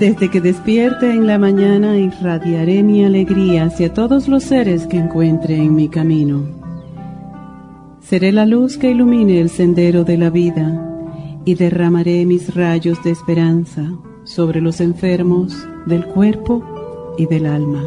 Desde 0.00 0.30
que 0.30 0.40
despierte 0.40 1.10
en 1.10 1.26
la 1.26 1.38
mañana 1.38 1.98
irradiaré 1.98 2.82
mi 2.82 3.04
alegría 3.04 3.64
hacia 3.64 3.92
todos 3.92 4.28
los 4.28 4.44
seres 4.44 4.86
que 4.86 4.96
encuentre 4.96 5.56
en 5.56 5.74
mi 5.74 5.90
camino. 5.90 6.40
Seré 8.00 8.32
la 8.32 8.46
luz 8.46 8.78
que 8.78 8.92
ilumine 8.92 9.42
el 9.42 9.50
sendero 9.50 10.02
de 10.04 10.16
la 10.16 10.30
vida 10.30 11.42
y 11.44 11.54
derramaré 11.54 12.24
mis 12.24 12.54
rayos 12.54 13.04
de 13.04 13.10
esperanza 13.10 13.92
sobre 14.24 14.62
los 14.62 14.80
enfermos 14.80 15.54
del 15.84 16.06
cuerpo 16.06 16.64
y 17.18 17.26
del 17.26 17.44
alma, 17.44 17.84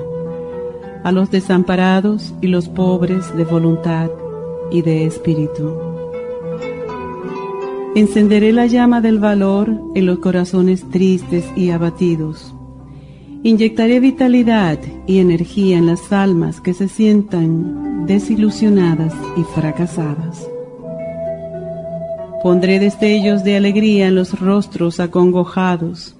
a 1.03 1.11
los 1.11 1.31
desamparados 1.31 2.36
y 2.41 2.48
los 2.48 2.70
pobres 2.70 3.36
de 3.36 3.44
voluntad 3.44 4.11
y 4.70 4.84
de 4.84 5.08
espíritu 5.08 5.92
Encenderé 7.95 8.53
la 8.53 8.66
llama 8.66 9.02
del 9.02 9.19
valor 9.19 9.69
en 9.94 10.08
los 10.08 10.17
corazones 10.17 10.89
tristes 10.89 11.45
y 11.55 11.69
abatidos. 11.69 12.55
Inyectaré 13.44 13.99
vitalidad 13.99 14.80
y 15.05 15.19
energía 15.19 15.77
en 15.77 15.86
las 15.86 16.11
almas 16.11 16.59
que 16.59 16.73
se 16.73 16.88
sientan 16.88 18.08
desilusionadas 18.08 19.14
y 19.38 19.44
fracasadas. 19.44 20.49
Pondré 22.41 22.80
destellos 22.80 23.44
de 23.44 23.58
alegría 23.58 24.08
en 24.08 24.16
los 24.16 24.39
rostros 24.39 24.99
acongojados. 24.99 26.16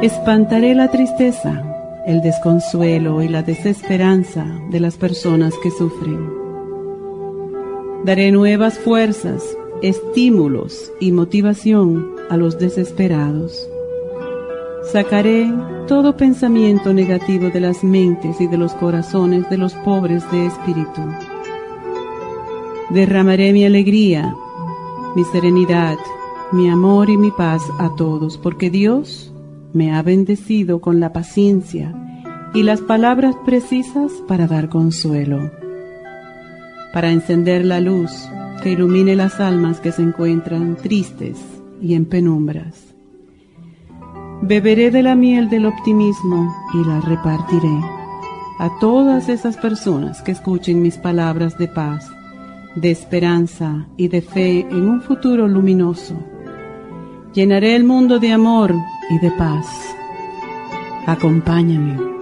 Espantaré 0.00 0.74
la 0.74 0.88
tristeza, 0.90 1.62
el 2.06 2.22
desconsuelo 2.22 3.22
y 3.22 3.28
la 3.28 3.42
desesperanza 3.42 4.46
de 4.70 4.80
las 4.80 4.96
personas 4.96 5.52
que 5.62 5.70
sufren. 5.70 6.26
Daré 8.06 8.32
nuevas 8.32 8.78
fuerzas 8.78 9.42
estímulos 9.82 10.92
y 11.00 11.12
motivación 11.12 12.14
a 12.30 12.36
los 12.36 12.58
desesperados. 12.58 13.68
Sacaré 14.92 15.52
todo 15.88 16.16
pensamiento 16.16 16.94
negativo 16.94 17.50
de 17.50 17.60
las 17.60 17.82
mentes 17.82 18.40
y 18.40 18.46
de 18.46 18.56
los 18.56 18.72
corazones 18.74 19.48
de 19.50 19.58
los 19.58 19.74
pobres 19.74 20.22
de 20.30 20.46
espíritu. 20.46 21.02
Derramaré 22.90 23.52
mi 23.52 23.64
alegría, 23.64 24.34
mi 25.16 25.24
serenidad, 25.24 25.98
mi 26.52 26.70
amor 26.70 27.10
y 27.10 27.16
mi 27.16 27.30
paz 27.30 27.62
a 27.78 27.94
todos, 27.96 28.38
porque 28.38 28.70
Dios 28.70 29.32
me 29.72 29.94
ha 29.94 30.02
bendecido 30.02 30.80
con 30.80 31.00
la 31.00 31.12
paciencia 31.12 31.94
y 32.54 32.62
las 32.62 32.80
palabras 32.80 33.34
precisas 33.44 34.12
para 34.28 34.46
dar 34.46 34.68
consuelo, 34.68 35.50
para 36.92 37.10
encender 37.10 37.64
la 37.64 37.80
luz 37.80 38.28
que 38.62 38.70
ilumine 38.70 39.16
las 39.16 39.40
almas 39.40 39.80
que 39.80 39.92
se 39.92 40.02
encuentran 40.02 40.76
tristes 40.76 41.38
y 41.80 41.94
en 41.94 42.04
penumbras. 42.04 42.94
Beberé 44.42 44.90
de 44.90 45.02
la 45.02 45.14
miel 45.14 45.48
del 45.50 45.66
optimismo 45.66 46.54
y 46.74 46.84
la 46.86 47.00
repartiré 47.00 47.80
a 48.58 48.70
todas 48.80 49.28
esas 49.28 49.56
personas 49.56 50.22
que 50.22 50.32
escuchen 50.32 50.82
mis 50.82 50.96
palabras 50.96 51.58
de 51.58 51.68
paz, 51.68 52.08
de 52.76 52.90
esperanza 52.90 53.86
y 53.96 54.08
de 54.08 54.22
fe 54.22 54.60
en 54.60 54.88
un 54.88 55.02
futuro 55.02 55.48
luminoso. 55.48 56.14
Llenaré 57.34 57.74
el 57.74 57.84
mundo 57.84 58.18
de 58.18 58.32
amor 58.32 58.74
y 59.10 59.18
de 59.18 59.30
paz. 59.32 59.66
Acompáñame. 61.06 62.21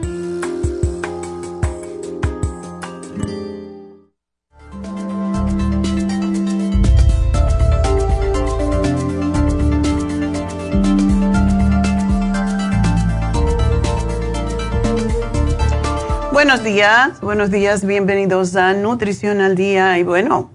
Buenos 16.31 16.63
días, 16.63 17.21
buenos 17.21 17.51
días, 17.51 17.85
bienvenidos 17.85 18.55
a 18.57 18.73
Nutrición 18.73 19.39
al 19.39 19.55
Día. 19.55 19.97
Y 19.97 20.03
bueno, 20.03 20.51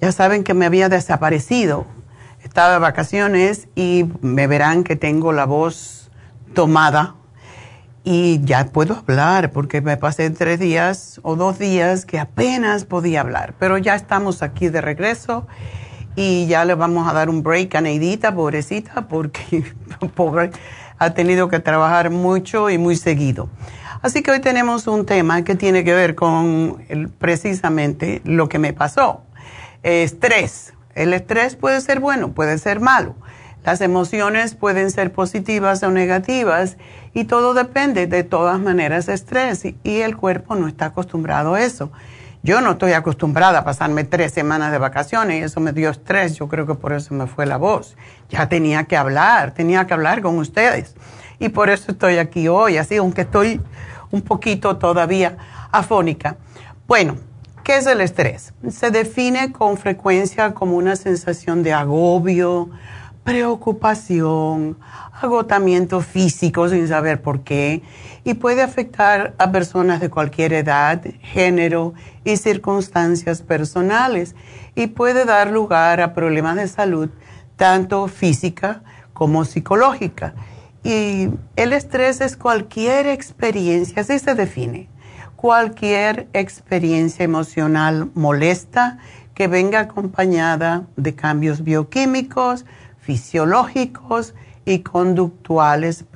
ya 0.00 0.12
saben 0.12 0.44
que 0.44 0.54
me 0.54 0.66
había 0.66 0.88
desaparecido. 0.88 1.86
Estaba 2.42 2.74
de 2.74 2.78
vacaciones 2.78 3.68
y 3.74 4.06
me 4.20 4.46
verán 4.46 4.84
que 4.84 4.96
tengo 4.96 5.32
la 5.32 5.46
voz 5.46 6.10
tomada 6.54 7.14
y 8.04 8.40
ya 8.44 8.66
puedo 8.66 8.96
hablar 8.96 9.50
porque 9.50 9.80
me 9.80 9.96
pasé 9.96 10.28
tres 10.30 10.60
días 10.60 11.20
o 11.22 11.36
dos 11.36 11.58
días 11.58 12.04
que 12.04 12.18
apenas 12.18 12.84
podía 12.84 13.22
hablar. 13.22 13.54
Pero 13.58 13.78
ya 13.78 13.94
estamos 13.94 14.42
aquí 14.42 14.68
de 14.68 14.82
regreso 14.82 15.46
y 16.14 16.46
ya 16.46 16.64
le 16.64 16.74
vamos 16.74 17.08
a 17.08 17.14
dar 17.14 17.30
un 17.30 17.42
break 17.42 17.74
a 17.74 17.80
Neidita, 17.80 18.34
pobrecita, 18.34 19.08
porque 19.08 19.64
pobre, 20.14 20.50
ha 20.98 21.10
tenido 21.10 21.48
que 21.48 21.60
trabajar 21.60 22.10
mucho 22.10 22.68
y 22.68 22.76
muy 22.76 22.96
seguido. 22.96 23.48
Así 24.02 24.22
que 24.22 24.30
hoy 24.30 24.40
tenemos 24.40 24.86
un 24.86 25.06
tema 25.06 25.42
que 25.44 25.54
tiene 25.54 25.82
que 25.82 25.94
ver 25.94 26.14
con 26.14 26.84
precisamente 27.18 28.20
lo 28.24 28.50
que 28.50 28.58
me 28.58 28.74
pasó. 28.74 29.22
Estrés. 29.84 30.72
El 30.94 31.12
estrés 31.12 31.56
puede 31.56 31.80
ser 31.82 32.00
bueno, 32.00 32.32
puede 32.32 32.56
ser 32.56 32.80
malo. 32.80 33.14
Las 33.64 33.82
emociones 33.82 34.54
pueden 34.54 34.90
ser 34.90 35.12
positivas 35.12 35.82
o 35.82 35.90
negativas 35.90 36.78
y 37.12 37.24
todo 37.24 37.52
depende 37.52 38.06
de 38.06 38.24
todas 38.24 38.58
maneras 38.58 39.06
de 39.06 39.14
estrés 39.14 39.64
y, 39.66 39.76
y 39.84 40.00
el 40.00 40.16
cuerpo 40.16 40.54
no 40.54 40.68
está 40.68 40.86
acostumbrado 40.86 41.54
a 41.54 41.62
eso. 41.62 41.92
Yo 42.42 42.62
no 42.62 42.72
estoy 42.72 42.92
acostumbrada 42.92 43.58
a 43.58 43.64
pasarme 43.64 44.04
tres 44.04 44.32
semanas 44.32 44.72
de 44.72 44.78
vacaciones 44.78 45.40
y 45.40 45.44
eso 45.44 45.60
me 45.60 45.72
dio 45.72 45.90
estrés. 45.90 46.34
Yo 46.36 46.48
creo 46.48 46.66
que 46.66 46.74
por 46.74 46.94
eso 46.94 47.12
me 47.14 47.26
fue 47.26 47.44
la 47.44 47.58
voz. 47.58 47.94
Ya 48.30 48.48
tenía 48.48 48.84
que 48.84 48.96
hablar, 48.96 49.52
tenía 49.52 49.86
que 49.86 49.92
hablar 49.92 50.22
con 50.22 50.38
ustedes. 50.38 50.94
Y 51.38 51.50
por 51.50 51.68
eso 51.68 51.92
estoy 51.92 52.16
aquí 52.16 52.48
hoy, 52.48 52.78
así, 52.78 52.96
aunque 52.96 53.22
estoy 53.22 53.60
un 54.10 54.22
poquito 54.22 54.78
todavía 54.78 55.36
afónica. 55.72 56.36
Bueno, 56.86 57.16
¿qué 57.64 57.78
es 57.78 57.86
el 57.86 58.02
estrés? 58.02 58.52
Se 58.68 58.90
define 58.90 59.50
con 59.50 59.78
frecuencia 59.78 60.52
como 60.52 60.76
una 60.76 60.96
sensación 60.96 61.62
de 61.62 61.72
agobio, 61.72 62.68
preocupación, 63.24 64.76
agotamiento 65.12 66.02
físico 66.02 66.68
sin 66.68 66.86
saber 66.86 67.22
por 67.22 67.40
qué 67.40 67.82
y 68.22 68.34
puede 68.34 68.60
afectar 68.60 69.34
a 69.38 69.50
personas 69.50 70.00
de 70.00 70.10
cualquier 70.10 70.52
edad, 70.52 71.02
género 71.22 71.94
y 72.22 72.36
circunstancias 72.36 73.40
personales 73.40 74.36
y 74.74 74.88
puede 74.88 75.24
dar 75.24 75.50
lugar 75.50 76.02
a 76.02 76.12
problemas 76.12 76.56
de 76.56 76.68
salud 76.68 77.08
tanto 77.56 78.08
física 78.08 78.82
como 79.14 79.46
psicológica. 79.46 80.34
Y 80.82 81.30
el 81.56 81.72
estrés 81.72 82.20
es 82.20 82.36
cualquier 82.36 83.06
experiencia, 83.06 84.02
así 84.02 84.18
se 84.18 84.34
define, 84.34 84.90
cualquier 85.44 86.26
experiencia 86.32 87.22
emocional 87.22 88.10
molesta 88.14 88.96
que 89.34 89.46
venga 89.46 89.80
acompañada 89.80 90.86
de 90.96 91.14
cambios 91.14 91.62
bioquímicos, 91.62 92.64
fisiológicos 92.98 94.32
y 94.64 94.78
conductuales 94.78 96.06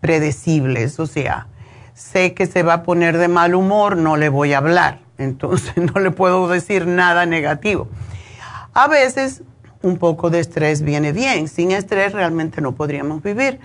predecibles. 0.00 0.98
O 0.98 1.06
sea, 1.06 1.48
sé 1.92 2.32
que 2.32 2.46
se 2.46 2.62
va 2.62 2.72
a 2.72 2.82
poner 2.84 3.18
de 3.18 3.28
mal 3.28 3.54
humor, 3.54 3.98
no 3.98 4.16
le 4.16 4.30
voy 4.30 4.54
a 4.54 4.58
hablar, 4.58 5.00
entonces 5.18 5.76
no 5.94 6.00
le 6.00 6.10
puedo 6.10 6.48
decir 6.48 6.86
nada 6.86 7.26
negativo. 7.26 7.86
A 8.72 8.88
veces 8.88 9.42
un 9.82 9.98
poco 9.98 10.30
de 10.30 10.40
estrés 10.40 10.80
viene 10.80 11.12
bien. 11.12 11.48
Sin 11.48 11.70
estrés 11.70 12.14
realmente 12.14 12.62
no 12.62 12.72
podríamos 12.72 13.22
vivir, 13.22 13.60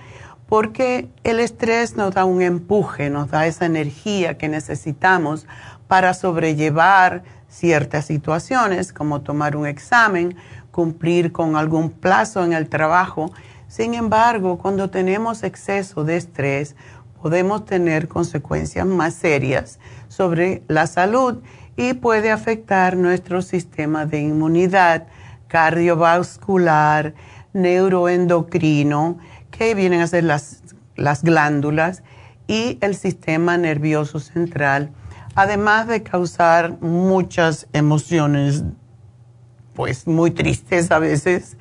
porque 0.48 1.10
el 1.24 1.40
estrés 1.40 1.96
nos 1.96 2.14
da 2.14 2.26
un 2.26 2.42
empuje, 2.42 3.10
nos 3.10 3.30
da 3.30 3.48
esa 3.48 3.66
energía 3.66 4.38
que 4.38 4.48
necesitamos 4.48 5.46
para 5.88 6.14
sobrellevar 6.14 7.24
ciertas 7.50 8.06
situaciones, 8.06 8.94
como 8.94 9.22
tomar 9.22 9.56
un 9.56 9.68
examen, 9.68 10.36
cumplir 10.72 11.32
con 11.32 11.56
algún 11.56 11.90
plazo 11.90 12.44
en 12.44 12.54
el 12.54 12.70
trabajo. 12.70 13.32
Sin 13.68 13.94
embargo, 13.94 14.58
cuando 14.58 14.90
tenemos 14.90 15.44
exceso 15.44 16.04
de 16.04 16.18
estrés, 16.18 16.76
podemos 17.22 17.66
tener 17.66 18.08
consecuencias 18.08 18.86
más 18.86 19.16
serias 19.16 19.80
sobre 20.08 20.64
la 20.68 20.88
salud 20.88 21.42
y 21.76 21.94
puede 21.94 22.32
afectar 22.32 22.96
nuestro 22.96 23.42
sistema 23.42 24.06
de 24.06 24.22
inmunidad, 24.22 25.08
cardiovascular, 25.48 27.14
neuroendocrino, 27.54 29.18
que 29.58 29.76
vienen 29.76 30.02
a 30.02 30.08
ser 30.08 30.24
las, 30.24 30.64
las 30.96 31.24
glándulas, 31.24 32.04
y 32.48 32.78
el 32.82 32.96
sistema 32.96 33.58
nervioso 33.58 34.20
central, 34.20 34.92
además 35.36 35.88
de 35.88 36.02
causar 36.02 36.82
muchas 36.82 37.68
emociones, 37.74 38.64
pues 39.74 40.08
muy 40.08 40.32
tristes 40.32 40.90
a 40.92 41.00
veces, 41.00 41.58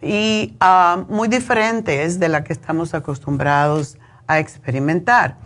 y 0.00 0.56
ah, 0.60 1.04
muy 1.08 1.28
diferentes 1.28 2.18
de 2.18 2.28
las 2.28 2.42
que 2.42 2.52
estamos 2.52 2.94
acostumbrados 2.94 3.98
a 4.26 4.38
experimentar. 4.38 5.36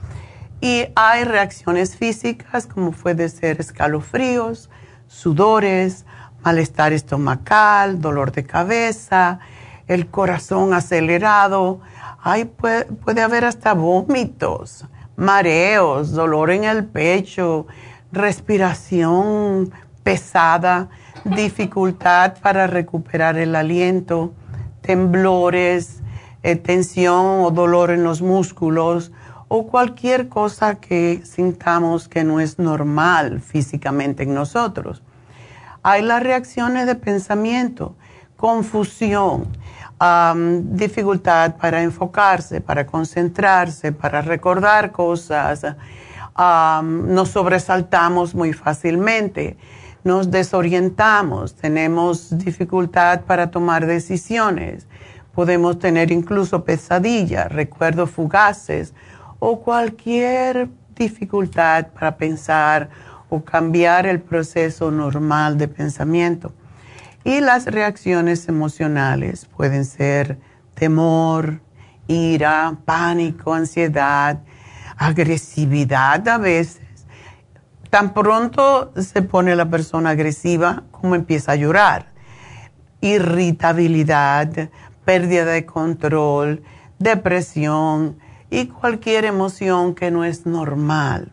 Y 0.61 0.87
hay 0.94 1.25
reacciones 1.25 1.97
físicas 1.97 2.67
como 2.67 2.93
puede 2.93 3.29
ser 3.29 3.61
escalofríos, 3.61 4.70
sudores, 5.08 6.05
malestar 6.44 6.93
estomacal, 6.93 8.00
dolor 8.00 8.31
de 8.32 8.44
cabeza, 8.44 9.40
el 9.88 10.08
corazón 10.08 10.75
acelerado. 10.75 11.81
puede, 12.56 12.84
puede 12.84 13.22
haber 13.22 13.44
hasta 13.44 13.75
vómitos, 13.75 14.86
mareos, 15.16 16.12
dolor 16.12 16.50
en 16.50 16.64
el 16.64 16.84
pecho, 16.84 17.66
respiración 18.12 19.72
pesada, 20.02 20.88
dificultad 21.25 22.34
para 22.40 22.66
recuperar 22.66 23.36
el 23.38 23.56
aliento, 23.56 24.32
temblores, 24.82 26.02
eh, 26.42 26.56
tensión 26.56 27.40
o 27.40 27.50
dolor 27.50 27.90
en 27.90 28.04
los 28.04 28.20
músculos 28.20 29.12
o 29.48 29.66
cualquier 29.66 30.28
cosa 30.28 30.75
que 30.76 31.22
sintamos 31.25 32.08
que 32.08 32.22
no 32.22 32.38
es 32.40 32.58
normal 32.58 33.40
físicamente 33.40 34.25
en 34.25 34.34
nosotros. 34.34 35.02
Hay 35.82 36.02
las 36.02 36.22
reacciones 36.22 36.87
de 36.87 36.94
pensamiento, 36.94 37.96
confusión, 38.37 39.48
dificultad 40.62 41.56
para 41.56 41.82
enfocarse, 41.82 42.60
para 42.60 42.84
concentrarse, 42.86 43.92
para 43.92 44.20
recordar 44.22 44.92
cosas. 44.92 45.64
nos 46.37 47.28
sobresaltamos 47.28 48.34
muy 48.34 48.52
fácilmente, 48.52 49.56
nos 50.02 50.30
desorientamos, 50.30 51.54
tenemos 51.54 52.37
dificultad 52.37 53.23
para 53.23 53.50
tomar 53.50 53.87
decisiones, 53.87 54.87
podemos 55.34 55.78
tener 55.78 56.11
incluso 56.11 56.64
pesadillas, 56.64 57.50
recuerdos 57.50 58.11
fugaces 58.11 58.92
o 59.38 59.61
cualquier 59.61 60.68
dificultad 60.94 61.87
para 61.88 62.16
pensar 62.16 62.88
o 63.30 63.42
cambiar 63.42 64.06
el 64.06 64.20
proceso 64.20 64.90
normal 64.90 65.56
de 65.56 65.68
pensamiento. 65.68 66.52
Y 67.25 67.40
las 67.40 67.64
reacciones 67.66 68.49
emocionales 68.49 69.47
pueden 69.47 69.85
ser 69.85 70.38
temor, 70.75 71.61
ira, 72.07 72.76
pánico, 72.85 73.54
ansiedad, 73.54 74.43
agresividad 74.97 76.28
a 76.28 76.38
veces. 76.38 76.83
Tan 77.88 78.12
pronto 78.12 78.93
se 79.00 79.23
pone 79.23 79.57
la 79.57 79.71
persona 79.71 80.11
agresiva 80.11 80.85
como 80.90 81.14
empieza 81.14 81.52
a 81.52 81.57
llorar. 81.57 82.12
Irritabilidad, 83.00 84.69
pérdida 85.04 85.47
de 85.47 85.64
control, 85.64 86.62
depresión 86.99 88.19
y 88.50 88.66
cualquier 88.66 89.25
emoción 89.25 89.95
que 89.95 90.11
no 90.11 90.25
es 90.25 90.45
normal 90.45 91.33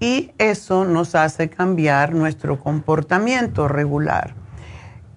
y 0.00 0.32
eso 0.38 0.84
nos 0.84 1.14
hace 1.14 1.48
cambiar 1.48 2.14
nuestro 2.14 2.58
comportamiento 2.60 3.68
regular, 3.68 4.34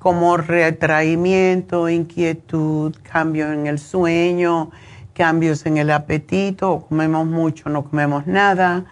como 0.07 0.37
retraimiento, 0.37 1.89
inquietud, 1.89 2.95
cambio 3.03 3.51
en 3.51 3.67
el 3.67 3.77
sueño, 3.77 4.71
cambios 5.13 5.65
en 5.65 5.75
el 5.75 5.91
apetito, 5.91 6.85
comemos 6.87 7.27
mucho, 7.27 7.67
no 7.67 7.83
comemos 7.83 8.25
nada, 8.25 8.85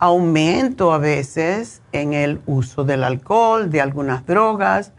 aumento 0.00 0.92
a 0.92 0.98
veces 0.98 1.80
en 1.92 2.12
el 2.12 2.40
uso 2.46 2.82
del 2.82 3.04
alcohol, 3.04 3.70
de 3.70 3.80
algunas 3.80 4.26
drogas, 4.26 4.90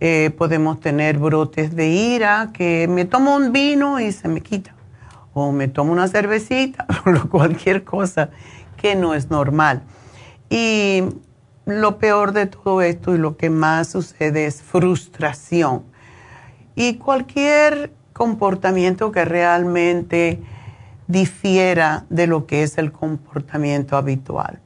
eh, 0.00 0.32
podemos 0.36 0.80
tener 0.80 1.18
brotes 1.18 1.76
de 1.76 1.86
ira, 1.86 2.50
que 2.52 2.88
me 2.88 3.04
tomo 3.04 3.36
un 3.36 3.52
vino 3.52 4.00
y 4.00 4.10
se 4.10 4.26
me 4.26 4.40
quita, 4.40 4.74
o 5.34 5.52
me 5.52 5.68
tomo 5.68 5.92
una 5.92 6.08
cervecita, 6.08 6.84
o 7.06 7.28
cualquier 7.28 7.84
cosa 7.84 8.30
que 8.76 8.96
no 8.96 9.14
es 9.14 9.30
normal. 9.30 9.82
Y 10.50 11.04
lo 11.66 11.98
peor 11.98 12.32
de 12.32 12.46
todo 12.46 12.80
esto 12.80 13.14
y 13.14 13.18
lo 13.18 13.36
que 13.36 13.50
más 13.50 13.88
sucede 13.88 14.46
es 14.46 14.62
frustración. 14.62 15.84
Y 16.74 16.96
cualquier 16.96 17.92
comportamiento 18.12 19.12
que 19.12 19.24
realmente 19.24 20.40
difiera 21.08 22.06
de 22.08 22.26
lo 22.26 22.46
que 22.46 22.62
es 22.62 22.78
el 22.78 22.92
comportamiento 22.92 23.96
habitual. 23.96 24.60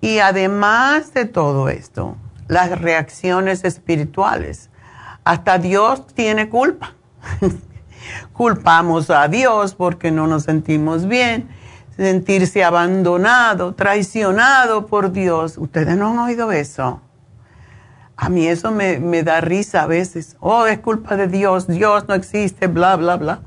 Y 0.00 0.18
además 0.18 1.12
de 1.14 1.24
todo 1.24 1.68
esto, 1.68 2.16
las 2.46 2.78
reacciones 2.80 3.64
espirituales. 3.64 4.70
Hasta 5.24 5.58
Dios 5.58 6.06
tiene 6.08 6.48
culpa. 6.48 6.94
Culpamos 8.32 9.10
a 9.10 9.28
Dios 9.28 9.74
porque 9.74 10.10
no 10.10 10.26
nos 10.26 10.44
sentimos 10.44 11.06
bien, 11.06 11.48
sentirse 11.96 12.64
abandonado, 12.64 13.74
traicionado 13.74 14.86
por 14.86 15.12
Dios. 15.12 15.58
Ustedes 15.58 15.96
no 15.96 16.10
han 16.10 16.18
oído 16.18 16.52
eso. 16.52 17.00
A 18.16 18.28
mí 18.28 18.46
eso 18.46 18.70
me, 18.70 18.98
me, 18.98 19.22
da 19.22 19.40
risa 19.40 19.82
a 19.82 19.86
veces. 19.86 20.36
Oh, 20.40 20.66
es 20.66 20.78
culpa 20.78 21.16
de 21.16 21.26
Dios, 21.26 21.66
Dios 21.66 22.06
no 22.08 22.14
existe, 22.14 22.68
bla, 22.68 22.96
bla, 22.96 23.16
bla. 23.16 23.40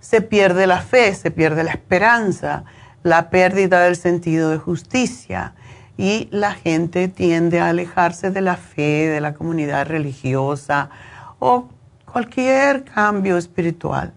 Se 0.00 0.20
pierde 0.20 0.66
la 0.66 0.80
fe, 0.80 1.14
se 1.14 1.30
pierde 1.30 1.64
la 1.64 1.72
esperanza, 1.72 2.64
la 3.02 3.30
pérdida 3.30 3.80
del 3.80 3.96
sentido 3.96 4.50
de 4.50 4.58
justicia 4.58 5.54
y 5.96 6.28
la 6.30 6.52
gente 6.52 7.08
tiende 7.08 7.60
a 7.60 7.70
alejarse 7.70 8.30
de 8.30 8.40
la 8.42 8.56
fe, 8.56 9.08
de 9.08 9.20
la 9.20 9.34
comunidad 9.34 9.86
religiosa 9.86 10.90
o 11.38 11.68
cualquier 12.04 12.84
cambio 12.84 13.36
espiritual. 13.36 14.12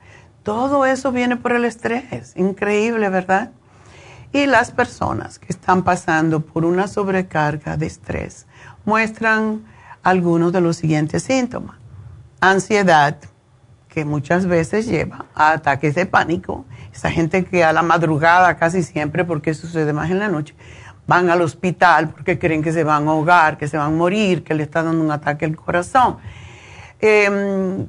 Todo 0.49 0.87
eso 0.87 1.11
viene 1.11 1.37
por 1.37 1.51
el 1.51 1.63
estrés, 1.63 2.33
increíble, 2.35 3.07
¿verdad? 3.09 3.51
Y 4.33 4.47
las 4.47 4.71
personas 4.71 5.37
que 5.37 5.53
están 5.53 5.83
pasando 5.83 6.39
por 6.39 6.65
una 6.65 6.87
sobrecarga 6.87 7.77
de 7.77 7.85
estrés 7.85 8.47
muestran 8.83 9.63
algunos 10.01 10.51
de 10.51 10.61
los 10.61 10.75
siguientes 10.75 11.21
síntomas. 11.21 11.77
Ansiedad, 12.41 13.17
que 13.89 14.05
muchas 14.05 14.47
veces 14.47 14.87
lleva 14.87 15.27
a 15.35 15.51
ataques 15.51 15.93
de 15.93 16.07
pánico. 16.07 16.65
Esa 16.91 17.11
gente 17.11 17.45
que 17.45 17.63
a 17.63 17.71
la 17.71 17.83
madrugada 17.83 18.57
casi 18.57 18.81
siempre, 18.81 19.25
porque 19.25 19.53
sucede 19.53 19.93
más 19.93 20.09
en 20.09 20.17
la 20.17 20.29
noche, 20.29 20.55
van 21.05 21.29
al 21.29 21.43
hospital 21.43 22.09
porque 22.09 22.39
creen 22.39 22.63
que 22.63 22.73
se 22.73 22.83
van 22.83 23.07
a 23.07 23.11
ahogar, 23.11 23.59
que 23.59 23.67
se 23.67 23.77
van 23.77 23.93
a 23.93 23.95
morir, 23.95 24.43
que 24.43 24.55
le 24.55 24.63
está 24.63 24.81
dando 24.81 25.03
un 25.03 25.11
ataque 25.11 25.45
al 25.45 25.55
corazón. 25.55 26.17
Em, 27.01 27.87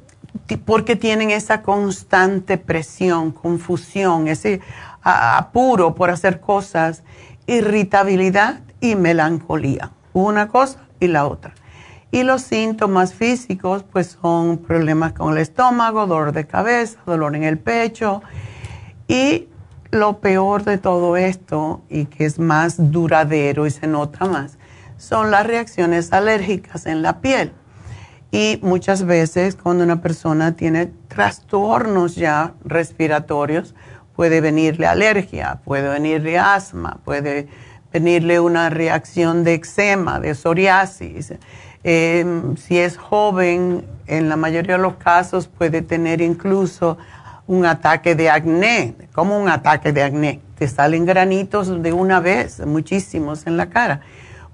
porque 0.57 0.95
tienen 0.95 1.31
esa 1.31 1.61
constante 1.61 2.57
presión, 2.57 3.31
confusión, 3.31 4.27
ese 4.27 4.61
apuro 5.01 5.95
por 5.95 6.09
hacer 6.09 6.39
cosas, 6.39 7.03
irritabilidad 7.47 8.61
y 8.79 8.95
melancolía. 8.95 9.91
Una 10.13 10.47
cosa 10.47 10.79
y 10.99 11.07
la 11.07 11.25
otra. 11.25 11.53
Y 12.11 12.23
los 12.23 12.41
síntomas 12.41 13.13
físicos, 13.13 13.83
pues 13.83 14.17
son 14.21 14.57
problemas 14.57 15.13
con 15.13 15.33
el 15.33 15.39
estómago, 15.39 16.07
dolor 16.07 16.33
de 16.33 16.45
cabeza, 16.45 16.99
dolor 17.05 17.35
en 17.35 17.43
el 17.43 17.57
pecho 17.57 18.21
y 19.07 19.47
lo 19.91 20.19
peor 20.19 20.63
de 20.63 20.77
todo 20.77 21.17
esto, 21.17 21.81
y 21.89 22.05
que 22.05 22.25
es 22.25 22.39
más 22.39 22.91
duradero 22.91 23.65
y 23.67 23.71
se 23.71 23.87
nota 23.87 24.25
más, 24.25 24.57
son 24.97 25.31
las 25.31 25.45
reacciones 25.45 26.13
alérgicas 26.13 26.85
en 26.85 27.01
la 27.01 27.19
piel. 27.19 27.53
Y 28.31 28.59
muchas 28.61 29.05
veces 29.05 29.57
cuando 29.61 29.83
una 29.83 30.01
persona 30.01 30.55
tiene 30.55 30.89
trastornos 31.09 32.15
ya 32.15 32.53
respiratorios, 32.63 33.75
puede 34.15 34.39
venirle 34.39 34.87
alergia, 34.87 35.59
puede 35.65 35.89
venirle 35.89 36.39
asma, 36.39 36.99
puede 37.03 37.49
venirle 37.91 38.39
una 38.39 38.69
reacción 38.69 39.43
de 39.43 39.55
eczema, 39.55 40.21
de 40.21 40.33
psoriasis. 40.33 41.33
Em, 41.83 42.55
si 42.55 42.77
es 42.77 42.97
joven, 42.97 43.85
en 44.07 44.29
la 44.29 44.37
mayoría 44.37 44.77
de 44.77 44.83
los 44.83 44.95
casos 44.95 45.47
puede 45.47 45.81
tener 45.81 46.21
incluso 46.21 46.97
un 47.47 47.65
ataque 47.65 48.15
de 48.15 48.29
acné, 48.29 48.95
como 49.13 49.37
un 49.37 49.49
ataque 49.49 49.91
de 49.91 50.03
acné. 50.03 50.39
Te 50.57 50.69
salen 50.69 51.05
granitos 51.05 51.81
de 51.81 51.91
una 51.91 52.21
vez, 52.21 52.65
muchísimos 52.65 53.45
en 53.45 53.57
la 53.57 53.69
cara, 53.69 54.01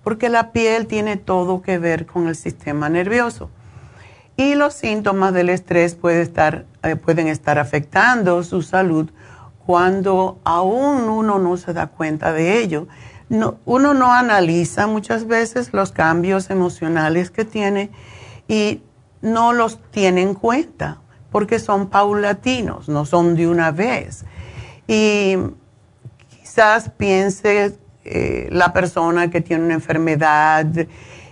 porque 0.03 0.29
la 0.29 0.51
piel 0.51 0.87
tiene 0.87 1.17
todo 1.17 1.61
que 1.61 1.77
ver 1.77 2.07
con 2.07 2.27
el 2.27 2.35
sistema 2.35 2.89
nervioso. 2.89 3.51
Y 4.37 4.53
los 4.53 4.75
síntomas 4.75 5.33
del 5.33 5.49
estrés 5.49 5.95
puede 5.95 6.21
estar, 6.21 6.65
eh, 6.83 6.95
pueden 6.95 7.27
estar 7.27 7.57
afectando 7.57 8.43
su 8.43 8.61
salud 8.61 9.09
cuando 9.65 10.39
aún 10.43 11.09
uno 11.09 11.39
no 11.39 11.57
se 11.57 11.73
da 11.73 11.87
cuenta 11.87 12.31
de 12.31 12.59
ello. 12.59 12.87
uno 13.65 13.93
no 13.93 14.13
analiza 14.13 14.87
muchas 14.87 15.27
veces 15.27 15.73
los 15.73 15.91
cambios 15.91 16.49
emocionales 16.49 17.31
que 17.31 17.43
tiene 17.43 17.89
y 18.47 18.81
no 19.21 19.51
los 19.51 19.81
tiene 19.91 20.21
en 20.21 20.33
cuenta 20.35 21.01
porque 21.31 21.59
son 21.59 21.89
paulatinos, 21.89 22.87
no 22.87 23.05
son 23.05 23.35
de 23.35 23.47
una 23.47 23.71
vez. 23.71 24.23
Y 24.87 25.35
quizás 26.29 26.89
piense 26.95 27.77
eh, 28.05 28.47
la 28.51 28.71
persona 28.71 29.29
que 29.29 29.41
tiene 29.41 29.65
una 29.65 29.73
enfermedad 29.73 30.65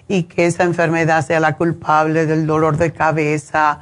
y 0.07 0.23
que 0.23 0.45
esa 0.45 0.63
enfermedad 0.63 1.25
sea 1.25 1.39
la 1.39 1.55
culpable 1.55 2.25
del 2.25 2.45
dolor 2.45 2.77
de 2.77 2.93
cabeza, 2.93 3.79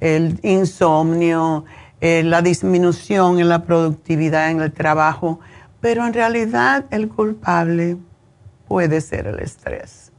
el 0.00 0.38
insomnio, 0.42 1.64
eh, 2.00 2.22
la 2.22 2.42
disminución 2.42 3.38
en 3.40 3.48
la 3.48 3.64
productividad 3.64 4.50
en 4.50 4.60
el 4.60 4.72
trabajo, 4.72 5.40
pero 5.80 6.06
en 6.06 6.12
realidad 6.14 6.84
el 6.90 7.08
culpable 7.08 7.96
puede 8.68 9.00
ser 9.00 9.26
el 9.26 9.40
estrés. 9.40 10.12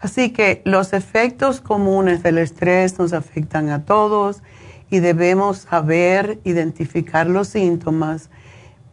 Así 0.00 0.30
que 0.30 0.62
los 0.64 0.92
efectos 0.92 1.60
comunes 1.60 2.22
del 2.22 2.38
estrés 2.38 2.98
nos 2.98 3.12
afectan 3.12 3.70
a 3.70 3.84
todos 3.84 4.42
y 4.90 5.00
debemos 5.00 5.58
saber 5.58 6.38
identificar 6.44 7.26
los 7.26 7.48
síntomas 7.48 8.30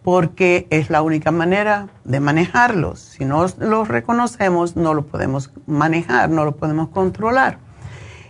porque 0.06 0.68
es 0.70 0.92
la 0.92 1.02
única 1.02 1.32
manera 1.32 1.88
de 2.04 2.20
manejarlos. 2.20 3.00
Si 3.00 3.26
no 3.26 3.48
los 3.58 3.88
reconocemos, 3.88 4.76
no 4.76 4.94
lo 4.94 5.08
podemos 5.08 5.50
manejar, 5.66 6.30
no 6.30 6.46
lo 6.46 6.58
podemos 6.58 6.90
controlar. 6.90 7.58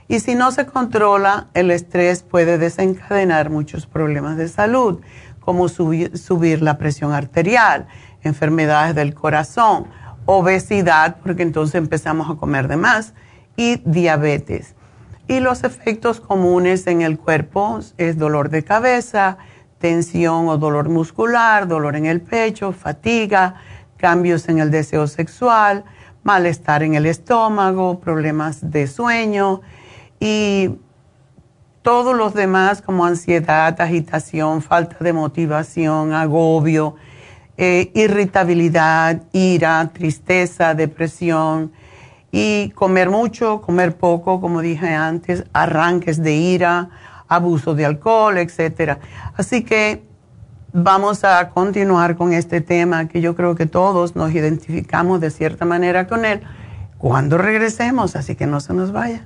Y 0.07 0.21
si 0.21 0.35
no 0.35 0.53
se 0.53 0.67
controla, 0.67 1.47
el 1.53 1.71
estrés 1.71 2.23
puede 2.23 2.57
desencadenar 2.57 3.49
muchos 3.49 3.87
problemas 3.87 4.37
de 4.37 4.47
salud, 4.47 5.01
como 5.41 5.67
subir, 5.67 6.61
la 6.61 6.77
presión 6.77 7.11
arterial, 7.11 7.87
enfermedades 8.23 8.95
del 8.95 9.13
corazón, 9.13 9.87
obesidad, 10.25 11.17
porque 11.21 11.43
entonces 11.43 11.75
empezamos 11.75 12.29
a 12.29 12.35
comer 12.35 12.69
de 12.69 12.77
más, 12.77 13.13
y 13.57 13.81
diabetes. 13.83 14.75
Y 15.27 15.41
los 15.41 15.65
efectos 15.65 16.21
comunes 16.21 16.87
en 16.87 17.01
el 17.01 17.19
cuerpo 17.19 17.79
es 17.97 18.17
dolor 18.17 18.49
de 18.49 18.63
cabeza, 18.63 19.39
tensión 19.85 20.49
o 20.49 20.57
dolor 20.57 20.89
muscular, 20.89 21.67
dolor 21.67 21.95
en 21.95 22.07
el 22.07 22.19
pecho, 22.19 22.71
fatiga, 22.71 23.53
cambios 23.97 24.49
en 24.49 24.57
el 24.57 24.71
deseo 24.71 25.05
sexual, 25.05 25.83
malestar 26.23 26.81
en 26.81 26.95
el 26.95 27.05
estómago, 27.05 27.99
problemas 27.99 28.71
de 28.71 28.87
sueño 28.87 29.61
y 30.19 30.71
todos 31.83 32.17
los 32.17 32.33
demás 32.33 32.81
como 32.81 33.05
ansiedad, 33.05 33.79
agitación, 33.79 34.63
falta 34.63 34.97
de 35.01 35.13
motivación, 35.13 36.13
agobio, 36.13 36.95
eh, 37.55 37.91
irritabilidad, 37.93 39.21
ira, 39.33 39.87
tristeza, 39.93 40.73
depresión 40.73 41.71
y 42.31 42.71
comer 42.71 43.11
mucho, 43.11 43.61
comer 43.61 43.95
poco, 43.97 44.41
como 44.41 44.61
dije 44.61 44.95
antes, 44.95 45.43
arranques 45.53 46.23
de 46.23 46.33
ira, 46.33 46.89
abuso 47.27 47.75
de 47.75 47.85
alcohol, 47.85 48.37
etcétera. 48.37 48.99
Así 49.35 49.63
que 49.63 50.03
vamos 50.73 51.23
a 51.23 51.49
continuar 51.49 52.15
con 52.15 52.33
este 52.33 52.61
tema 52.61 53.07
que 53.07 53.21
yo 53.21 53.35
creo 53.35 53.55
que 53.55 53.65
todos 53.65 54.15
nos 54.15 54.33
identificamos 54.33 55.21
de 55.21 55.31
cierta 55.31 55.65
manera 55.65 56.07
con 56.07 56.25
él 56.25 56.41
cuando 56.97 57.37
regresemos, 57.37 58.15
así 58.15 58.35
que 58.35 58.47
no 58.47 58.59
se 58.59 58.73
nos 58.73 58.91
vaya. 58.91 59.25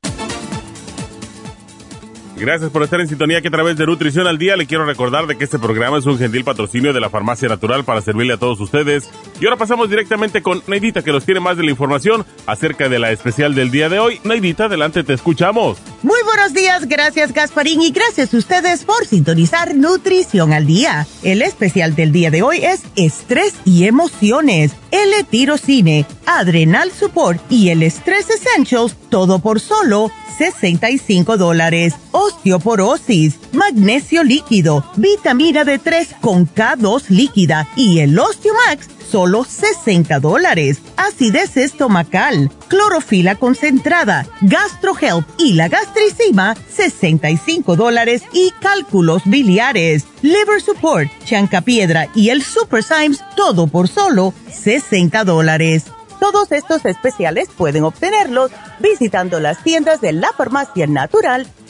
Gracias 2.41 2.71
por 2.71 2.81
estar 2.81 2.99
en 2.99 3.07
sintonía 3.07 3.39
que 3.39 3.49
a 3.49 3.51
través 3.51 3.77
de 3.77 3.85
Nutrición 3.85 4.25
al 4.25 4.39
Día 4.39 4.57
le 4.57 4.65
quiero 4.65 4.83
recordar 4.83 5.27
de 5.27 5.37
que 5.37 5.43
este 5.43 5.59
programa 5.59 5.99
es 5.99 6.07
un 6.07 6.17
gentil 6.17 6.43
patrocinio 6.43 6.91
de 6.91 6.99
la 6.99 7.11
Farmacia 7.11 7.47
Natural 7.47 7.83
para 7.83 8.01
servirle 8.01 8.33
a 8.33 8.37
todos 8.37 8.59
ustedes. 8.59 9.07
Y 9.39 9.45
ahora 9.45 9.57
pasamos 9.57 9.91
directamente 9.91 10.41
con 10.41 10.63
Neidita 10.65 11.03
que 11.03 11.11
nos 11.11 11.23
tiene 11.23 11.39
más 11.39 11.55
de 11.57 11.63
la 11.63 11.69
información 11.69 12.25
acerca 12.47 12.89
de 12.89 12.97
la 12.97 13.11
especial 13.11 13.53
del 13.53 13.69
día 13.69 13.89
de 13.89 13.99
hoy. 13.99 14.19
Neidita, 14.23 14.65
adelante, 14.65 15.03
te 15.03 15.13
escuchamos. 15.13 15.77
Muy 16.01 16.17
buenos 16.25 16.55
días, 16.55 16.87
gracias 16.87 17.31
Gasparín 17.31 17.79
y 17.79 17.91
gracias 17.91 18.33
a 18.33 18.37
ustedes 18.37 18.85
por 18.85 19.05
sintonizar 19.05 19.75
Nutrición 19.75 20.51
al 20.51 20.65
Día. 20.65 21.05
El 21.21 21.43
especial 21.43 21.93
del 21.93 22.11
día 22.11 22.31
de 22.31 22.41
hoy 22.41 22.65
es 22.65 22.81
Estrés 22.95 23.53
y 23.65 23.85
Emociones, 23.85 24.71
L-Tirocine, 24.89 26.07
Adrenal 26.25 26.91
Support 26.91 27.39
y 27.51 27.69
el 27.69 27.83
Estrés 27.83 28.31
Essentials, 28.31 28.95
todo 29.11 29.37
por 29.37 29.59
solo 29.59 30.09
65 30.39 31.37
dólares. 31.37 31.93
Osteoporosis, 32.31 33.35
magnesio 33.51 34.23
líquido, 34.23 34.85
vitamina 34.95 35.63
D3 35.63 36.19
con 36.21 36.47
K2 36.47 37.09
líquida 37.09 37.67
y 37.75 37.99
el 37.99 38.17
Osteomax, 38.17 38.87
solo 39.09 39.43
60 39.43 40.19
dólares. 40.19 40.79
Acidez 40.95 41.57
estomacal, 41.57 42.49
clorofila 42.69 43.35
concentrada, 43.35 44.25
GastroHelp 44.41 45.27
y 45.37 45.53
la 45.53 45.67
gastricima, 45.67 46.55
65 46.69 47.75
dólares 47.75 48.23
y 48.31 48.51
cálculos 48.61 49.23
biliares. 49.25 50.05
Liver 50.21 50.61
Support, 50.61 51.09
Chancapiedra 51.25 52.07
y 52.15 52.29
el 52.29 52.43
Super 52.43 52.83
Symes, 52.83 53.23
todo 53.35 53.67
por 53.67 53.89
solo 53.89 54.33
60 54.49 55.25
dólares. 55.25 55.85
Todos 56.19 56.51
estos 56.51 56.85
especiales 56.85 57.49
pueden 57.57 57.83
obtenerlos 57.83 58.51
visitando 58.79 59.39
las 59.39 59.63
tiendas 59.63 60.01
de 60.01 60.13
la 60.13 60.31
farmacia 60.31 60.85
natural 60.87 61.47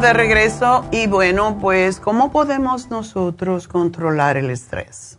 De 0.00 0.14
regreso 0.14 0.86
y 0.90 1.06
bueno, 1.06 1.58
pues 1.60 2.00
¿cómo 2.00 2.32
podemos 2.32 2.88
nosotros 2.88 3.68
controlar 3.68 4.38
el 4.38 4.48
estrés? 4.48 5.18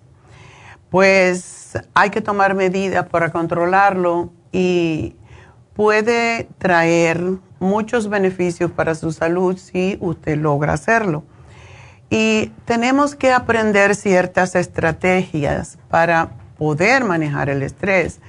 Pues 0.90 1.78
hay 1.94 2.10
que 2.10 2.22
tomar 2.22 2.56
medidas 2.56 3.08
para 3.08 3.32
controlarlo 3.32 4.32
y 4.52 5.16
puede 5.76 6.50
traer 6.58 7.24
muchos 7.60 8.10
beneficios 8.10 8.72
para 8.72 8.96
su 8.96 9.12
salud 9.12 9.58
si 9.58 9.98
usted 10.02 10.38
logra 10.38 10.74
hacerlo. 10.74 11.24
Y 12.10 12.52
tenemos 12.66 13.16
que 13.16 13.32
aprender 13.32 13.96
ciertas 13.96 14.56
estrategias 14.56 15.78
para 15.88 16.32
poder 16.58 17.04
manejar 17.04 17.50
el 17.50 17.62
estrés, 17.62 18.20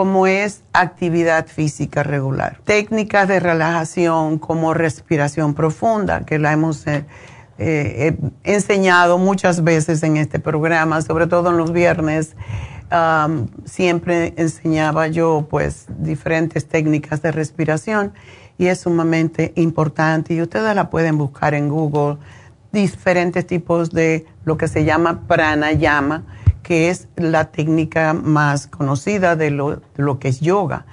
como 0.00 0.26
es 0.26 0.62
actividad 0.72 1.46
física 1.46 2.02
regular. 2.02 2.56
Técnicas 2.64 3.28
de 3.28 3.38
relajación 3.38 4.38
como 4.38 4.72
respiración 4.72 5.52
profunda, 5.52 6.24
que 6.24 6.38
la 6.38 6.54
hemos 6.54 6.86
eh, 6.86 7.04
eh, 7.58 8.16
enseñado 8.42 9.18
muchas 9.18 9.62
veces 9.62 10.02
en 10.02 10.16
este 10.16 10.38
programa, 10.38 11.02
sobre 11.02 11.26
todo 11.26 11.50
en 11.50 11.58
los 11.58 11.74
viernes 11.74 12.34
siempre 13.66 14.32
enseñaba 14.38 15.06
yo 15.08 15.46
pues 15.50 15.84
diferentes 15.98 16.66
técnicas 16.66 17.20
de 17.20 17.30
respiración 17.30 18.14
y 18.56 18.68
es 18.68 18.80
sumamente 18.80 19.52
importante 19.54 20.32
y 20.32 20.40
ustedes 20.40 20.74
la 20.74 20.88
pueden 20.88 21.18
buscar 21.18 21.52
en 21.52 21.68
Google, 21.68 22.16
diferentes 22.72 23.46
tipos 23.46 23.90
de 23.90 24.24
lo 24.46 24.56
que 24.56 24.66
se 24.66 24.86
llama 24.86 25.26
pranayama, 25.28 26.24
que 26.62 26.90
es 26.90 27.08
la 27.16 27.50
técnica 27.50 28.12
más 28.12 28.66
conocida 28.66 29.36
de 29.36 29.50
lo, 29.50 30.18
que 30.18 30.28
es 30.28 30.40
yoga. 30.40 30.86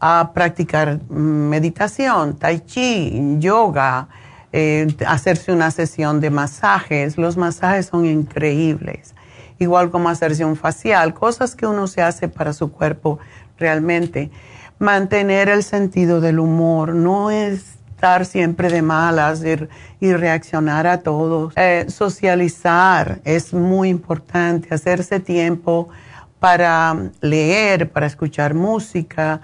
A 0.00 0.30
practicar 0.32 1.00
meditación, 1.10 2.36
tai 2.36 2.60
chi, 2.60 3.36
yoga, 3.38 4.08
eh, 4.52 4.86
hacerse 5.06 5.52
una 5.52 5.70
sesión 5.70 6.20
de 6.20 6.30
masajes. 6.30 7.18
Los 7.18 7.36
masajes 7.36 7.86
son 7.86 8.06
increíbles 8.06 9.14
igual 9.58 9.90
como 9.90 10.08
hacerse 10.08 10.44
un 10.44 10.56
facial, 10.56 11.14
cosas 11.14 11.54
que 11.54 11.66
uno 11.66 11.86
se 11.86 12.02
hace 12.02 12.28
para 12.28 12.52
su 12.52 12.72
cuerpo 12.72 13.18
realmente. 13.58 14.30
Mantener 14.78 15.48
el 15.48 15.64
sentido 15.64 16.20
del 16.20 16.38
humor, 16.38 16.94
no 16.94 17.30
estar 17.98 18.24
siempre 18.26 18.68
de 18.68 18.80
malas 18.80 19.42
y, 20.00 20.12
reaccionar 20.12 20.86
a 20.86 20.98
todos. 20.98 21.52
Eh, 21.56 21.86
socializar 21.88 23.20
es 23.24 23.52
muy 23.52 23.88
importante, 23.88 24.72
hacerse 24.72 25.18
tiempo 25.18 25.88
para 26.38 26.96
leer, 27.20 27.90
para 27.90 28.06
escuchar 28.06 28.54
música 28.54 29.40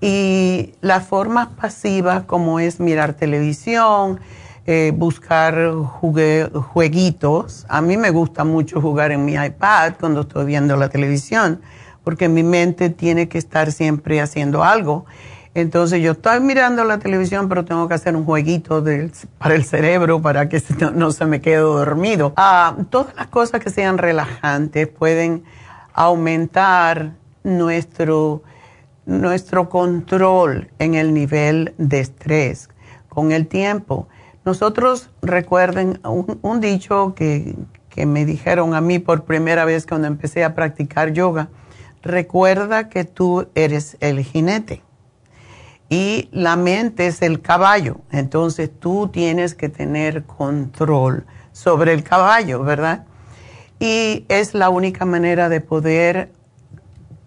y 0.00 0.74
las 0.82 1.04
formas 1.04 1.48
pasivas 1.60 2.22
como 2.22 2.60
es 2.60 2.78
mirar 2.78 3.14
televisión, 3.14 4.20
eh, 4.66 4.92
buscar 4.94 5.72
jueguitos. 5.74 7.66
A 7.68 7.80
mí 7.80 7.96
me 7.96 8.10
gusta 8.10 8.44
mucho 8.44 8.80
jugar 8.80 9.10
en 9.10 9.24
mi 9.24 9.34
iPad 9.34 9.94
cuando 9.98 10.20
estoy 10.20 10.46
viendo 10.46 10.76
la 10.76 10.88
televisión, 10.90 11.60
porque 12.04 12.28
mi 12.28 12.44
mente 12.44 12.88
tiene 12.88 13.28
que 13.28 13.38
estar 13.38 13.72
siempre 13.72 14.20
haciendo 14.20 14.62
algo. 14.62 15.06
Entonces 15.56 16.02
yo 16.02 16.12
estoy 16.12 16.40
mirando 16.40 16.84
la 16.84 16.98
televisión, 16.98 17.48
pero 17.48 17.64
tengo 17.64 17.88
que 17.88 17.94
hacer 17.94 18.14
un 18.14 18.26
jueguito 18.26 18.84
para 19.38 19.54
el 19.54 19.64
cerebro 19.64 20.20
para 20.20 20.50
que 20.50 20.62
no, 20.94 21.10
se 21.12 21.24
me 21.24 21.40
quede 21.40 21.56
dormido. 21.56 22.34
Ah, 22.36 22.76
todas 22.90 23.16
las 23.16 23.28
cosas 23.28 23.62
que 23.62 23.70
sean 23.70 23.96
relajantes 23.96 24.86
pueden 24.86 25.44
aumentar 25.94 27.14
nuestro, 27.42 28.42
nuestro 29.06 29.70
control 29.70 30.68
en 30.78 30.94
el 30.94 31.14
nivel 31.14 31.72
de 31.78 32.00
estrés 32.00 32.68
con 33.08 33.32
el 33.32 33.46
tiempo. 33.46 34.08
Nosotros 34.44 35.08
recuerden 35.22 36.00
un, 36.04 36.60
dicho 36.60 37.14
que, 37.16 37.56
que 37.88 38.04
me 38.04 38.26
dijeron 38.26 38.74
a 38.74 38.82
mí 38.82 38.98
por 38.98 39.24
primera 39.24 39.64
vez 39.64 39.86
cuando 39.86 40.06
empecé 40.06 40.44
a 40.44 40.54
practicar 40.54 41.14
yoga. 41.14 41.48
Recuerda 42.02 42.90
que 42.90 43.04
tú 43.04 43.48
eres 43.54 43.96
el 44.00 44.22
jinete 44.22 44.82
y 45.88 46.28
la 46.32 46.56
mente 46.56 47.06
es 47.06 47.22
el 47.22 47.40
caballo. 47.40 48.00
Entonces 48.10 48.70
tú 48.78 49.08
tienes 49.08 49.54
que 49.54 49.68
tener 49.68 50.24
control 50.24 51.26
sobre 51.52 51.92
el 51.92 52.02
caballo, 52.02 52.62
¿verdad? 52.62 53.04
Y 53.78 54.24
es 54.28 54.54
la 54.54 54.68
única 54.70 55.04
manera 55.04 55.48
de 55.48 55.60
poder 55.60 56.30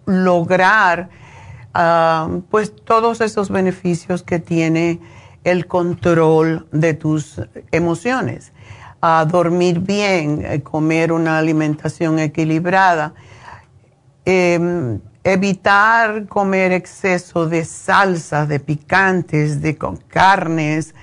lograr 0.06 1.08
ah, 1.74 2.28
pues 2.50 2.74
todos 2.74 3.20
esos 3.20 3.50
beneficios 3.50 4.22
que 4.22 4.38
tiene 4.38 5.00
el 5.44 5.66
control 5.66 6.68
de 6.70 6.94
tus 6.94 7.40
emociones, 7.70 8.52
a 9.00 9.24
dormir 9.24 9.80
bien, 9.80 10.44
eh, 10.44 10.62
comer 10.62 11.12
una 11.12 11.38
alimentación 11.38 12.18
equilibrada, 12.18 13.14
em, 14.26 15.00
evitar 15.24 16.26
comer 16.26 16.72
exceso 16.72 17.46
de 17.46 17.64
salsas, 17.64 18.48
de 18.48 18.60
picantes, 18.60 19.60
de 19.60 19.76
carnes, 20.08 20.94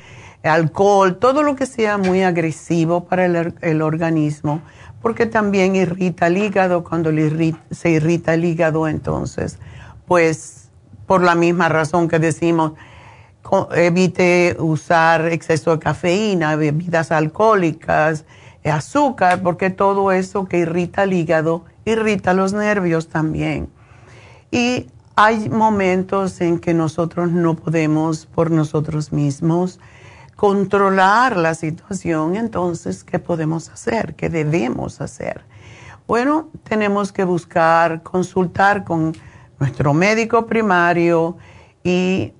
alcohol, 0.44 1.18
todo 1.18 1.44
lo 1.44 1.56
que 1.56 1.66
sea 1.66 1.98
muy 1.98 2.24
agresivo 2.24 3.06
para 3.06 3.26
el, 3.26 3.82
organismo, 3.82 4.62
porque 5.02 5.26
también 5.26 5.76
irrita 5.76 6.28
el 6.28 6.38
hígado. 6.38 6.84
Cuando 6.84 7.12
se 7.72 7.90
irrita 7.90 8.34
el 8.34 8.46
hígado, 8.46 8.88
entonces, 8.88 9.60
pues 10.08 10.70
por 11.06 11.22
la 11.22 11.36
misma 11.36 11.70
razón 11.70 12.08
que 12.08 12.20
decimos, 12.20 12.74
evite 13.76 14.58
usar 14.60 15.28
exceso 15.28 15.72
de 15.72 15.80
cafeína, 15.80 16.56
bebidas 16.56 17.12
alcohólicas, 17.12 18.26
azúcar, 18.66 19.42
porque 19.42 19.70
todo 19.70 20.12
eso 20.12 20.46
que 20.46 20.60
irrita 20.60 21.04
el 21.04 21.14
hígado 21.14 21.64
irrita 21.86 22.34
los 22.34 22.52
nervios 22.52 23.08
también. 23.08 23.70
Y 24.52 24.88
hay 25.16 25.50
momentos 25.50 26.40
en 26.42 26.60
que 26.60 26.74
nosotros 26.74 27.32
no 27.32 27.56
podemos 27.56 28.26
por 28.26 28.52
nosotros 28.52 29.12
mismos 29.12 29.80
controlar 30.36 31.36
la 31.36 31.56
situación, 31.56 32.36
entonces, 32.36 33.04
¿qué 33.04 33.18
podemos 33.18 33.70
hacer? 33.70 34.14
¿Qué 34.16 34.30
debemos 34.30 35.02
hacer? 35.02 35.42
Bueno, 36.06 36.50
tenemos 36.64 37.12
que 37.12 37.24
buscar, 37.24 38.04
consultar 38.04 38.84
con 38.84 39.14
nuestro 39.60 39.94
médico 39.94 40.46
primario 40.46 41.38
y 41.84 42.34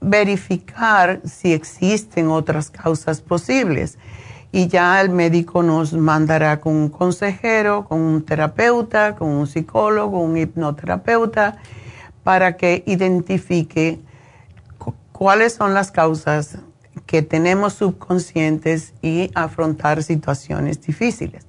verificar 0.00 1.22
si 1.24 1.54
existen 1.54 2.28
otras 2.28 2.70
causas 2.70 3.22
posibles. 3.22 3.98
Y 4.52 4.68
ya 4.68 5.00
el 5.00 5.08
médico 5.08 5.62
nos 5.62 5.94
mandará 5.94 6.60
con 6.60 6.74
un 6.76 6.88
consejero, 6.90 7.86
con 7.86 8.00
un 8.00 8.22
terapeuta, 8.22 9.16
con 9.16 9.28
un 9.28 9.46
psicólogo, 9.46 10.20
un 10.20 10.36
hipnoterapeuta, 10.36 11.56
para 12.22 12.56
que 12.56 12.84
identifique 12.86 13.98
cuáles 15.10 15.54
son 15.54 15.72
las 15.72 15.90
causas 15.90 16.58
que 17.06 17.22
tenemos 17.22 17.72
subconscientes 17.72 18.92
y 19.02 19.30
afrontar 19.34 20.02
situaciones 20.02 20.80
difíciles. 20.82 21.46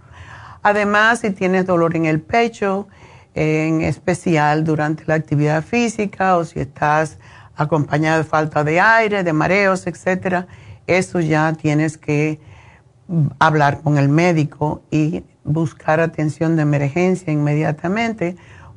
Además, 0.61 1.19
si 1.19 1.31
tienes 1.31 1.65
dolor 1.65 1.95
en 1.95 2.05
el 2.05 2.21
pecho, 2.21 2.87
en 3.35 3.81
especial 3.81 4.63
durante 4.63 5.03
la 5.07 5.15
actividad 5.15 5.63
física 5.63 6.37
o 6.37 6.45
si 6.45 6.59
estás 6.61 7.17
acompañado 7.55 8.19
de 8.19 8.23
falta 8.23 8.63
de 8.63 8.79
aire, 8.79 9.23
de 9.23 9.33
mareos, 9.33 9.87
etcétera, 9.87 10.47
eso 10.87 11.19
ya 11.19 11.51
tienes 11.53 11.97
que 11.97 12.39
hablar 13.39 13.81
con 13.81 13.97
el 13.97 14.09
médico 14.09 14.81
y 14.91 15.23
buscar 15.43 15.99
atención 15.99 16.55
de 16.55 16.61
emergencia 16.61 17.33
inmediatamente 17.33 18.35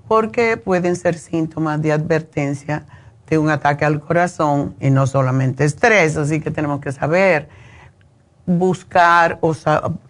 porque 0.09 0.57
pueden 0.57 0.97
ser 0.97 1.17
síntomas 1.17 1.81
de 1.83 1.93
advertencia 1.93 2.87
de 3.29 3.39
un 3.39 3.51
ataque 3.51 3.85
al 3.85 4.01
corazón 4.01 4.77
y 4.81 4.91
no 4.91 5.07
solamente 5.07 5.65
estrés, 5.65 6.17
así 6.17 6.41
que 6.41 6.51
tenemos 6.51 6.81
que 6.81 6.93
saber 6.93 7.49
buscar 8.47 9.39
o 9.41 9.55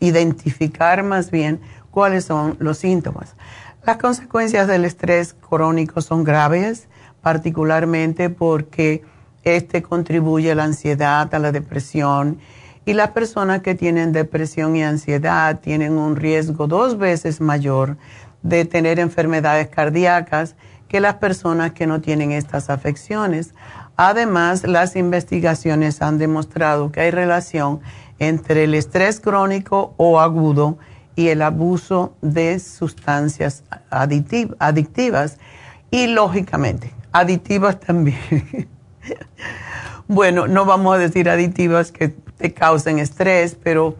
identificar 0.01 1.03
más 1.03 1.31
bien 1.31 1.61
cuáles 1.91 2.27
son 2.27 2.57
los 2.59 2.79
síntomas. 2.79 3.35
Las 3.87 3.97
consecuencias 3.97 4.67
del 4.67 4.85
estrés 4.85 5.35
crónico 5.35 6.03
son 6.03 6.25
graves, 6.25 6.89
particularmente 7.23 8.29
porque 8.29 9.03
este 9.45 9.83
contribuye 9.83 10.53
a 10.53 10.55
la 10.55 10.65
ansiedad, 10.65 11.33
a 11.35 11.39
la 11.39 11.53
depresión, 11.53 12.39
y 12.87 12.95
las 12.95 13.11
personas 13.11 13.63
que 13.63 13.75
tienen 13.75 14.13
depresión 14.13 14.77
y 14.77 14.85
ansiedad 14.85 15.59
tienen 15.61 15.99
un 15.99 16.15
riesgo 16.15 16.69
dos 16.69 16.97
veces 16.97 17.41
mayor 17.41 17.97
de 18.43 18.65
tener 18.65 19.01
enfermedades 19.01 19.69
cardíacas 19.69 20.55
que 20.89 21.01
las 21.01 21.15
personas 21.15 21.73
que 21.73 21.89
no 21.89 22.01
tienen 22.01 22.31
estas 22.31 22.71
afecciones. 22.71 23.55
Además, 23.97 24.65
las 24.65 24.95
investigaciones 24.95 26.01
han 26.01 26.17
demostrado 26.19 26.93
que 26.93 27.01
hay 27.01 27.11
relación 27.11 27.81
entre 28.21 28.65
el 28.65 28.75
estrés 28.75 29.19
crónico 29.19 29.95
o 29.97 30.21
agudo 30.21 30.79
y 31.17 31.29
el 31.29 31.43
abuso 31.43 32.15
de 32.23 32.61
sustancias 32.61 33.65
adictivas 33.91 35.39
y 35.91 36.07
lógicamente 36.07 36.95
aditivas 37.11 37.81
también. 37.81 38.69
bueno, 40.07 40.47
no 40.47 40.65
vamos 40.67 40.95
a 40.95 40.99
decir 40.99 41.29
aditivas 41.29 41.91
que 41.91 42.15
te 42.37 42.53
causen 42.53 42.99
estrés, 42.99 43.57
pero 43.63 43.97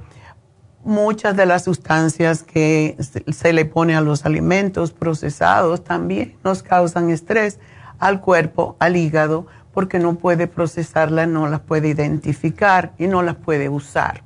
muchas 0.85 1.37
de 1.37 1.47
las 1.47 1.65
sustancias 1.65 2.43
que 2.43 2.97
se 2.99 3.53
le 3.53 3.65
pone 3.65 3.97
a 3.97 4.01
los 4.01 4.25
alimentos 4.25 4.93
procesados 4.93 5.83
también 5.83 6.37
nos 6.45 6.63
causan 6.63 7.11
estrés 7.11 7.59
al 7.99 8.21
cuerpo, 8.21 8.77
al 8.79 8.97
hígado, 8.97 9.47
porque 9.73 9.99
no 9.99 10.15
puede 10.15 10.47
procesarlas, 10.47 11.29
no 11.29 11.49
las 11.49 11.61
puede 11.61 11.89
identificar 11.89 12.93
y 12.99 13.09
no 13.09 13.23
las 13.23 13.37
puede 13.37 13.69
usar. 13.69 14.23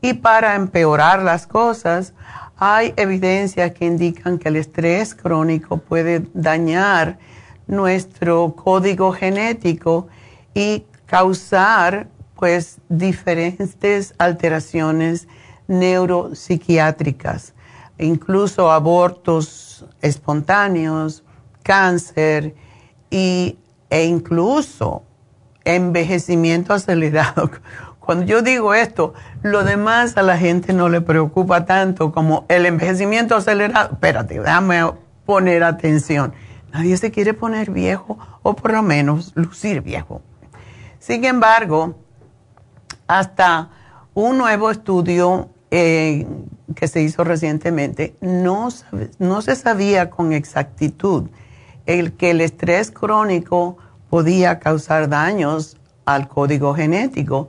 Y 0.00 0.14
para 0.14 0.54
empeorar 0.54 1.22
las 1.22 1.46
cosas, 1.46 2.14
hay 2.56 2.92
evidencias 2.96 3.72
que 3.72 3.84
indican 3.84 4.38
que 4.38 4.48
el 4.48 4.56
estrés 4.56 5.14
crónico 5.14 5.78
puede 5.78 6.26
dañar 6.34 7.18
nuestro 7.66 8.54
código 8.56 9.12
genético 9.12 10.08
y 10.54 10.84
causar 11.06 12.08
pues 12.38 12.78
diferentes 12.88 14.14
alteraciones 14.16 15.26
neuropsiquiátricas, 15.66 17.52
incluso 17.98 18.70
abortos 18.70 19.84
espontáneos, 20.02 21.24
cáncer 21.64 22.54
y 23.10 23.58
e 23.90 24.04
incluso 24.04 25.02
envejecimiento 25.64 26.72
acelerado. 26.72 27.50
Cuando 28.00 28.24
yo 28.24 28.40
digo 28.40 28.72
esto, 28.72 29.14
lo 29.42 29.64
demás 29.64 30.16
a 30.16 30.22
la 30.22 30.38
gente 30.38 30.72
no 30.72 30.88
le 30.88 31.00
preocupa 31.00 31.66
tanto 31.66 32.12
como 32.12 32.46
el 32.48 32.66
envejecimiento 32.66 33.34
acelerado. 33.34 33.90
Espérate, 33.94 34.38
déjame 34.38 34.92
poner 35.26 35.64
atención. 35.64 36.32
Nadie 36.72 36.96
se 36.96 37.10
quiere 37.10 37.34
poner 37.34 37.70
viejo 37.70 38.16
o 38.42 38.54
por 38.54 38.72
lo 38.72 38.82
menos 38.82 39.32
lucir 39.34 39.82
viejo. 39.82 40.22
Sin 41.00 41.24
embargo, 41.24 41.96
hasta 43.08 43.70
un 44.14 44.38
nuevo 44.38 44.70
estudio 44.70 45.48
eh, 45.70 46.26
que 46.74 46.88
se 46.88 47.02
hizo 47.02 47.24
recientemente, 47.24 48.14
no, 48.20 48.68
no 49.18 49.42
se 49.42 49.56
sabía 49.56 50.10
con 50.10 50.32
exactitud 50.32 51.28
el 51.86 52.12
que 52.12 52.30
el 52.30 52.40
estrés 52.42 52.90
crónico 52.90 53.78
podía 54.10 54.60
causar 54.60 55.08
daños 55.08 55.78
al 56.04 56.28
código 56.28 56.74
genético. 56.74 57.48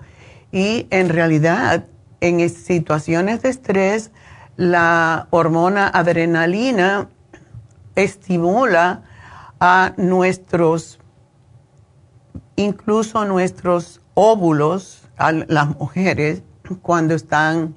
Y 0.51 0.87
en 0.89 1.09
realidad 1.09 1.85
en 2.21 2.49
situaciones 2.49 3.41
de 3.41 3.49
estrés 3.49 4.11
la 4.55 5.27
hormona 5.29 5.87
adrenalina 5.87 7.09
estimula 7.95 9.03
a 9.59 9.93
nuestros, 9.97 10.99
incluso 12.55 13.25
nuestros 13.25 14.01
óvulos, 14.13 14.98
a 15.19 15.31
las 15.31 15.77
mujeres 15.77 16.41
cuando 16.81 17.13
están 17.13 17.75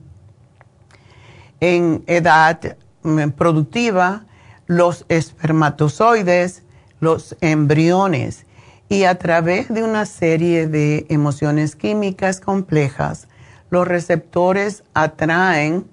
en 1.61 2.02
edad 2.07 2.76
mm, 3.02 3.31
productiva, 3.31 4.24
los 4.66 5.05
espermatozoides, 5.09 6.62
los 7.00 7.37
embriones. 7.40 8.46
Y 8.88 9.05
a 9.05 9.18
través 9.18 9.68
de 9.68 9.83
una 9.83 10.07
serie 10.07 10.66
de 10.66 11.07
emociones 11.09 11.76
químicas 11.76 12.40
complejas, 12.40 13.28
los 13.70 13.88
receptores 13.88 14.85
atraen 14.92 15.87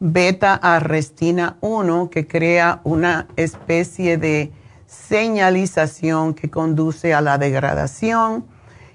beta-arrestina 0.00 1.56
1 1.60 2.10
que 2.10 2.26
crea 2.26 2.80
una 2.82 3.28
especie 3.36 4.18
de 4.18 4.52
señalización 4.86 6.34
que 6.34 6.50
conduce 6.50 7.14
a 7.14 7.20
la 7.20 7.38
degradación 7.38 8.44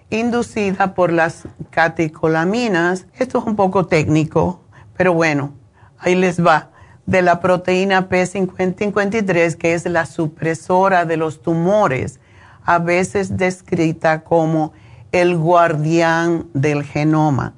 inducida 0.09 0.93
por 0.93 1.11
las 1.11 1.43
catecolaminas. 1.69 3.05
Esto 3.17 3.39
es 3.39 3.45
un 3.45 3.55
poco 3.55 3.85
técnico, 3.85 4.61
pero 4.95 5.13
bueno, 5.13 5.53
ahí 5.99 6.15
les 6.15 6.43
va 6.43 6.69
de 7.05 7.21
la 7.21 7.39
proteína 7.39 8.09
P5053, 8.09 9.55
que 9.55 9.73
es 9.73 9.85
la 9.85 10.05
supresora 10.05 11.05
de 11.05 11.17
los 11.17 11.41
tumores, 11.41 12.19
a 12.65 12.79
veces 12.79 13.37
descrita 13.37 14.23
como 14.23 14.73
el 15.13 15.37
guardián 15.37 16.47
del 16.53 16.83
genoma. 16.83 17.53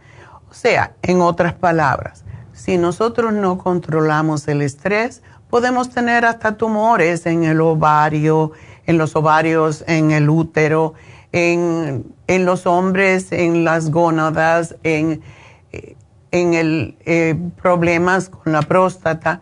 O 0.49 0.53
sea, 0.53 0.93
en 1.01 1.21
otras 1.21 1.53
palabras, 1.53 2.23
si 2.53 2.77
nosotros 2.77 3.33
no 3.33 3.57
controlamos 3.57 4.47
el 4.47 4.61
estrés, 4.61 5.23
podemos 5.49 5.89
tener 5.89 6.25
hasta 6.25 6.57
tumores 6.57 7.25
en 7.25 7.43
el 7.43 7.59
ovario, 7.61 8.51
en 8.85 8.97
los 8.99 9.15
ovarios, 9.15 9.83
en 9.87 10.11
el 10.11 10.29
útero, 10.29 10.93
en, 11.31 12.05
los 12.27 12.65
hombres, 12.65 13.31
en 13.31 13.63
las 13.63 13.91
gónadas, 13.91 14.75
en 14.83 15.21
en 16.31 16.53
el 16.53 16.97
eh, 17.05 17.35
problemas 17.61 18.29
con 18.29 18.53
la 18.53 18.61
próstata. 18.61 19.41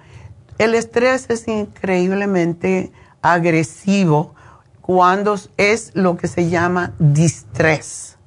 El 0.58 0.76
estrés 0.76 1.30
es 1.30 1.48
increíblemente 1.48 2.92
agresivo 3.22 4.34
cuando 4.82 5.38
es 5.58 5.92
lo 5.96 6.18
que 6.18 6.28
se 6.28 6.50
llama 6.50 6.94
distrés. 6.98 8.18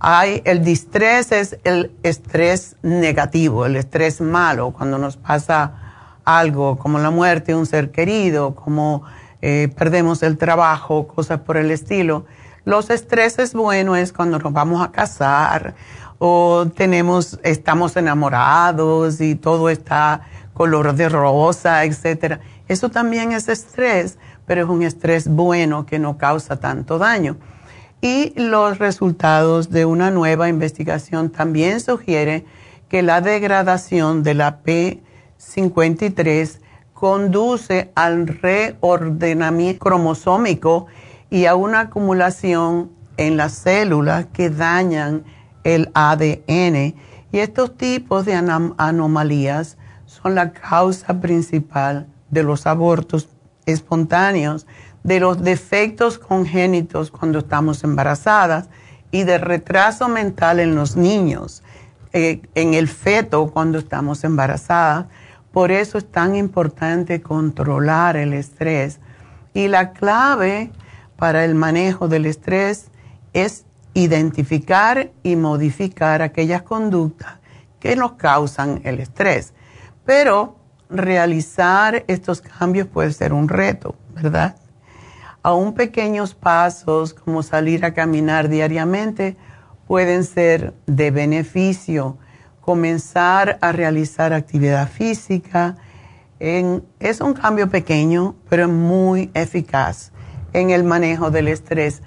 Hay, 0.00 0.42
el 0.44 0.64
distrés 0.64 1.30
es 1.30 1.58
el 1.62 1.92
estrés 2.02 2.76
negativo, 2.82 3.66
el 3.66 3.76
estrés 3.76 4.20
malo, 4.20 4.72
cuando 4.72 4.98
nos 4.98 5.16
pasa 5.16 6.18
algo 6.24 6.76
como 6.76 6.98
la 6.98 7.10
muerte 7.10 7.52
de 7.52 7.58
un 7.58 7.66
ser 7.66 7.92
querido, 7.92 8.56
como 8.56 9.04
eh, 9.42 9.72
perdemos 9.76 10.24
el 10.24 10.38
trabajo, 10.38 11.06
cosas 11.06 11.40
por 11.40 11.56
el 11.56 11.70
estilo. 11.70 12.24
Los 12.64 12.90
estreses 12.90 13.54
buenos 13.54 13.98
es 13.98 14.12
cuando 14.12 14.38
nos 14.38 14.52
vamos 14.52 14.86
a 14.86 14.92
casar 14.92 15.74
o 16.18 16.66
tenemos, 16.76 17.40
estamos 17.42 17.96
enamorados 17.96 19.20
y 19.20 19.34
todo 19.34 19.68
está 19.68 20.22
color 20.54 20.94
de 20.94 21.08
rosa, 21.08 21.84
etcétera. 21.84 22.38
Eso 22.68 22.88
también 22.88 23.32
es 23.32 23.48
estrés, 23.48 24.16
pero 24.46 24.62
es 24.62 24.68
un 24.68 24.84
estrés 24.84 25.26
bueno 25.26 25.86
que 25.86 25.98
no 25.98 26.18
causa 26.18 26.60
tanto 26.60 26.98
daño. 26.98 27.36
Y 28.00 28.32
los 28.36 28.78
resultados 28.78 29.70
de 29.70 29.84
una 29.84 30.12
nueva 30.12 30.48
investigación 30.48 31.30
también 31.30 31.80
sugieren 31.80 32.44
que 32.88 33.02
la 33.02 33.20
degradación 33.20 34.22
de 34.22 34.34
la 34.34 34.62
P53 34.62 36.60
conduce 36.94 37.90
al 37.96 38.28
reordenamiento 38.28 39.80
cromosómico 39.80 40.86
y 41.32 41.46
a 41.46 41.54
una 41.54 41.80
acumulación 41.80 42.90
en 43.16 43.38
las 43.38 43.54
células 43.54 44.26
que 44.34 44.50
dañan 44.50 45.24
el 45.64 45.90
ADN. 45.94 46.94
Y 47.32 47.38
estos 47.38 47.78
tipos 47.78 48.26
de 48.26 48.34
anomalías 48.34 49.78
son 50.04 50.34
la 50.34 50.52
causa 50.52 51.22
principal 51.22 52.06
de 52.28 52.42
los 52.42 52.66
abortos 52.66 53.30
espontáneos, 53.64 54.66
de 55.04 55.20
los 55.20 55.42
defectos 55.42 56.18
congénitos 56.18 57.10
cuando 57.10 57.38
estamos 57.38 57.82
embarazadas 57.82 58.68
y 59.10 59.22
de 59.22 59.38
retraso 59.38 60.08
mental 60.08 60.60
en 60.60 60.74
los 60.74 60.96
niños, 60.96 61.62
eh, 62.12 62.42
en 62.54 62.74
el 62.74 62.88
feto 62.88 63.50
cuando 63.50 63.78
estamos 63.78 64.22
embarazadas. 64.22 65.06
Por 65.50 65.72
eso 65.72 65.96
es 65.96 66.04
tan 66.12 66.36
importante 66.36 67.22
controlar 67.22 68.18
el 68.18 68.34
estrés. 68.34 69.00
Y 69.54 69.68
la 69.68 69.92
clave 69.92 70.70
para 71.22 71.44
el 71.44 71.54
manejo 71.54 72.08
del 72.08 72.26
estrés 72.26 72.90
es 73.32 73.64
identificar 73.94 75.12
y 75.22 75.36
modificar 75.36 76.20
aquellas 76.20 76.62
conductas 76.62 77.34
que 77.78 77.94
nos 77.94 78.14
causan 78.14 78.80
el 78.82 78.98
estrés. 78.98 79.54
Pero 80.04 80.56
realizar 80.90 82.04
estos 82.08 82.40
cambios 82.40 82.88
puede 82.88 83.12
ser 83.12 83.32
un 83.32 83.48
reto, 83.48 83.94
¿verdad? 84.12 84.56
Aún 85.44 85.74
pequeños 85.74 86.34
pasos 86.34 87.14
como 87.14 87.44
salir 87.44 87.84
a 87.84 87.94
caminar 87.94 88.48
diariamente 88.48 89.36
pueden 89.86 90.24
ser 90.24 90.74
de 90.86 91.12
beneficio. 91.12 92.18
Comenzar 92.60 93.58
a 93.60 93.70
realizar 93.70 94.32
actividad 94.32 94.88
física 94.88 95.76
es 96.40 97.20
un 97.20 97.34
cambio 97.34 97.70
pequeño, 97.70 98.34
pero 98.48 98.66
muy 98.66 99.30
eficaz 99.34 100.10
en 100.52 100.70
el 100.70 100.84
manejo 100.84 101.30
del 101.30 101.48
estrés. 101.48 102.02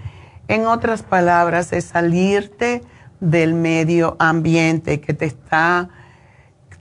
En 0.47 0.65
otras 0.65 1.03
palabras, 1.03 1.73
es 1.73 1.85
salirte 1.85 2.83
del 3.19 3.53
medio 3.53 4.15
ambiente 4.19 5.01
que 5.01 5.13
te 5.13 5.25
está 5.25 5.89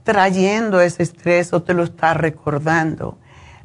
trayendo 0.03 0.79
ese 0.81 1.03
estrés 1.03 1.51
o 1.53 1.63
te 1.63 1.73
lo 1.73 1.83
está 1.83 2.13
recordando. 2.13 3.17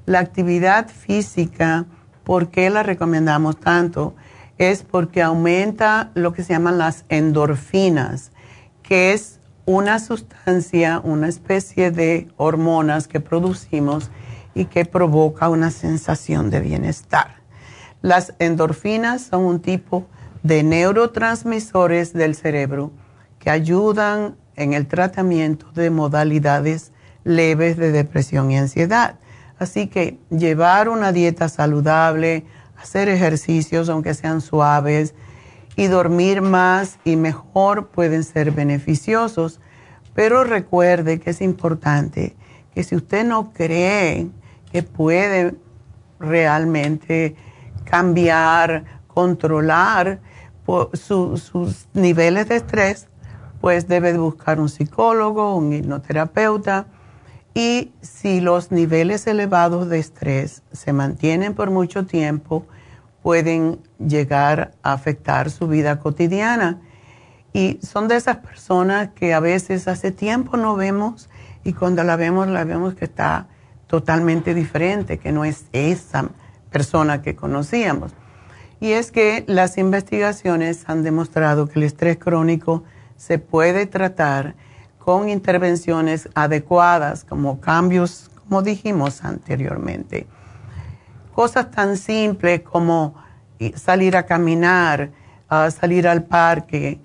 La 0.07 0.21
actividad 0.21 0.89
física, 0.89 1.87
¿por 2.25 2.49
qué 2.49 2.71
la 2.71 2.83
recomendamos 2.83 3.61
tanto? 3.61 4.15
Es 4.57 4.83
porque 4.83 5.23
aumenta 5.23 6.11
lo 6.15 6.33
que 6.33 6.43
se 6.43 6.55
llaman 6.55 6.79
las 6.79 7.05
endorfinas, 7.09 8.33
que 8.83 9.13
es 9.13 9.41
una 9.67 9.99
sustancia, 9.99 11.01
una 11.05 11.29
especie 11.29 11.91
de 11.91 12.29
hormonas 12.37 13.07
que 13.07 13.21
producimos 13.21 14.11
y 14.55 14.65
que 14.65 14.85
provoca 14.85 15.49
una 15.49 15.71
sensación 15.71 16.51
de 16.51 16.61
bienestar. 16.61 17.40
Las 18.03 18.35
endorfinas 18.39 19.23
son 19.23 19.45
un 19.45 19.61
tipo 19.61 20.07
de 20.43 20.63
neurotransmisores 20.63 22.13
del 22.15 22.35
cerebro 22.35 22.93
que 23.39 23.51
ayudan 23.51 24.37
en 24.57 24.73
el 24.73 24.87
tratamiento 24.87 25.67
de 25.73 25.91
modalidades 25.91 26.93
leves 27.25 27.77
de 27.77 27.93
depresión 27.93 28.51
y 28.51 28.57
ansiedad. 28.57 29.17
Así 29.59 29.89
que 29.89 30.19
llevar 30.31 30.89
una 30.89 31.13
dieta 31.13 31.51
saludable, 31.51 32.47
hacer 32.81 33.11
ejercicios 33.11 33.91
aunque 33.91 34.15
sean 34.15 34.41
suaves 34.41 35.15
y 35.77 35.87
dormir 35.87 36.41
más 36.41 36.99
y 37.05 37.17
mejor 37.17 37.89
pueden 37.89 38.25
ser 38.25 38.53
beneficiosos. 38.53 39.61
Pero 40.15 40.45
recuerde 40.45 41.21
que 41.21 41.31
es 41.31 41.43
importante 41.43 42.35
que 42.75 42.83
si 42.83 42.97
usted 42.97 43.25
no 43.25 43.53
cree 43.53 44.29
que 44.73 44.83
puede 44.83 45.55
realmente 46.19 47.37
cambiar, 47.85 48.85
controlar 49.07 50.21
sus 50.93 51.89
niveles 51.95 52.49
de 52.49 52.57
estrés, 52.57 53.09
pues 53.61 53.89
debe 53.89 54.17
buscar 54.17 54.61
un 54.61 54.69
psicólogo, 54.69 55.57
un 55.57 55.73
hipnoterapeuta. 55.73 56.87
Y 57.55 57.93
si 58.01 58.41
los 58.41 58.71
niveles 58.71 59.27
elevados 59.27 59.89
de 59.89 59.99
estrés 59.99 60.63
se 60.73 60.93
mantienen 60.93 61.55
por 61.55 61.71
mucho 61.71 62.07
tiempo, 62.07 62.65
pueden 63.23 63.81
llegar 63.99 64.73
a 64.83 64.93
afectar 64.93 65.51
su 65.51 65.67
vida 65.67 65.99
cotidiana. 65.99 66.81
Y 67.53 67.81
son 67.83 68.07
de 68.07 68.17
esas 68.17 68.37
personas 68.37 69.11
que 69.11 69.35
a 69.35 69.41
veces 69.41 69.89
hace 69.89 70.13
tiempo 70.13 70.57
no 70.57 70.77
vemos 70.77 71.29
y 71.65 71.73
cuando 71.73 72.05
la 72.05 72.17
vemos, 72.17 72.47
la 72.49 72.65
vemos 72.65 72.95
que 72.95 73.05
está 73.05 73.49
totalmente 73.87 74.55
diferente, 74.55 75.19
que 75.19 75.33
no 75.33 75.45
es 75.45 75.67
esa 75.73 76.31
persona 76.71 77.23
que 77.23 77.37
conocíamos. 77.37 78.13
Y 78.81 78.93
es 78.93 79.13
que 79.13 79.45
las 79.47 79.77
investigaciones 79.77 80.85
han 80.87 81.03
demostrado 81.03 81.67
que 81.67 81.79
el 81.79 81.85
estrés 81.85 82.17
crónico 82.17 82.83
se 83.17 83.39
puede 83.39 83.87
tratar 83.87 84.55
con 84.99 85.29
intervenciones 85.29 86.29
adecuadas, 86.35 87.25
como 87.25 87.61
cambios, 87.61 88.31
como 88.49 88.63
dijimos 88.63 89.23
anteriormente. 89.25 90.27
Cosas 91.35 91.71
tan 91.71 91.97
simples 91.97 92.63
como 92.63 93.15
salir 93.75 94.17
a 94.17 94.25
caminar, 94.25 95.11
salir 95.71 96.09
al 96.09 96.25
parque, 96.25 97.01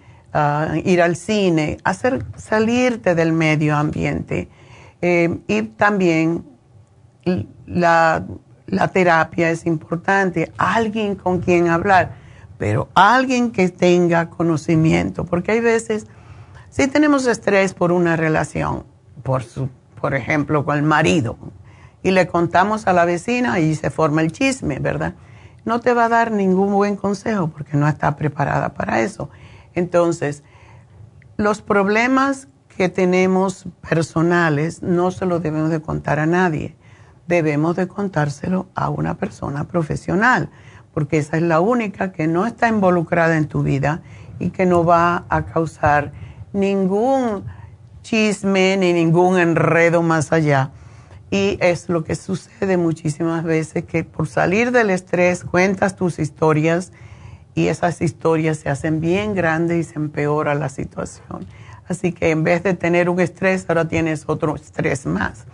ir 0.84 1.01
al 1.01 1.15
cine, 1.15 1.78
hacer 1.84 2.25
salirte 2.38 3.15
del 3.15 3.34
medio 3.34 3.75
ambiente. 3.75 4.49
Eh, 5.01 5.39
y 5.47 5.62
también 5.63 6.45
la, 7.65 8.25
la 8.67 8.88
terapia 8.88 9.49
es 9.49 9.65
importante, 9.65 10.51
alguien 10.58 11.15
con 11.15 11.39
quien 11.39 11.67
hablar 11.67 12.25
pero 12.58 12.89
alguien 12.93 13.51
que 13.51 13.69
tenga 13.69 14.30
conocimiento, 14.30 15.25
porque 15.25 15.54
hay 15.54 15.60
veces, 15.60 16.08
si 16.69 16.88
tenemos 16.88 17.28
estrés 17.28 17.73
por 17.73 17.91
una 17.91 18.15
relación, 18.15 18.86
por, 19.23 19.43
su, 19.43 19.69
por 19.99 20.13
ejemplo, 20.13 20.63
con 20.63 20.78
el 20.78 20.84
marido, 20.84 21.38
y 22.01 22.12
le 22.12 22.28
contamos 22.28 22.88
a 22.88 22.93
la 22.93 23.06
vecina 23.06 23.60
y 23.60 23.75
se 23.75 23.89
forma 23.89 24.21
el 24.21 24.32
chisme, 24.32 24.80
¿verdad? 24.80 25.15
No 25.65 25.80
te 25.80 25.93
va 25.93 26.06
a 26.06 26.10
dar 26.10 26.32
ningún 26.32 26.71
buen 26.71 26.95
consejo 26.95 27.47
porque 27.47 27.75
no 27.75 27.88
está 27.88 28.15
preparada 28.15 28.75
para 28.75 29.01
eso. 29.01 29.32
Entonces, 29.73 30.43
los 31.38 31.63
problemas 31.63 32.47
que 32.78 32.89
tenemos 32.89 33.65
personales 33.89 34.84
no 34.84 35.10
se 35.10 35.25
los 35.25 35.41
debemos 35.41 35.71
de 35.71 35.82
contar 35.82 36.19
a 36.19 36.28
nadie, 36.28 36.75
debemos 37.27 37.75
de 37.75 37.88
contárselo 37.88 38.67
a 38.75 38.89
una 38.89 39.15
persona 39.15 39.65
profesional 39.65 40.49
porque 40.95 41.17
esa 41.17 41.35
es 41.35 41.43
la 41.43 41.59
única 41.59 42.13
que 42.13 42.25
no 42.25 42.45
está 42.45 42.69
involucrada 42.69 43.35
en 43.35 43.49
tu 43.49 43.63
vida 43.63 44.01
y 44.39 44.51
que 44.51 44.65
no 44.65 44.85
va 44.85 45.25
a 45.27 45.45
causar 45.45 46.13
ningún 46.53 47.43
chisme 48.01 48.77
ni 48.77 48.93
ningún 48.93 49.38
enredo 49.38 50.01
más 50.01 50.31
allá. 50.31 50.71
Y 51.29 51.57
es 51.59 51.89
lo 51.89 52.05
que 52.05 52.15
sucede 52.15 52.77
muchísimas 52.77 53.43
veces, 53.43 53.83
que 53.83 54.05
por 54.05 54.29
salir 54.29 54.71
del 54.71 54.89
estrés 54.89 55.43
cuentas 55.43 55.97
tus 55.97 56.17
historias 56.17 56.93
y 57.55 57.67
esas 57.67 58.01
historias 58.01 58.59
se 58.59 58.69
hacen 58.69 59.01
bien 59.01 59.35
grandes 59.35 59.77
y 59.77 59.83
se 59.91 59.99
empeora 59.99 60.55
la 60.55 60.69
situación. 60.69 61.45
Así 61.89 62.13
que 62.13 62.31
en 62.31 62.45
vez 62.45 62.63
de 62.63 62.73
tener 62.73 63.09
un 63.09 63.19
estrés, 63.19 63.65
ahora 63.67 63.85
tienes 63.85 64.23
otro 64.27 64.55
estrés 64.55 65.05
más. 65.05 65.45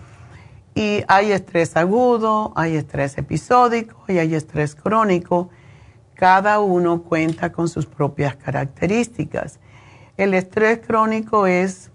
Y 0.74 1.04
hay 1.08 1.32
estrés 1.32 1.76
agudo, 1.76 2.54
hay 2.56 2.78
estrés 2.78 3.18
episódico 3.18 4.04
y 4.08 4.20
hay 4.20 4.36
estrés 4.36 4.76
crónico. 4.76 5.50
Cada 6.16 6.60
uno 6.60 7.04
cuenta 7.04 7.52
con 7.52 7.68
sus 7.68 7.86
propias 7.86 8.36
características. 8.36 9.60
El 10.18 10.34
estrés 10.34 10.80
crónico 10.86 11.48
es, 11.48 11.92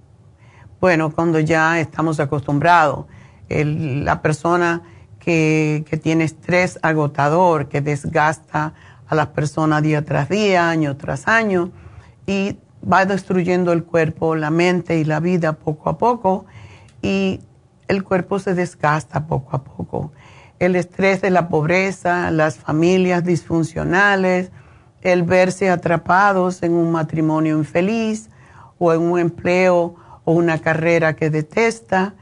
bueno, 0.80 1.10
cuando 1.12 1.40
ya 1.40 1.80
estamos 1.80 2.20
acostumbrados. 2.20 3.06
la 3.48 4.20
persona 4.22 4.82
que, 5.20 5.84
que 5.88 5.96
tiene 5.96 6.24
estrés 6.24 6.78
agotador, 6.82 7.68
que 7.68 7.80
desgasta 7.80 8.74
a 9.06 9.14
las 9.14 9.28
personas 9.28 9.82
día 9.82 10.04
tras 10.04 10.28
día, 10.28 10.68
año 10.68 10.96
tras 10.96 11.28
año, 11.28 11.70
y 12.26 12.58
va 12.92 13.04
destruyendo 13.04 13.72
el 13.72 13.84
cuerpo, 13.84 14.34
la 14.34 14.50
mente 14.50 14.98
y 14.98 15.04
la 15.04 15.20
vida 15.20 15.52
poco 15.54 15.90
a 15.90 15.98
poco. 15.98 16.46
Y 17.02 17.40
el 17.88 18.04
cuerpo 18.04 18.38
se 18.38 18.54
desgasta 18.54 19.26
poco 19.26 19.56
a 19.56 19.64
poco. 19.64 20.12
el 20.58 20.74
estrés 20.74 21.20
de 21.20 21.28
la 21.28 21.50
pobreza, 21.50 22.30
las 22.30 22.56
familias 22.56 23.22
disfuncionales, 23.22 24.50
el 25.02 25.22
verse 25.22 25.68
atrapados 25.68 26.62
en 26.62 26.72
un 26.72 26.90
matrimonio 26.90 27.58
infeliz 27.58 28.30
o 28.78 28.94
en 28.94 29.02
un 29.02 29.18
empleo 29.18 29.96
o 30.24 30.32
una 30.32 30.58
carrera 30.58 31.14
que 31.14 31.28
detesta, 31.28 32.14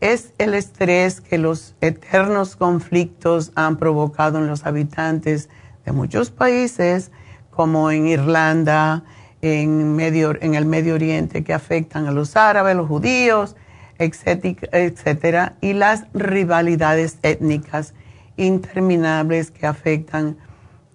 es 0.00 0.32
el 0.38 0.54
estrés 0.54 1.20
que 1.20 1.38
los 1.38 1.74
eternos 1.80 2.56
conflictos 2.56 3.52
han 3.54 3.76
provocado 3.76 4.38
en 4.38 4.46
los 4.46 4.66
habitantes 4.66 5.48
de 5.84 5.92
muchos 5.92 6.30
países, 6.30 7.12
como 7.50 7.90
en 7.90 8.06
Irlanda, 8.06 9.04
en, 9.42 10.00
el 10.00 10.66
Medio 10.66 10.94
Oriente, 10.94 11.44
que 11.44 11.54
afectan 11.54 12.06
a 12.06 12.12
los 12.12 12.36
árabes, 12.36 12.76
los 12.76 12.88
judíos, 12.88 13.56
etcétera, 14.00 15.54
y 15.60 15.74
las 15.74 16.06
rivalidades 16.14 17.18
étnicas 17.22 17.94
interminables 18.36 19.50
que 19.50 19.66
afectan 19.66 20.38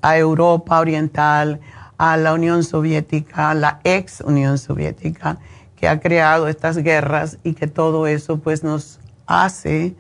a 0.02 0.18
Europa 0.18 0.80
Oriental, 0.80 1.62
a 1.98 2.18
la 2.18 2.34
Unión 2.34 2.64
Soviética, 2.64 3.52
a 3.52 3.54
la 3.54 3.80
ex 3.84 4.22
Unión 4.22 4.58
Soviética, 4.58 5.38
que 5.76 5.88
ha 5.88 6.00
creado 6.00 6.48
estas 6.48 6.78
guerras 6.78 7.38
y 7.44 7.54
que 7.54 7.68
todo 7.68 8.08
eso 8.08 8.40
pues 8.40 8.64
nos 8.64 9.00
hace 9.28 9.96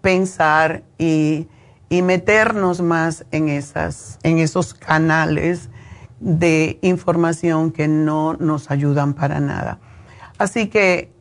pensar 0.00 0.82
y, 0.98 1.48
y 1.88 2.02
meternos 2.02 2.80
más 2.80 3.24
en, 3.30 3.48
esas, 3.48 4.18
en 4.22 4.38
esos 4.38 4.74
canales 4.74 5.70
de 6.20 6.78
información 6.82 7.72
que 7.72 7.88
no 7.88 8.34
nos 8.34 8.70
ayudan 8.70 9.14
para 9.14 9.40
nada. 9.40 9.78
Así 10.38 10.68
que 10.68 11.12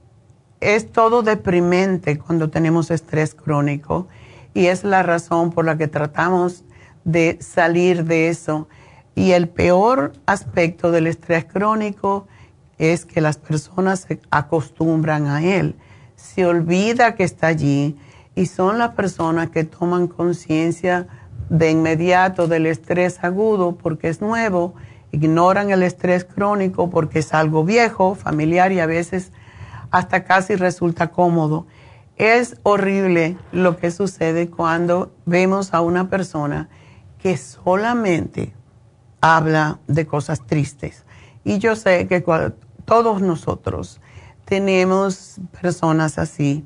es 0.62 0.92
todo 0.92 1.24
deprimente 1.24 2.20
cuando 2.20 2.50
tenemos 2.50 2.92
estrés 2.92 3.34
crónico 3.34 4.08
y 4.54 4.68
es 4.68 4.84
la 4.84 5.04
razón 5.04 5.52
por 5.52 5.66
la 5.66 5.78
que 5.78 5.88
tratamos 5.88 6.64
de 7.04 7.40
salir 7.42 8.06
de 8.06 8.30
eso. 8.30 8.68
Y 9.16 9.32
el 9.32 9.50
peor 9.50 10.14
aspecto 10.26 10.92
del 10.92 11.08
estrés 11.08 11.46
crónico 11.46 12.28
es 12.78 13.06
que 13.06 13.22
las 13.22 13.38
personas 13.38 14.02
se 14.02 14.22
acostumbran 14.30 15.28
a 15.28 15.44
él, 15.44 15.76
se 16.16 16.46
olvida 16.46 17.16
que 17.16 17.24
está 17.24 17.48
allí 17.48 17.98
y 18.36 18.46
son 18.46 18.78
las 18.78 18.92
personas 18.92 19.50
que 19.50 19.64
toman 19.64 20.08
conciencia 20.08 21.08
de 21.50 21.72
inmediato 21.72 22.48
del 22.48 22.66
estrés 22.68 23.24
agudo 23.24 23.76
porque 23.76 24.08
es 24.08 24.22
nuevo, 24.22 24.76
ignoran 25.12 25.72
el 25.72 25.84
estrés 25.84 26.24
crónico 26.24 26.90
porque 26.90 27.20
es 27.20 27.34
algo 27.34 27.66
viejo, 27.66 28.16
familiar 28.16 28.72
y 28.72 28.80
a 28.80 28.86
veces 28.86 29.32
hasta 29.92 30.24
casi 30.24 30.56
resulta 30.56 31.12
cómodo. 31.12 31.68
Es 32.18 32.58
horrible 32.64 33.38
lo 33.52 33.78
que 33.78 33.92
sucede 33.92 34.50
cuando 34.50 35.12
vemos 35.26 35.74
a 35.74 35.82
una 35.82 36.10
persona 36.10 36.70
que 37.20 37.38
solamente 37.38 38.54
habla 39.22 39.80
de 39.88 40.08
cosas 40.08 40.46
tristes. 40.46 41.06
Y 41.44 41.60
yo 41.60 41.76
sé 41.76 42.08
que 42.08 42.24
todos 42.86 43.22
nosotros 43.22 44.02
tenemos 44.46 45.40
personas 45.62 46.18
así. 46.18 46.66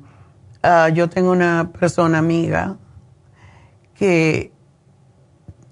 Ah, 0.62 0.88
yo 0.88 1.08
tengo 1.08 1.30
una 1.30 1.70
persona 1.78 2.18
amiga 2.18 2.76
que 3.94 4.52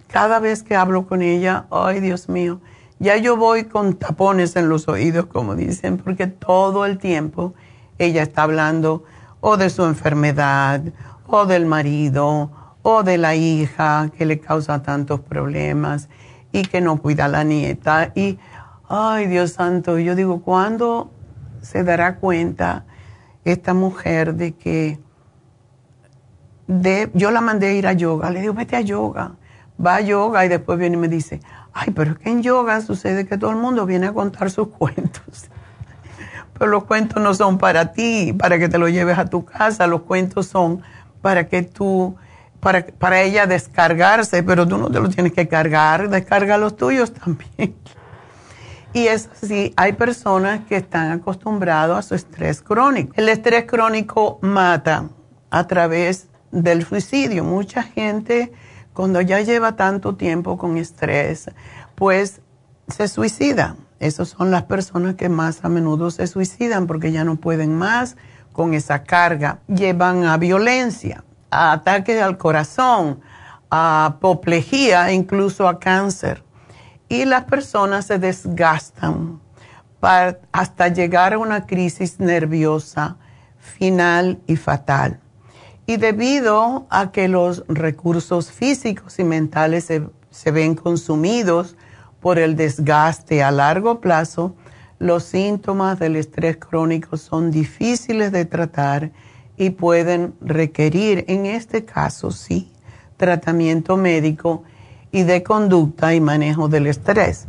cada 0.09 0.39
vez 0.39 0.63
que 0.63 0.77
hablo 0.77 1.07
con 1.07 1.23
ella, 1.23 1.67
ay 1.71 2.01
Dios 2.01 2.29
mío, 2.29 2.61
ya 2.99 3.17
yo 3.17 3.37
voy 3.37 3.65
con 3.65 3.95
tapones 3.95 4.57
en 4.57 4.69
los 4.69 4.89
oídos, 4.89 5.27
como 5.27 5.55
dicen, 5.57 5.99
porque 5.99 6.27
todo 6.27 6.87
el 6.87 6.99
tiempo 6.99 7.55
ella 7.99 8.23
está 8.23 8.43
hablando 8.43 9.05
o 9.41 9.57
de 9.57 9.69
su 9.69 9.85
enfermedad, 9.85 10.83
o 11.27 11.47
del 11.47 11.67
marido, 11.67 12.51
o 12.83 13.03
de 13.03 13.19
la 13.19 13.35
hija 13.35 14.11
que 14.17 14.27
le 14.27 14.41
causa 14.41 14.83
tantos 14.83 15.21
problemas 15.21 16.09
y 16.53 16.63
que 16.63 16.81
no 16.81 17.01
cuida 17.01 17.27
a 17.27 17.29
la 17.29 17.45
nieta. 17.45 18.13
Y, 18.15 18.39
ay 18.89 19.27
Dios 19.27 19.53
santo, 19.53 19.99
yo 19.99 20.15
digo, 20.15 20.43
¿cuándo 20.43 21.11
se 21.61 21.83
dará 21.83 22.17
cuenta 22.17 22.85
esta 23.45 23.75
mujer 23.75 24.35
de 24.35 24.53
que 24.53 24.99
de, 26.67 27.11
yo 27.15 27.31
la 27.31 27.41
mandé 27.41 27.69
a 27.69 27.73
ir 27.73 27.87
a 27.87 27.93
yoga? 27.93 28.31
Le 28.31 28.41
digo, 28.41 28.55
vete 28.55 28.77
a 28.77 28.81
yoga. 28.81 29.33
Va 29.85 29.97
a 29.97 30.01
yoga 30.01 30.45
y 30.45 30.49
después 30.49 30.79
viene 30.79 30.97
y 30.97 31.01
me 31.01 31.09
dice, 31.09 31.41
ay, 31.75 31.91
pero 31.91 32.13
es 32.13 32.19
que 32.19 32.31
en 32.31 32.43
yoga 32.43 32.81
sucede 32.81 33.27
que 33.27 33.37
todo 33.37 33.51
el 33.51 33.57
mundo 33.57 33.85
viene 33.85 34.07
a 34.07 34.13
contar 34.13 34.51
sus 34.51 34.69
cuentos. 34.69 35.49
Pero 36.57 36.71
los 36.71 36.85
cuentos 36.85 37.21
no 37.21 37.35
son 37.35 37.59
para 37.59 37.93
ti, 37.93 38.33
para 38.33 38.59
que 38.59 38.69
te 38.69 38.79
los 38.79 38.91
lleves 38.91 39.19
a 39.19 39.27
tu 39.27 39.45
casa, 39.45 39.89
los 39.89 40.03
cuentos 40.03 40.47
son 40.47 40.83
para 41.21 41.49
que 41.49 41.63
tú, 41.63 42.15
para, 42.61 42.87
para 42.87 43.23
ella 43.23 43.47
descargarse, 43.47 44.45
pero 44.45 44.67
tú 44.67 44.79
no 44.79 44.89
te 44.89 45.01
los 45.01 45.13
tienes 45.13 45.33
que 45.33 45.49
cargar, 45.49 46.09
descarga 46.09 46.57
los 46.57 46.77
tuyos 46.77 47.13
también. 47.13 47.75
Y 48.93 49.09
es 49.09 49.29
así, 49.43 49.75
hay 49.77 49.95
personas 49.95 50.61
que 50.69 50.77
están 50.77 51.11
acostumbrados 51.11 51.99
a 51.99 52.03
su 52.03 52.15
estrés 52.15 52.63
crónico. 52.63 53.13
El 53.17 53.29
estrés 53.29 53.65
crónico 53.65 54.39
mata 54.41 55.09
a 55.51 55.67
través 55.67 56.29
del 56.53 56.87
suicidio. 56.87 57.43
Mucha 57.43 57.83
gente 57.83 58.53
cuando 58.95 59.21
ya 59.21 59.41
lleva 59.41 59.77
tanto 59.77 60.15
tiempo 60.15 60.57
con 60.57 60.79
estrés, 60.79 61.51
pues 61.95 62.41
se 62.89 63.09
suicida. 63.09 63.77
Esas 63.99 64.29
son 64.29 64.51
las 64.51 64.65
personas 64.65 65.17
que 65.17 65.29
más 65.29 65.65
a 65.65 65.69
menudo 65.69 66.11
se 66.11 66.27
suicidan 66.27 66.87
porque 66.87 67.13
ya 67.13 67.25
no 67.25 67.37
pueden 67.37 67.77
más 67.77 68.17
con 68.53 68.73
esa 68.73 69.03
carga. 69.03 69.59
Llevan 69.67 70.25
a 70.25 70.37
violencia, 70.37 71.25
a 71.51 71.73
ataques 71.73 72.23
al 72.23 72.39
corazón, 72.39 73.21
a 73.71 74.07
apoplejía, 74.07 75.13
incluso 75.13 75.67
a 75.69 75.79
cáncer. 75.79 76.45
Y 77.09 77.25
las 77.25 77.45
personas 77.45 78.07
se 78.07 78.19
desgastan 78.19 79.41
hasta 80.53 80.89
llegar 80.89 81.33
a 81.33 81.39
una 81.39 81.67
crisis 81.67 82.21
nerviosa 82.21 83.17
final 83.59 84.39
y 84.47 84.57
fatal. 84.57 85.21
Y 85.87 85.99
debido 85.99 86.87
a 86.89 87.13
que 87.13 87.29
los 87.29 87.65
recursos 87.69 88.51
físicos 88.51 89.19
y 89.19 89.25
mentales 89.25 89.85
se, 90.31 90.51
ven 90.51 90.75
consumidos 90.75 91.77
por 92.21 92.39
el 92.39 92.57
desgaste 92.57 93.43
a 93.43 93.51
largo 93.51 94.01
plazo, 94.01 94.55
los 94.99 95.25
síntomas 95.25 95.99
del 95.99 96.17
estrés 96.17 96.57
crónico 96.57 97.19
son 97.19 97.51
difíciles 97.51 98.33
de 98.33 98.47
tratar 98.47 99.11
y 99.57 99.71
pueden 99.71 100.35
requerir, 100.41 101.25
en 101.29 101.47
este 101.47 101.85
caso 101.85 102.31
sí, 102.31 102.73
tratamiento 103.19 103.97
médico 103.97 104.65
y 105.13 105.23
de 105.25 105.43
conducta 105.43 106.15
y 106.15 106.21
manejo 106.21 106.69
del 106.69 106.87
estrés. 106.87 107.47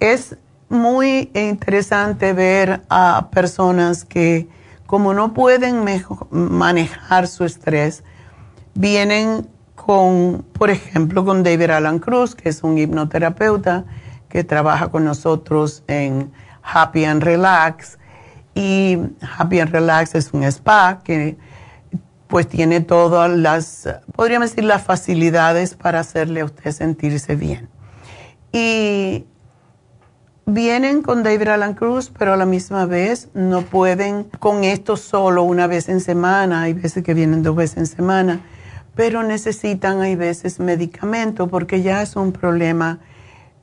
Es 0.00 0.36
muy 0.70 1.30
interesante 1.34 2.32
ver 2.32 2.82
a 2.88 3.28
personas 3.30 4.04
que 4.04 4.48
como 4.92 5.14
no 5.14 5.32
pueden 5.32 5.86
manejar 6.30 7.26
su 7.26 7.44
estrés, 7.44 8.04
vienen 8.74 9.48
con, 9.74 10.44
por 10.52 10.68
ejemplo, 10.68 11.24
con 11.24 11.42
David 11.42 11.70
Alan 11.70 11.98
Cruz, 11.98 12.34
que 12.34 12.50
es 12.50 12.62
un 12.62 12.76
hipnoterapeuta 12.76 13.86
que 14.28 14.44
trabaja 14.44 14.88
con 14.88 15.06
nosotros 15.06 15.82
en 15.86 16.30
Happy 16.62 17.06
and 17.06 17.22
Relax. 17.22 17.98
Y 18.54 18.98
Happy 19.38 19.60
and 19.60 19.72
Relax 19.72 20.14
es 20.14 20.34
un 20.34 20.42
spa 20.42 21.00
que 21.02 21.38
pues 22.26 22.46
tiene 22.46 22.82
todas 22.82 23.30
las, 23.30 23.88
podríamos 24.14 24.50
decir, 24.50 24.64
las 24.64 24.82
facilidades 24.82 25.74
para 25.74 26.00
hacerle 26.00 26.42
a 26.42 26.44
usted 26.44 26.70
sentirse 26.70 27.34
bien. 27.34 27.70
Y 28.52 29.24
vienen 30.46 31.02
con 31.02 31.22
David 31.22 31.48
Alan 31.48 31.74
Cruz, 31.74 32.12
pero 32.16 32.32
a 32.32 32.36
la 32.36 32.46
misma 32.46 32.86
vez 32.86 33.28
no 33.34 33.62
pueden 33.62 34.24
con 34.38 34.64
esto 34.64 34.96
solo 34.96 35.42
una 35.42 35.66
vez 35.66 35.88
en 35.88 36.00
semana. 36.00 36.62
Hay 36.62 36.72
veces 36.72 37.04
que 37.04 37.14
vienen 37.14 37.42
dos 37.42 37.56
veces 37.56 37.78
en 37.78 37.86
semana, 37.86 38.40
pero 38.94 39.22
necesitan, 39.22 40.00
hay 40.00 40.16
veces, 40.16 40.60
medicamento 40.60 41.48
porque 41.48 41.82
ya 41.82 42.02
es 42.02 42.16
un 42.16 42.32
problema 42.32 42.98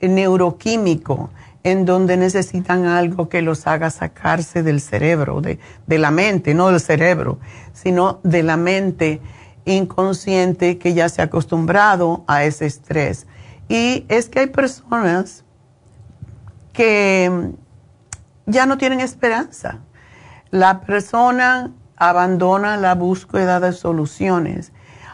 neuroquímico 0.01 1.29
en 1.63 1.85
donde 1.85 2.15
necesitan 2.15 2.85
algo 2.85 3.27
que 3.27 3.41
los 3.41 3.67
haga 3.67 3.89
sacarse 3.89 4.63
del 4.63 4.79
cerebro, 4.79 5.41
de, 5.41 5.59
de 5.87 5.97
la 5.97 6.09
mente, 6.09 6.53
no 6.53 6.69
del 6.69 6.79
cerebro, 6.79 7.39
sino 7.73 8.21
de 8.23 8.43
la 8.43 8.55
mente 8.55 9.19
inconsciente 9.65 10.77
que 10.77 10.93
ya 10.93 11.09
se 11.09 11.21
ha 11.21 11.25
acostumbrado 11.25 12.23
a 12.27 12.45
ese 12.45 12.65
estrés. 12.65 13.27
Y 13.67 14.05
es 14.07 14.29
que 14.29 14.39
hay 14.39 14.47
personas 14.47 15.43
que 16.73 17.51
ya 18.45 18.65
no 18.65 18.77
tienen 18.77 18.99
esperanza. 18.99 19.79
La 20.51 20.81
persona 20.81 21.71
abandona 21.95 22.77
la 22.77 22.95
búsqueda 22.95 23.59
de 23.59 23.73
soluciones. 23.73 24.71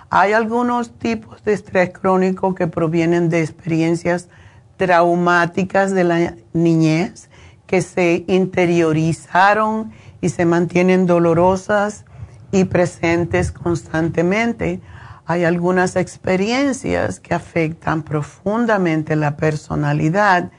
Hay 0.09 0.33
algunos 0.33 0.97
tipos 0.97 1.43
de 1.43 1.53
estrés 1.53 1.89
crónico 1.91 2.55
que 2.55 2.67
provienen 2.67 3.27
de 3.29 3.41
experiencias 3.41 4.29
traumáticas 4.77 5.91
de 5.91 6.03
la 6.03 6.35
niñez 6.53 7.29
que 7.65 7.81
se 7.81 8.23
interiorizaron 8.27 9.91
y 10.21 10.29
se 10.29 10.45
mantienen 10.45 11.05
dolorosas 11.05 12.05
y 12.51 12.65
presentes 12.65 13.51
constantemente. 13.51 14.79
Hay 15.25 15.43
algunas 15.43 15.95
experiencias 15.95 17.19
que 17.19 17.33
afectan 17.33 18.03
profundamente 18.03 19.15
la 19.15 19.35
personalidad 19.37 20.51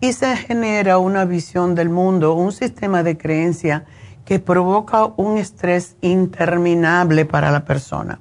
y 0.00 0.12
se 0.12 0.36
genera 0.36 0.98
una 0.98 1.24
visión 1.24 1.74
del 1.74 1.88
mundo, 1.88 2.34
un 2.34 2.52
sistema 2.52 3.02
de 3.02 3.18
creencia 3.18 3.84
que 4.24 4.38
provoca 4.38 5.06
un 5.16 5.38
estrés 5.38 5.96
interminable 6.00 7.24
para 7.24 7.50
la 7.50 7.64
persona. 7.64 8.20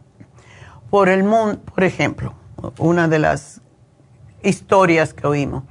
Por 0.90 1.10
el 1.10 1.24
mundo, 1.24 1.60
por 1.60 1.84
ejemplo, 1.84 2.34
una 2.80 3.08
de 3.08 3.20
las 3.20 3.62
historias 4.42 5.14
que 5.14 5.28
oímos. 5.28 5.64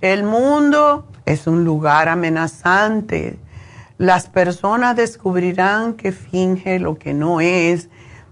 El 0.00 0.24
mundo 0.24 1.06
es 1.24 1.46
un 1.46 1.64
lugar 1.64 2.08
amenazante. 2.08 3.38
Las 3.98 4.28
personas 4.28 4.96
descubrirán 4.96 5.94
que 5.94 6.12
finge 6.12 6.78
lo 6.78 6.98
que 6.98 7.14
no 7.14 7.40
es. 7.40 7.88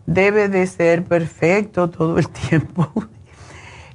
Debe 0.06 0.48
de 0.48 0.66
ser 0.66 1.04
perfecto 1.04 1.90
todo 1.90 2.18
el 2.18 2.28
tiempo. 2.48 2.90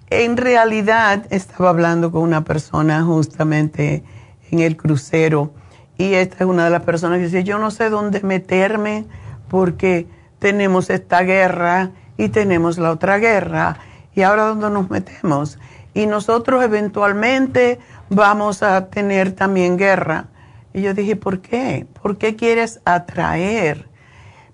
En 0.10 0.38
realidad, 0.38 1.26
estaba 1.30 1.70
hablando 1.70 2.12
con 2.12 2.22
una 2.22 2.44
persona 2.44 3.04
justamente 3.04 4.04
en 4.52 4.60
el 4.60 4.76
crucero 4.76 5.54
y 5.98 6.14
esta 6.14 6.38
es 6.44 6.50
una 6.50 6.66
de 6.66 6.70
las 6.72 6.84
personas 6.84 7.20
que 7.20 7.26
dice, 7.26 7.44
yo 7.44 7.60
no 7.60 7.72
sé 7.72 7.90
dónde 7.90 8.22
meterme 8.22 9.06
porque 9.50 10.08
tenemos 10.40 10.90
esta 10.90 11.22
guerra 11.22 11.92
y 12.18 12.30
tenemos 12.30 12.78
la 12.78 12.92
otra 12.92 13.18
guerra 13.18 13.78
y 14.16 14.22
ahora 14.22 14.46
dónde 14.46 14.70
nos 14.70 14.90
metemos. 14.90 15.60
Y 15.94 16.06
nosotros 16.06 16.64
eventualmente 16.64 17.80
vamos 18.10 18.64
a 18.64 18.90
tener 18.90 19.34
también 19.34 19.78
guerra. 19.78 20.28
Y 20.74 20.82
yo 20.82 20.94
dije, 20.94 21.16
¿por 21.16 21.42
qué? 21.42 21.86
¿Por 22.02 22.18
qué 22.18 22.36
quieres 22.36 22.80
atraer 22.86 23.90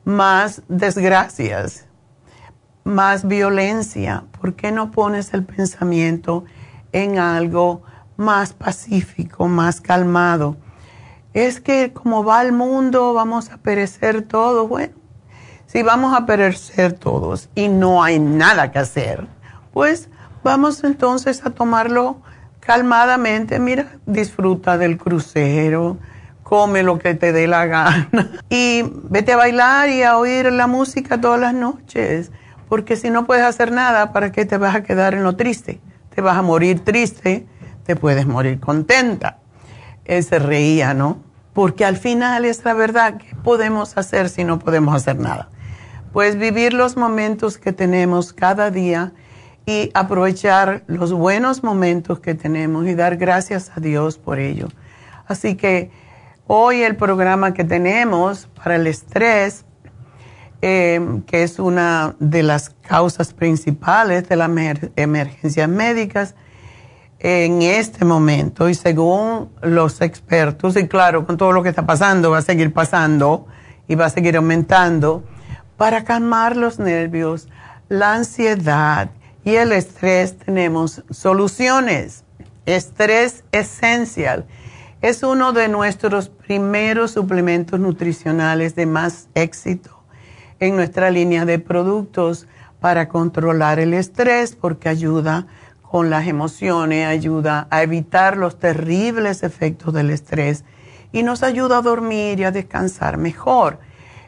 más 0.04 0.62
desgracias, 0.68 1.86
más 2.86 3.28
violencia? 3.28 4.24
¿Por 4.40 4.56
qué 4.56 4.72
no 4.72 4.92
pones 4.92 5.34
el 5.34 5.44
pensamiento 5.44 6.46
en 6.94 7.20
algo 7.20 7.84
más 8.16 8.54
pacífico, 8.54 9.50
más 9.50 9.82
calmado? 9.82 10.56
es 11.36 11.60
que 11.60 11.92
como 11.92 12.24
va 12.24 12.42
el 12.42 12.54
mundo 12.54 13.14
vamos 13.14 13.52
a 13.52 13.58
perecer 13.58 14.22
todos. 14.22 14.68
Bueno, 14.68 14.94
si 15.68 15.84
vamos 15.84 16.16
a 16.18 16.26
perecer 16.26 16.94
todos 16.94 17.50
y 17.54 17.68
no 17.68 18.02
hay 18.02 18.20
nada 18.20 18.72
que 18.72 18.80
hacer, 18.80 19.28
pues 19.74 20.08
vamos 20.44 20.84
entonces 20.86 21.46
a 21.46 21.50
tomarlo 21.50 22.22
calmadamente. 22.62 23.60
Mira, 23.60 23.98
disfruta 24.06 24.78
del 24.78 24.98
crucero, 24.98 25.98
come 26.42 26.84
lo 26.84 27.00
que 27.00 27.16
te 27.16 27.34
dé 27.34 27.48
la 27.48 27.66
gana 27.66 28.32
y 28.50 28.84
vete 29.10 29.34
a 29.34 29.38
bailar 29.38 29.90
y 29.90 30.04
a 30.04 30.18
oír 30.18 30.50
la 30.54 30.68
música 30.68 31.20
todas 31.20 31.42
las 31.42 31.54
noches. 31.54 32.32
Porque 32.70 32.96
si 32.96 33.10
no 33.10 33.26
puedes 33.26 33.44
hacer 33.44 33.72
nada, 33.72 34.12
¿para 34.12 34.32
qué 34.32 34.46
te 34.46 34.58
vas 34.58 34.76
a 34.76 34.84
quedar 34.84 35.14
en 35.14 35.24
lo 35.24 35.36
triste? 35.36 35.80
Te 36.14 36.22
vas 36.22 36.38
a 36.38 36.42
morir 36.42 36.84
triste, 36.84 37.46
te 37.86 37.96
puedes 37.96 38.26
morir 38.26 38.60
contenta. 38.60 39.40
Él 40.06 40.24
se 40.24 40.40
reía, 40.40 40.94
¿no? 40.94 41.26
porque 41.56 41.86
al 41.86 41.96
final 41.96 42.44
es 42.44 42.66
la 42.66 42.74
verdad, 42.74 43.18
¿qué 43.18 43.34
podemos 43.42 43.98
hacer 43.98 44.28
si 44.28 44.44
no 44.44 44.60
podemos 44.60 44.94
hacer 44.94 45.18
nada? 45.18 45.48
Pues 46.12 46.38
vivir 46.38 46.74
los 46.74 46.98
momentos 46.98 47.58
que 47.58 47.72
tenemos 47.72 48.34
cada 48.34 48.72
día 48.72 49.14
y 49.66 49.90
aprovechar 49.94 50.84
los 50.88 51.14
buenos 51.14 51.64
momentos 51.64 52.20
que 52.20 52.36
tenemos 52.36 52.86
y 52.88 52.94
dar 52.94 53.16
gracias 53.16 53.72
a 53.74 53.80
Dios 53.80 54.18
por 54.18 54.38
ello. 54.38 54.68
Así 55.28 55.56
que 55.56 55.92
hoy 56.46 56.82
el 56.82 56.98
programa 56.98 57.54
que 57.54 57.64
tenemos 57.64 58.50
para 58.62 58.76
el 58.76 58.86
estrés, 58.86 59.65
eh, 60.62 61.22
que 61.28 61.44
es 61.44 61.60
una 61.60 62.16
de 62.20 62.44
las 62.44 62.70
causas 62.70 63.34
principales 63.34 64.28
de 64.30 64.36
las 64.36 64.50
emergencias 64.96 65.70
médicas, 65.70 66.36
en 67.20 67.62
este 67.62 68.06
momento 68.06 68.70
y 68.70 68.76
según 68.76 69.50
los 69.62 70.02
expertos, 70.02 70.76
y 70.78 70.88
claro, 70.88 71.26
con 71.26 71.38
todo 71.38 71.52
lo 71.52 71.64
que 71.64 71.70
está 71.70 71.86
pasando, 71.86 72.32
va 72.32 72.40
a 72.40 72.42
seguir 72.42 72.74
pasando 72.74 73.48
y 73.88 73.96
va 73.96 74.06
a 74.06 74.10
seguir 74.10 74.38
aumentando, 74.38 75.24
para 75.78 76.04
calmar 76.04 76.56
los 76.56 76.80
nervios, 76.80 77.48
la 77.90 78.14
ansiedad 78.14 79.10
y 79.44 79.56
el 79.56 79.72
estrés 79.72 80.38
tenemos 80.38 81.04
soluciones. 81.10 82.24
Estrés 82.66 83.44
esencial 83.52 84.46
es 85.02 85.22
uno 85.22 85.52
de 85.52 85.68
nuestros 85.68 86.30
primeros 86.30 87.12
suplementos 87.12 87.80
nutricionales 87.80 88.76
de 88.76 88.86
más 88.88 89.28
éxito 89.36 89.95
en 90.60 90.76
nuestra 90.76 91.12
línea 91.12 91.46
de 91.46 91.60
productos 91.60 92.48
para 92.80 93.10
controlar 93.10 93.80
el 93.80 93.94
estrés 93.94 94.56
porque 94.56 94.90
ayuda 94.90 95.48
con 95.82 96.10
las 96.10 96.28
emociones, 96.28 97.08
ayuda 97.08 97.68
a 97.70 97.84
evitar 97.84 98.38
los 98.38 98.60
terribles 98.60 99.44
efectos 99.44 99.94
del 99.94 100.10
estrés 100.10 100.64
y 101.12 101.24
nos 101.24 101.44
ayuda 101.44 101.78
a 101.78 101.82
dormir 101.82 102.40
y 102.40 102.44
a 102.44 102.52
descansar 102.52 103.18
mejor. 103.18 103.80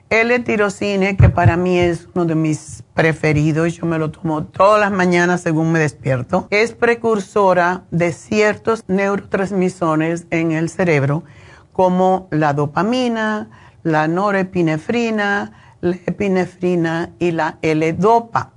El 0.10 0.32
etirocine, 0.32 1.18
que 1.18 1.28
para 1.28 1.58
mí 1.58 1.78
es 1.78 2.08
uno 2.14 2.24
de 2.24 2.36
mis 2.36 2.84
preferidos, 2.94 3.74
yo 3.74 3.86
me 3.86 4.00
lo 4.00 4.10
tomo 4.10 4.46
todas 4.46 4.80
las 4.80 4.92
mañanas 4.92 5.42
según 5.42 5.74
me 5.74 5.80
despierto, 5.80 6.48
es 6.50 6.72
precursora 6.72 7.84
de 7.92 8.14
ciertos 8.14 8.86
neurotransmisores 8.88 10.26
en 10.30 10.54
el 10.54 10.70
cerebro, 10.70 11.26
como 11.74 12.30
la 12.32 12.54
dopamina, 12.54 13.50
la 13.84 14.08
norepinefrina, 14.08 15.67
la 15.82 15.96
epinefrina 16.06 17.12
y 17.20 17.32
la 17.32 17.58
L-dopa 17.62 18.54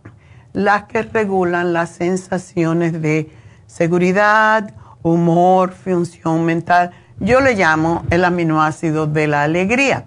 las 0.53 0.85
que 0.85 1.03
regulan 1.03 1.73
las 1.73 1.91
sensaciones 1.91 3.01
de 3.01 3.31
seguridad, 3.67 4.75
humor, 5.03 5.73
función 5.73 6.45
mental. 6.45 6.91
Yo 7.19 7.41
le 7.41 7.55
llamo 7.55 8.05
el 8.11 8.25
aminoácido 8.25 9.07
de 9.07 9.27
la 9.27 9.45
alegría, 9.45 10.07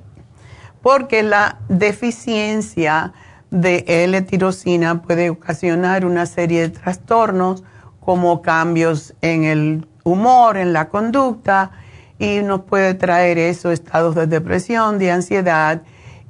porque 0.81 1.23
la 1.23 1.59
deficiencia 1.69 3.13
de 3.51 3.85
L-tirosina 3.87 5.01
puede 5.01 5.29
ocasionar 5.29 6.05
una 6.05 6.25
serie 6.25 6.61
de 6.61 6.69
trastornos 6.69 7.63
como 7.99 8.41
cambios 8.41 9.13
en 9.21 9.43
el 9.43 9.87
humor, 10.03 10.57
en 10.57 10.73
la 10.73 10.89
conducta, 10.89 11.71
y 12.19 12.41
nos 12.41 12.61
puede 12.61 12.93
traer 12.93 13.37
esos 13.37 13.73
estados 13.73 14.15
de 14.15 14.27
depresión, 14.27 14.97
de 14.97 15.11
ansiedad, 15.11 15.81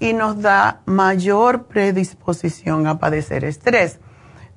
y 0.03 0.13
nos 0.13 0.41
da 0.41 0.81
mayor 0.85 1.63
predisposición 1.63 2.87
a 2.87 2.99
padecer 2.99 3.43
estrés 3.43 3.99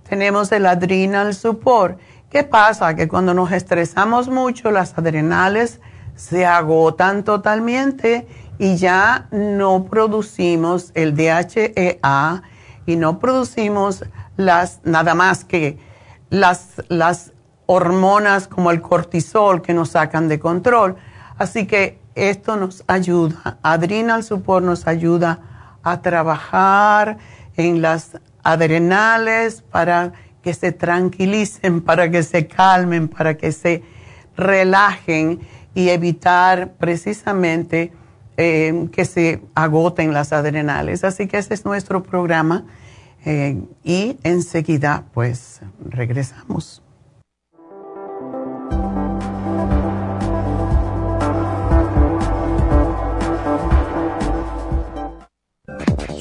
tenemos 0.09 0.53
el 0.53 0.67
adrenal 0.67 1.35
support. 1.35 1.99
¿Qué 2.31 2.45
pasa? 2.45 2.95
Que 2.95 3.09
cuando 3.09 3.35
nos 3.35 3.53
estresamos 3.53 4.29
mucho, 4.29 4.71
las 4.71 4.97
adrenales 4.97 5.81
se 6.15 6.47
agotan 6.47 7.25
totalmente 7.25 8.27
y 8.59 8.77
ya 8.77 9.29
no 9.31 9.85
producimos 9.85 10.93
el 10.95 11.15
DHEA 11.15 12.43
y 12.87 12.97
no 12.97 13.19
producimos 13.19 14.05
las, 14.37 14.81
nada 14.85 15.15
más 15.15 15.45
que 15.45 15.79
las, 16.31 16.83
las 16.89 17.33
hormonas 17.67 18.49
como 18.49 18.71
el 18.71 18.81
cortisol 18.81 19.61
que 19.63 19.75
nos 19.75 19.91
sacan 19.91 20.29
de 20.29 20.39
control. 20.39 20.97
Así 21.37 21.67
que 21.67 22.01
esto 22.17 22.57
nos 22.57 22.83
ayuda, 22.87 23.59
Adrenal 23.63 24.25
Support 24.25 24.65
nos 24.65 24.87
ayuda 24.87 25.79
a 25.83 26.01
trabajar 26.01 27.19
en 27.57 27.83
las 27.83 28.19
adrenales 28.43 29.63
para 29.63 30.13
que 30.43 30.55
se 30.55 30.73
tranquilicen, 30.73 31.81
para 31.81 32.11
que 32.11 32.23
se 32.23 32.47
calmen, 32.47 33.09
para 33.09 33.37
que 33.37 33.53
se 33.53 33.83
relajen 34.37 35.41
y 35.75 35.91
evitar 35.91 36.73
precisamente 36.79 37.93
eh, 38.37 38.89
que 38.93 39.05
se 39.05 39.43
agoten 39.55 40.13
las 40.13 40.33
adrenales. 40.33 41.05
Así 41.05 41.27
que 41.27 41.39
ese 41.39 41.55
es 41.55 41.65
nuestro 41.65 42.03
programa 42.03 42.65
eh, 43.25 43.61
y 43.85 44.19
enseguida 44.23 45.05
pues 45.13 45.61
regresamos. 45.85 46.83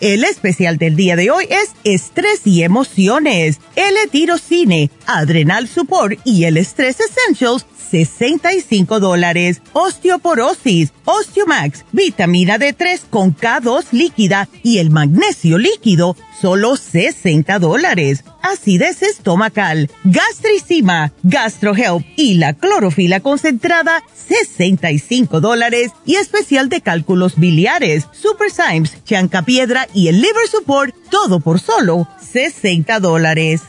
El 0.00 0.22
especial 0.22 0.78
del 0.78 0.94
día 0.94 1.16
de 1.16 1.32
hoy 1.32 1.46
es 1.50 1.72
estrés 1.82 2.42
y 2.44 2.62
emociones, 2.62 3.58
L-tirocine, 3.74 4.90
adrenal 5.06 5.66
support 5.66 6.20
y 6.24 6.44
el 6.44 6.56
estrés 6.56 6.98
essentials 7.00 7.66
65 7.90 9.00
dólares. 9.00 9.62
Osteoporosis, 9.72 10.92
Osteomax, 11.04 11.84
vitamina 11.92 12.58
D3 12.58 13.00
con 13.10 13.34
K2 13.34 13.86
líquida 13.92 14.48
y 14.62 14.78
el 14.78 14.90
magnesio 14.90 15.58
líquido, 15.58 16.16
solo 16.40 16.76
60 16.76 17.58
dólares. 17.58 18.24
Acidez 18.42 19.02
estomacal, 19.02 19.90
gastricima, 20.04 21.12
gastrohelp 21.22 22.04
y 22.16 22.34
la 22.34 22.54
clorofila 22.54 23.20
concentrada, 23.20 24.02
65 24.14 25.40
dólares. 25.40 25.92
Y 26.04 26.16
especial 26.16 26.68
de 26.68 26.80
cálculos 26.80 27.36
biliares, 27.36 28.06
Super 28.12 28.50
Symes, 28.50 28.96
Piedra 29.44 29.88
y 29.94 30.08
el 30.08 30.20
Liver 30.20 30.46
Support, 30.50 30.94
todo 31.10 31.40
por 31.40 31.60
solo 31.60 32.08
60 32.32 33.00
dólares. 33.00 33.62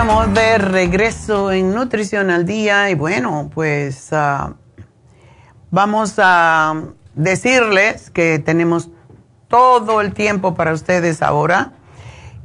Estamos 0.00 0.32
de 0.32 0.56
regreso 0.56 1.52
en 1.52 1.74
Nutrición 1.74 2.30
al 2.30 2.46
Día 2.46 2.88
y 2.88 2.94
bueno, 2.94 3.50
pues 3.52 4.14
ah, 4.14 4.54
vamos 5.70 6.14
a 6.16 6.84
decirles 7.14 8.08
que 8.08 8.38
tenemos 8.38 8.88
todo 9.48 10.00
el 10.00 10.14
tiempo 10.14 10.54
para 10.54 10.72
ustedes 10.72 11.20
ahora 11.20 11.74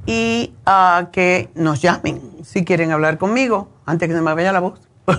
y 0.05 0.53
ah, 0.65 1.07
que 1.13 1.49
nos 1.55 1.81
llamen 1.81 2.43
si 2.43 2.65
quieren 2.65 2.91
hablar 2.91 3.17
conmigo 3.17 3.69
antes 3.85 4.09
que 4.09 4.15
se 4.15 4.21
me 4.21 4.33
vaya 4.33 4.51
la 4.51 4.59
voz. 4.59 4.81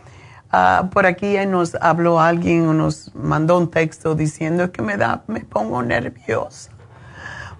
Ah, 0.54 0.90
por 0.92 1.06
aquí 1.06 1.34
nos 1.46 1.74
habló 1.76 2.20
alguien 2.20 2.68
o 2.68 2.74
nos 2.74 3.10
mandó 3.14 3.56
un 3.56 3.70
texto 3.70 4.14
diciendo 4.14 4.70
que 4.70 4.82
me 4.82 4.98
da, 4.98 5.24
me 5.26 5.40
pongo 5.40 5.82
nerviosa. 5.82 6.70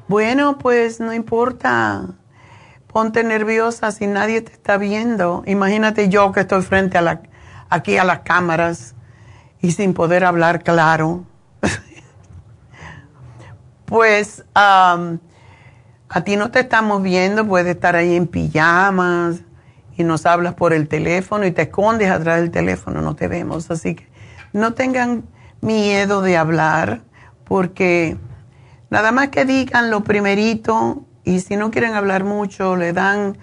Bueno, 0.09 0.59
pues 0.59 1.01
no 1.01 1.15
importa. 1.15 2.05
Ponte 2.89 3.25
nerviosa 3.25 3.93
si 3.93 4.07
nadie 4.07 4.43
te 4.43 4.53
está 4.53 4.77
viendo. 4.77 5.43
Imagínate 5.47 6.11
yo 6.11 6.33
que 6.33 6.41
estoy 6.41 6.61
frente 6.61 6.99
a 6.99 7.01
la, 7.01 7.23
aquí 7.71 7.97
a 7.97 8.05
las 8.05 8.21
cámaras 8.21 8.95
y 9.63 9.73
sin 9.73 9.95
poder 9.95 10.27
hablar 10.27 10.63
claro. 10.63 11.25
pues 13.87 14.45
a 14.55 14.99
ti 16.27 16.37
no 16.37 16.51
te 16.51 16.61
estamos 16.61 17.03
viendo, 17.03 17.47
puedes 17.49 17.75
estar 17.75 17.97
ahí 17.97 18.17
en 18.17 18.27
pijamas 18.27 19.41
y 19.97 20.05
nos 20.05 20.27
hablas 20.27 20.55
por 20.55 20.73
el 20.73 20.89
teléfono 20.89 21.47
y 21.47 21.53
te 21.53 21.63
escondes 21.63 22.11
atrás 22.11 22.41
del 22.41 22.51
teléfono, 22.51 23.03
no 23.03 23.15
te 23.15 23.29
vemos. 23.29 23.71
Así 23.71 23.95
que 23.95 24.07
no 24.53 24.75
tengan 24.75 25.25
miedo 25.61 26.23
de 26.23 26.37
hablar 26.37 27.03
porque 27.45 28.17
nada 28.91 29.13
más 29.13 29.29
que 29.29 29.45
digan 29.45 29.91
lo 29.91 30.05
primerito 30.05 31.05
y 31.25 31.41
si 31.41 31.57
no 31.57 31.71
quieren 31.71 31.95
hablar 31.95 32.25
mucho, 32.25 32.77
le 32.77 32.93
dan, 32.93 33.39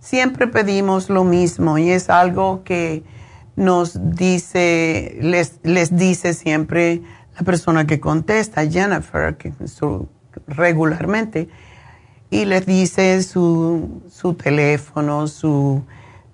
siempre 0.00 0.46
pedimos 0.48 1.08
lo 1.08 1.24
mismo 1.24 1.78
y 1.78 1.90
es 1.90 2.10
algo 2.10 2.62
que 2.64 3.04
nos 3.56 4.16
dice, 4.16 5.18
les, 5.20 5.60
les 5.62 5.96
dice 5.96 6.34
siempre 6.34 7.02
la 7.34 7.42
persona 7.44 7.86
que 7.86 8.00
contesta, 8.00 8.66
Jennifer, 8.66 9.36
que 9.36 9.52
regularmente 10.46 11.48
y 12.32 12.46
les 12.46 12.64
dice 12.64 13.22
su, 13.22 14.00
su 14.10 14.32
teléfono, 14.32 15.28
su 15.28 15.82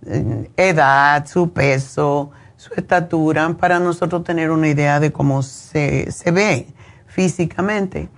eh, 0.06 0.48
edad, 0.56 1.26
su 1.26 1.50
peso, 1.50 2.30
su 2.56 2.72
estatura, 2.74 3.52
para 3.58 3.80
nosotros 3.80 4.22
tener 4.22 4.52
una 4.52 4.68
idea 4.68 5.00
de 5.00 5.10
cómo 5.10 5.42
se, 5.42 6.12
se 6.12 6.30
ve 6.30 6.68
físicamente 7.08 8.08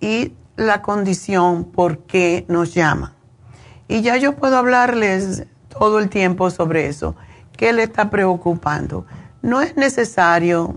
y 0.00 0.34
la 0.54 0.82
condición 0.82 1.64
por 1.64 1.98
qué 2.06 2.44
nos 2.46 2.72
llama. 2.74 3.16
Y 3.88 4.02
ya 4.02 4.16
yo 4.18 4.36
puedo 4.36 4.56
hablarles 4.56 5.46
todo 5.68 5.98
el 5.98 6.08
tiempo 6.08 6.50
sobre 6.50 6.86
eso. 6.86 7.16
¿Qué 7.56 7.72
le 7.72 7.82
está 7.82 8.08
preocupando? 8.08 9.04
No 9.42 9.62
es 9.62 9.76
necesario 9.76 10.76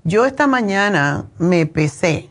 Yo 0.03 0.25
esta 0.25 0.47
mañana 0.47 1.27
me 1.37 1.65
pesé 1.65 2.29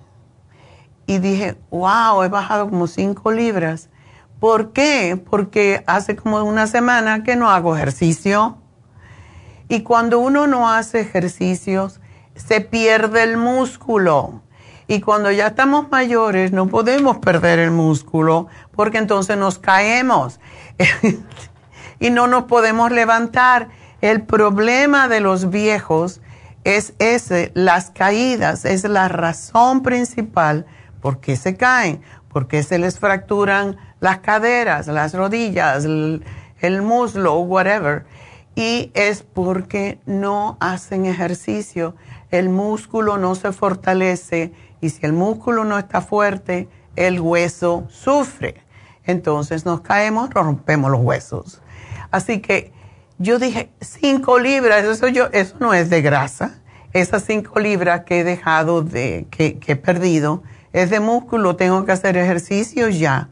y 1.07 1.19
dije, 1.19 1.57
wow, 1.71 2.23
he 2.23 2.29
bajado 2.29 2.69
como 2.69 2.87
5 2.87 3.31
libras. 3.33 3.89
¿Por 4.43 4.73
qué? 4.73 5.23
Porque 5.31 5.85
hace 5.87 6.17
como 6.17 6.43
una 6.43 6.67
semana 6.67 7.23
que 7.23 7.37
no 7.37 7.49
hago 7.49 7.77
ejercicio. 7.77 8.59
Y 9.69 9.83
cuando 9.83 10.19
uno 10.19 10.49
no 10.49 10.69
hace 10.69 10.99
ejercicios, 10.99 12.01
se 12.35 12.61
pierde 12.61 13.23
el 13.23 13.37
músculo. 13.37 14.43
Y 14.89 15.01
cuando 15.01 15.31
ya 15.31 15.47
estamos 15.47 15.93
mayores, 15.93 16.51
no 16.51 16.67
podemos 16.67 17.19
perder 17.19 17.61
el 17.61 17.71
músculo 17.71 18.49
porque 18.73 18.99
entonces 18.99 19.37
nos 19.39 19.61
caemos 19.61 20.41
y 22.01 22.11
no 22.11 22.27
nos 22.27 22.43
podemos 22.47 22.91
levantar. 22.91 23.69
El 24.01 24.23
problema 24.23 25.07
de 25.07 25.21
los 25.21 25.51
viejos 25.51 26.21
es 26.65 26.95
ese, 26.99 27.53
las 27.55 27.91
caídas, 27.93 28.65
es 28.65 28.83
la 28.83 29.07
razón 29.07 29.85
principal 29.85 30.67
por 31.01 31.21
qué 31.21 31.37
se 31.37 31.57
caen, 31.57 32.03
por 32.29 32.49
qué 32.49 32.65
se 32.65 32.81
les 32.81 32.99
fracturan 32.99 33.77
las 34.03 34.19
caderas, 34.19 34.89
las 34.89 35.15
rodillas, 35.15 35.85
el, 35.85 36.83
muslo, 36.83 37.39
whatever. 37.39 38.05
Y 38.57 38.91
es 38.95 39.23
porque 39.23 40.01
no 40.07 40.57
hacen 40.61 41.07
ejercicio, 41.07 41.95
el 42.33 42.49
músculo 42.49 43.17
no 43.17 43.37
se 43.37 43.53
fortalece 43.53 44.53
y 44.81 44.91
si 44.91 45.07
el 45.07 45.13
músculo 45.13 45.65
no 45.65 45.79
está 45.79 46.01
fuerte, 46.01 46.69
el 46.97 47.21
hueso 47.21 47.87
sufre. 47.89 48.57
Entonces 49.05 49.65
nos 49.65 49.83
caemos, 49.83 50.31
rompemos 50.31 50.91
los 50.91 51.01
huesos. 51.01 51.63
Así 52.11 52.41
que 52.41 52.73
yo 53.19 53.39
dije, 53.39 53.71
cinco 53.81 54.41
libras, 54.41 54.85
eso, 54.85 55.07
yo, 55.07 55.29
eso 55.31 55.55
no 55.61 55.75
es 55.75 55.91
de 55.91 56.03
grasa. 56.03 56.61
Esas 56.93 57.23
cinco 57.25 57.61
libras 57.61 58.01
que 58.05 58.21
he 58.21 58.25
dejado, 58.25 58.83
de, 58.83 59.29
que, 59.31 59.61
que 59.61 59.73
he 59.73 59.77
perdido, 59.77 60.43
es 60.73 60.91
de 60.91 60.99
músculo, 60.99 61.55
tengo 61.55 61.85
que 61.85 61.93
hacer 61.93 62.17
ejercicio 62.17 62.89
ya. 62.89 63.29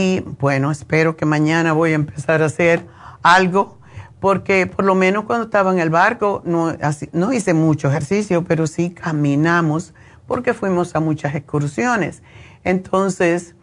Y 0.00 0.20
bueno, 0.38 0.70
espero 0.70 1.16
que 1.16 1.26
mañana 1.26 1.72
voy 1.72 1.90
a 1.90 1.96
empezar 1.96 2.40
a 2.40 2.46
hacer 2.46 2.86
algo, 3.24 3.78
porque 4.20 4.68
por 4.68 4.84
lo 4.84 4.94
menos 4.94 5.24
cuando 5.24 5.46
estaba 5.46 5.72
en 5.72 5.80
el 5.80 5.90
barco 5.90 6.40
no, 6.44 6.72
no 7.12 7.32
hice 7.32 7.52
mucho 7.52 7.88
ejercicio, 7.88 8.44
pero 8.44 8.68
sí 8.68 8.90
caminamos 8.90 9.94
porque 10.28 10.54
fuimos 10.54 10.94
a 10.94 11.00
muchas 11.00 11.34
excursiones. 11.34 12.22
Entonces, 12.62 13.56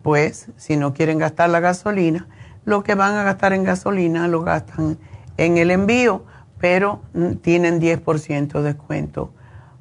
pues 0.03 0.49
si 0.57 0.77
no 0.77 0.95
quieren 0.95 1.19
gastar 1.19 1.51
la 1.51 1.61
gasolina, 1.61 2.29
lo 2.65 2.83
que 2.83 2.95
van 2.95 3.15
a 3.15 3.23
gastar 3.23 3.53
en 3.53 3.65
gasolina 3.65 4.29
lo 4.29 4.43
gastan 4.43 4.99
en 5.37 5.59
el 5.59 5.71
envío, 5.71 6.25
pero 6.59 7.03
tienen 7.43 7.81
10% 7.81 8.53
de 8.53 8.63
descuento 8.63 9.33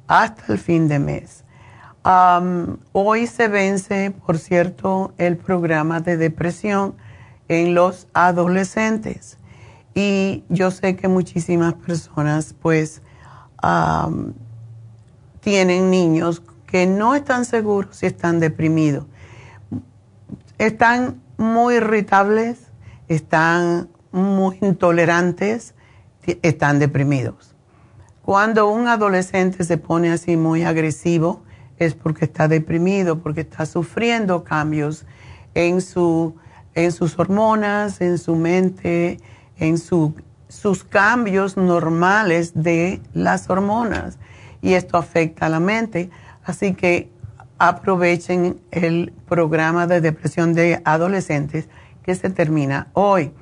hasta 0.06 0.52
el 0.52 0.58
fin 0.58 0.88
de 0.88 0.98
mes 0.98 1.44
hoy 2.92 3.26
se 3.26 3.48
vence, 3.48 4.10
por 4.10 4.38
cierto, 4.38 5.14
el 5.16 5.36
programa 5.36 6.00
de 6.00 6.16
depresión 6.16 6.94
en 7.48 7.74
los 7.74 8.08
adolescentes. 8.12 9.38
Y 9.94 10.44
yo 10.48 10.70
sé 10.70 10.96
que 10.96 11.08
muchísimas 11.08 11.74
personas 11.74 12.54
pues 12.60 13.02
tienen 15.40 15.90
niños 15.90 16.42
que 16.66 16.86
no 16.86 17.14
están 17.14 17.44
seguros 17.44 17.96
si 17.96 18.06
están 18.06 18.40
deprimidos. 18.40 19.06
Están 20.58 21.20
muy 21.36 21.76
irritables, 21.76 22.58
están 23.08 23.88
muy 24.10 24.58
intolerantes, 24.60 25.74
están 26.42 26.78
deprimidos. 26.78 27.54
Cuando 28.22 28.68
un 28.68 28.88
adolescente 28.88 29.64
se 29.64 29.76
pone 29.76 30.10
así 30.10 30.36
muy 30.36 30.64
agresivo, 30.64 31.42
es 31.78 31.94
porque 31.94 32.24
está 32.24 32.48
deprimido, 32.48 33.18
porque 33.18 33.42
está 33.42 33.66
sufriendo 33.66 34.44
cambios 34.44 35.04
en, 35.54 35.80
su, 35.80 36.34
en 36.74 36.92
sus 36.92 37.18
hormonas, 37.18 38.00
en 38.00 38.18
su 38.18 38.34
mente, 38.36 39.20
en 39.58 39.78
su, 39.78 40.14
sus 40.48 40.84
cambios 40.84 41.56
normales 41.56 42.52
de 42.54 43.00
las 43.12 43.48
hormonas. 43.50 44.18
Y 44.62 44.74
esto 44.74 44.96
afecta 44.96 45.46
a 45.46 45.48
la 45.48 45.60
mente. 45.60 46.10
Así 46.44 46.74
que 46.74 47.10
aprovechen 47.58 48.60
el 48.70 49.12
programa 49.28 49.86
de 49.86 50.00
depresión 50.00 50.54
de 50.54 50.80
adolescentes 50.84 51.68
que 52.02 52.14
se 52.14 52.30
termina 52.30 52.88
hoy. 52.92 53.32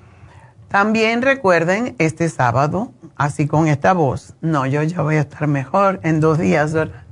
También 0.69 1.23
recuerden 1.23 1.97
este 1.99 2.29
sábado, 2.29 2.93
así 3.17 3.47
con 3.47 3.69
esta 3.69 3.93
voz, 3.93 4.35
no, 4.41 4.65
yo 4.67 4.83
ya 4.83 5.03
voy 5.03 5.17
a 5.17 5.21
estar 5.21 5.47
mejor 5.47 6.01
en 6.03 6.21
dos 6.21 6.39
días, 6.39 6.73
¿verdad? 6.73 7.03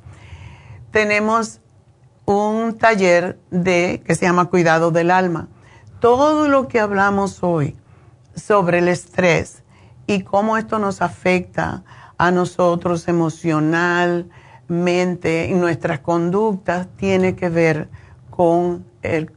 tenemos 0.91 1.61
un 2.25 2.77
taller 2.79 3.39
de, 3.51 4.03
que 4.05 4.15
se 4.15 4.27
llama 4.27 4.47
Cuidado 4.47 4.91
del 4.91 5.11
Alma. 5.11 5.49
Todo 6.01 6.49
lo 6.49 6.69
que 6.69 6.81
hablamos 6.81 7.43
hoy 7.43 7.77
sobre 8.41 8.79
el 8.79 8.89
estrés 8.89 9.63
y 10.07 10.23
cómo 10.23 10.57
esto 10.57 10.79
nos 10.79 11.03
afecta 11.03 11.85
a 12.19 12.31
nosotros 12.31 13.09
emocionalmente 13.09 15.49
y 15.49 15.55
nuestras 15.55 16.01
conductas 16.01 16.89
tiene 16.97 17.37
que 17.37 17.49
ver 17.49 17.89
con 18.31 18.85
el 19.03 19.33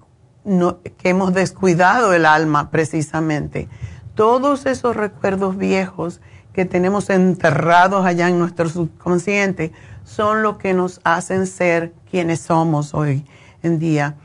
que 0.98 1.10
hemos 1.10 1.34
descuidado 1.34 2.14
el 2.14 2.26
alma 2.26 2.72
precisamente. 2.72 3.70
Todos 4.16 4.66
esos 4.66 4.96
recuerdos 4.96 5.58
viejos 5.58 6.22
que 6.52 6.66
tenemos 6.66 7.10
enterrados 7.10 8.06
allá 8.06 8.30
en 8.30 8.40
nuestro 8.40 8.70
subconsciente 8.70 9.72
son 10.04 10.44
lo 10.44 10.58
que 10.58 10.74
nos 10.74 11.02
hacen 11.04 11.48
ser 11.48 11.94
quienes 12.10 12.42
somos 12.42 12.94
hoy 12.94 13.26
en 13.64 13.80
día. 13.80 14.16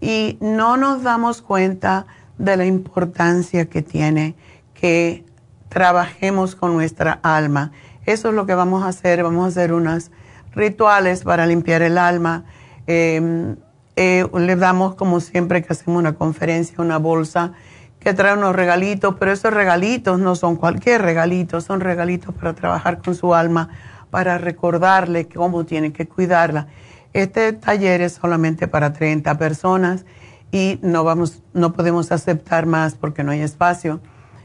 Y 0.00 0.38
no 0.40 0.76
nos 0.76 1.02
damos 1.02 1.42
cuenta 1.42 2.06
de 2.38 2.56
la 2.56 2.66
importancia 2.66 3.66
que 3.66 3.82
tiene 3.82 4.34
que 4.74 5.24
trabajemos 5.68 6.54
con 6.54 6.74
nuestra 6.74 7.18
alma. 7.22 7.72
Eso 8.04 8.28
es 8.28 8.34
lo 8.34 8.46
que 8.46 8.54
vamos 8.54 8.84
a 8.84 8.88
hacer. 8.88 9.22
Vamos 9.22 9.44
a 9.44 9.48
hacer 9.48 9.72
unos 9.72 10.10
rituales 10.54 11.24
para 11.24 11.46
limpiar 11.46 11.82
el 11.82 11.98
alma. 11.98 12.44
Em, 12.86 13.56
eh, 13.96 14.26
le 14.32 14.56
damos, 14.56 14.94
como 14.94 15.20
siempre 15.20 15.62
que 15.62 15.72
hacemos 15.72 15.98
una 15.98 16.14
conferencia, 16.14 16.76
una 16.78 16.98
bolsa 16.98 17.52
que 17.98 18.14
trae 18.14 18.34
unos 18.34 18.54
regalitos, 18.54 19.16
pero 19.18 19.32
esos 19.32 19.52
regalitos 19.52 20.18
no 20.18 20.36
son 20.36 20.56
cualquier 20.56 21.02
regalito, 21.02 21.60
son 21.60 21.80
regalitos 21.80 22.34
para 22.34 22.54
trabajar 22.54 22.98
con 23.02 23.14
su 23.14 23.34
alma 23.34 23.68
para 24.10 24.38
recordarle 24.38 25.28
cómo 25.28 25.64
tiene 25.64 25.92
que 25.92 26.06
cuidarla. 26.06 26.68
Este 27.12 27.52
taller 27.52 28.02
es 28.02 28.12
solamente 28.12 28.68
para 28.68 28.92
30 28.92 29.36
personas 29.38 30.04
y 30.52 30.78
no, 30.82 31.04
vamos, 31.04 31.42
no 31.52 31.72
podemos 31.72 32.12
aceptar 32.12 32.66
más 32.66 32.94
porque 32.94 33.24
no 33.24 33.32
hay 33.32 33.40
espacio. 33.40 34.00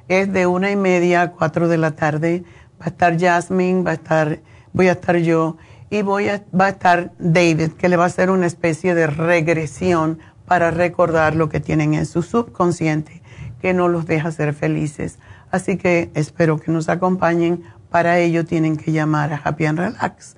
Es 0.07 0.31
de 0.33 0.47
una 0.47 0.71
y 0.71 0.75
media 0.75 1.21
a 1.21 1.31
cuatro 1.31 1.67
de 1.67 1.77
la 1.77 1.91
tarde. 1.91 2.43
va 2.81 2.85
a 2.85 2.89
estar 2.89 3.19
Jasmine, 3.19 3.83
va 3.83 3.91
a 3.91 3.95
estar, 3.95 4.39
voy 4.73 4.87
a 4.87 4.93
estar 4.93 5.17
yo 5.17 5.57
y 5.89 6.01
voy 6.01 6.29
a, 6.29 6.43
va 6.57 6.65
a 6.65 6.69
estar 6.69 7.11
David, 7.19 7.73
que 7.73 7.89
le 7.89 7.97
va 7.97 8.03
a 8.03 8.07
hacer 8.07 8.29
una 8.29 8.47
especie 8.47 8.95
de 8.95 9.07
regresión 9.07 10.19
para 10.45 10.71
recordar 10.71 11.35
lo 11.35 11.49
que 11.49 11.59
tienen 11.59 11.93
en 11.93 12.05
su 12.05 12.23
subconsciente, 12.23 13.21
que 13.61 13.73
no 13.73 13.87
los 13.87 14.05
deja 14.05 14.31
ser 14.31 14.53
felices. 14.53 15.19
Así 15.51 15.77
que 15.77 16.09
espero 16.13 16.57
que 16.57 16.71
nos 16.71 16.89
acompañen. 16.89 17.63
Para 17.89 18.19
ello 18.19 18.45
tienen 18.45 18.77
que 18.77 18.93
llamar 18.93 19.33
a 19.33 19.41
Happy 19.43 19.65
and 19.65 19.79
Relax. 19.79 20.37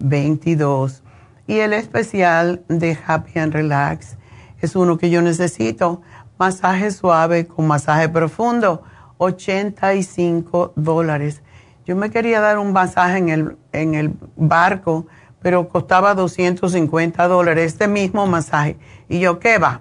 818-841-1422. 0.00 1.02
Y 1.46 1.60
el 1.60 1.72
especial 1.72 2.62
de 2.68 2.98
Happy 3.06 3.38
and 3.38 3.54
Relax 3.54 4.16
es 4.60 4.76
uno 4.76 4.98
que 4.98 5.10
yo 5.10 5.22
necesito. 5.22 6.02
Masaje 6.38 6.90
suave 6.90 7.46
con 7.46 7.66
masaje 7.66 8.08
profundo, 8.08 8.82
85 9.16 10.74
dólares. 10.76 11.42
Yo 11.84 11.96
me 11.96 12.10
quería 12.10 12.40
dar 12.40 12.58
un 12.58 12.72
masaje 12.72 13.16
en 13.18 13.28
el, 13.30 13.56
en 13.72 13.94
el 13.94 14.12
barco, 14.36 15.06
pero 15.40 15.68
costaba 15.68 16.14
250 16.14 17.26
dólares 17.28 17.72
este 17.72 17.88
mismo 17.88 18.26
masaje. 18.26 18.76
Y 19.08 19.20
yo, 19.20 19.40
¿qué 19.40 19.58
va? 19.58 19.80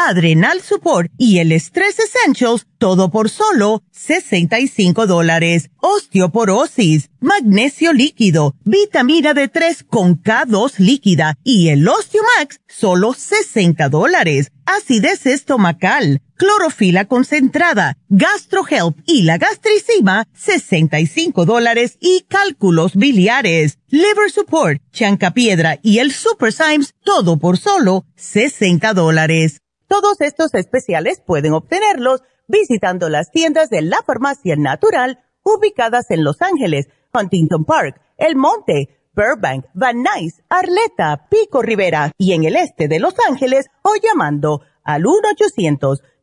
Adrenal 0.00 0.62
Support 0.62 1.10
y 1.18 1.38
el 1.40 1.50
Stress 1.50 1.98
Essentials, 1.98 2.68
todo 2.78 3.10
por 3.10 3.28
solo 3.28 3.82
65 3.90 5.08
dólares. 5.08 5.70
Osteoporosis, 5.78 7.10
magnesio 7.18 7.92
líquido, 7.92 8.54
vitamina 8.64 9.34
D3 9.34 9.84
con 9.84 10.22
K2 10.22 10.78
líquida 10.78 11.36
y 11.42 11.70
el 11.70 11.88
Osteomax, 11.88 12.60
solo 12.68 13.12
60 13.12 13.88
dólares. 13.88 14.52
Acidez 14.66 15.26
estomacal, 15.26 16.22
clorofila 16.36 17.06
concentrada, 17.06 17.98
GastroHelp 18.08 19.00
y 19.04 19.22
la 19.22 19.36
gastricima, 19.36 20.28
65 20.32 21.44
dólares 21.44 21.96
y 22.00 22.24
cálculos 22.28 22.94
biliares. 22.94 23.78
Liver 23.88 24.30
Support, 24.30 24.80
Chancapiedra 24.92 25.80
y 25.82 25.98
el 25.98 26.12
Super 26.12 26.52
Symes, 26.52 26.94
todo 27.02 27.38
por 27.38 27.58
solo 27.58 28.06
60 28.14 28.94
dólares. 28.94 29.60
Todos 29.88 30.20
estos 30.20 30.54
especiales 30.54 31.20
pueden 31.24 31.54
obtenerlos 31.54 32.22
visitando 32.46 33.08
las 33.08 33.30
tiendas 33.30 33.70
de 33.70 33.80
la 33.80 34.02
farmacia 34.06 34.54
natural 34.54 35.24
ubicadas 35.42 36.10
en 36.10 36.24
Los 36.24 36.42
Ángeles, 36.42 36.88
Huntington 37.14 37.64
Park, 37.64 37.98
El 38.18 38.36
Monte, 38.36 39.00
Burbank, 39.14 39.64
Van 39.72 40.02
Nuys, 40.02 40.42
Arleta, 40.50 41.26
Pico 41.30 41.62
Rivera 41.62 42.12
y 42.18 42.34
en 42.34 42.44
el 42.44 42.56
este 42.56 42.86
de 42.86 43.00
Los 43.00 43.14
Ángeles 43.28 43.70
o 43.82 43.94
llamando 43.96 44.60
al 44.84 45.04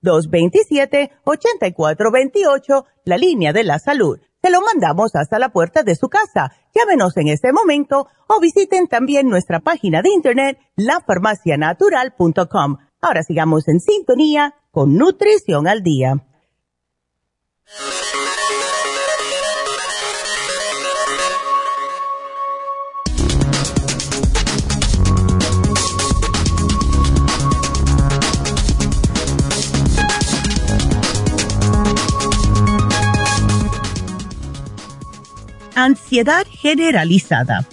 1-800-227-8428, 0.04 2.86
la 3.04 3.18
línea 3.18 3.52
de 3.52 3.64
la 3.64 3.80
salud. 3.80 4.20
Se 4.44 4.52
lo 4.52 4.62
mandamos 4.62 5.16
hasta 5.16 5.40
la 5.40 5.50
puerta 5.50 5.82
de 5.82 5.96
su 5.96 6.08
casa. 6.08 6.52
Llámenos 6.76 7.18
en 7.18 7.30
este 7.30 7.52
momento 7.52 8.08
o 8.28 8.40
visiten 8.40 8.88
también 8.88 9.28
nuestra 9.28 9.60
página 9.60 10.04
de 10.04 10.12
internet 10.12 10.60
lafarmacianatural.com 10.76 12.78
Ahora 13.06 13.22
sigamos 13.22 13.68
en 13.68 13.80
sintonía 13.80 14.56
con 14.72 14.98
Nutrición 14.98 15.68
al 15.68 15.84
Día. 15.84 16.26
Ansiedad 35.76 36.48
generalizada 36.50 37.68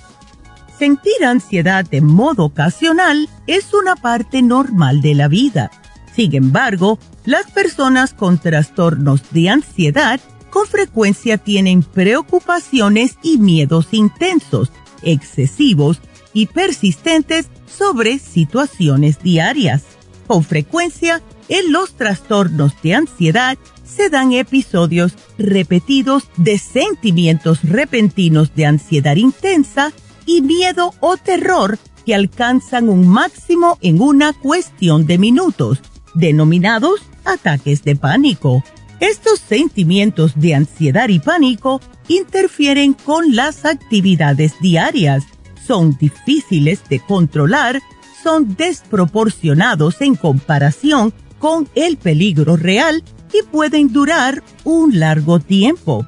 sentir 0.83 1.25
ansiedad 1.25 1.85
de 1.89 2.01
modo 2.01 2.47
ocasional 2.47 3.29
es 3.47 3.73
una 3.73 3.95
parte 3.95 4.43
normal 4.43 5.01
de 5.01 5.15
la 5.15 5.29
vida. 5.29 5.71
Sin 6.13 6.35
embargo, 6.35 6.99
las 7.25 7.49
personas 7.53 8.15
con 8.15 8.39
trastornos 8.39 9.23
de 9.31 9.49
ansiedad 9.49 10.19
con 10.51 10.67
frecuencia 10.67 11.39
tienen 11.39 11.85
preocupaciones 11.85 13.17
y 13.23 13.39
miedos 13.39 13.95
intensos, 13.95 14.73
excesivos 15.05 16.01
y 16.33 16.47
persistentes 16.47 17.47
sobre 17.65 18.19
situaciones 18.19 19.23
diarias. 19.23 19.85
Con 20.27 20.43
frecuencia, 20.43 21.23
en 21.49 21.71
los 21.71 21.95
trastornos 21.95 22.73
de 22.83 22.97
ansiedad 22.97 23.57
se 23.85 24.11
dan 24.11 24.33
episodios 24.33 25.13
repetidos 25.39 26.25
de 26.39 26.59
sentimientos 26.59 27.61
repentinos 27.63 28.53
de 28.57 28.67
ansiedad 28.67 29.15
intensa 29.15 29.93
y 30.27 30.43
miedo 30.43 30.95
o 31.01 31.17
terror 31.17 31.79
que 32.05 32.15
alcanzan 32.15 32.89
un 32.89 33.07
máximo 33.07 33.79
en 33.81 34.01
una 34.01 34.33
cuestión 34.33 35.07
de 35.07 35.19
minutos, 35.19 35.81
denominados 36.15 37.01
ataques 37.25 37.85
de 37.85 37.97
pánico. 37.97 38.65
Estos 39.01 39.41
sentimientos 39.41 40.33
de 40.37 40.55
ansiedad 40.55 41.09
y 41.09 41.19
pánico 41.19 41.81
interfieren 42.09 42.95
con 42.95 43.35
las 43.35 43.65
actividades 43.65 44.55
diarias, 44.61 45.25
son 45.67 45.97
difíciles 45.97 46.83
de 46.89 47.01
controlar, 47.01 47.81
son 48.23 48.57
desproporcionados 48.57 50.01
en 50.01 50.15
comparación 50.15 51.13
con 51.39 51.69
el 51.75 51.97
peligro 51.97 52.57
real 52.57 53.03
y 53.33 53.43
pueden 53.45 53.93
durar 53.93 54.43
un 54.65 54.99
largo 54.99 55.41
tiempo. 55.41 56.07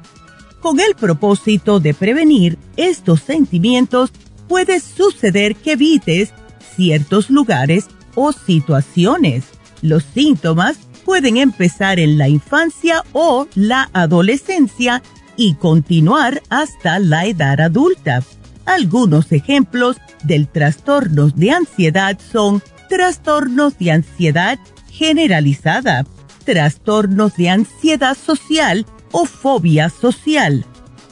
Con 0.65 0.79
el 0.79 0.95
propósito 0.95 1.79
de 1.79 1.93
prevenir 1.93 2.57
estos 2.75 3.19
sentimientos, 3.19 4.09
puede 4.47 4.79
suceder 4.79 5.55
que 5.55 5.73
evites 5.73 6.33
ciertos 6.75 7.29
lugares 7.29 7.85
o 8.15 8.31
situaciones. 8.31 9.43
Los 9.83 10.03
síntomas 10.03 10.77
pueden 11.05 11.37
empezar 11.37 11.99
en 11.99 12.17
la 12.17 12.29
infancia 12.29 13.03
o 13.13 13.47
la 13.53 13.91
adolescencia 13.93 15.03
y 15.37 15.53
continuar 15.53 16.41
hasta 16.49 16.97
la 16.97 17.27
edad 17.27 17.61
adulta. 17.61 18.23
Algunos 18.65 19.31
ejemplos 19.33 19.97
del 20.23 20.47
trastorno 20.47 21.29
de 21.29 21.51
ansiedad 21.51 22.17
son 22.31 22.63
trastornos 22.89 23.77
de 23.77 23.91
ansiedad 23.91 24.57
generalizada, 24.89 26.07
trastornos 26.43 27.37
de 27.37 27.51
ansiedad 27.51 28.17
social 28.17 28.87
o 29.17 29.25
fobia 29.25 29.89
social, 29.89 30.65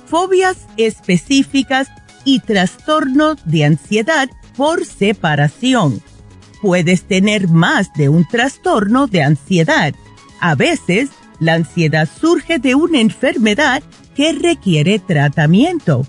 fobias 0.08 0.58
específicas 0.76 1.88
y 2.26 2.42
trastornos 2.42 3.38
de 3.46 3.64
ansiedad 3.64 4.30
por 4.58 4.86
separación. 4.86 6.02
Puedes 6.62 7.04
tener 7.04 7.48
más 7.48 7.94
de 7.94 8.10
un 8.10 8.28
trastorno 8.28 9.08
de 9.08 9.24
ansiedad. 9.24 9.96
A 10.42 10.54
veces, 10.56 11.12
la 11.40 11.54
ansiedad 11.54 12.10
surge 12.20 12.60
de 12.60 12.76
una 12.76 13.00
enfermedad 13.00 13.82
que 14.16 14.34
requiere 14.34 15.00
tratamiento. 15.00 16.06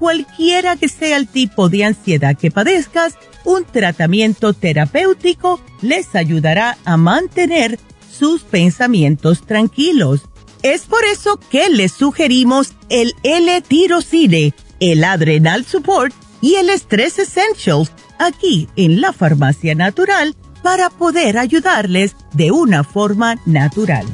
Cualquiera 0.00 0.74
que 0.74 0.88
sea 0.88 1.16
el 1.16 1.28
tipo 1.28 1.68
de 1.68 1.84
ansiedad 1.84 2.36
que 2.36 2.50
padezcas, 2.50 3.14
un 3.44 3.64
tratamiento 3.64 4.52
terapéutico 4.52 5.60
les 5.80 6.12
ayudará 6.16 6.76
a 6.84 6.96
mantener 6.96 7.78
sus 8.10 8.42
pensamientos 8.42 9.46
tranquilos. 9.46 10.22
Es 10.62 10.82
por 10.82 11.04
eso 11.04 11.38
que 11.50 11.68
les 11.68 11.92
sugerimos 11.92 12.72
el 12.88 13.14
L-Tirocine, 13.22 14.54
el 14.80 15.04
Adrenal 15.04 15.64
Support 15.64 16.14
y 16.40 16.54
el 16.56 16.70
Stress 16.70 17.18
Essentials 17.18 17.92
aquí 18.18 18.68
en 18.76 19.00
la 19.00 19.12
Farmacia 19.12 19.74
Natural 19.74 20.34
para 20.62 20.90
poder 20.90 21.38
ayudarles 21.38 22.16
de 22.32 22.50
una 22.50 22.82
forma 22.82 23.36
natural. 23.46 24.06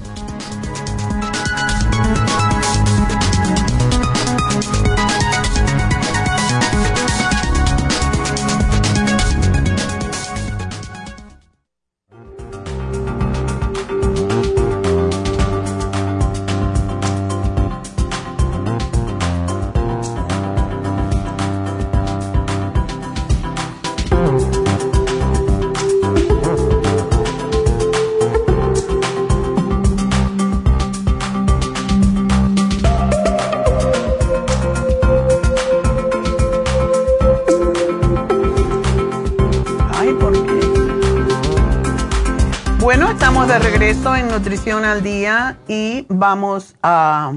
Nutrición 44.33 44.87
al 44.87 45.03
Día 45.03 45.59
y 45.69 46.07
vamos 46.09 46.75
a 46.83 47.35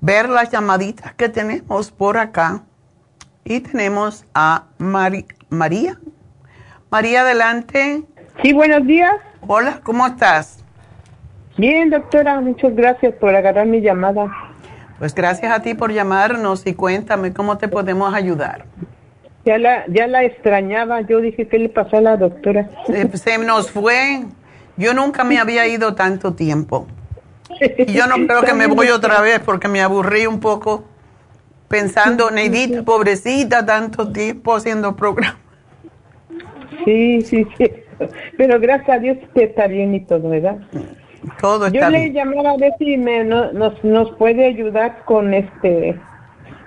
ver 0.00 0.28
las 0.28 0.48
llamaditas 0.52 1.14
que 1.14 1.28
tenemos 1.28 1.90
por 1.90 2.16
acá. 2.16 2.62
Y 3.44 3.58
tenemos 3.58 4.24
a 4.34 4.66
María. 4.78 5.98
María, 6.90 7.22
adelante. 7.22 8.04
Sí, 8.40 8.52
buenos 8.52 8.86
días. 8.86 9.14
Hola, 9.48 9.80
¿cómo 9.82 10.06
estás? 10.06 10.64
Bien, 11.58 11.90
doctora, 11.90 12.40
muchas 12.40 12.72
gracias 12.76 13.12
por 13.14 13.34
agarrar 13.34 13.66
mi 13.66 13.80
llamada. 13.80 14.30
Pues 15.00 15.12
gracias 15.12 15.50
a 15.50 15.60
ti 15.60 15.74
por 15.74 15.92
llamarnos 15.92 16.64
y 16.68 16.74
cuéntame 16.74 17.32
cómo 17.32 17.58
te 17.58 17.66
podemos 17.66 18.14
ayudar. 18.14 18.64
Ya 19.44 19.58
la, 19.58 19.84
ya 19.88 20.06
la 20.06 20.22
extrañaba, 20.22 21.00
yo 21.00 21.20
dije, 21.20 21.48
¿qué 21.48 21.58
le 21.58 21.68
pasó 21.68 21.96
a 21.96 22.00
la 22.00 22.16
doctora? 22.16 22.70
se 22.86 23.38
nos 23.38 23.72
fue. 23.72 24.24
Yo 24.76 24.94
nunca 24.94 25.24
me 25.24 25.38
había 25.38 25.66
ido 25.66 25.94
tanto 25.94 26.34
tiempo. 26.34 26.86
Y 27.78 27.92
yo 27.92 28.06
no 28.06 28.14
creo 28.26 28.42
que 28.42 28.54
me 28.54 28.66
voy 28.66 28.88
otra 28.88 29.20
vez 29.20 29.40
porque 29.40 29.68
me 29.68 29.80
aburrí 29.80 30.26
un 30.26 30.40
poco 30.40 30.84
pensando, 31.68 32.30
Neidita, 32.30 32.82
pobrecita, 32.82 33.64
tanto 33.64 34.10
tiempo 34.10 34.54
haciendo 34.54 34.96
programa. 34.96 35.38
Sí, 36.84 37.20
sí, 37.22 37.46
sí. 37.56 37.70
Pero 38.36 38.58
gracias 38.58 38.96
a 38.96 38.98
Dios 38.98 39.18
que 39.34 39.44
está 39.44 39.68
bien 39.68 39.94
y 39.94 40.00
todo, 40.00 40.28
¿verdad? 40.28 40.58
Todo 41.40 41.66
está 41.66 41.78
Yo 41.78 41.90
le 41.90 42.12
llamaba 42.12 42.50
a 42.50 42.56
ver 42.56 42.72
si 42.78 42.96
me, 42.96 43.22
nos, 43.24 43.84
nos 43.84 44.10
puede 44.16 44.46
ayudar 44.46 45.04
con 45.04 45.32
este, 45.32 45.98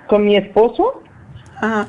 con 0.08 0.24
mi 0.24 0.36
esposo. 0.36 1.02
Ajá 1.56 1.88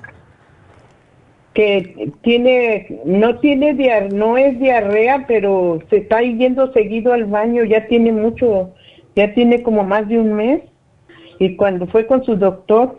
que 1.59 2.13
tiene, 2.21 3.01
no 3.03 3.39
tiene 3.39 3.73
no 4.13 4.37
es 4.37 4.57
diarrea, 4.61 5.25
pero 5.27 5.79
se 5.89 5.97
está 5.97 6.21
yendo 6.21 6.71
seguido 6.71 7.11
al 7.11 7.25
baño, 7.25 7.65
ya 7.65 7.85
tiene 7.87 8.13
mucho, 8.13 8.73
ya 9.13 9.33
tiene 9.33 9.61
como 9.61 9.83
más 9.83 10.07
de 10.07 10.19
un 10.19 10.31
mes. 10.31 10.61
Y 11.37 11.57
cuando 11.57 11.85
fue 11.87 12.07
con 12.07 12.23
su 12.23 12.37
doctor, 12.37 12.97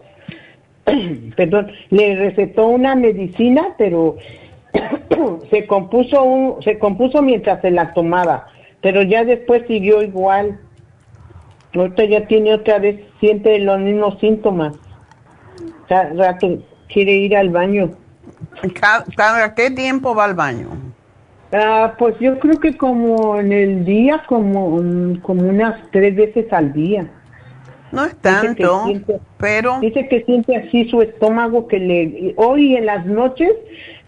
perdón, 1.37 1.73
le 1.89 2.17
recetó 2.17 2.67
una 2.67 2.95
medicina, 2.95 3.75
pero 3.79 4.19
se 5.51 5.67
compuso 5.67 6.23
un, 6.23 6.63
se 6.63 6.79
compuso 6.79 7.23
mientras 7.23 7.63
se 7.63 7.71
la 7.71 7.95
tomaba, 7.95 8.49
pero 8.83 9.01
ya 9.01 9.25
después 9.25 9.63
siguió 9.69 10.03
igual. 10.03 10.61
Ahorita 11.75 12.05
ya 12.05 12.27
tiene 12.27 12.53
otra 12.53 12.79
vez, 12.79 13.01
siente 13.21 13.59
los 13.61 13.81
mismos 13.81 14.19
síntomas. 14.21 14.77
Cada 15.89 16.13
rato 16.13 16.59
quiere 16.89 17.15
ir 17.15 17.35
al 17.35 17.49
baño. 17.49 17.93
¿Cada, 19.17 19.55
qué 19.55 19.71
tiempo 19.71 20.15
va 20.15 20.25
al 20.25 20.35
baño? 20.35 20.69
Ah, 21.53 21.95
pues 21.99 22.17
yo 22.21 22.39
creo 22.39 22.61
que 22.61 22.77
como 22.77 23.37
en 23.37 23.53
el 23.53 23.85
día, 23.85 24.23
como, 24.29 24.81
como 25.23 25.49
unas 25.49 25.81
tres 25.91 26.15
veces 26.15 26.53
al 26.53 26.73
día. 26.73 27.11
No 27.91 28.05
es 28.05 28.17
tanto, 28.19 28.85
pero... 29.37 29.81
Dice 29.81 30.07
que 30.09 30.23
siente 30.25 30.55
así 30.57 30.89
su 30.89 31.03
estómago 31.03 31.67
que 31.67 31.79
le... 31.81 32.35
Hoy 32.37 32.77
en 32.77 32.87
las 32.87 33.05
noches 33.05 33.51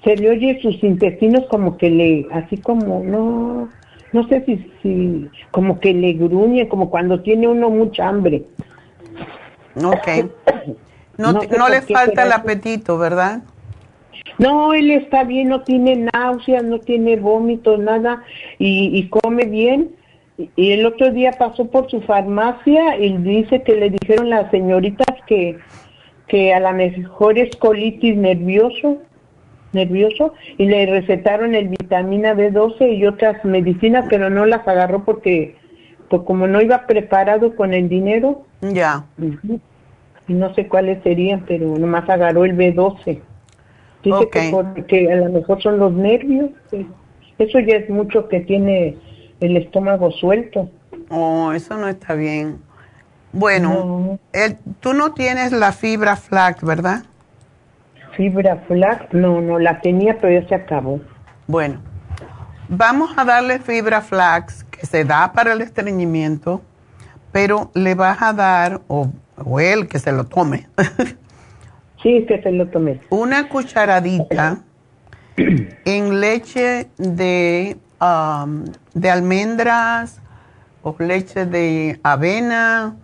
se 0.05 0.17
le 0.17 0.31
oye 0.31 0.61
sus 0.63 0.83
intestinos 0.85 1.45
como 1.51 1.77
que 1.77 1.91
le... 1.91 2.27
Así 2.33 2.59
como, 2.59 3.03
no... 3.03 3.69
No 4.13 4.29
sé 4.29 4.45
si, 4.45 4.71
si 4.83 5.31
como 5.51 5.81
que 5.81 5.95
le 5.95 6.13
gruñe, 6.13 6.69
como 6.69 6.91
cuando 6.91 7.23
tiene 7.23 7.49
uno 7.49 7.71
mucha 7.71 8.09
hambre. 8.09 8.45
Ok. 9.83 10.09
No, 11.19 11.35
no 11.35 11.69
le 11.69 11.83
falta 11.83 12.25
el 12.25 12.33
apetito, 12.33 12.97
¿verdad? 12.97 13.43
No, 14.39 14.73
él 14.73 14.91
está 14.91 15.25
bien, 15.25 15.49
no 15.49 15.63
tiene 15.63 16.09
náuseas, 16.13 16.65
no 16.65 16.79
tiene 16.79 17.17
vómitos, 17.17 17.79
nada, 17.79 18.23
y, 18.59 19.09
come 19.09 19.45
bien. 19.45 19.91
Y 20.57 20.73
el 20.73 20.87
otro 20.87 21.11
día 21.13 21.33
pasó 21.33 21.67
por 21.67 21.91
su 21.91 22.01
farmacia 22.03 22.97
y 22.99 23.17
dice 23.19 23.63
que 23.63 23.77
le 23.77 23.91
dijeron 23.91 24.31
las 24.31 24.51
señoritas 24.51 25.17
que, 25.27 25.59
que 26.27 26.55
a 26.55 26.61
lo 26.61 26.73
mejor 26.73 27.39
es 27.39 27.55
colitis 27.57 28.17
nervioso, 28.17 28.99
nervioso, 29.73 30.33
y 30.57 30.67
le 30.67 30.87
recetaron 30.87 31.55
el 31.55 31.69
vitamina 31.69 32.35
B12 32.35 32.97
y 32.97 33.07
otras 33.07 33.45
medicinas, 33.45 34.07
pero 34.09 34.31
no 34.31 34.47
las 34.47 34.67
agarró 34.67 35.05
porque, 35.05 35.57
pues 36.09 36.23
como 36.23 36.47
no 36.47 36.61
iba 36.61 36.87
preparado 36.87 37.55
con 37.55 37.75
el 37.75 37.89
dinero. 37.89 38.47
Ya. 38.63 39.05
Y 40.29 40.33
no 40.33 40.55
sé 40.55 40.67
cuáles 40.67 41.03
serían, 41.03 41.45
pero 41.47 41.77
nomás 41.79 42.09
agarró 42.09 42.45
el 42.45 42.57
B12. 42.57 43.21
Dice 44.03 44.29
que, 44.31 44.85
que 44.89 45.13
a 45.13 45.17
lo 45.17 45.31
mejor 45.31 45.63
son 45.63 45.79
los 45.79 45.93
nervios. 45.93 46.51
Eso 47.39 47.59
ya 47.61 47.77
es 47.77 47.89
mucho 47.89 48.29
que 48.29 48.41
tiene 48.41 48.97
el 49.41 49.57
estómago 49.57 50.11
suelto. 50.11 50.71
Oh, 51.09 51.53
eso 51.53 51.77
no 51.77 51.89
está 51.89 52.15
bien. 52.15 52.59
Bueno, 53.33 54.19
tú 54.81 54.93
no 54.93 55.13
tienes 55.13 55.53
la 55.53 55.73
fibra 55.73 56.17
flax, 56.17 56.63
¿verdad? 56.63 57.05
Fibra 58.17 58.57
flax, 58.69 59.13
no, 59.13 59.41
no 59.41 59.59
la 59.59 59.81
tenía, 59.81 60.19
pero 60.19 60.41
ya 60.41 60.47
se 60.49 60.55
acabó. 60.55 61.01
Bueno, 61.47 61.81
vamos 62.69 63.13
a 63.17 63.25
darle 63.25 63.59
fibra 63.59 64.03
flax 64.03 64.65
que 64.65 64.85
se 64.87 65.05
da 65.05 65.33
para 65.33 65.55
el 65.55 65.63
estreñimiento, 65.63 66.61
pero 67.33 67.71
le 67.75 67.95
vas 67.95 68.21
a 68.21 68.35
dar, 68.35 68.83
o, 68.89 69.11
o 69.37 69.61
él 69.61 69.89
que 69.89 69.99
se 69.99 70.13
lo 70.13 70.25
tome. 70.25 70.69
sí, 72.03 72.25
que 72.27 72.41
se 72.43 72.53
lo 72.53 72.69
tome. 72.69 73.01
Una 73.11 73.49
cucharadita 73.49 74.59
en 75.85 76.21
leche 76.21 76.89
de, 76.99 77.77
um, 78.01 78.65
de 78.95 79.11
almendras 79.11 80.21
o 80.83 80.95
leche 80.99 81.47
de 81.47 82.01
avena 82.03 82.97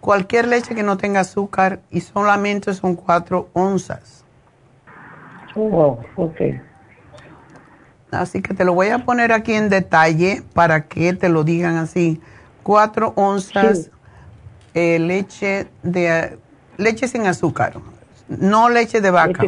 cualquier 0.00 0.46
leche 0.46 0.74
que 0.74 0.82
no 0.84 0.96
tenga 0.96 1.20
azúcar 1.20 1.80
y 1.90 2.00
solamente 2.00 2.72
son 2.74 2.94
cuatro 2.94 3.48
onzas. 3.52 4.24
Oh, 5.56 5.98
ok. 6.14 6.40
Así 8.12 8.40
que 8.40 8.54
te 8.54 8.64
lo 8.64 8.72
voy 8.72 8.88
a 8.88 9.04
poner 9.04 9.32
aquí 9.32 9.52
en 9.52 9.68
detalle 9.68 10.42
para 10.54 10.86
que 10.86 11.12
te 11.12 11.28
lo 11.28 11.42
digan 11.42 11.76
así. 11.76 12.20
Cuatro 12.62 13.14
onzas 13.16 13.90
eh, 14.74 14.98
leche 14.98 15.66
de 15.82 16.38
leche 16.76 17.08
sin 17.08 17.26
azúcar, 17.26 17.74
no 18.28 18.68
leche 18.68 19.00
de 19.00 19.10
vaca. 19.10 19.44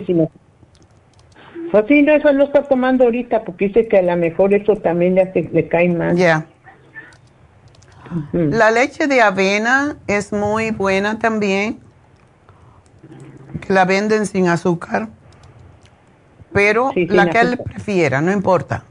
Pues 1.70 1.84
sí, 1.86 2.02
no, 2.02 2.12
eso 2.12 2.32
no 2.32 2.44
está 2.44 2.62
tomando 2.62 3.04
ahorita 3.04 3.44
porque 3.44 3.68
dice 3.68 3.88
que 3.88 3.98
a 3.98 4.02
lo 4.02 4.16
mejor 4.16 4.54
eso 4.54 4.76
también 4.76 5.14
le, 5.14 5.22
hace, 5.22 5.48
le 5.52 5.68
cae 5.68 5.88
mal. 5.88 6.16
Ya. 6.16 6.46
La 8.32 8.70
leche 8.70 9.06
de 9.06 9.20
avena 9.20 9.96
es 10.06 10.32
muy 10.32 10.70
buena 10.70 11.18
también, 11.18 11.78
que 13.60 13.72
la 13.72 13.84
venden 13.84 14.24
sin 14.24 14.48
azúcar, 14.48 15.08
pero 16.52 16.92
la 16.94 17.28
que 17.28 17.40
él 17.40 17.58
prefiera, 17.58 18.22
no 18.22 18.32
importa. 18.32 18.84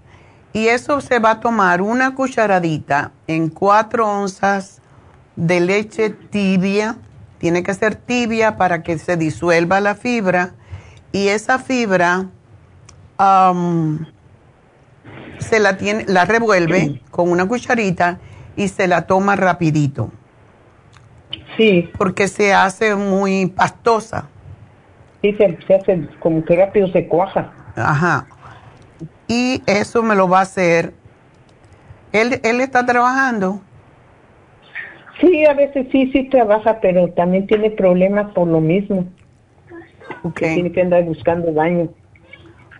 Y 0.53 0.67
eso 0.67 1.01
se 1.01 1.19
va 1.19 1.31
a 1.31 1.39
tomar 1.39 1.81
una 1.81 2.15
cucharadita 2.15 3.11
en 3.27 3.49
cuatro 3.49 4.07
onzas 4.07 4.81
de 5.35 5.59
leche 5.59 6.09
tibia. 6.09 6.97
Tiene 7.37 7.63
que 7.63 7.73
ser 7.73 7.95
tibia 7.95 8.57
para 8.57 8.83
que 8.83 8.97
se 8.97 9.17
disuelva 9.17 9.79
la 9.79 9.95
fibra. 9.95 10.53
Y 11.11 11.27
esa 11.29 11.59
fibra 11.59 12.27
se 15.39 15.59
la, 15.59 15.77
tiene, 15.77 16.05
la 16.07 16.25
revuelve 16.25 17.01
con 17.11 17.31
una 17.31 17.47
cucharita 17.47 18.19
y 18.55 18.67
se 18.67 18.87
la 18.87 19.07
toma 19.07 19.35
rapidito. 19.35 20.11
Sí. 21.55 21.89
Porque 21.97 22.27
se 22.27 22.53
hace 22.53 22.95
muy 22.95 23.47
pastosa. 23.47 24.29
Sí, 25.21 25.35
se, 25.35 25.73
hace 25.73 26.07
como 26.19 26.43
que 26.45 26.55
rápido 26.55 26.87
se 26.91 27.07
cuaja. 27.07 27.51
Ajá. 27.75 28.27
Y 29.27 29.61
eso 29.65 30.03
me 30.03 30.15
lo 30.15 30.27
va 30.27 30.39
a 30.39 30.43
hacer. 30.43 30.93
¿Él, 32.11 32.39
él 32.43 32.61
está 32.61 32.85
trabajando? 32.85 33.61
Sí, 35.19 35.45
a 35.45 35.53
veces 35.53 35.87
sí, 35.91 36.11
sí 36.11 36.29
trabaja, 36.29 36.79
pero 36.79 37.09
también 37.09 37.47
tiene 37.47 37.71
problemas 37.71 38.31
por 38.33 38.47
lo 38.47 38.61
mismo. 38.61 39.05
Okay. 40.23 40.55
Tiene 40.55 40.71
que 40.71 40.81
andar 40.81 41.03
buscando 41.03 41.51
baño. 41.53 41.89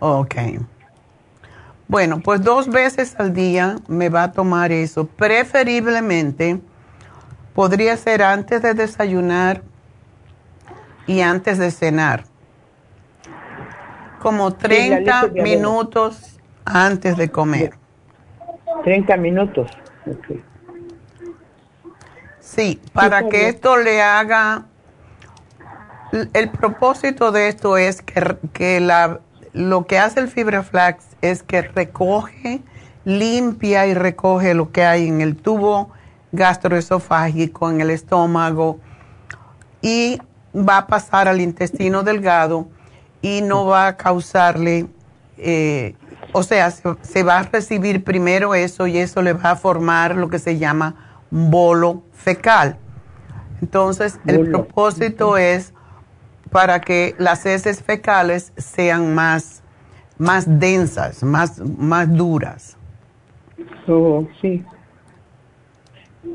Ok. 0.00 0.34
Bueno, 1.88 2.20
pues 2.20 2.42
dos 2.42 2.68
veces 2.68 3.18
al 3.18 3.32
día 3.32 3.76
me 3.88 4.08
va 4.08 4.24
a 4.24 4.32
tomar 4.32 4.72
eso. 4.72 5.06
Preferiblemente 5.06 6.60
podría 7.54 7.96
ser 7.96 8.22
antes 8.22 8.62
de 8.62 8.74
desayunar 8.74 9.62
y 11.06 11.22
antes 11.22 11.58
de 11.58 11.70
cenar. 11.70 12.24
Como 14.20 14.52
30 14.52 15.28
minutos 15.28 16.38
antes 16.64 17.16
de 17.16 17.30
comer. 17.30 17.72
30 18.84 19.16
minutos. 19.16 19.70
Sí, 22.54 22.80
para 22.92 23.28
que 23.28 23.48
esto 23.48 23.76
le 23.76 24.02
haga... 24.02 24.66
El 26.32 26.48
propósito 26.48 27.32
de 27.32 27.48
esto 27.48 27.76
es 27.76 28.00
que, 28.00 28.38
que 28.54 28.80
la 28.80 29.20
lo 29.52 29.86
que 29.86 29.98
hace 29.98 30.20
el 30.20 30.28
fibra 30.28 30.62
flax 30.62 31.04
es 31.20 31.42
que 31.42 31.62
recoge, 31.62 32.62
limpia 33.04 33.86
y 33.86 33.94
recoge 33.94 34.54
lo 34.54 34.70
que 34.70 34.84
hay 34.84 35.08
en 35.08 35.20
el 35.20 35.36
tubo 35.36 35.90
gastroesofágico, 36.32 37.70
en 37.70 37.80
el 37.80 37.90
estómago, 37.90 38.78
y 39.80 40.20
va 40.54 40.78
a 40.78 40.86
pasar 40.86 41.28
al 41.28 41.40
intestino 41.40 42.02
delgado 42.02 42.68
y 43.20 43.42
no 43.42 43.66
va 43.66 43.88
a 43.88 43.96
causarle, 43.96 44.86
eh, 45.38 45.96
o 46.32 46.42
sea, 46.42 46.70
se, 46.70 47.22
va 47.22 47.38
a 47.38 47.42
recibir 47.42 48.04
primero 48.04 48.54
eso 48.54 48.86
y 48.86 48.98
eso 48.98 49.22
le 49.22 49.32
va 49.32 49.52
a 49.52 49.56
formar 49.56 50.14
lo 50.14 50.28
que 50.28 50.38
se 50.38 50.58
llama 50.58 51.07
bolo 51.30 52.02
fecal. 52.12 52.76
Entonces, 53.60 54.20
el 54.26 54.50
propósito 54.50 55.36
es 55.36 55.74
para 56.50 56.80
que 56.80 57.14
las 57.18 57.44
heces 57.44 57.82
fecales 57.82 58.52
sean 58.56 59.14
más, 59.14 59.62
más 60.16 60.60
densas, 60.60 61.22
más, 61.22 61.60
más 61.78 62.12
duras. 62.14 62.76
Oh, 63.86 64.26
sí. 64.40 64.64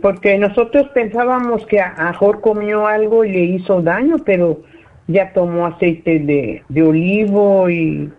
Porque 0.02 0.38
nosotros 0.38 0.90
pensábamos 0.94 1.66
que 1.66 1.80
Ajor 1.80 2.42
comió 2.42 2.88
algo 2.88 3.26
y 3.26 3.32
le 3.32 3.42
hizo 3.42 3.82
daño, 3.82 4.18
pero 4.26 4.62
ya 5.08 5.34
tomó 5.34 5.66
aceite 5.66 6.20
de, 6.20 6.64
de 6.68 6.84
olivo 6.84 7.70
y 7.70 8.12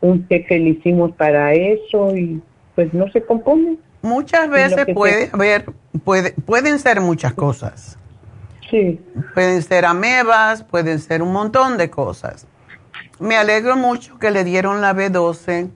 un 0.00 0.26
té 0.26 0.44
que 0.46 0.58
le 0.58 0.70
hicimos 0.70 1.12
para 1.12 1.52
eso 1.54 2.16
y 2.16 2.40
pues 2.74 2.92
no 2.94 3.10
se 3.10 3.22
compone. 3.22 3.76
Muchas 4.02 4.48
veces 4.48 4.86
puede 4.94 5.30
haber, 5.32 5.66
puede, 6.04 6.32
pueden 6.32 6.78
ser 6.78 7.00
muchas 7.00 7.34
cosas. 7.34 7.98
Sí. 8.70 9.00
Pueden 9.34 9.62
ser 9.62 9.84
amebas, 9.84 10.62
pueden 10.62 11.00
ser 11.00 11.22
un 11.22 11.32
montón 11.32 11.76
de 11.76 11.90
cosas. 11.90 12.46
Me 13.18 13.36
alegro 13.36 13.76
mucho 13.76 14.18
que 14.18 14.30
le 14.30 14.44
dieron 14.44 14.80
la 14.80 14.94
B12 14.94 15.70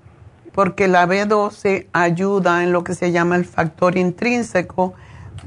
porque 0.54 0.86
la 0.86 1.06
B12 1.06 1.88
ayuda 1.92 2.62
en 2.62 2.72
lo 2.72 2.84
que 2.84 2.94
se 2.94 3.10
llama 3.10 3.36
el 3.36 3.44
factor 3.44 3.98
intrínseco 3.98 4.94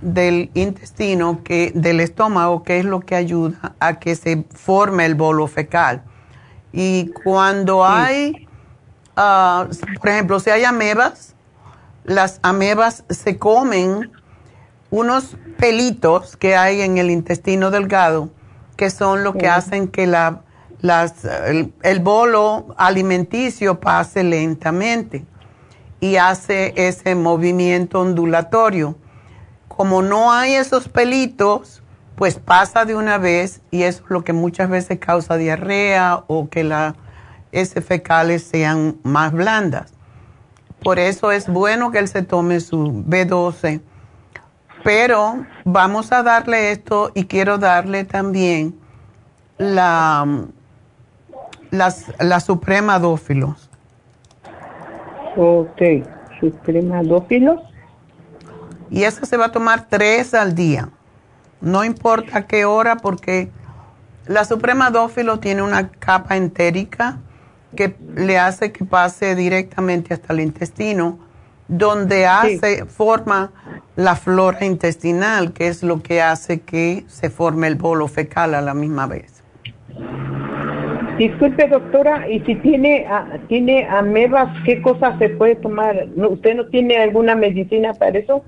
del 0.02 0.52
intestino, 0.54 1.42
que, 1.44 1.72
del 1.74 2.02
estómago, 2.02 2.64
que 2.64 2.80
es 2.80 2.86
lo 2.86 3.00
que 3.00 3.16
ayuda 3.16 3.74
a 3.80 4.00
que 4.00 4.16
se 4.16 4.44
forme 4.54 5.06
el 5.06 5.16
bolo 5.16 5.48
fecal. 5.48 6.04
Y 6.74 7.12
cuando 7.24 7.86
hay, 7.86 8.48
ah, 9.16 9.68
por 10.00 10.10
ejemplo, 10.10 10.40
si 10.42 10.50
hay 10.50 10.66
amebas, 10.66 11.36
las 12.08 12.40
amebas 12.42 13.04
se 13.10 13.38
comen 13.38 14.12
unos 14.90 15.38
pelitos 15.60 16.36
que 16.38 16.56
hay 16.56 16.82
en 16.82 16.98
el 16.98 17.12
intestino 17.12 17.70
delgado 17.70 18.32
que 18.78 18.90
son 18.90 19.24
lo 19.24 19.34
que 19.34 19.50
hacen 19.50 19.90
que 19.90 20.08
la, 20.08 20.44
las, 20.82 21.26
el, 21.26 22.00
bolo 22.00 22.76
alimenticio 22.78 23.80
pase 23.80 24.24
lentamente 24.24 25.26
y 26.00 26.18
hace 26.18 26.74
ese 26.78 27.16
movimiento 27.16 28.00
ondulatorio. 28.00 28.96
Como 29.68 30.04
no 30.04 30.32
hay 30.32 30.54
esos 30.54 30.88
pelitos, 30.88 31.82
pues 32.16 32.36
pasa 32.36 32.86
de 32.86 32.96
una 32.96 33.18
vez 33.18 33.62
y 33.72 33.82
eso 33.84 34.04
es 34.06 34.10
lo 34.10 34.24
que 34.24 34.34
muchas 34.34 34.70
veces 34.70 35.00
causa 35.00 35.38
diarrea 35.38 36.24
o 36.28 36.50
que 36.50 36.64
las 36.64 36.94
heces 37.52 37.84
fecales 37.84 38.44
sean 38.44 38.98
más 39.04 39.34
blandas. 39.34 39.97
Por 40.88 41.00
eso 41.00 41.34
es 41.34 41.50
bueno 41.50 41.92
que 41.92 42.00
él 42.00 42.08
se 42.08 42.22
tome 42.22 42.62
su 42.62 43.04
B12 43.06 43.82
pero 44.86 45.46
vamos 45.66 46.14
a 46.14 46.24
darle 46.24 46.72
esto 46.72 47.12
y 47.14 47.26
quiero 47.26 47.58
darle 47.58 48.06
también 48.06 48.74
la, 49.58 50.26
la 51.72 52.40
Suprema 52.40 53.00
Dófilos. 53.00 53.70
Ok, 55.36 55.82
Suprema 56.40 57.04
Dófilos. 57.04 57.60
Y 58.90 59.04
eso 59.04 59.26
se 59.26 59.36
va 59.36 59.48
a 59.48 59.52
tomar 59.52 59.90
tres 59.90 60.34
al 60.34 60.56
día. 60.56 60.88
No 61.60 61.84
importa 61.84 62.48
qué 62.48 62.64
hora 62.64 62.96
porque 62.96 63.52
La 64.26 64.46
Suprema 64.46 64.90
Dófilo 64.90 65.40
tiene 65.40 65.64
una 65.64 65.90
capa 65.90 66.38
entérica 66.38 67.20
que 67.76 67.96
le 68.16 68.38
hace 68.38 68.72
que 68.72 68.86
pase 68.86 69.36
directamente 69.36 70.14
hasta 70.14 70.34
el 70.34 70.40
intestino, 70.40 71.20
donde 71.68 72.26
hace, 72.26 72.86
forma 72.86 73.52
la 73.96 74.16
flora 74.16 74.64
intestinal, 74.66 75.54
que 75.54 75.68
es 75.68 75.84
lo 75.84 76.02
que 76.02 76.22
hace 76.22 76.62
que 76.62 77.04
se 77.08 77.30
forme 77.30 77.68
el 77.68 77.76
bolo 77.76 78.08
fecal 78.08 78.56
a 78.56 78.62
la 78.62 78.74
misma 78.74 79.08
vez. 79.08 79.44
Disculpe, 81.18 81.68
doctora, 81.68 82.30
y 82.30 82.42
si 82.42 82.56
tiene, 82.56 83.06
ah, 83.10 83.26
tiene 83.48 83.88
amebas, 83.88 84.50
¿qué 84.66 84.82
cosas 84.82 85.18
se 85.18 85.30
puede 85.30 85.56
tomar? 85.56 86.08
¿Usted 86.16 86.56
no 86.56 86.68
tiene 86.68 86.98
alguna 86.98 87.34
medicina 87.34 87.94
para 87.94 88.20
eso? 88.20 88.44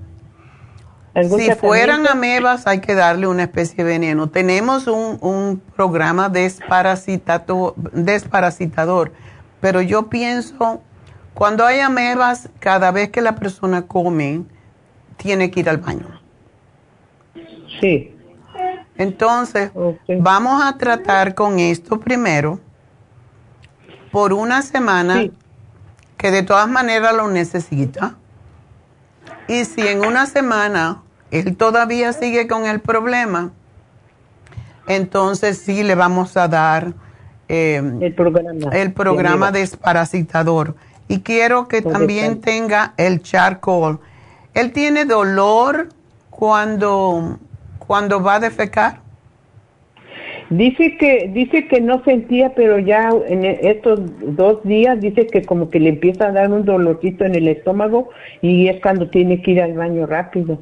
Si 1.14 1.50
fueran 1.52 2.06
amebas, 2.06 2.66
hay 2.66 2.80
que 2.80 2.94
darle 2.94 3.26
una 3.26 3.42
especie 3.42 3.76
de 3.76 3.84
veneno. 3.84 4.28
Tenemos 4.28 4.86
un, 4.86 5.18
un 5.20 5.60
programa 5.74 6.28
desparasitador, 6.28 9.12
pero 9.60 9.82
yo 9.82 10.08
pienso, 10.08 10.80
cuando 11.34 11.66
hay 11.66 11.80
amebas, 11.80 12.48
cada 12.60 12.92
vez 12.92 13.10
que 13.10 13.22
la 13.22 13.34
persona 13.34 13.82
come, 13.82 14.44
tiene 15.16 15.50
que 15.50 15.60
ir 15.60 15.68
al 15.68 15.78
baño. 15.78 16.06
Sí. 17.80 18.14
Entonces, 18.96 19.72
vamos 20.18 20.62
a 20.62 20.78
tratar 20.78 21.34
con 21.34 21.58
esto 21.58 21.98
primero 21.98 22.60
por 24.12 24.32
una 24.32 24.62
semana, 24.62 25.24
que 26.16 26.30
de 26.30 26.42
todas 26.42 26.68
maneras 26.68 27.14
lo 27.14 27.28
necesita. 27.28 28.16
Y 29.50 29.64
si 29.64 29.80
en 29.80 30.06
una 30.06 30.26
semana 30.26 31.02
él 31.32 31.56
todavía 31.56 32.12
sigue 32.12 32.46
con 32.46 32.66
el 32.66 32.78
problema, 32.78 33.50
entonces 34.86 35.58
sí 35.58 35.82
le 35.82 35.96
vamos 35.96 36.36
a 36.36 36.46
dar 36.46 36.92
eh, 37.48 37.82
el 38.00 38.14
programa, 38.14 38.70
el 38.72 38.92
programa 38.92 39.50
desparasitador. 39.50 40.76
Y 41.08 41.22
quiero 41.22 41.66
que 41.66 41.82
también 41.82 42.40
tenga 42.40 42.94
el 42.96 43.22
charcoal. 43.22 43.98
¿Él 44.54 44.70
tiene 44.70 45.04
dolor 45.04 45.88
cuando, 46.30 47.40
cuando 47.80 48.22
va 48.22 48.36
a 48.36 48.40
defecar? 48.40 49.00
Dice 50.50 50.96
que 50.96 51.30
dice 51.32 51.68
que 51.68 51.80
no 51.80 52.02
sentía, 52.02 52.54
pero 52.56 52.80
ya 52.80 53.10
en 53.28 53.44
estos 53.44 54.00
dos 54.34 54.60
días 54.64 55.00
dice 55.00 55.28
que 55.28 55.42
como 55.44 55.70
que 55.70 55.78
le 55.78 55.90
empieza 55.90 56.26
a 56.26 56.32
dar 56.32 56.50
un 56.50 56.64
dolorcito 56.64 57.24
en 57.24 57.36
el 57.36 57.46
estómago 57.46 58.10
y 58.42 58.66
es 58.66 58.82
cuando 58.82 59.08
tiene 59.08 59.42
que 59.42 59.52
ir 59.52 59.62
al 59.62 59.74
baño 59.74 60.06
rápido. 60.06 60.58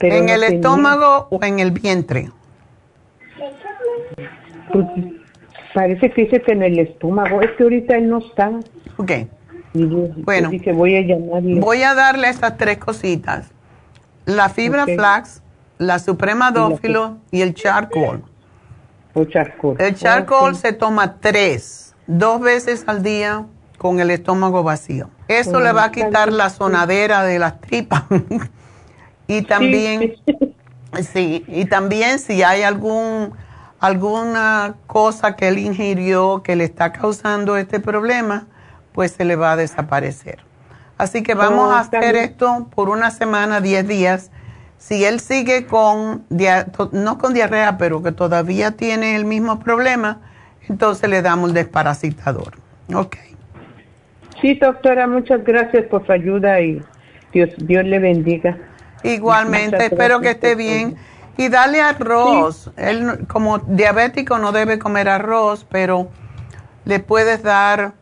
¿En 0.00 0.28
el 0.28 0.42
estómago 0.42 1.28
o 1.30 1.38
en 1.44 1.60
el 1.60 1.70
vientre? 1.70 2.30
Pues, 4.72 4.86
parece 5.72 6.10
que 6.10 6.24
dice 6.24 6.42
que 6.42 6.52
en 6.52 6.64
el 6.64 6.80
estómago. 6.80 7.40
Es 7.42 7.52
que 7.52 7.62
ahorita 7.62 7.96
él 7.96 8.08
no 8.08 8.18
está. 8.18 8.50
Ok. 8.96 9.12
bueno, 10.24 10.50
voy 10.74 10.96
a 10.96 11.00
llamarle. 11.02 11.60
Voy 11.60 11.82
a 11.82 11.94
darle 11.94 12.28
estas 12.28 12.56
tres 12.56 12.78
cositas. 12.78 13.52
La 14.24 14.48
fibra 14.48 14.84
flax, 14.84 15.42
la 15.78 16.00
suprema 16.00 16.50
dófilo 16.50 17.18
y 17.30 17.42
el 17.42 17.54
charcoal. 17.54 18.24
El 19.14 19.28
charcoal. 19.28 19.76
El 19.78 19.94
charcoal 19.94 20.56
se 20.56 20.72
toma 20.72 21.16
tres, 21.20 21.94
dos 22.06 22.40
veces 22.40 22.84
al 22.86 23.02
día 23.02 23.46
con 23.78 24.00
el 24.00 24.10
estómago 24.10 24.62
vacío. 24.62 25.10
Eso 25.28 25.60
le 25.60 25.72
va 25.72 25.84
a 25.84 25.92
quitar 25.92 26.32
la 26.32 26.50
sonadera 26.50 27.24
de 27.24 27.38
las 27.38 27.60
tripas. 27.60 28.04
y 29.26 29.42
también, 29.42 30.14
sí, 31.12 31.44
y 31.48 31.64
también 31.64 32.18
si 32.18 32.42
hay 32.42 32.62
algún 32.62 33.34
alguna 33.82 34.76
cosa 34.86 35.34
que 35.34 35.48
él 35.48 35.58
ingirió 35.58 36.44
que 36.44 36.54
le 36.54 36.62
está 36.62 36.92
causando 36.92 37.56
este 37.56 37.80
problema, 37.80 38.46
pues 38.92 39.10
se 39.10 39.24
le 39.24 39.34
va 39.34 39.52
a 39.52 39.56
desaparecer. 39.56 40.38
Así 40.98 41.24
que 41.24 41.34
vamos 41.34 41.68
oh, 41.68 41.72
a 41.72 41.80
hacer 41.80 42.14
esto 42.14 42.68
por 42.76 42.88
una 42.88 43.10
semana, 43.10 43.60
10 43.60 43.88
días 43.88 44.30
si 44.82 45.04
él 45.04 45.20
sigue 45.20 45.64
con, 45.66 46.24
no 46.90 47.18
con 47.18 47.34
diarrea, 47.34 47.78
pero 47.78 48.02
que 48.02 48.10
todavía 48.10 48.72
tiene 48.72 49.14
el 49.14 49.24
mismo 49.24 49.60
problema, 49.60 50.18
entonces 50.68 51.08
le 51.08 51.22
damos 51.22 51.50
el 51.50 51.54
desparasitador. 51.54 52.54
Ok. 52.92 53.16
Sí, 54.40 54.54
doctora, 54.54 55.06
muchas 55.06 55.44
gracias 55.44 55.84
por 55.86 56.04
su 56.04 56.10
ayuda 56.10 56.60
y 56.60 56.82
Dios, 57.32 57.50
Dios 57.58 57.84
le 57.84 58.00
bendiga. 58.00 58.58
Igualmente, 59.04 59.86
espero 59.86 60.20
que 60.20 60.30
esté 60.30 60.56
bien. 60.56 60.96
Y 61.36 61.48
dale 61.48 61.80
arroz. 61.80 62.72
Él 62.76 63.24
como 63.28 63.58
diabético 63.58 64.38
no 64.38 64.50
debe 64.50 64.80
comer 64.80 65.08
arroz, 65.08 65.64
pero 65.70 66.08
le 66.84 66.98
puedes 66.98 67.44
dar 67.44 67.92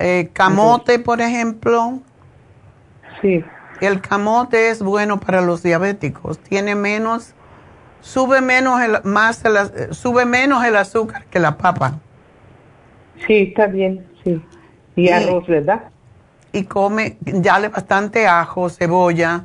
eh, 0.00 0.30
camote, 0.32 0.98
por 0.98 1.20
ejemplo. 1.20 2.00
Sí. 3.22 3.44
El 3.80 4.00
camote 4.00 4.70
es 4.70 4.82
bueno 4.82 5.20
para 5.20 5.40
los 5.40 5.62
diabéticos. 5.62 6.38
Tiene 6.38 6.74
menos, 6.74 7.34
sube 8.00 8.40
menos 8.40 8.80
el, 8.80 8.98
más 9.04 9.44
el, 9.44 9.94
sube 9.94 10.24
menos 10.24 10.64
el 10.64 10.76
azúcar 10.76 11.24
que 11.26 11.38
la 11.38 11.56
papa. 11.56 11.98
Sí, 13.26 13.48
está 13.48 13.66
bien, 13.66 14.06
sí. 14.24 14.42
Y, 14.96 15.10
arroz, 15.10 15.46
¿verdad? 15.46 15.90
Y 16.52 16.64
come, 16.64 17.18
dale 17.20 17.68
bastante 17.68 18.26
ajo, 18.26 18.68
cebolla, 18.68 19.44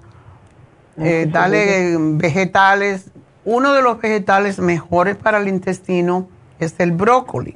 ah, 0.98 1.04
eh, 1.04 1.28
dale 1.30 1.98
vegetales. 2.00 3.12
Uno 3.46 3.74
de 3.74 3.82
los 3.82 4.00
vegetales 4.00 4.58
mejores 4.60 5.16
para 5.16 5.38
el 5.38 5.48
intestino 5.48 6.28
es 6.60 6.80
el 6.80 6.92
brócoli. 6.92 7.56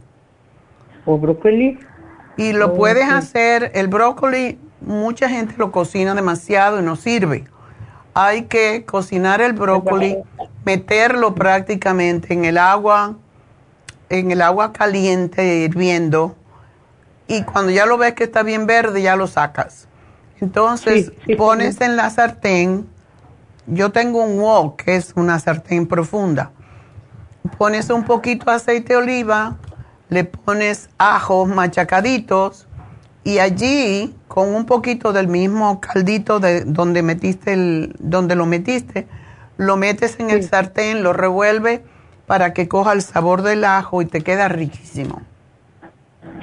¿O 1.06 1.18
brócoli? 1.18 1.80
Y 2.36 2.54
lo 2.54 2.76
puedes 2.76 3.10
hacer, 3.10 3.72
el 3.74 3.88
brócoli 3.88 4.60
mucha 4.82 5.30
gente 5.30 5.56
lo 5.58 5.72
cocina 5.72 6.14
demasiado 6.16 6.80
y 6.80 6.84
no 6.84 6.96
sirve. 6.96 7.46
Hay 8.14 8.44
que 8.44 8.86
cocinar 8.86 9.42
el 9.42 9.54
brócoli, 9.54 10.18
meterlo 10.66 11.36
prácticamente 11.36 12.34
en 12.34 12.46
el 12.46 12.58
agua, 12.58 13.16
en 14.10 14.32
el 14.32 14.42
agua 14.42 14.74
caliente 14.74 15.58
hirviendo 15.58 16.36
y 17.28 17.44
cuando 17.44 17.72
ya 17.72 17.86
lo 17.86 17.98
ves 17.98 18.14
que 18.14 18.24
está 18.24 18.44
bien 18.44 18.66
verde 18.66 19.02
ya 19.02 19.16
lo 19.16 19.28
sacas. 19.28 19.88
Entonces 20.40 21.12
pones 21.38 21.82
en 21.82 21.96
la 21.96 22.10
sartén, 22.10 22.88
yo 23.66 23.92
tengo 23.92 24.24
un 24.24 24.40
wok 24.40 24.82
que 24.84 24.96
es 24.96 25.14
una 25.16 25.40
sartén 25.40 25.88
profunda. 25.88 26.52
Pones 27.58 27.90
un 27.90 28.04
poquito 28.04 28.46
de 28.46 28.58
aceite 28.58 28.94
de 28.94 28.98
oliva, 28.98 29.58
le 30.10 30.24
pones 30.24 30.90
ajos 30.98 31.50
machacaditos 31.50 32.67
y 33.24 33.40
allí 33.40 34.16
con 34.28 34.56
un 34.56 34.66
poquito 34.66 35.14
del 35.14 35.28
mismo 35.28 35.82
caldito 35.82 36.40
de 36.40 36.64
donde 36.64 37.04
metiste 37.04 37.54
el, 37.54 37.96
donde 38.00 38.36
lo 38.36 38.46
metiste, 38.46 39.08
lo 39.58 39.76
metes 39.76 40.20
en 40.20 40.30
el 40.30 40.44
sartén, 40.44 41.04
lo 41.04 41.14
revuelve 41.14 41.84
para 42.26 42.54
que 42.54 42.68
coja 42.68 42.94
el 42.94 43.02
sabor 43.02 43.42
del 43.42 43.64
ajo 43.64 44.02
y 44.02 44.06
te 44.06 44.22
queda 44.22 44.48
riquísimo. 44.48 45.22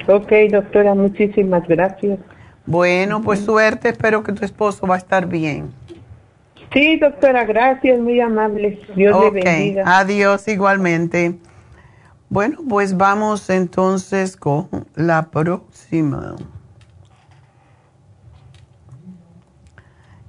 Ok, 0.07 0.31
doctora, 0.51 0.93
muchísimas 0.93 1.67
gracias. 1.67 2.19
Bueno, 2.65 3.21
pues 3.21 3.39
suerte, 3.39 3.89
espero 3.89 4.23
que 4.23 4.33
tu 4.33 4.43
esposo 4.43 4.87
va 4.87 4.95
a 4.95 4.97
estar 4.97 5.27
bien. 5.27 5.71
Sí, 6.73 6.97
doctora, 6.97 7.45
gracias, 7.45 7.99
muy 7.99 8.19
amable. 8.19 8.79
Dios 8.95 9.17
le 9.21 9.29
bendiga. 9.29 9.83
Adiós 9.99 10.47
igualmente. 10.47 11.35
Bueno, 12.29 12.57
pues 12.67 12.97
vamos 12.97 13.49
entonces 13.49 14.35
con 14.35 14.67
la 14.95 15.29
próxima. 15.29 16.35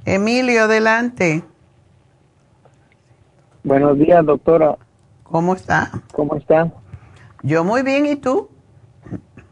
Emilio, 0.06 0.62
adelante. 0.62 1.42
Buenos 3.64 3.98
días, 3.98 4.24
doctora. 4.24 4.76
¿Cómo 5.24 5.54
está? 5.54 5.90
¿Cómo 6.12 6.36
está? 6.36 6.72
Yo 7.42 7.64
muy 7.64 7.82
bien, 7.82 8.06
¿y 8.06 8.14
tú? 8.14 8.48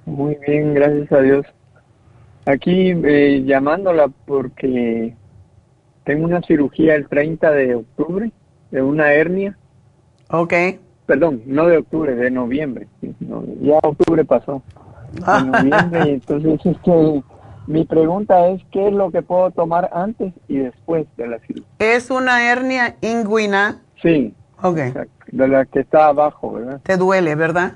Muy 0.06 0.38
bien, 0.46 0.72
gracias 0.72 1.10
a 1.10 1.20
Dios. 1.22 1.44
Aquí 2.46 2.90
eh, 2.90 3.42
llamándola 3.44 4.06
porque 4.26 5.16
tengo 6.04 6.26
una 6.26 6.40
cirugía 6.42 6.94
el 6.94 7.08
30 7.08 7.50
de 7.50 7.74
octubre 7.74 8.30
de 8.70 8.80
una 8.80 9.12
hernia. 9.12 9.58
Ok. 10.30 10.54
Perdón, 11.06 11.42
no 11.46 11.66
de 11.66 11.78
octubre, 11.78 12.14
de 12.14 12.30
noviembre. 12.30 12.86
ya 13.00 13.78
octubre 13.82 14.24
pasó. 14.24 14.62
De 15.10 15.46
noviembre, 15.46 16.00
entonces 16.12 16.60
es 16.64 16.78
que 16.78 17.22
mi 17.66 17.84
pregunta 17.84 18.48
es, 18.48 18.62
¿qué 18.70 18.88
es 18.88 18.92
lo 18.92 19.10
que 19.10 19.22
puedo 19.22 19.50
tomar 19.50 19.90
antes 19.92 20.32
y 20.48 20.58
después 20.58 21.06
de 21.16 21.26
la 21.28 21.38
cirugía? 21.40 21.66
¿Es 21.78 22.10
una 22.10 22.50
hernia 22.50 22.96
inguinal? 23.00 23.80
Sí. 24.02 24.34
Ok. 24.62 24.78
De 25.32 25.48
la 25.48 25.64
que 25.64 25.80
está 25.80 26.08
abajo, 26.08 26.52
¿verdad? 26.52 26.80
¿Te 26.82 26.96
duele, 26.96 27.34
verdad? 27.34 27.74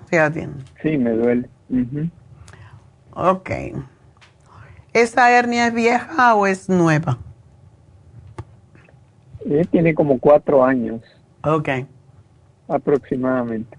Sí, 0.83 0.99
me 0.99 1.11
duele. 1.13 1.49
Ok. 3.13 3.51
¿Esa 4.93 5.31
hernia 5.31 5.69
es 5.69 5.75
vieja 5.75 6.35
o 6.35 6.47
es 6.47 6.69
nueva? 6.69 7.19
Eh, 9.45 9.67
tiene 9.71 9.95
como 9.95 10.19
cuatro 10.19 10.65
años. 10.65 11.01
Ok. 11.45 11.69
Aproximadamente. 12.69 13.77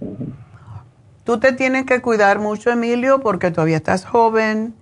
Tú 1.24 1.40
te 1.40 1.54
tienes 1.54 1.86
que 1.86 2.02
cuidar 2.02 2.40
mucho, 2.40 2.72
Emilio, 2.72 3.20
porque 3.20 3.52
todavía 3.52 3.78
estás 3.78 4.06
joven 4.06 4.74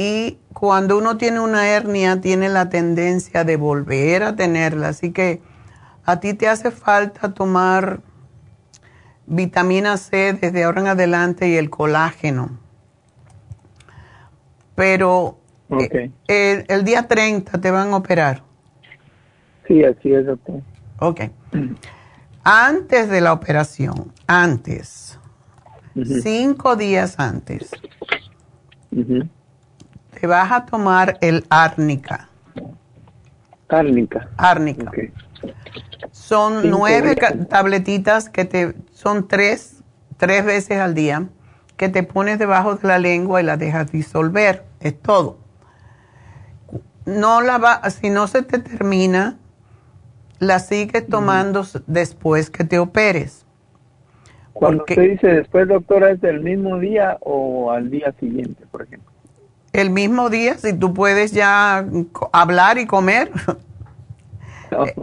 y 0.00 0.38
cuando 0.52 0.96
uno 0.96 1.16
tiene 1.16 1.40
una 1.40 1.66
hernia 1.66 2.20
tiene 2.20 2.48
la 2.48 2.68
tendencia 2.68 3.42
de 3.42 3.56
volver 3.56 4.22
a 4.22 4.36
tenerla. 4.36 4.90
Así 4.90 5.10
que 5.10 5.40
a 6.04 6.20
ti 6.20 6.34
te 6.34 6.46
hace 6.46 6.70
falta 6.70 7.34
tomar 7.34 7.98
vitamina 9.26 9.96
C 9.96 10.34
desde 10.34 10.62
ahora 10.62 10.82
en 10.82 10.86
adelante 10.86 11.48
y 11.48 11.56
el 11.56 11.68
colágeno. 11.68 12.60
Pero 14.76 15.40
eh, 16.28 16.64
el, 16.68 16.84
día 16.84 17.08
30 17.08 17.60
te 17.60 17.70
van 17.72 17.92
a 17.92 17.96
operar. 17.96 18.44
Sí, 19.66 19.82
así 19.82 20.12
es, 20.12 20.26
doctor. 20.26 20.62
Ok. 21.00 21.22
Antes 22.44 23.08
de 23.08 23.20
la 23.20 23.32
operación, 23.32 24.12
antes, 24.28 25.18
cinco 26.22 26.76
días 26.76 27.18
antes, 27.18 27.72
te 30.18 30.26
vas 30.26 30.50
a 30.50 30.66
tomar 30.66 31.18
el 31.20 31.44
árnica. 31.48 32.28
Árnica. 33.68 34.28
Árnica. 34.36 34.90
Son 36.10 36.70
nueve 36.70 37.14
tabletitas 37.48 38.28
que 38.28 38.44
te, 38.44 38.74
son 38.92 39.28
tres, 39.28 39.82
tres 40.16 40.44
veces 40.44 40.78
al 40.78 40.94
día, 40.94 41.28
que 41.76 41.88
te 41.88 42.02
pones 42.02 42.38
debajo 42.38 42.74
de 42.74 42.88
la 42.88 42.98
lengua 42.98 43.40
y 43.40 43.44
la 43.44 43.56
dejas 43.56 43.92
disolver. 43.92 44.64
Es 44.80 45.00
todo. 45.00 45.38
No 47.04 47.40
la 47.40 47.58
va, 47.58 47.88
si 47.90 48.10
no 48.10 48.26
se 48.26 48.42
te 48.42 48.58
termina, 48.58 49.38
la 50.40 50.58
sigues 50.58 51.06
tomando 51.06 51.64
después 51.86 52.50
que 52.50 52.64
te 52.64 52.78
operes. 52.78 53.46
Cuando 54.52 54.82
usted 54.82 55.10
dice 55.10 55.28
después, 55.28 55.68
doctora, 55.68 56.10
¿es 56.10 56.20
del 56.20 56.40
mismo 56.40 56.78
día 56.78 57.16
o 57.20 57.70
al 57.70 57.90
día 57.90 58.12
siguiente, 58.18 58.64
por 58.70 58.82
ejemplo? 58.82 59.07
El 59.72 59.90
mismo 59.90 60.30
día, 60.30 60.56
si 60.56 60.72
tú 60.72 60.94
puedes 60.94 61.32
ya 61.32 61.84
hablar 62.32 62.78
y 62.78 62.86
comer. 62.86 63.30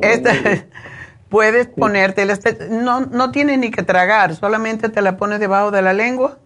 Este, 0.02 0.70
puedes 1.28 1.66
ponerte, 1.66 2.28
no, 2.70 3.02
no 3.02 3.32
tienes 3.32 3.58
ni 3.58 3.72
que 3.72 3.82
tragar, 3.82 4.36
solamente 4.36 4.90
te 4.90 5.02
la 5.02 5.18
pones 5.18 5.40
debajo 5.40 5.72
de 5.72 5.82
la 5.82 5.92
lengua 5.92 6.38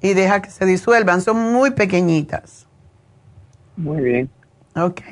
y 0.00 0.14
deja 0.14 0.40
que 0.40 0.50
se 0.50 0.64
disuelvan. 0.64 1.20
Son 1.20 1.52
muy 1.52 1.72
pequeñitas. 1.72 2.66
Muy 3.76 4.02
bien. 4.02 4.30
Ok. 4.74 5.02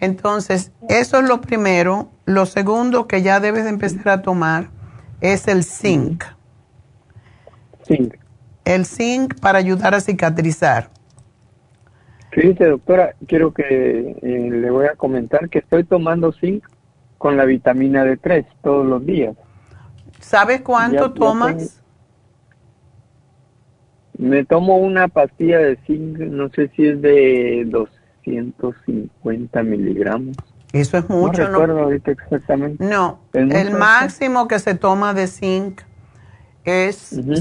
Entonces, 0.00 0.72
eso 0.88 1.18
es 1.18 1.28
lo 1.28 1.40
primero. 1.40 2.10
Lo 2.24 2.46
segundo 2.46 3.06
que 3.06 3.22
ya 3.22 3.40
debes 3.40 3.66
empezar 3.66 4.08
a 4.08 4.22
tomar 4.22 4.70
es 5.20 5.48
el 5.48 5.64
zinc. 5.64 6.24
Zinc. 7.86 8.14
El 8.64 8.86
zinc 8.86 9.38
para 9.40 9.58
ayudar 9.58 9.94
a 9.94 10.00
cicatrizar. 10.00 10.90
Fíjese, 12.30 12.66
doctora, 12.66 13.14
quiero 13.26 13.52
que 13.52 14.16
eh, 14.22 14.50
le 14.50 14.70
voy 14.70 14.86
a 14.86 14.94
comentar 14.96 15.48
que 15.48 15.60
estoy 15.60 15.84
tomando 15.84 16.32
zinc 16.32 16.64
con 17.16 17.36
la 17.36 17.44
vitamina 17.44 18.04
D3 18.04 18.46
todos 18.62 18.86
los 18.86 19.04
días. 19.04 19.36
¿Sabes 20.20 20.60
cuánto 20.60 21.12
tomas? 21.12 21.82
me 24.18 24.44
tomo 24.44 24.76
una 24.76 25.08
pastilla 25.08 25.58
de 25.58 25.78
zinc, 25.86 26.18
no 26.18 26.50
sé 26.50 26.70
si 26.74 26.86
es 26.88 27.00
de 27.00 27.64
250 27.66 29.62
miligramos. 29.62 30.36
Eso 30.72 30.98
es 30.98 31.08
mucho, 31.08 31.44
¿no? 31.44 31.50
recuerdo 31.50 31.80
ahorita 31.84 32.10
exactamente. 32.10 32.84
No, 32.84 33.20
el 33.32 33.70
máximo 33.70 34.48
que 34.48 34.58
se 34.58 34.74
toma 34.74 35.14
de 35.14 35.28
zinc 35.28 35.80
es 36.64 36.96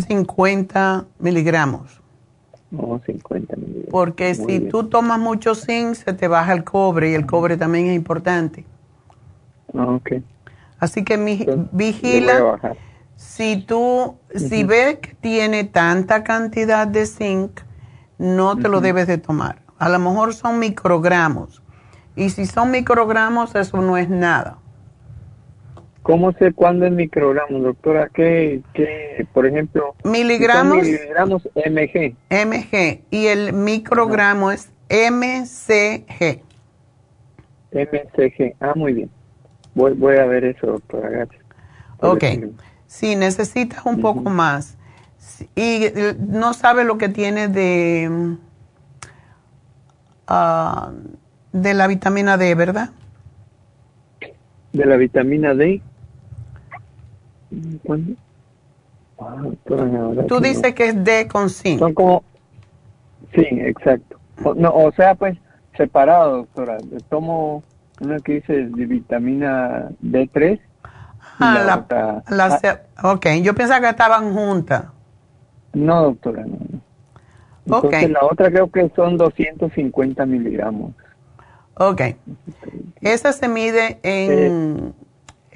50 0.07 1.05
miligramos. 1.19 1.96
No, 2.69 3.02
50 3.06 3.56
miligramos. 3.56 3.89
Porque 3.89 4.35
si 4.35 4.60
tú 4.60 4.85
tomas 4.85 5.19
mucho 5.19 5.56
zinc, 5.56 5.95
se 5.95 6.14
te 6.14 6.27
baja 6.27 6.53
el 6.53 6.64
cobre 6.64 7.11
y 7.11 7.14
el 7.14 7.26
cobre 7.26 7.57
también 7.57 7.88
es 7.88 7.95
importante. 7.95 8.65
Ah, 9.73 9.88
ok. 9.88 10.22
Así 10.80 11.03
que 11.03 11.18
mi, 11.18 11.45
vigila. 11.72 12.60
Si 13.15 13.57
tú, 13.57 14.18
si 14.35 14.64
ves 14.64 14.99
que 14.99 15.15
tiene 15.15 15.64
tanta 15.64 16.23
cantidad 16.23 16.85
de 16.85 17.07
zinc, 17.07 17.61
no 18.19 18.57
te 18.57 18.69
lo 18.69 18.80
debes 18.80 19.07
de 19.07 19.18
tomar. 19.18 19.61
A 19.80 19.89
lo 19.89 19.98
mejor 19.98 20.35
son 20.35 20.60
microgramos. 20.60 21.64
Y 22.15 22.30
si 22.30 22.45
son 22.45 22.72
microgramos, 22.72 23.56
eso 23.56 23.77
no 23.77 23.98
es 23.98 24.10
nada. 24.10 24.60
¿Cómo 26.07 26.31
sé 26.31 26.53
cuándo 26.53 26.85
es 26.85 26.93
microgramos, 26.93 27.61
doctora? 27.61 28.07
¿Qué, 28.13 28.61
qué 28.73 29.27
por 29.34 29.45
ejemplo? 29.45 29.93
Miligramos. 30.05 30.77
miligramos 30.77 31.49
mg. 31.53 32.15
mg. 32.29 33.01
Y 33.11 33.25
el 33.25 33.51
microgramo 33.51 34.51
es 34.51 34.71
mcg. 34.89 36.41
mcg. 37.73 38.55
Ah, 38.61 38.71
muy 38.73 38.93
bien. 38.93 39.09
Voy, 39.75 39.95
voy 39.95 40.15
a 40.15 40.25
ver 40.25 40.45
eso, 40.45 40.67
doctora. 40.67 41.09
Gracias. 41.09 41.43
Ok. 41.99 42.23
Si 42.85 43.17
necesitas 43.17 43.85
un 43.85 43.99
poco 43.99 44.29
más 44.29 44.77
y 45.55 45.84
eh, 45.88 46.15
no 46.17 46.53
sabe 46.53 46.85
lo 46.85 46.97
que 46.97 47.09
tiene 47.09 47.49
de, 47.49 48.38
ah, 50.25 50.93
de 51.51 51.73
la 51.73 51.88
vitamina 51.88 52.38
D, 52.38 52.55
¿verdad? 52.55 52.91
De 54.71 54.85
la 54.85 54.95
vitamina 54.95 55.53
D. 55.53 55.81
¿Cuándo? 57.83 58.15
Ah, 59.19 59.41
Tú 60.27 60.39
dices 60.39 60.73
que 60.73 60.89
es 60.89 61.03
D 61.03 61.27
con 61.27 61.49
zinc. 61.49 61.79
Son 61.79 61.93
como... 61.93 62.23
Sí, 63.33 63.45
exacto. 63.51 64.19
O, 64.43 64.53
no, 64.53 64.69
o 64.73 64.91
sea, 64.91 65.15
pues 65.15 65.37
separado, 65.75 66.37
doctora. 66.37 66.77
Tomo 67.09 67.63
una 68.01 68.19
que 68.19 68.35
dice 68.35 68.53
de 68.67 68.85
vitamina 68.85 69.89
D3. 70.03 70.59
Ah, 71.39 71.85
la, 72.29 72.35
la, 72.35 73.11
ok, 73.11 73.27
yo 73.41 73.53
pensaba 73.53 73.81
que 73.81 73.89
estaban 73.89 74.33
juntas. 74.33 74.85
No, 75.73 76.03
doctora, 76.03 76.45
no. 76.45 76.57
Entonces, 77.65 78.09
la 78.09 78.23
otra 78.23 78.49
creo 78.49 78.71
que 78.71 78.89
son 78.95 79.17
250 79.17 80.25
miligramos. 80.25 80.93
Ok. 81.75 82.01
Esa 83.01 83.33
se 83.33 83.47
mide 83.47 83.99
en... 84.03 84.93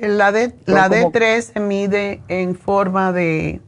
la, 0.01 0.31
D, 0.31 0.53
la 0.65 0.89
D3 0.89 1.41
se 1.41 1.59
mide 1.59 2.21
en 2.27 2.55
forma 2.55 3.11
de 3.11 3.61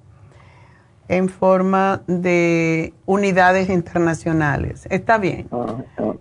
en 1.07 1.29
forma 1.29 2.01
de 2.07 2.93
unidades 3.05 3.69
internacionales. 3.69 4.87
Está 4.89 5.17
bien. 5.17 5.47
Ah, 5.51 5.77
ah. 5.97 6.13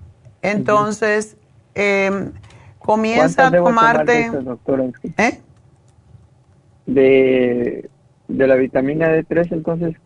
Entonces, 0.42 1.36
eh, 1.74 2.30
comienza 2.78 3.46
a 3.46 3.50
tomarte... 3.50 4.30
De, 4.30 5.14
¿Eh? 5.16 5.40
de, 6.86 7.90
de 8.28 8.46
la 8.46 8.56
vitamina 8.56 9.08
D3, 9.08 9.52
entonces, 9.52 9.96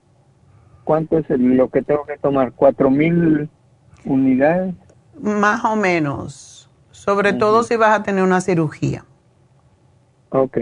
¿cuánto 0.85 1.19
es 1.19 1.25
lo 1.31 1.71
que 1.71 1.83
tengo 1.83 2.05
que 2.05 2.19
tomar? 2.19 2.53
¿Cuatro 2.53 2.91
mil 2.91 3.49
unidades? 4.05 4.75
Más 5.19 5.65
o 5.65 5.75
menos, 5.75 6.71
sobre 6.91 7.33
todo 7.33 7.63
si 7.63 7.77
vas 7.77 7.99
a 7.99 8.03
tener 8.03 8.23
una 8.23 8.43
cirugía. 8.43 9.05
Ok. 10.31 10.59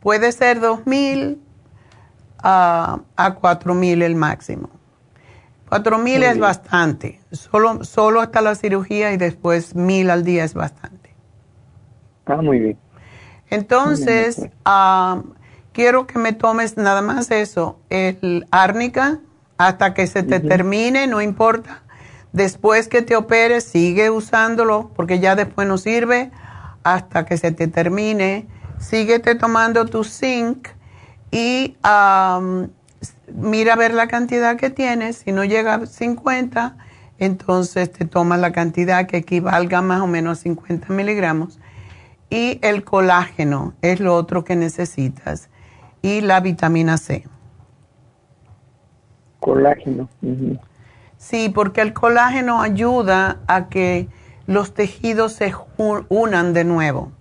Puede 0.00 0.32
ser 0.32 0.60
dos 0.60 0.86
mil 0.86 1.42
a, 2.42 3.00
a 3.16 3.34
cuatro 3.34 3.74
mil 3.74 4.02
el 4.02 4.16
máximo. 4.16 4.70
Cuatro 5.68 5.98
mil 5.98 6.22
es 6.22 6.38
bastante. 6.38 7.20
Solo, 7.30 7.84
solo 7.84 8.20
hasta 8.20 8.40
la 8.40 8.54
cirugía 8.54 9.12
y 9.12 9.16
después 9.16 9.74
mil 9.74 10.10
al 10.10 10.24
día 10.24 10.44
es 10.44 10.54
bastante. 10.54 11.14
Ah, 12.26 12.42
muy 12.42 12.58
bien. 12.58 12.78
Entonces, 13.50 14.48
ah, 14.64 15.22
quiero 15.72 16.06
que 16.06 16.18
me 16.18 16.32
tomes 16.32 16.76
nada 16.76 17.02
más 17.02 17.30
eso, 17.30 17.78
el 17.88 18.46
árnica, 18.50 19.20
hasta 19.58 19.92
que 19.92 20.06
se 20.06 20.22
te 20.22 20.40
termine, 20.40 21.06
no 21.06 21.20
importa. 21.20 21.82
Después 22.32 22.88
que 22.88 23.02
te 23.02 23.16
operes, 23.16 23.64
sigue 23.64 24.08
usándolo, 24.10 24.90
porque 24.94 25.18
ya 25.18 25.34
después 25.34 25.66
no 25.66 25.78
sirve, 25.78 26.30
hasta 26.84 27.24
que 27.26 27.36
se 27.36 27.52
te 27.52 27.66
termine. 27.68 28.46
Síguete 28.80 29.34
tomando 29.36 29.86
tu 29.86 30.02
zinc 30.02 30.68
y 31.30 31.76
mira 33.32 33.74
a 33.74 33.76
ver 33.76 33.94
la 33.94 34.08
cantidad 34.08 34.56
que 34.56 34.70
tienes. 34.70 35.18
Si 35.18 35.32
no 35.32 35.44
llega 35.44 35.74
a 35.74 35.86
50, 35.86 36.76
entonces 37.18 37.92
te 37.92 38.06
tomas 38.06 38.40
la 38.40 38.52
cantidad 38.52 39.06
que 39.06 39.18
equivalga 39.18 39.82
más 39.82 40.00
o 40.00 40.06
menos 40.06 40.38
a 40.38 40.42
50 40.42 40.92
miligramos. 40.92 41.60
Y 42.30 42.58
el 42.62 42.82
colágeno 42.82 43.74
es 43.82 44.00
lo 44.00 44.14
otro 44.14 44.44
que 44.44 44.56
necesitas. 44.56 45.50
Y 46.00 46.22
la 46.22 46.40
vitamina 46.40 46.96
C. 46.96 47.28
Colágeno. 49.40 50.08
Sí, 51.18 51.50
porque 51.50 51.82
el 51.82 51.92
colágeno 51.92 52.62
ayuda 52.62 53.40
a 53.46 53.68
que 53.68 54.08
los 54.46 54.72
tejidos 54.72 55.34
se 55.34 55.52
unan 55.76 56.54
de 56.54 56.64
nuevo. 56.64 57.12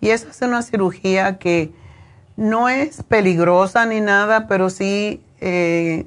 Y 0.00 0.10
esa 0.10 0.30
es 0.30 0.40
una 0.42 0.62
cirugía 0.62 1.38
que 1.38 1.72
no 2.36 2.68
es 2.68 3.02
peligrosa 3.02 3.84
ni 3.86 4.00
nada, 4.00 4.46
pero 4.46 4.70
sí 4.70 5.22
eh, 5.40 6.06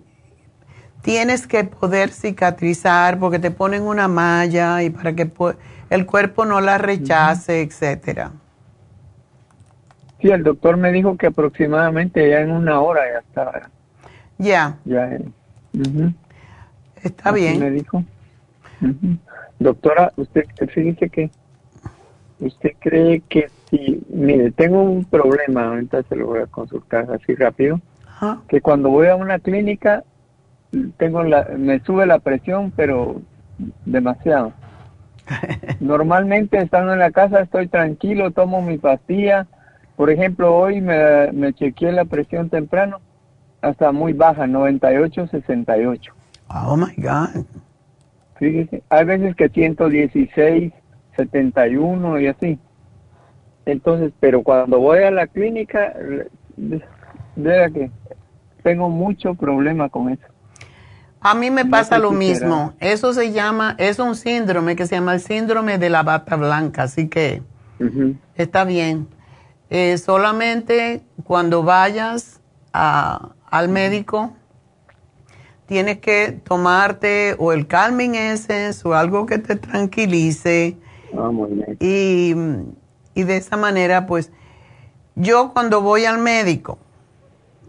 tienes 1.01 1.45
que 1.47 1.63
poder 1.65 2.09
cicatrizar 2.09 3.19
porque 3.19 3.39
te 3.39 3.51
ponen 3.51 3.83
una 3.83 4.07
malla 4.07 4.81
y 4.83 4.89
para 4.89 5.13
que 5.13 5.29
el 5.89 6.05
cuerpo 6.05 6.45
no 6.45 6.61
la 6.61 6.77
rechace, 6.77 7.61
etcétera. 7.61 8.31
Sí, 10.21 10.29
el 10.29 10.43
doctor 10.43 10.77
me 10.77 10.91
dijo 10.91 11.17
que 11.17 11.27
aproximadamente 11.27 12.29
ya 12.29 12.41
en 12.41 12.51
una 12.51 12.79
hora 12.79 13.01
ya 13.11 13.19
estaba. 13.19 13.69
Ya. 14.37 14.77
Ya. 14.85 15.17
Está 17.03 17.31
bien. 17.31 17.59
Me 17.59 17.71
dijo. 17.71 18.03
Doctora, 19.59 20.13
usted 20.15 20.45
fíjese 20.73 21.09
que 21.09 21.31
usted 22.39 22.71
cree 22.79 23.21
que 23.21 23.49
si, 23.71 24.03
mire, 24.09 24.51
tengo 24.51 24.83
un 24.83 25.05
problema, 25.05 25.69
ahorita 25.69 26.03
se 26.03 26.15
lo 26.15 26.27
voy 26.27 26.41
a 26.41 26.47
consultar 26.47 27.07
así 27.11 27.33
rápido, 27.33 27.79
que 28.47 28.61
cuando 28.61 28.89
voy 28.89 29.07
a 29.07 29.15
una 29.15 29.39
clínica 29.39 30.03
tengo 30.97 31.23
la, 31.23 31.47
me 31.57 31.79
sube 31.79 32.05
la 32.05 32.19
presión, 32.19 32.71
pero 32.75 33.21
demasiado. 33.85 34.53
Normalmente 35.79 36.59
estando 36.59 36.93
en 36.93 36.99
la 36.99 37.11
casa 37.11 37.41
estoy 37.41 37.67
tranquilo, 37.67 38.31
tomo 38.31 38.61
mi 38.61 38.77
pastilla. 38.77 39.47
Por 39.95 40.09
ejemplo, 40.09 40.55
hoy 40.55 40.81
me, 40.81 41.31
me 41.31 41.53
chequeé 41.53 41.91
la 41.91 42.05
presión 42.05 42.49
temprano, 42.49 42.99
hasta 43.61 43.91
muy 43.91 44.13
baja, 44.13 44.47
98, 44.47 45.27
68. 45.27 46.13
Oh 46.49 46.75
my 46.75 46.93
God. 46.97 47.45
Fíjese, 48.37 48.83
hay 48.89 49.05
veces 49.05 49.35
que 49.35 49.49
116, 49.49 50.73
71 51.15 52.19
y 52.19 52.27
así. 52.27 52.59
Entonces, 53.65 54.11
pero 54.19 54.43
cuando 54.43 54.79
voy 54.79 54.99
a 54.99 55.11
la 55.11 55.27
clínica, 55.27 55.93
vea 57.35 57.69
que 57.69 57.91
tengo 58.63 58.89
mucho 58.89 59.35
problema 59.35 59.89
con 59.89 60.09
eso. 60.09 60.25
A 61.19 61.35
mí 61.35 61.51
me 61.51 61.65
pasa 61.65 61.99
lo 61.99 62.11
mismo. 62.11 62.73
Eso 62.79 63.13
se 63.13 63.31
llama, 63.31 63.75
es 63.77 63.99
un 63.99 64.15
síndrome 64.15 64.75
que 64.75 64.87
se 64.87 64.95
llama 64.95 65.13
el 65.13 65.19
síndrome 65.19 65.77
de 65.77 65.89
la 65.89 66.01
bata 66.01 66.35
blanca, 66.35 66.83
así 66.83 67.07
que 67.07 67.43
está 68.35 68.63
bien. 68.63 69.07
Eh, 69.69 69.97
solamente 69.97 71.01
cuando 71.23 71.63
vayas 71.63 72.41
al 72.73 73.69
médico, 73.69 74.33
tienes 75.67 75.99
que 75.99 76.39
tomarte 76.43 77.35
o 77.37 77.53
el 77.53 77.67
calming 77.67 78.15
essence 78.15 78.85
o 78.87 78.95
algo 78.95 79.25
que 79.25 79.37
te 79.37 79.55
tranquilice. 79.55 80.75
Ah, 81.15 81.29
y, 81.79 82.35
y 83.13 83.23
de 83.23 83.37
esa 83.37 83.57
manera, 83.57 84.05
pues, 84.05 84.31
yo 85.15 85.51
cuando 85.53 85.81
voy 85.81 86.05
al 86.05 86.17
médico, 86.17 86.77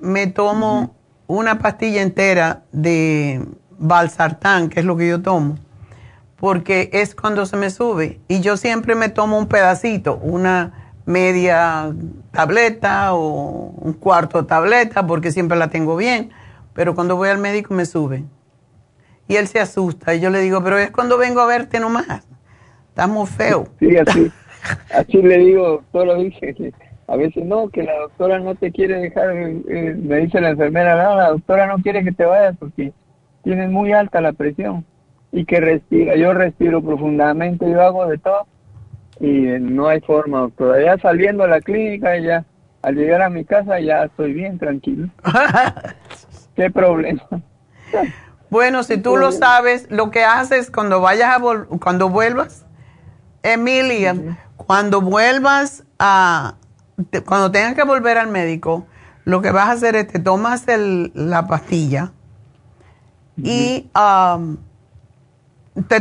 me 0.00 0.26
tomo 0.26 0.94
una 1.26 1.58
pastilla 1.58 2.02
entera 2.02 2.62
de 2.72 3.44
balsartán, 3.78 4.68
que 4.68 4.80
es 4.80 4.86
lo 4.86 4.96
que 4.96 5.08
yo 5.08 5.22
tomo, 5.22 5.56
porque 6.36 6.90
es 6.92 7.14
cuando 7.14 7.46
se 7.46 7.56
me 7.56 7.70
sube. 7.70 8.20
Y 8.28 8.40
yo 8.40 8.56
siempre 8.56 8.94
me 8.94 9.08
tomo 9.08 9.38
un 9.38 9.46
pedacito, 9.46 10.16
una 10.16 10.94
media 11.04 11.92
tableta 12.30 13.14
o 13.14 13.74
un 13.76 13.92
cuarto 13.94 14.42
de 14.42 14.48
tableta, 14.48 15.06
porque 15.06 15.32
siempre 15.32 15.58
la 15.58 15.68
tengo 15.68 15.96
bien, 15.96 16.30
pero 16.74 16.94
cuando 16.94 17.16
voy 17.16 17.28
al 17.28 17.38
médico 17.38 17.74
me 17.74 17.86
sube. 17.86 18.24
Y 19.28 19.36
él 19.36 19.48
se 19.48 19.60
asusta 19.60 20.14
y 20.14 20.20
yo 20.20 20.30
le 20.30 20.40
digo, 20.40 20.62
pero 20.62 20.78
es 20.78 20.90
cuando 20.90 21.16
vengo 21.16 21.40
a 21.40 21.46
verte 21.46 21.80
nomás. 21.80 22.26
Estás 22.88 23.08
muy 23.08 23.26
feo. 23.26 23.68
Sí, 23.78 23.96
así, 23.96 24.30
así 24.94 25.22
le 25.22 25.38
digo 25.38 25.82
los 25.92 26.18
días 26.18 26.72
a 27.08 27.16
veces 27.16 27.44
no, 27.44 27.68
que 27.68 27.82
la 27.82 27.98
doctora 27.98 28.38
no 28.38 28.54
te 28.54 28.70
quiere 28.70 29.00
dejar, 29.00 29.36
eh, 29.36 29.94
me 29.98 30.18
dice 30.18 30.40
la 30.40 30.50
enfermera, 30.50 31.02
no, 31.02 31.16
la 31.16 31.28
doctora 31.30 31.66
no 31.66 31.82
quiere 31.82 32.04
que 32.04 32.12
te 32.12 32.24
vayas 32.24 32.56
porque 32.58 32.92
tienes 33.42 33.70
muy 33.70 33.92
alta 33.92 34.20
la 34.20 34.32
presión 34.32 34.84
y 35.30 35.44
que 35.44 35.60
respira, 35.60 36.16
yo 36.16 36.32
respiro 36.32 36.82
profundamente, 36.82 37.68
yo 37.70 37.82
hago 37.82 38.06
de 38.06 38.18
todo 38.18 38.46
y 39.20 39.46
eh, 39.46 39.58
no 39.60 39.88
hay 39.88 40.00
forma, 40.00 40.40
doctora. 40.40 40.82
Ya 40.82 40.98
saliendo 40.98 41.44
a 41.44 41.48
la 41.48 41.60
clínica, 41.60 42.18
ya 42.18 42.44
al 42.82 42.94
llegar 42.96 43.22
a 43.22 43.30
mi 43.30 43.44
casa 43.44 43.78
ya 43.78 44.04
estoy 44.04 44.32
bien 44.32 44.58
tranquilo. 44.58 45.08
¿Qué 46.56 46.70
problema? 46.70 47.22
bueno, 48.50 48.82
si 48.82 48.98
tú 48.98 49.16
lo 49.16 49.32
sabes, 49.32 49.86
lo 49.90 50.10
que 50.10 50.24
haces 50.24 50.70
cuando 50.70 51.00
vayas 51.00 51.36
a 51.36 51.40
cuando 51.78 52.08
vuelvas, 52.08 52.64
Emilia, 53.42 54.14
cuando 54.66 55.00
vuelvas 55.00 55.84
a, 55.98 56.54
cuando 57.26 57.50
tengas 57.50 57.74
que 57.74 57.84
volver 57.84 58.18
al 58.18 58.28
médico, 58.28 58.86
lo 59.24 59.40
que 59.42 59.50
vas 59.50 59.68
a 59.68 59.72
hacer 59.72 59.96
es 59.96 60.08
te 60.08 60.18
tomas 60.18 60.66
el, 60.68 61.12
la 61.14 61.46
pastilla 61.46 62.12
y 63.36 63.90
um, 63.94 64.58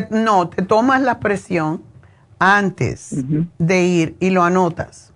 no, 0.09 0.49
te 0.49 0.61
tomas 0.63 1.01
la 1.01 1.19
presión 1.19 1.83
antes 2.39 3.15
de 3.57 3.83
ir 3.83 4.17
y 4.19 4.31
lo 4.31 4.43
anotas. 4.43 5.13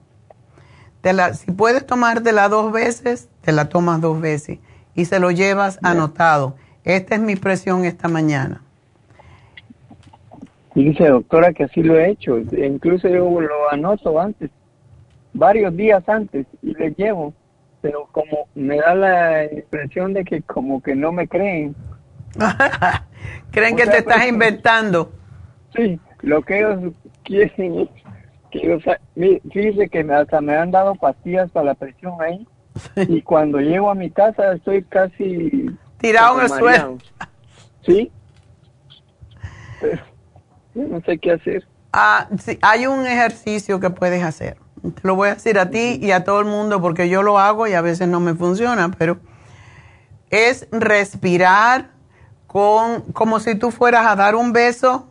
si 1.33 1.51
puedes 1.51 1.85
tomártela 1.85 2.47
dos 2.49 2.71
veces, 2.71 3.29
te 3.41 3.51
la 3.51 3.69
tomas 3.69 3.99
dos 3.99 4.21
veces 4.21 4.59
y 4.93 5.05
se 5.05 5.19
lo 5.19 5.31
llevas 5.31 5.79
anotado. 5.81 6.55
Esta 6.83 7.15
es 7.15 7.21
mi 7.21 7.35
presión 7.35 7.83
esta 7.83 8.07
mañana. 8.07 8.61
Dice 10.83 11.07
doctora 11.07 11.53
que 11.53 11.63
así 11.63 11.81
lo 11.81 11.97
he 11.97 12.09
hecho. 12.09 12.37
Incluso 12.37 13.07
yo 13.07 13.41
lo 13.41 13.71
anoto 13.71 14.19
antes 14.19 14.51
varios 15.35 15.75
días 15.75 16.07
antes 16.07 16.47
y 16.63 16.73
le 16.73 16.91
llevo, 16.91 17.33
pero 17.81 18.07
como 18.11 18.47
me 18.55 18.77
da 18.77 18.95
la 18.95 19.45
impresión 19.45 20.13
de 20.13 20.23
que 20.23 20.41
como 20.41 20.81
que 20.81 20.95
no 20.95 21.11
me 21.11 21.27
creen. 21.27 21.75
creen 23.51 23.75
que 23.75 23.85
te 23.85 23.97
estás 23.99 24.17
pues, 24.17 24.29
inventando. 24.29 25.11
Sí, 25.75 25.99
lo 26.21 26.41
que 26.41 26.59
ellos 26.59 26.93
quieren 27.23 27.79
es 27.79 27.89
que, 28.49 28.73
o 28.73 28.81
sea, 28.81 28.99
fíjese 29.15 29.89
que 29.89 29.99
hasta 30.11 30.41
me 30.41 30.55
han 30.55 30.71
dado 30.71 30.95
pastillas 30.95 31.51
para 31.51 31.67
la 31.67 31.73
presión 31.75 32.13
ahí 32.21 32.47
y 32.95 33.21
cuando 33.21 33.59
llego 33.59 33.89
a 33.89 33.95
mi 33.95 34.09
casa 34.09 34.53
estoy 34.53 34.83
casi 34.83 35.67
tirado 35.97 36.39
en 36.39 36.43
el 36.43 36.49
suelo. 36.49 36.97
Sí. 37.85 38.11
no 40.75 41.01
sé 41.01 41.17
qué 41.17 41.31
hacer. 41.31 41.67
Ah, 41.91 42.27
sí, 42.39 42.59
hay 42.61 42.87
un 42.87 43.05
ejercicio 43.05 43.79
que 43.79 43.89
puedes 43.89 44.23
hacer 44.23 44.57
te 44.91 45.07
lo 45.07 45.15
voy 45.15 45.29
a 45.29 45.35
decir 45.35 45.57
a 45.59 45.69
ti 45.69 45.99
y 46.01 46.11
a 46.11 46.23
todo 46.23 46.39
el 46.39 46.45
mundo 46.45 46.81
porque 46.81 47.09
yo 47.09 47.23
lo 47.23 47.39
hago 47.39 47.67
y 47.67 47.73
a 47.73 47.81
veces 47.81 48.07
no 48.07 48.19
me 48.19 48.35
funciona, 48.35 48.91
pero 48.91 49.17
es 50.29 50.67
respirar 50.71 51.89
con, 52.47 53.01
como 53.13 53.39
si 53.39 53.55
tú 53.55 53.71
fueras 53.71 54.05
a 54.05 54.15
dar 54.15 54.35
un 54.35 54.53
beso 54.53 55.09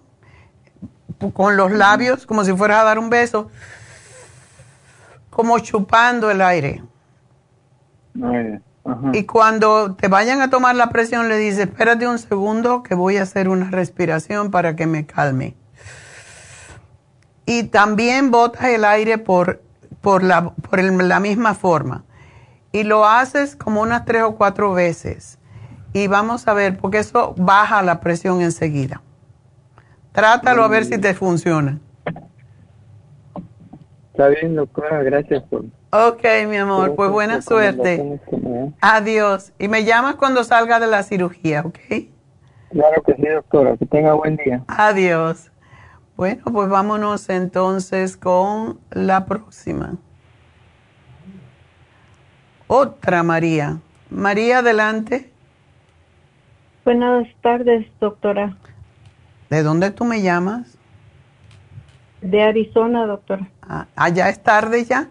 con 1.33 1.57
los 1.57 1.73
labios, 1.73 2.27
como 2.27 2.45
si 2.45 2.53
fueras 2.53 2.81
a 2.81 2.85
dar 2.85 2.99
un 2.99 3.09
beso, 3.09 3.51
como 5.31 5.59
chupando 5.59 6.31
el 6.31 6.43
aire. 6.43 6.83
Y 9.13 9.25
cuando 9.25 9.95
te 9.95 10.09
vayan 10.09 10.43
a 10.43 10.51
tomar 10.51 10.77
la 10.77 10.91
presión, 10.91 11.29
le 11.29 11.39
dices, 11.39 11.61
espérate 11.61 12.07
un 12.07 12.19
segundo 12.19 12.83
que 12.83 12.95
voy 12.95 13.17
a 13.17 13.23
hacer 13.23 13.49
una 13.49 13.71
respiración 13.71 14.51
para 14.51 14.77
que 14.77 14.87
me 14.87 15.07
calme. 15.07 15.57
Y 17.47 17.65
también 17.65 18.31
botas 18.31 18.65
el 18.65 18.85
aire 18.85 19.17
por 19.19 19.65
por 20.05 20.23
la, 20.23 20.51
por 20.51 20.83
la 20.83 21.19
misma 21.19 21.55
forma. 21.55 22.05
Y 22.71 22.85
lo 22.85 23.07
haces 23.07 23.57
como 23.57 23.81
unas 23.81 24.05
tres 24.05 24.23
o 24.23 24.37
cuatro 24.37 24.75
veces. 24.75 25.39
Y 25.95 26.09
vamos 26.09 26.47
a 26.47 26.53
ver, 26.53 26.77
porque 26.77 26.99
eso 26.99 27.35
baja 27.39 27.83
la 27.83 28.01
presión 28.01 28.43
enseguida. 28.43 29.01
Trátalo 30.13 30.63
a 30.63 30.69
ver 30.69 30.85
si 30.85 30.99
te 30.99 31.15
funciona. 31.15 31.81
Está 34.13 34.29
bien, 34.29 34.55
doctora, 34.55 35.03
gracias 35.03 35.43
por... 35.45 35.65
Ok, 35.97 36.25
mi 36.49 36.57
amor, 36.57 36.97
pues 36.97 37.09
buena 37.09 37.41
suerte. 37.41 38.19
Adiós. 38.81 39.53
Y 39.61 39.69
me 39.69 39.85
llamas 39.85 40.17
cuando 40.17 40.43
salga 40.43 40.81
de 40.81 40.89
la 40.89 41.05
cirugía, 41.05 41.63
¿ok? 41.65 41.79
Claro 42.73 43.01
que 43.05 43.15
sí, 43.15 43.29
doctora. 43.29 43.77
Que 43.77 43.87
tenga 43.87 44.13
buen 44.15 44.35
día. 44.35 44.65
Adiós. 44.67 45.53
Bueno, 46.17 46.43
pues 46.53 46.69
vámonos 46.69 47.29
entonces 47.29 48.17
con 48.17 48.81
la 48.91 49.27
próxima. 49.27 49.95
Otra 52.67 53.23
María. 53.23 53.79
María, 54.11 54.59
adelante. 54.59 55.31
Buenas 56.85 57.29
tardes, 57.41 57.87
doctora. 58.01 58.57
¿De 59.49 59.63
dónde 59.63 59.93
tú 59.93 60.05
me 60.05 60.23
llamas? 60.23 60.77
De 62.21 62.43
Arizona, 62.43 63.07
doctora. 63.07 63.49
Ah, 63.63 63.87
¿Allá 63.95 64.29
es 64.29 64.43
tarde 64.43 64.85
ya? 64.85 65.09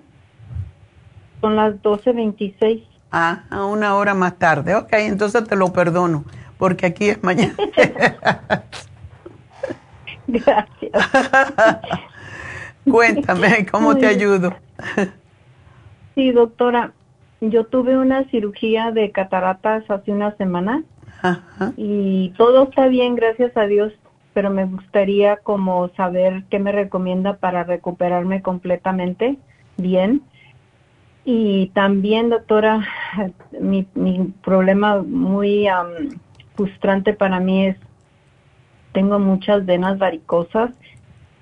Son 1.44 1.58
las 1.58 1.74
12.26. 1.82 2.86
Ah, 3.12 3.44
a 3.50 3.66
una 3.66 3.98
hora 3.98 4.14
más 4.14 4.40
tarde. 4.40 4.76
Ok, 4.76 4.94
entonces 4.94 5.44
te 5.44 5.58
lo 5.58 5.74
perdono, 5.74 6.24
porque 6.58 6.86
aquí 6.86 7.10
es 7.10 7.22
mañana. 7.22 7.54
Gracias. 10.28 10.92
Cuéntame, 12.90 13.66
¿cómo 13.70 13.98
te 13.98 14.08
ayudo? 14.08 14.54
sí, 16.16 16.32
doctora. 16.32 16.94
yo 17.42 17.66
tuve 17.66 17.98
una 17.98 18.24
cirugía 18.30 18.92
de 18.92 19.12
cataratas 19.12 19.84
hace 19.92 20.14
una 20.14 20.38
semana 20.38 20.82
y 21.76 22.30
todo 22.38 22.64
está 22.64 22.88
bien, 22.88 23.16
gracias 23.16 23.58
a 23.58 23.64
Dios, 23.64 23.92
pero 24.34 24.50
me 24.50 24.64
gustaría 24.64 25.36
como 25.36 25.90
saber 25.98 26.46
qué 26.50 26.60
me 26.60 26.72
recomienda 26.72 27.36
para 27.36 27.66
recuperarme 27.66 28.42
completamente 28.42 29.38
bien. 29.76 30.22
Y 31.26 31.68
también, 31.68 32.30
doctora, 32.30 32.86
mi, 33.60 33.88
mi 33.96 34.34
problema 34.44 35.02
muy 35.02 35.68
frustrante 36.56 37.14
para 37.14 37.40
mí 37.40 37.68
es, 37.68 37.78
tengo 38.92 39.20
muchas 39.20 39.66
venas 39.66 39.98
varicosas 39.98 40.72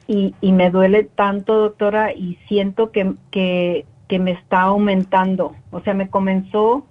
y, 0.08 0.36
y 0.40 0.52
me 0.52 0.70
duele 0.70 1.04
tanto, 1.04 1.56
doctora, 1.56 2.14
y 2.14 2.38
siento 2.48 2.92
que, 2.92 3.14
que, 3.32 3.86
que 4.08 4.20
me 4.20 4.32
está 4.32 4.62
aumentando. 4.62 5.56
O 5.72 5.82
sea, 5.82 5.94
me 5.94 6.10
comenzó 6.10 6.86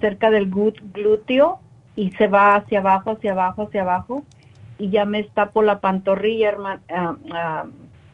cerca 0.00 0.30
del 0.30 0.50
glúteo 0.50 1.60
y 1.94 2.10
se 2.12 2.26
va 2.26 2.56
hacia 2.56 2.80
abajo, 2.80 3.12
hacia 3.12 3.32
abajo, 3.32 3.62
hacia 3.62 3.82
abajo 3.82 4.22
y 4.78 4.90
ya 4.90 5.04
me 5.04 5.20
está 5.20 5.50
por 5.50 5.64
la 5.64 5.80
pantorrilla, 5.80 6.48
hermana, 6.50 7.66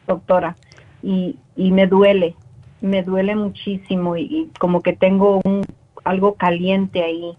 doctora, 0.07 0.55
y, 1.01 1.37
y 1.55 1.71
me 1.71 1.87
duele, 1.87 2.35
me 2.83 3.01
duele 3.01 3.35
muchísimo 3.35 4.15
y, 4.17 4.51
como 4.59 4.83
que 4.83 4.93
tengo 4.93 5.41
un, 5.43 5.65
algo 6.03 6.35
caliente 6.35 7.01
ahí. 7.01 7.35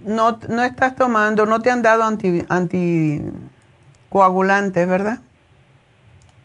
No, 0.00 0.38
no 0.48 0.62
estás 0.62 0.94
tomando, 0.94 1.46
no 1.46 1.58
te 1.60 1.70
han 1.70 1.82
dado 1.82 2.04
anti, 2.04 2.44
anticoagulantes, 2.50 4.86
¿verdad? 4.86 5.20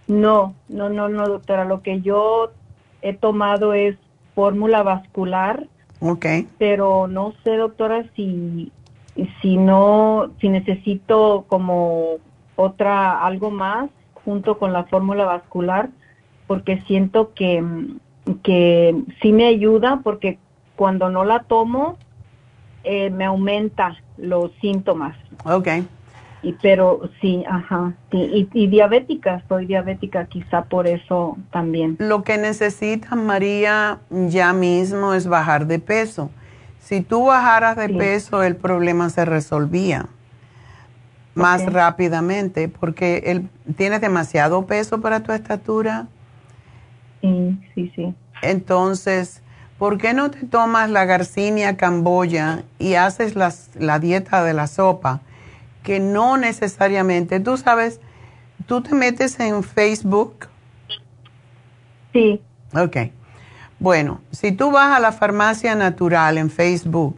No, 0.08 0.56
no, 0.70 0.90
no, 0.90 1.10
no, 1.10 1.28
doctora. 1.28 1.66
Lo 1.66 1.82
que 1.82 2.00
yo 2.00 2.54
he 3.02 3.14
tomado 3.14 3.74
es 3.74 3.98
fórmula 4.36 4.82
vascular. 4.82 5.68
Ok. 6.00 6.26
Pero 6.58 7.08
no 7.08 7.34
sé, 7.44 7.58
doctora, 7.58 8.06
si 8.16 8.72
si 9.42 9.58
no, 9.58 10.32
si 10.40 10.48
necesito 10.48 11.44
como 11.50 12.20
otra, 12.56 13.26
algo 13.26 13.52
más 13.52 13.90
junto 14.24 14.58
con 14.58 14.72
la 14.72 14.86
fórmula 14.86 15.26
vascular, 15.26 15.90
porque 16.50 16.82
siento 16.88 17.32
que, 17.36 17.64
que 18.42 18.96
sí 19.22 19.32
me 19.32 19.46
ayuda, 19.46 20.00
porque 20.04 20.40
cuando 20.76 21.12
no 21.12 21.24
la 21.24 21.44
tomo, 21.44 22.00
eh, 22.84 23.12
me 23.12 23.26
aumenta 23.26 23.96
los 24.18 24.52
síntomas. 24.60 25.16
Ok. 25.46 25.68
Y, 26.42 26.54
pero 26.54 27.02
sí, 27.22 27.44
ajá, 27.48 27.94
y, 28.12 28.50
y, 28.52 28.66
diabética, 28.66 29.44
soy 29.48 29.68
diabética, 29.68 30.26
quizá 30.26 30.64
por 30.64 30.88
eso 30.88 31.38
también. 31.52 31.98
Lo 32.00 32.24
que 32.24 32.40
necesita 32.40 33.16
María 33.16 34.00
ya 34.10 34.52
mismo 34.52 35.14
es 35.14 35.28
bajar 35.28 35.68
de 35.68 35.78
peso. 35.78 36.32
Si 36.80 37.02
tú 37.02 37.26
bajaras 37.26 37.78
de 37.78 37.90
peso, 37.90 38.42
el 38.42 38.56
problema 38.56 39.12
se 39.12 39.24
resolvía 39.24 40.08
más 41.36 41.64
rápidamente 41.72 42.70
porque 42.70 43.22
él, 43.28 43.50
tienes 43.78 44.02
demasiado 44.02 44.66
peso 44.66 45.00
para 45.00 45.20
tu 45.20 45.32
estatura. 45.32 46.08
Sí, 47.22 47.60
sí, 47.76 47.92
sí. 47.96 48.16
Entonces, 48.42 49.42
¿por 49.78 49.98
qué 49.98 50.14
no 50.14 50.32
te 50.32 50.46
tomas 50.46 50.90
la 50.90 51.06
garcinia 51.06 51.78
camboya 51.78 52.64
y 52.78 52.96
haces 52.96 53.36
la 53.36 54.00
dieta 54.00 54.44
de 54.44 54.54
la 54.54 54.68
sopa? 54.68 55.22
Que 55.84 56.00
no 56.00 56.38
necesariamente, 56.38 57.40
tú 57.40 57.58
sabes, 57.58 58.00
tú 58.66 58.82
te 58.82 58.94
metes 58.96 59.40
en 59.40 59.64
Facebook. 59.64 60.48
Sí. 62.14 62.42
Ok. 62.74 62.98
Bueno, 63.80 64.20
si 64.32 64.52
tú 64.52 64.72
vas 64.72 64.96
a 64.96 65.00
la 65.00 65.12
farmacia 65.12 65.74
natural 65.74 66.38
en 66.38 66.50
Facebook 66.50 67.18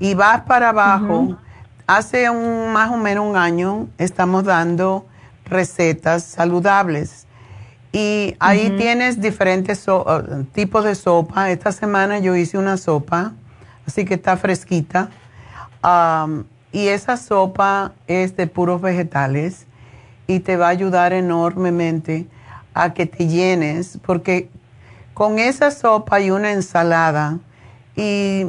y 0.00 0.14
vas 0.14 0.42
para 0.42 0.70
abajo, 0.70 1.38
hace 1.86 2.28
un, 2.28 2.72
más 2.72 2.90
o 2.90 2.96
menos 2.96 3.24
un 3.24 3.36
año 3.36 3.88
estamos 3.98 4.44
dando 4.44 5.06
recetas 5.44 6.24
saludables. 6.24 7.26
Y 7.92 8.36
ahí 8.40 8.70
tienes 8.78 9.20
diferentes 9.20 9.86
tipos 10.52 10.84
de 10.84 10.94
sopa. 10.94 11.50
Esta 11.50 11.72
semana 11.72 12.18
yo 12.20 12.34
hice 12.34 12.56
una 12.56 12.78
sopa, 12.78 13.34
así 13.86 14.06
que 14.06 14.14
está 14.14 14.38
fresquita. 14.38 15.10
Um, 15.84 16.44
y 16.72 16.88
esa 16.88 17.18
sopa 17.18 17.92
es 18.06 18.34
de 18.34 18.46
puros 18.46 18.80
vegetales 18.80 19.66
y 20.26 20.40
te 20.40 20.56
va 20.56 20.68
a 20.68 20.70
ayudar 20.70 21.12
enormemente 21.12 22.26
a 22.72 22.94
que 22.94 23.04
te 23.04 23.26
llenes, 23.26 23.98
porque 24.02 24.48
con 25.12 25.38
esa 25.38 25.70
sopa 25.70 26.20
y 26.20 26.30
una 26.30 26.52
ensalada. 26.52 27.38
Y 27.94 28.46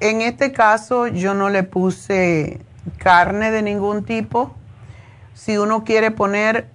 en 0.00 0.20
este 0.20 0.52
caso 0.52 1.06
yo 1.06 1.32
no 1.32 1.48
le 1.48 1.62
puse 1.62 2.60
carne 2.98 3.50
de 3.50 3.62
ningún 3.62 4.04
tipo. 4.04 4.54
Si 5.32 5.56
uno 5.56 5.84
quiere 5.84 6.10
poner 6.10 6.68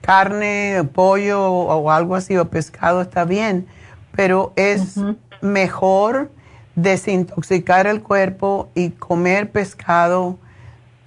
carne, 0.00 0.88
pollo 0.92 1.42
o 1.42 1.90
algo 1.90 2.14
así 2.14 2.36
o 2.36 2.48
pescado 2.48 3.02
está 3.02 3.24
bien, 3.24 3.66
pero 4.14 4.52
es 4.56 4.96
mejor 5.40 6.30
desintoxicar 6.74 7.86
el 7.86 8.02
cuerpo 8.02 8.70
y 8.74 8.90
comer 8.90 9.50
pescado, 9.50 10.38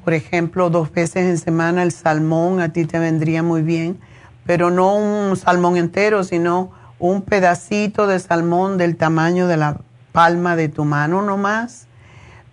por 0.04 0.14
ejemplo, 0.14 0.70
dos 0.70 0.92
veces 0.92 1.26
en 1.26 1.38
semana 1.38 1.84
el 1.84 1.92
salmón 1.92 2.60
a 2.62 2.70
ti 2.70 2.86
te 2.86 3.00
vendría 3.00 3.42
muy 3.42 3.62
bien, 3.62 4.00
pero 4.46 4.70
no 4.70 4.96
un 4.96 5.36
salmón 5.36 5.78
entero, 5.78 6.24
sino 6.24 6.72
un 7.00 7.24
pedacito 7.24 8.08
de 8.08 8.20
salmón 8.20 8.78
del 8.78 8.96
tamaño 8.96 9.48
de 9.48 9.58
la 9.58 9.78
palma 10.12 10.56
de 10.56 10.70
tu 10.70 10.86
mano 10.86 11.22
nomás, 11.22 11.88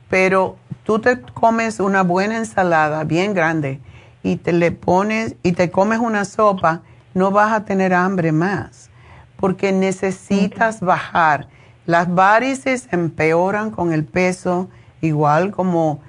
pero 0.09 0.57
tú 0.85 0.99
te 0.99 1.21
comes 1.21 1.81
una 1.81 2.03
buena 2.03 2.39
ensalada 2.39 3.05
bien 3.05 3.35
grande 3.35 3.81
y 4.23 4.37
te 4.37 4.53
le 4.53 4.73
pones 4.73 5.37
y 5.43 5.53
te 5.53 5.71
comes 5.71 5.99
una 5.99 6.25
sopa, 6.25 6.83
no 7.15 7.31
vas 7.31 7.53
a 7.53 7.65
tener 7.65 7.93
hambre 7.93 8.33
más, 8.33 8.91
porque 9.37 9.73
necesitas 9.73 10.81
bajar. 10.81 11.49
Las 11.87 12.15
varices 12.15 12.89
empeoran 12.93 13.71
con 13.71 13.93
el 13.93 14.05
peso, 14.05 14.69
igual 15.01 15.51
como 15.51 16.01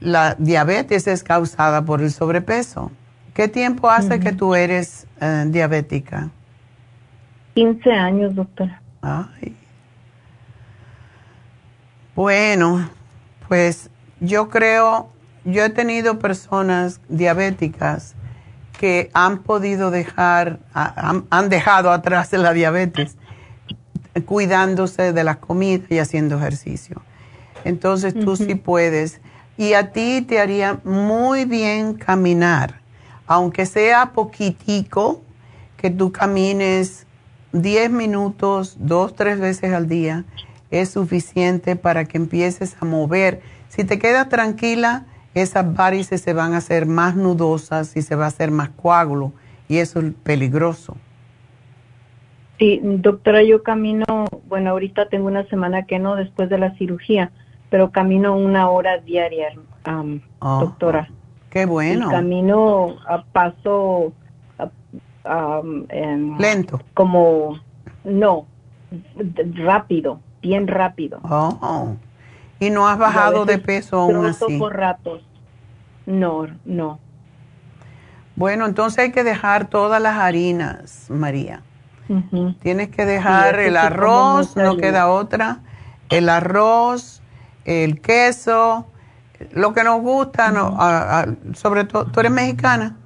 la 0.00 0.34
diabetes 0.38 1.06
es 1.06 1.22
causada 1.22 1.82
por 1.84 2.02
el 2.02 2.10
sobrepeso. 2.10 2.90
¿Qué 3.32 3.48
tiempo 3.48 3.90
hace 3.90 4.20
que 4.20 4.32
tú 4.32 4.54
eres 4.54 5.06
eh, 5.20 5.44
diabética? 5.48 6.30
15 7.54 7.90
años, 7.90 8.34
doctora. 8.34 8.80
Ay. 9.02 9.56
Bueno, 12.14 12.88
pues 13.48 13.90
yo 14.20 14.48
creo, 14.48 15.08
yo 15.44 15.64
he 15.64 15.70
tenido 15.70 16.18
personas 16.18 17.00
diabéticas 17.08 18.14
que 18.78 19.10
han 19.14 19.38
podido 19.42 19.90
dejar, 19.90 20.58
han, 20.72 21.48
dejado 21.48 21.90
atrás 21.90 22.32
la 22.32 22.52
diabetes 22.52 23.16
cuidándose 24.26 25.12
de 25.12 25.24
la 25.24 25.36
comida 25.36 25.84
y 25.90 25.98
haciendo 25.98 26.36
ejercicio. 26.38 27.02
Entonces 27.64 28.14
tú 28.14 28.36
sí 28.36 28.54
puedes. 28.54 29.20
Y 29.56 29.74
a 29.74 29.92
ti 29.92 30.22
te 30.22 30.40
haría 30.40 30.80
muy 30.84 31.44
bien 31.44 31.94
caminar, 31.94 32.80
aunque 33.26 33.66
sea 33.66 34.12
poquitico, 34.12 35.22
que 35.76 35.90
tú 35.90 36.12
camines 36.12 37.06
10 37.52 37.90
minutos, 37.90 38.76
dos, 38.80 39.14
tres 39.14 39.38
veces 39.38 39.72
al 39.72 39.88
día 39.88 40.24
es 40.70 40.90
suficiente 40.90 41.76
para 41.76 42.04
que 42.04 42.18
empieces 42.18 42.76
a 42.80 42.84
mover. 42.84 43.42
Si 43.68 43.84
te 43.84 43.98
quedas 43.98 44.28
tranquila, 44.28 45.06
esas 45.34 45.74
varices 45.74 46.20
se 46.20 46.32
van 46.32 46.54
a 46.54 46.58
hacer 46.58 46.86
más 46.86 47.16
nudosas 47.16 47.96
y 47.96 48.02
se 48.02 48.16
va 48.16 48.24
a 48.24 48.28
hacer 48.28 48.50
más 48.50 48.70
coágulo 48.70 49.32
y 49.68 49.78
eso 49.78 50.00
es 50.00 50.14
peligroso. 50.22 50.96
Sí, 52.58 52.80
doctora, 52.82 53.42
yo 53.42 53.62
camino, 53.62 54.04
bueno, 54.48 54.70
ahorita 54.70 55.08
tengo 55.08 55.26
una 55.26 55.44
semana 55.48 55.86
que 55.86 55.98
no 55.98 56.14
después 56.14 56.48
de 56.48 56.58
la 56.58 56.76
cirugía, 56.76 57.32
pero 57.68 57.90
camino 57.90 58.36
una 58.36 58.70
hora 58.70 58.98
diaria, 58.98 59.48
oh, 60.38 60.60
doctora. 60.60 61.08
Qué 61.50 61.66
bueno. 61.66 62.10
camino 62.10 62.96
a 63.06 63.24
paso 63.24 64.12
lento. 66.38 66.80
Como, 66.94 67.58
no, 68.04 68.46
rápido, 69.54 70.20
bien 70.42 70.68
rápido. 70.68 71.18
Oh. 71.24 71.96
¿Y 72.60 72.70
no 72.70 72.88
has 72.88 72.98
bajado 72.98 73.44
de 73.44 73.58
peso 73.58 73.98
aún 73.98 74.26
así? 74.26 74.58
por 74.58 74.74
ratos. 74.76 75.22
No, 76.06 76.46
no. 76.64 76.98
Bueno, 78.36 78.66
entonces 78.66 78.98
hay 78.98 79.12
que 79.12 79.24
dejar 79.24 79.68
todas 79.68 80.00
las 80.00 80.16
harinas, 80.16 81.06
María. 81.08 81.62
Tienes 82.60 82.90
que 82.90 83.06
dejar 83.06 83.58
el 83.60 83.76
arroz, 83.76 84.56
no 84.56 84.76
queda 84.76 85.08
otra. 85.08 85.60
El 86.10 86.28
arroz, 86.28 87.22
el 87.64 88.00
queso, 88.00 88.86
lo 89.52 89.72
que 89.72 89.84
nos 89.84 90.00
gusta, 90.02 90.50
no, 90.50 90.76
sobre 91.54 91.84
todo, 91.84 92.04
¿tú 92.06 92.20
eres 92.20 92.32
mexicana? 92.32 92.96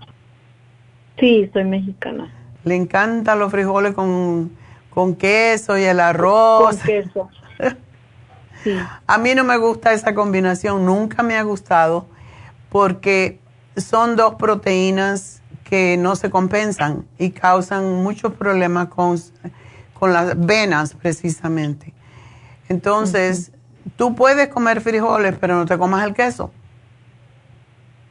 Sí, 1.18 1.48
soy 1.52 1.64
mexicana. 1.64 2.32
Le 2.64 2.74
encantan 2.74 3.38
los 3.38 3.50
frijoles 3.50 3.94
con, 3.94 4.50
con 4.90 5.14
queso 5.14 5.78
y 5.78 5.84
el 5.84 6.00
arroz. 6.00 6.76
Con 6.76 6.78
queso. 6.78 7.28
A 9.06 9.18
mí 9.18 9.34
no 9.34 9.44
me 9.44 9.56
gusta 9.56 9.92
esa 9.92 10.14
combinación, 10.14 10.84
nunca 10.84 11.22
me 11.22 11.36
ha 11.36 11.42
gustado 11.42 12.06
porque 12.70 13.40
son 13.76 14.16
dos 14.16 14.34
proteínas 14.34 15.42
que 15.64 15.96
no 15.98 16.16
se 16.16 16.30
compensan 16.30 17.04
y 17.18 17.30
causan 17.30 18.02
muchos 18.02 18.32
problemas 18.32 18.88
con, 18.88 19.18
con 19.94 20.12
las 20.12 20.38
venas 20.38 20.94
precisamente. 20.94 21.92
Entonces, 22.68 23.52
tú 23.96 24.14
puedes 24.14 24.48
comer 24.48 24.80
frijoles, 24.80 25.36
pero 25.38 25.56
no 25.56 25.66
te 25.66 25.76
comas 25.78 26.06
el 26.06 26.14
queso. 26.14 26.50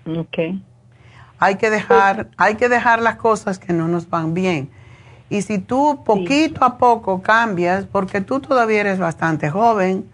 Ok. 0.05 0.37
Hay 1.39 1.55
que 1.55 1.69
dejar, 1.69 2.29
hay 2.37 2.55
que 2.55 2.69
dejar 2.69 3.01
las 3.01 3.17
cosas 3.17 3.59
que 3.59 3.73
no 3.73 3.87
nos 3.87 4.09
van 4.09 4.33
bien. 4.33 4.69
Y 5.29 5.41
si 5.41 5.59
tú 5.59 6.03
poquito 6.05 6.63
a 6.63 6.77
poco 6.77 7.21
cambias, 7.21 7.85
porque 7.85 8.21
tú 8.21 8.39
todavía 8.39 8.81
eres 8.81 8.97
bastante 8.97 9.49
joven, 9.49 10.09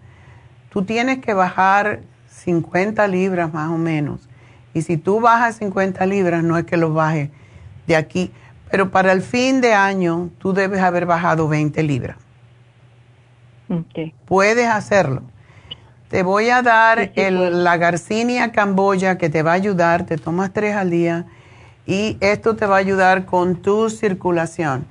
tú 0.74 0.84
tienes 0.84 1.20
que 1.20 1.34
bajar 1.34 2.00
50 2.28 3.06
libras 3.06 3.52
más 3.52 3.70
o 3.70 3.78
menos. 3.78 4.28
Y 4.74 4.82
si 4.82 4.96
tú 4.96 5.20
bajas 5.20 5.58
50 5.58 6.04
libras, 6.06 6.42
no 6.42 6.58
es 6.58 6.64
que 6.64 6.76
lo 6.76 6.92
bajes 6.92 7.30
de 7.86 7.94
aquí, 7.94 8.32
pero 8.72 8.90
para 8.90 9.12
el 9.12 9.22
fin 9.22 9.60
de 9.60 9.72
año 9.72 10.30
tú 10.38 10.52
debes 10.52 10.80
haber 10.80 11.06
bajado 11.06 11.46
20 11.46 11.80
libras. 11.84 12.16
Puedes 14.26 14.66
hacerlo. 14.66 15.22
Te 16.08 16.24
voy 16.24 16.50
a 16.50 16.60
dar 16.60 17.12
el, 17.14 17.62
la 17.62 17.76
Garcinia 17.76 18.50
Camboya 18.50 19.16
que 19.16 19.30
te 19.30 19.44
va 19.44 19.52
a 19.52 19.54
ayudar, 19.54 20.06
te 20.06 20.18
tomas 20.18 20.52
tres 20.52 20.74
al 20.74 20.90
día 20.90 21.26
y 21.86 22.16
esto 22.20 22.56
te 22.56 22.66
va 22.66 22.76
a 22.76 22.80
ayudar 22.80 23.26
con 23.26 23.62
tu 23.62 23.90
circulación. 23.90 24.86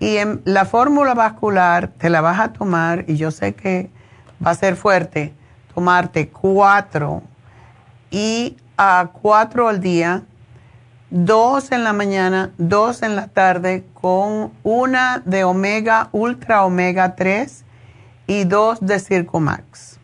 Y 0.00 0.16
en 0.16 0.42
la 0.44 0.64
fórmula 0.64 1.14
vascular 1.14 1.86
te 1.98 2.10
la 2.10 2.20
vas 2.20 2.40
a 2.40 2.52
tomar 2.52 3.04
y 3.06 3.14
yo 3.14 3.30
sé 3.30 3.54
que 3.54 3.90
va 4.44 4.52
a 4.52 4.54
ser 4.54 4.76
fuerte, 4.76 5.32
tomarte 5.74 6.28
cuatro 6.28 7.22
y 8.10 8.56
a 8.76 9.10
cuatro 9.12 9.68
al 9.68 9.80
día, 9.80 10.22
dos 11.10 11.72
en 11.72 11.84
la 11.84 11.92
mañana, 11.92 12.50
dos 12.58 13.02
en 13.02 13.16
la 13.16 13.28
tarde 13.28 13.84
con 13.94 14.52
una 14.62 15.22
de 15.24 15.44
omega, 15.44 16.08
ultra 16.12 16.64
omega 16.64 17.14
3 17.14 17.64
y 18.26 18.44
dos 18.44 18.78
de 18.80 18.98
Circumax. 18.98 19.98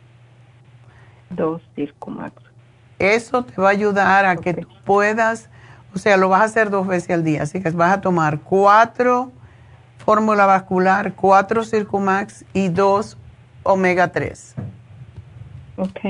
Dos 1.30 1.62
Circumax. 1.74 2.34
Eso 2.98 3.44
te 3.44 3.60
va 3.60 3.68
a 3.68 3.72
ayudar 3.72 4.24
a 4.26 4.36
que 4.36 4.54
tú 4.54 4.68
puedas, 4.84 5.48
o 5.94 5.98
sea, 5.98 6.16
lo 6.16 6.28
vas 6.28 6.40
a 6.40 6.44
hacer 6.44 6.70
dos 6.70 6.86
veces 6.86 7.10
al 7.10 7.24
día, 7.24 7.42
así 7.42 7.60
que 7.60 7.70
vas 7.70 7.92
a 7.92 8.00
tomar 8.00 8.40
cuatro 8.40 9.32
fórmula 10.06 10.46
vascular, 10.46 11.14
cuatro 11.14 11.64
Circumax 11.64 12.44
y 12.52 12.68
dos 12.68 13.18
omega 13.66 14.12
3. 14.12 14.54
Ok. 15.76 16.00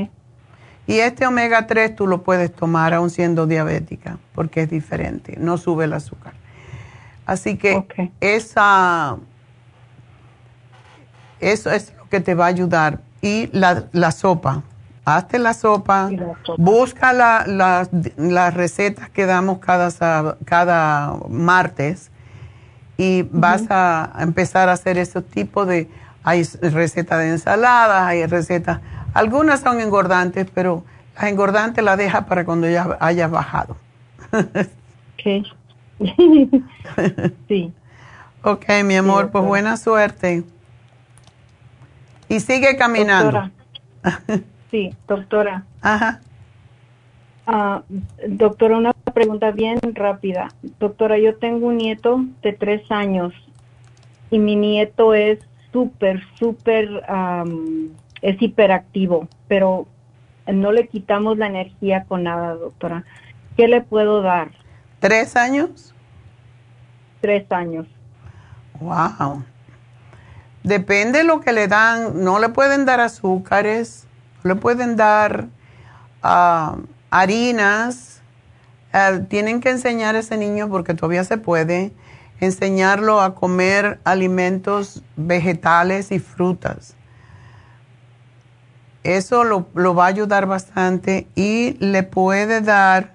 Y 0.86 1.00
este 1.00 1.26
omega 1.26 1.66
3 1.66 1.96
tú 1.96 2.06
lo 2.06 2.22
puedes 2.22 2.54
tomar 2.54 2.94
aún 2.94 3.10
siendo 3.10 3.46
diabética, 3.46 4.18
porque 4.34 4.62
es 4.62 4.70
diferente, 4.70 5.36
no 5.38 5.58
sube 5.58 5.84
el 5.84 5.92
azúcar. 5.92 6.34
Así 7.26 7.56
que 7.56 8.12
esa, 8.20 9.16
eso 11.40 11.70
es 11.70 11.92
que 12.08 12.20
te 12.20 12.34
va 12.34 12.44
a 12.44 12.48
ayudar. 12.48 13.00
Y 13.20 13.48
la, 13.52 14.12
sopa, 14.12 14.62
hazte 15.04 15.40
la 15.40 15.54
sopa, 15.54 16.08
busca 16.56 17.12
las 17.12 18.54
recetas 18.54 19.10
que 19.10 19.26
damos 19.26 19.58
cada, 19.58 20.36
cada 20.44 21.16
martes 21.28 22.12
y 22.96 23.22
vas 23.22 23.64
a 23.70 24.12
empezar 24.20 24.68
a 24.68 24.72
hacer 24.72 24.96
ese 24.96 25.20
tipo 25.20 25.66
de, 25.66 25.88
hay 26.26 26.42
recetas 26.42 27.20
de 27.20 27.30
ensaladas, 27.30 28.02
hay 28.02 28.26
recetas, 28.26 28.80
algunas 29.14 29.60
son 29.60 29.80
engordantes, 29.80 30.48
pero 30.52 30.82
las 31.14 31.24
engordantes 31.26 31.84
las 31.84 31.96
deja 31.96 32.26
para 32.26 32.44
cuando 32.44 32.68
ya 32.68 32.98
hayas 32.98 33.30
bajado. 33.30 33.76
ok. 34.32 35.46
sí. 37.48 37.72
Ok, 38.42 38.64
mi 38.84 38.96
amor, 38.96 39.30
pues 39.30 39.44
buena 39.44 39.76
suerte. 39.76 40.42
Y 42.28 42.40
sigue 42.40 42.76
caminando. 42.76 43.48
sí, 44.72 44.92
doctora. 45.06 45.62
Ajá. 45.80 46.20
Ah, 47.46 47.82
doctora, 48.26 48.78
una 48.78 48.92
pregunta 49.14 49.52
bien 49.52 49.78
rápida. 49.94 50.48
Doctora, 50.80 51.18
yo 51.18 51.36
tengo 51.36 51.68
un 51.68 51.76
nieto 51.76 52.24
de 52.42 52.52
tres 52.52 52.90
años 52.90 53.32
y 54.32 54.40
mi 54.40 54.56
nieto 54.56 55.14
es 55.14 55.38
súper, 55.76 56.22
súper, 56.38 56.88
es 58.22 58.40
hiperactivo, 58.40 59.28
pero 59.46 59.86
no 60.46 60.72
le 60.72 60.88
quitamos 60.88 61.36
la 61.36 61.48
energía 61.48 62.04
con 62.08 62.22
nada, 62.22 62.54
doctora. 62.54 63.04
¿Qué 63.58 63.68
le 63.68 63.82
puedo 63.82 64.22
dar? 64.22 64.52
¿Tres 65.00 65.36
años? 65.36 65.94
Tres 67.20 67.44
años. 67.52 67.86
Wow. 68.80 69.44
Depende 70.62 71.18
de 71.18 71.24
lo 71.24 71.42
que 71.42 71.52
le 71.52 71.68
dan. 71.68 72.24
No 72.24 72.38
le 72.38 72.48
pueden 72.48 72.86
dar 72.86 73.00
azúcares, 73.00 74.06
no 74.44 74.54
le 74.54 74.60
pueden 74.60 74.96
dar 74.96 75.48
ah, 76.22 76.78
harinas. 77.10 78.22
Eh, 78.94 79.26
tienen 79.28 79.60
que 79.60 79.68
enseñar 79.68 80.16
a 80.16 80.20
ese 80.20 80.38
niño, 80.38 80.70
porque 80.70 80.94
todavía 80.94 81.24
se 81.24 81.36
puede, 81.36 81.92
enseñarlo 82.40 83.20
a 83.20 83.34
comer 83.34 83.98
alimentos 84.04 85.02
vegetales 85.16 86.12
y 86.12 86.18
frutas. 86.18 86.94
Eso 89.02 89.44
lo, 89.44 89.68
lo 89.74 89.94
va 89.94 90.04
a 90.04 90.08
ayudar 90.08 90.46
bastante 90.46 91.26
y 91.34 91.76
le 91.78 92.02
puede 92.02 92.60
dar 92.60 93.14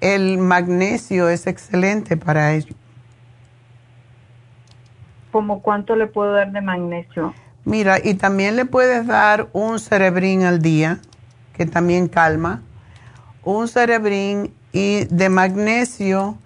el 0.00 0.38
magnesio, 0.38 1.28
es 1.28 1.46
excelente 1.46 2.16
para 2.16 2.52
ello. 2.52 2.74
¿Como 5.32 5.62
cuánto 5.62 5.96
le 5.96 6.06
puedo 6.06 6.32
dar 6.32 6.52
de 6.52 6.60
magnesio? 6.60 7.34
Mira, 7.64 7.98
y 8.02 8.14
también 8.14 8.56
le 8.56 8.64
puedes 8.64 9.06
dar 9.06 9.48
un 9.52 9.78
cerebrín 9.78 10.44
al 10.44 10.62
día, 10.62 11.00
que 11.54 11.66
también 11.66 12.08
calma. 12.08 12.62
Un 13.42 13.68
cerebrín 13.68 14.54
y 14.72 15.04
de 15.04 15.28
magnesio 15.28 16.38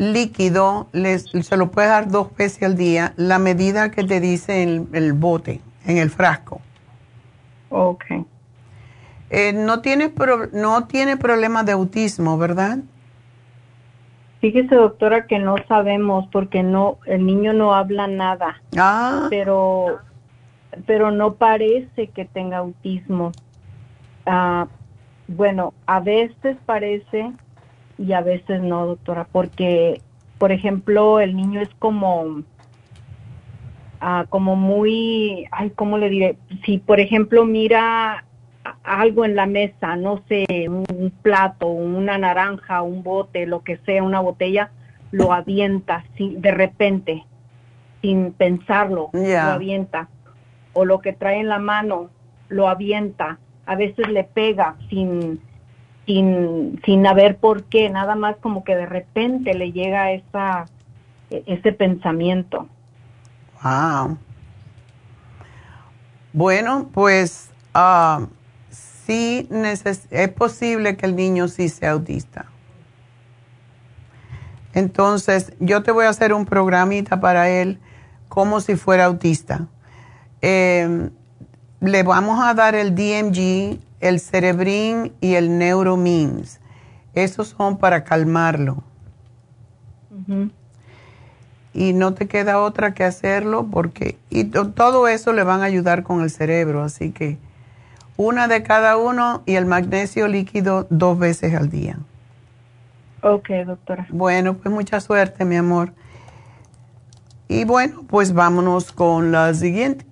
líquido, 0.00 0.88
les, 0.92 1.24
se 1.24 1.56
lo 1.58 1.70
puedes 1.70 1.90
dar 1.90 2.08
dos 2.08 2.34
veces 2.34 2.62
al 2.62 2.74
día, 2.74 3.12
la 3.16 3.38
medida 3.38 3.90
que 3.90 4.02
te 4.02 4.18
dice 4.18 4.62
el, 4.62 4.86
el 4.94 5.12
bote, 5.12 5.60
en 5.84 5.98
el 5.98 6.08
frasco. 6.08 6.62
Ok. 7.68 8.04
Eh, 9.28 9.52
no, 9.52 9.82
tiene 9.82 10.12
no 10.52 10.86
tiene 10.86 11.18
problemas 11.18 11.66
de 11.66 11.72
autismo, 11.72 12.38
¿verdad? 12.38 12.78
Fíjese, 14.40 14.74
doctora, 14.74 15.26
que 15.26 15.38
no 15.38 15.56
sabemos 15.68 16.26
porque 16.32 16.62
no 16.62 16.96
el 17.04 17.26
niño 17.26 17.52
no 17.52 17.74
habla 17.74 18.06
nada. 18.06 18.62
Ah. 18.78 19.26
Pero 19.28 19.98
pero 20.86 21.10
no 21.10 21.34
parece 21.34 22.08
que 22.08 22.24
tenga 22.24 22.58
autismo. 22.58 23.32
Ah, 24.24 24.66
bueno, 25.28 25.74
a 25.86 26.00
veces 26.00 26.56
parece 26.64 27.32
y 28.00 28.14
a 28.14 28.22
veces 28.22 28.62
no, 28.62 28.86
doctora, 28.86 29.26
porque 29.30 30.00
por 30.38 30.52
ejemplo, 30.52 31.20
el 31.20 31.36
niño 31.36 31.60
es 31.60 31.68
como 31.78 32.42
ah, 34.00 34.24
como 34.30 34.56
muy, 34.56 35.46
ay, 35.52 35.70
¿cómo 35.76 35.98
le 35.98 36.08
diré? 36.08 36.38
Si 36.64 36.78
por 36.78 36.98
ejemplo 36.98 37.44
mira 37.44 38.24
algo 38.84 39.26
en 39.26 39.36
la 39.36 39.44
mesa, 39.44 39.96
no 39.96 40.22
sé, 40.28 40.46
un 40.68 41.12
plato, 41.22 41.66
una 41.66 42.16
naranja, 42.16 42.80
un 42.80 43.02
bote, 43.02 43.46
lo 43.46 43.62
que 43.62 43.76
sea, 43.84 44.02
una 44.02 44.20
botella, 44.20 44.70
lo 45.10 45.34
avienta 45.34 46.04
sin, 46.16 46.40
de 46.40 46.52
repente, 46.52 47.24
sin 48.00 48.32
pensarlo, 48.32 49.10
lo 49.12 49.38
avienta. 49.38 50.08
O 50.72 50.86
lo 50.86 51.00
que 51.00 51.12
trae 51.12 51.40
en 51.40 51.48
la 51.48 51.58
mano, 51.58 52.10
lo 52.48 52.68
avienta. 52.68 53.38
A 53.66 53.76
veces 53.76 54.08
le 54.08 54.24
pega 54.24 54.76
sin, 54.88 55.40
sin, 56.10 56.80
sin 56.84 57.06
haber 57.06 57.36
por 57.36 57.64
qué, 57.64 57.88
nada 57.88 58.16
más 58.16 58.36
como 58.38 58.64
que 58.64 58.74
de 58.74 58.86
repente 58.86 59.54
le 59.54 59.70
llega 59.70 60.10
esa, 60.10 60.66
e, 61.30 61.44
ese 61.46 61.72
pensamiento. 61.72 62.66
Wow. 63.62 64.18
Bueno, 66.32 66.88
pues 66.92 67.50
ah, 67.74 68.26
sí 69.06 69.48
es 69.50 70.28
posible 70.30 70.96
que 70.96 71.06
el 71.06 71.14
niño 71.14 71.46
sí 71.46 71.68
sea 71.68 71.92
autista. 71.92 72.46
Entonces, 74.72 75.52
yo 75.60 75.82
te 75.82 75.92
voy 75.92 76.06
a 76.06 76.08
hacer 76.08 76.32
un 76.32 76.44
programita 76.44 77.20
para 77.20 77.48
él 77.48 77.78
como 78.28 78.60
si 78.60 78.74
fuera 78.74 79.04
autista. 79.04 79.66
Em, 80.40 81.10
le 81.80 82.02
vamos 82.02 82.40
a 82.42 82.54
dar 82.54 82.74
el 82.74 82.94
DMG, 82.94 83.78
el 84.00 84.20
Cerebrin 84.20 85.12
y 85.20 85.34
el 85.34 85.58
Neuromins. 85.58 86.60
Esos 87.14 87.48
son 87.48 87.78
para 87.78 88.04
calmarlo. 88.04 88.82
y 91.72 91.92
no 91.92 92.14
te 92.14 92.26
queda 92.26 92.60
otra 92.60 92.94
que 92.94 93.04
hacerlo 93.04 93.68
porque 93.70 94.18
y 94.28 94.44
todo 94.44 95.08
eso 95.08 95.32
le 95.32 95.44
van 95.44 95.60
a 95.60 95.64
ayudar 95.64 96.02
con 96.02 96.22
el 96.22 96.30
cerebro, 96.30 96.82
así 96.82 97.12
que 97.12 97.38
una 98.16 98.48
de 98.48 98.62
cada 98.62 98.96
uno 98.96 99.42
y 99.46 99.54
el 99.54 99.66
magnesio 99.66 100.28
líquido 100.28 100.86
dos 100.90 101.18
veces 101.18 101.54
al 101.54 101.70
día. 101.70 101.98
Ok, 103.22 103.48
doctora. 103.66 104.06
Bueno, 104.10 104.54
pues 104.54 104.74
mucha 104.74 105.00
suerte, 105.00 105.44
mi 105.44 105.56
amor. 105.56 105.92
Y 107.48 107.64
bueno, 107.64 108.02
pues 108.06 108.32
vámonos 108.32 108.92
con 108.92 109.32
la 109.32 109.52
siguiente. 109.54 110.04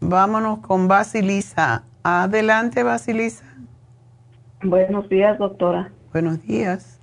Vámonos 0.00 0.60
con 0.60 0.88
Basilisa. 0.88 1.84
Adelante, 2.02 2.82
Basilisa. 2.82 3.44
Buenos 4.62 5.08
días, 5.08 5.38
doctora. 5.38 5.90
Buenos 6.12 6.42
días. 6.42 7.00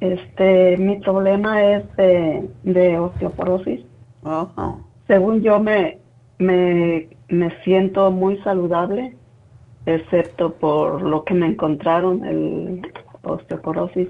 Este, 0.00 0.76
mi 0.76 0.98
problema 1.00 1.62
es 1.64 1.84
de, 1.96 2.98
osteoporosis. 2.98 3.84
Según 5.06 5.42
yo 5.42 5.60
me, 5.60 5.98
me, 6.38 7.08
siento 7.64 8.10
muy 8.10 8.38
saludable, 8.38 9.16
excepto 9.86 10.54
por 10.54 11.02
lo 11.02 11.24
que 11.24 11.34
me 11.34 11.46
encontraron, 11.46 12.24
el 12.24 12.82
osteoporosis. 13.22 14.08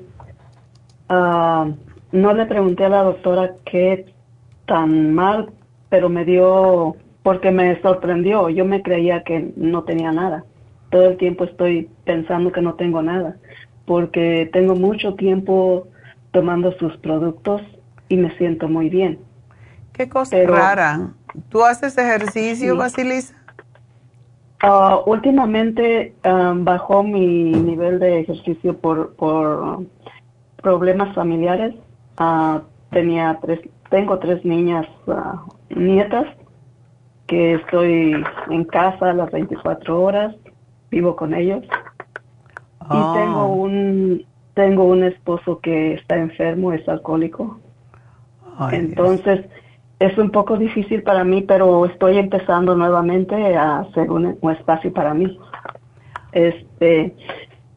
Ah, 1.08 1.68
no 2.12 2.32
le 2.32 2.46
pregunté 2.46 2.84
a 2.84 2.88
la 2.88 3.02
doctora 3.02 3.54
qué 3.64 4.13
tan 4.66 5.14
mal, 5.14 5.50
pero 5.88 6.08
me 6.08 6.24
dio, 6.24 6.96
porque 7.22 7.50
me 7.50 7.80
sorprendió, 7.82 8.48
yo 8.48 8.64
me 8.64 8.82
creía 8.82 9.22
que 9.22 9.52
no 9.56 9.84
tenía 9.84 10.12
nada. 10.12 10.44
Todo 10.90 11.08
el 11.08 11.16
tiempo 11.16 11.44
estoy 11.44 11.88
pensando 12.04 12.52
que 12.52 12.60
no 12.60 12.74
tengo 12.74 13.02
nada, 13.02 13.36
porque 13.86 14.48
tengo 14.52 14.74
mucho 14.74 15.14
tiempo 15.14 15.88
tomando 16.32 16.72
sus 16.78 16.96
productos 16.98 17.62
y 18.08 18.16
me 18.16 18.36
siento 18.36 18.68
muy 18.68 18.88
bien. 18.88 19.18
Qué 19.92 20.08
cosa 20.08 20.36
rara. 20.44 21.10
¿Tú 21.48 21.64
haces 21.64 21.96
ejercicio, 21.98 22.76
Basilisa? 22.76 23.34
Ah, 24.60 25.00
últimamente 25.06 26.14
ah, 26.24 26.54
bajó 26.56 27.02
mi 27.02 27.52
nivel 27.52 27.98
de 27.98 28.20
ejercicio 28.20 28.76
por, 28.76 29.14
por 29.14 29.84
problemas 30.62 31.14
familiares. 31.14 31.74
Uh, 32.18 32.60
tenía 32.90 33.38
tres, 33.42 33.60
tengo 33.94 34.18
tres 34.18 34.44
niñas 34.44 34.88
ah, 35.06 35.44
nietas 35.70 36.26
que 37.28 37.54
estoy 37.54 38.24
en 38.50 38.64
casa 38.64 39.12
las 39.12 39.30
24 39.30 40.02
horas, 40.02 40.34
vivo 40.90 41.14
con 41.14 41.32
ellos. 41.32 41.62
Y 41.62 42.86
ah. 42.90 43.12
tengo 43.14 43.46
un 43.46 44.26
tengo 44.54 44.82
un 44.82 45.04
esposo 45.04 45.60
que 45.60 45.94
está 45.94 46.16
enfermo, 46.16 46.72
es 46.72 46.88
alcohólico. 46.88 47.60
Entonces, 48.72 49.46
es 50.00 50.18
un 50.18 50.30
poco 50.30 50.56
difícil 50.56 51.04
para 51.04 51.22
mí, 51.22 51.42
pero 51.42 51.86
estoy 51.86 52.18
empezando 52.18 52.74
nuevamente 52.74 53.56
a 53.56 53.78
hacer 53.78 54.10
un, 54.10 54.36
espacio 54.50 54.92
para 54.92 55.14
mí. 55.14 55.38
Este, 56.32 57.14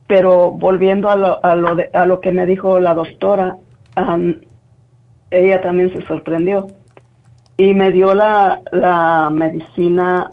pero 0.08 0.50
volviendo 0.50 1.12
a 1.12 1.16
lo, 1.16 1.46
a 1.46 1.56
lo, 1.56 1.78
a 1.94 2.06
lo 2.08 2.22
que 2.22 2.32
me 2.32 2.48
dijo 2.48 2.80
la 2.80 2.96
doctora, 2.96 3.58
ella 5.32 5.62
también 5.62 5.92
se 5.94 6.06
sorprendió 6.08 6.68
y 7.58 7.74
me 7.74 7.92
dio 7.92 8.14
la, 8.14 8.62
la 8.72 9.30
medicina 9.32 10.30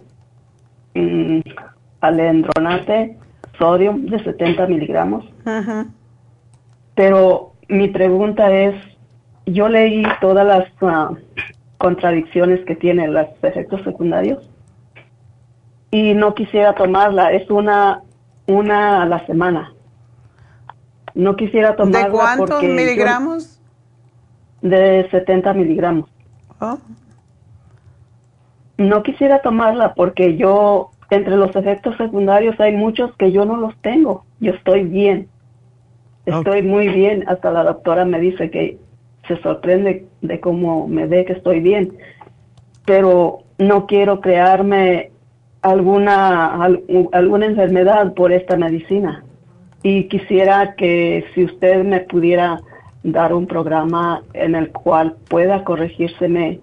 um, 0.95 1.43
alendronate 2.01 3.19
sodium 3.59 4.07
de 4.07 4.23
70 4.23 4.67
miligramos. 4.67 5.25
Pero 6.95 7.53
mi 7.69 7.89
pregunta 7.89 8.53
es, 8.53 8.75
yo 9.47 9.69
leí 9.69 10.05
todas 10.21 10.47
las 10.47 10.65
ah, 10.83 11.13
contradicciones 11.79 12.65
que 12.67 12.77
tienen 12.77 13.15
los 13.15 13.27
efectos 13.43 13.83
secundarios 13.85 14.49
y 15.91 16.15
no 16.15 16.35
quisiera 16.35 16.75
tomarla, 16.75 17.33
es 17.33 17.49
una, 17.51 18.03
una 18.47 19.03
a 19.03 19.07
la 19.07 19.25
semana. 19.27 19.73
No 21.15 21.37
quisiera 21.37 21.77
tomarla. 21.77 22.07
¿De 22.07 22.11
cuántos 22.11 22.63
miligramos? 22.63 23.54
De 24.65 25.07
70 25.11 25.53
miligramos. 25.53 26.11
Oh. 26.59 26.79
No 28.79 29.03
quisiera 29.03 29.41
tomarla 29.41 29.95
porque 29.95 30.37
yo, 30.37 30.91
entre 31.11 31.37
los 31.37 31.55
efectos 31.55 31.97
secundarios, 31.99 32.59
hay 32.59 32.75
muchos 32.75 33.15
que 33.17 33.31
yo 33.31 33.45
no 33.45 33.57
los 33.57 33.77
tengo. 33.83 34.25
Yo 34.41 34.53
estoy 34.53 34.85
bien. 34.85 35.29
Estoy 36.25 36.63
muy 36.63 36.89
bien. 36.89 37.25
Hasta 37.29 37.51
la 37.51 37.63
doctora 37.63 38.07
me 38.07 38.19
dice 38.19 38.51
que 38.51 38.79
se 39.29 39.37
sorprende 39.43 40.07
de 40.23 40.41
cómo 40.41 40.89
me 40.89 41.07
ve 41.07 41.27
que 41.27 41.35
estoy 41.35 41.61
bien. 41.61 41.93
Pero 42.87 43.41
no 43.59 43.87
quiero 43.87 44.23
crearme 44.23 45.11
alguna, 45.61 46.55
alguna 47.13 47.47
enfermedad 47.47 48.15
por 48.15 48.33
esta 48.33 48.57
medicina. 48.57 49.25
Y 49.83 50.05
quisiera 50.05 50.75
que 50.75 51.27
si 51.35 51.45
usted 51.45 51.85
me 51.85 52.01
pudiera 52.01 52.63
dar 53.05 53.35
un 53.35 53.47
programa 53.47 54.23
en 54.33 54.55
el 54.55 54.73
cual 54.73 55.17
pueda 55.29 55.63
corregírseme 55.63 56.61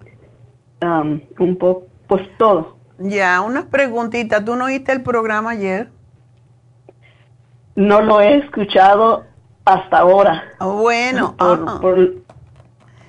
um, 0.82 1.20
un 1.38 1.56
poco, 1.56 1.86
pues 2.08 2.22
todo. 2.36 2.76
Ya, 2.98 3.40
una 3.40 3.66
preguntita, 3.66 4.44
¿tú 4.44 4.56
no 4.56 4.66
oíste 4.66 4.92
el 4.92 5.02
programa 5.02 5.50
ayer? 5.50 5.88
No 7.74 8.02
lo 8.02 8.20
he 8.20 8.38
escuchado 8.38 9.24
hasta 9.64 9.98
ahora. 9.98 10.42
Bueno, 10.60 11.36
por, 11.36 11.80
por, 11.80 12.14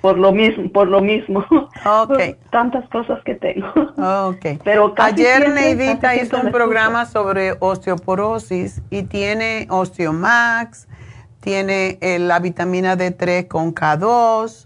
por, 0.00 0.18
lo 0.18 0.32
mismo, 0.32 0.70
por 0.70 0.88
lo 0.88 1.00
mismo. 1.00 1.44
Okay. 1.84 2.36
Tantas 2.50 2.88
cosas 2.88 3.22
que 3.24 3.34
tengo. 3.34 3.66
Okay. 4.28 4.58
Pero 4.64 4.94
ayer 4.96 5.50
Neidita 5.50 6.14
hizo 6.16 6.40
un 6.40 6.50
programa 6.50 7.04
sobre 7.04 7.56
osteoporosis 7.58 8.80
y 8.90 9.02
tiene 9.02 9.66
Osteomax, 9.68 10.88
tiene 11.44 11.98
eh, 12.00 12.18
la 12.18 12.38
vitamina 12.38 12.96
D3 12.96 13.48
con 13.48 13.74
K2, 13.74 14.64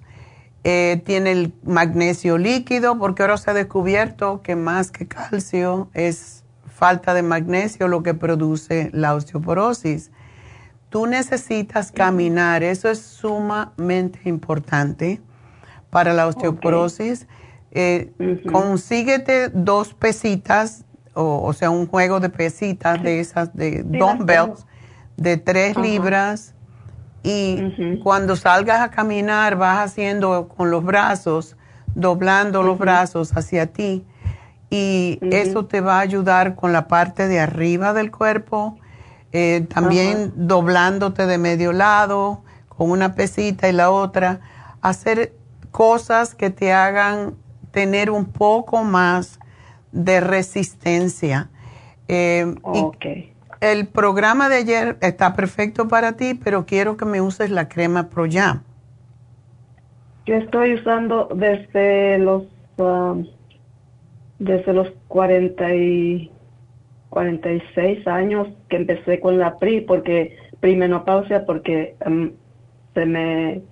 eh, 0.63 1.03
tiene 1.05 1.33
el 1.33 1.53
magnesio 1.65 2.39
líquido, 2.39 2.97
porque 3.01 3.25
ahora 3.25 3.37
se 3.37 3.51
ha 3.51 3.55
descubierto 3.55 4.43
que 4.43 4.55
más 4.55 4.93
que 4.93 5.09
calcio 5.09 5.91
es 5.93 6.45
falta 6.69 7.15
de 7.15 7.23
magnesio 7.23 7.89
lo 7.89 8.05
que 8.05 8.15
produce 8.15 8.91
la 8.93 9.17
osteoporosis. 9.17 10.13
Tú 10.89 11.09
necesitas 11.09 11.91
caminar, 11.91 12.63
eso 12.63 12.89
es 12.89 13.01
sumamente 13.01 14.21
importante 14.27 15.21
para 15.91 16.15
la 16.15 16.29
osteoporosis. 16.29 17.27
Eh, 17.73 18.13
consíguete 18.53 19.49
dos 19.49 19.95
pesitas, 19.95 20.85
o, 21.13 21.53
sea, 21.55 21.71
un 21.71 21.89
juego 21.89 22.21
de 22.21 22.29
pesitas 22.29 23.03
de 23.03 23.19
esas, 23.19 23.53
de 23.57 23.83
dumbbells, 23.83 24.65
de 25.17 25.39
tres 25.39 25.77
libras 25.77 26.55
y 27.23 27.99
cuando 28.03 28.37
salgas 28.37 28.81
a 28.81 28.91
caminar 28.91 29.57
vas 29.57 29.79
haciendo 29.79 30.49
con 30.49 30.71
los 30.71 30.85
brazos, 30.85 31.57
doblando 31.95 32.63
los 32.63 32.79
brazos 32.79 33.37
hacia 33.37 33.67
ti. 33.67 34.05
Y 34.71 35.19
eso 35.23 35.65
te 35.65 35.81
va 35.81 35.97
a 35.97 36.01
ayudar 36.01 36.55
con 36.55 36.73
la 36.73 36.89
parte 36.89 37.27
de 37.27 37.41
arriba 37.41 37.95
del 37.95 38.11
cuerpo, 38.11 38.79
eh, 39.33 39.67
también 39.73 40.33
doblándote 40.37 41.27
de 41.27 41.39
medio 41.39 41.73
lado, 41.73 42.43
con 42.69 42.91
una 42.91 43.15
pesita 43.15 43.69
y 43.69 43.73
la 43.73 43.91
otra, 43.91 44.41
hacer 44.83 45.33
cosas 45.71 46.35
que 46.35 46.51
te 46.51 46.73
hagan 46.73 47.35
tener 47.71 48.11
un 48.11 48.27
poco 48.27 48.85
más 48.85 49.39
de 49.93 50.21
resistencia. 50.21 51.51
Eh, 52.09 52.55
el 53.61 53.87
programa 53.87 54.49
de 54.49 54.57
ayer 54.57 54.97
está 55.01 55.35
perfecto 55.35 55.89
para 55.89 56.13
ti, 56.13 56.39
pero 56.43 56.67
quiero 56.67 56.97
que 56.97 57.05
me 57.05 57.21
uses 57.21 57.51
la 57.51 57.69
crema 57.69 58.09
ProYam. 58.09 58.63
Yo 60.27 60.35
estoy 60.37 60.75
usando 60.75 61.29
desde 61.35 62.19
los 62.19 62.45
um, 62.77 63.27
desde 64.39 64.73
los 64.73 64.89
40 65.09 65.75
y 65.75 66.31
46 67.11 68.07
años 68.07 68.49
que 68.69 68.77
empecé 68.77 69.21
con 69.21 69.39
la 69.39 69.59
PRI, 69.59 69.81
porque 69.81 70.37
menopausia 70.63 71.47
porque 71.47 71.97
um, 72.07 72.31
se 72.95 73.07
me 73.07 73.63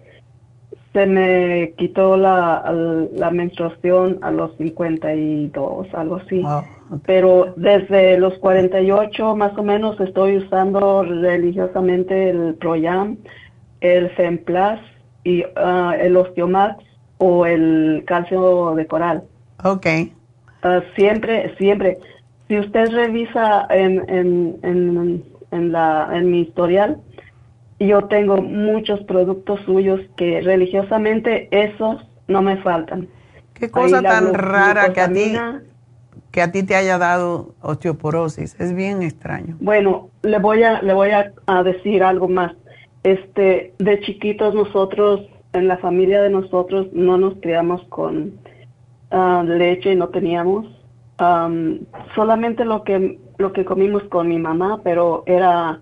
se 0.93 1.05
me 1.05 1.75
quitó 1.77 2.17
la, 2.17 2.65
la 3.13 3.31
menstruación 3.31 4.19
a 4.23 4.31
los 4.31 4.57
52, 4.57 5.89
algo 5.93 6.17
así. 6.17 6.43
Pero 7.05 7.55
desde 7.57 8.19
los 8.19 8.35
48 8.39 9.35
más 9.35 9.57
o 9.59 9.63
menos 9.63 9.99
estoy 10.01 10.37
usando 10.37 11.03
religiosamente 11.03 12.31
el 12.31 12.55
Proyam, 12.55 13.17
el 13.81 14.11
Femplas 14.11 14.81
y 15.25 15.43
uh, 15.45 15.91
el 15.99 16.17
Osteomax 16.17 16.85
o 17.19 17.47
el 17.47 18.05
calcio 18.07 18.75
de 18.75 18.87
coral. 18.87 19.25
Ok. 19.65 19.87
Uh, 20.63 20.81
siempre, 20.95 21.55
siempre. 21.57 21.99
si 22.49 22.59
usted 22.59 22.91
revisa 22.91 23.67
en, 23.71 24.09
en, 24.09 24.57
en, 24.63 25.25
en, 25.51 25.73
la, 25.73 26.09
en 26.13 26.31
mi 26.31 26.43
historial, 26.43 26.99
yo 27.81 28.05
tengo 28.05 28.37
muchos 28.37 29.01
productos 29.03 29.61
suyos 29.65 30.01
que 30.17 30.41
religiosamente 30.41 31.49
esos 31.51 32.07
no 32.29 32.43
me 32.43 32.57
faltan. 32.59 33.09
Qué 33.55 33.71
cosa 33.71 34.03
tan 34.03 34.35
rara 34.35 34.93
que 34.93 35.01
a 35.01 35.13
ti 35.13 35.37
que 36.37 36.43
a 36.43 36.53
ti 36.53 36.65
te 36.65 36.77
haya 36.77 36.99
dado 36.99 37.55
osteoporosis, 37.63 38.61
es 38.61 38.75
bien 38.75 39.03
extraño. 39.03 39.57
Bueno, 39.59 40.11
le 40.21 40.39
voy 40.39 40.63
a 40.65 40.83
le 40.83 40.93
voy 40.93 41.09
a, 41.09 41.63
decir 41.63 42.03
algo 42.03 42.29
más. 42.29 42.53
Este, 43.05 43.73
de 43.79 44.01
chiquitos 44.01 44.55
nosotros 44.55 45.23
en 45.55 45.67
la 45.67 45.79
familia 45.79 46.21
de 46.21 46.29
nosotros 46.29 46.89
no 46.93 47.17
nos 47.17 47.37
criamos 47.41 47.83
con 47.89 48.35
ah, 49.11 49.45
leche, 49.47 49.97
no 49.97 50.09
teníamos 50.09 50.67
solamente 52.15 52.67
lo 52.67 52.85
que 52.85 53.19
lo 53.39 53.55
que 53.55 53.65
comimos 53.65 54.03
con 54.11 54.29
mi 54.29 54.39
mamá, 54.39 54.83
pero 54.85 55.23
era 55.25 55.81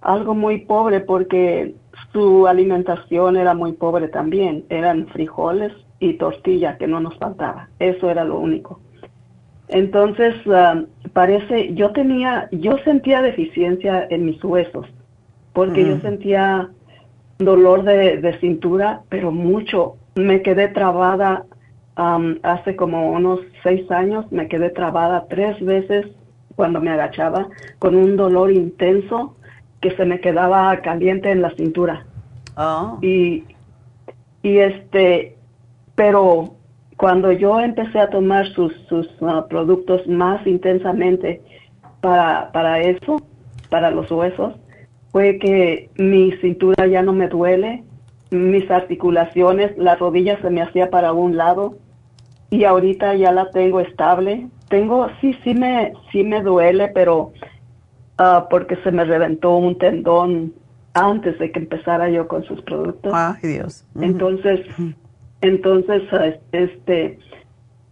algo 0.00 0.34
muy 0.34 0.62
pobre 0.62 0.98
porque 0.98 1.76
su 2.12 2.48
alimentación 2.48 3.36
era 3.36 3.54
muy 3.54 3.70
pobre 3.70 4.08
también. 4.08 4.64
Eran 4.68 5.06
frijoles 5.06 5.72
y 6.00 6.14
tortilla 6.14 6.76
que 6.76 6.88
no 6.88 6.98
nos 6.98 7.16
faltaba. 7.18 7.68
Eso 7.78 8.10
era 8.10 8.24
lo 8.24 8.40
único. 8.40 8.80
Entonces, 9.72 10.34
parece, 11.12 11.74
yo 11.74 11.90
tenía, 11.92 12.48
yo 12.52 12.78
sentía 12.84 13.22
deficiencia 13.22 14.06
en 14.10 14.26
mis 14.26 14.42
huesos, 14.44 14.86
porque 15.52 15.86
yo 15.86 15.98
sentía 16.00 16.68
dolor 17.38 17.82
de, 17.82 18.18
de, 18.18 18.38
cintura, 18.38 19.02
pero 19.08 19.32
mucho. 19.32 19.96
Me 20.14 20.42
quedé 20.42 20.68
trabada 20.68 21.44
hace 21.96 22.76
como 22.76 23.10
unos 23.10 23.40
seis 23.62 23.90
años, 23.90 24.30
me 24.30 24.48
quedé 24.48 24.70
trabada 24.70 25.26
tres 25.28 25.62
veces 25.64 26.06
cuando 26.56 26.80
me 26.80 26.90
agachaba 26.90 27.48
con 27.78 27.94
un 27.94 28.16
dolor 28.16 28.50
intenso 28.50 29.36
que 29.80 29.94
se 29.96 30.04
me 30.04 30.20
quedaba 30.20 30.74
caliente 30.80 31.30
en 31.30 31.42
la 31.42 31.50
cintura. 31.50 32.06
Oh. 32.56 32.98
Y, 33.02 33.44
y 34.42 34.58
este, 34.58 35.36
pero 35.94 36.54
cuando 37.02 37.32
yo 37.32 37.58
empecé 37.58 37.98
a 37.98 38.10
tomar 38.10 38.46
sus, 38.54 38.72
sus 38.88 39.08
uh, 39.20 39.48
productos 39.48 40.06
más 40.06 40.46
intensamente 40.46 41.42
para, 42.00 42.52
para 42.52 42.80
eso, 42.80 43.20
para 43.68 43.90
los 43.90 44.08
huesos, 44.10 44.54
fue 45.10 45.38
que 45.40 45.90
mi 45.96 46.30
cintura 46.40 46.86
ya 46.86 47.02
no 47.02 47.12
me 47.12 47.26
duele, 47.26 47.82
mis 48.30 48.70
articulaciones, 48.70 49.76
la 49.76 49.96
rodilla 49.96 50.40
se 50.40 50.50
me 50.50 50.62
hacía 50.62 50.90
para 50.90 51.12
un 51.12 51.36
lado 51.36 51.74
y 52.50 52.62
ahorita 52.62 53.16
ya 53.16 53.32
la 53.32 53.50
tengo 53.50 53.80
estable. 53.80 54.46
Tengo, 54.68 55.08
sí, 55.20 55.36
sí 55.42 55.54
me, 55.54 55.92
sí 56.12 56.22
me 56.22 56.40
duele, 56.40 56.88
pero 56.94 57.32
Ah, 58.18 58.46
porque 58.48 58.76
se 58.84 58.92
me 58.92 59.04
reventó 59.04 59.56
un 59.56 59.76
tendón 59.78 60.52
antes 60.94 61.38
de 61.38 61.50
que 61.50 61.58
empezara 61.58 62.08
yo 62.10 62.28
con 62.28 62.44
sus 62.44 62.60
productos. 62.62 63.12
Ay, 63.14 63.40
Dios. 63.42 63.84
Entonces, 64.00 64.60
entonces, 65.42 66.02
ah, 66.12 66.30
este, 66.52 67.18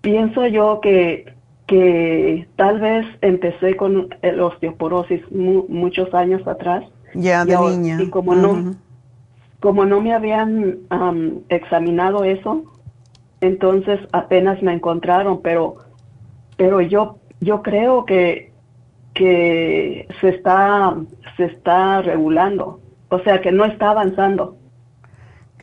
pienso 0.01 0.47
yo 0.47 0.81
que, 0.81 1.33
que 1.67 2.49
tal 2.57 2.81
vez 2.81 3.07
empecé 3.21 3.77
con 3.77 4.09
el 4.23 4.41
osteoporosis 4.41 5.21
muchos 5.31 6.13
años 6.15 6.47
atrás. 6.47 6.85
Ya, 7.15 7.45
de 7.45 7.57
niña. 7.57 8.03
Y 8.03 8.09
como 8.09 8.35
no, 8.35 8.77
como 9.61 9.85
no 9.85 10.01
me 10.01 10.15
habían 10.15 10.79
examinado 11.49 12.25
eso, 12.25 12.65
entonces 13.41 14.01
apenas 14.13 14.63
me 14.63 14.73
encontraron, 14.73 15.43
pero, 15.43 15.77
pero 16.57 16.81
yo, 16.81 17.19
yo 17.41 17.63
creo 17.63 18.05
que 18.05 18.51
que 19.15 20.07
se 20.21 20.29
está, 20.29 20.97
se 21.37 21.45
está 21.45 22.03
regulando, 22.03 22.81
o 23.09 23.19
sea 23.21 23.41
que 23.41 23.53
no 23.53 23.65
está 23.65 23.91
avanzando. 23.91 24.57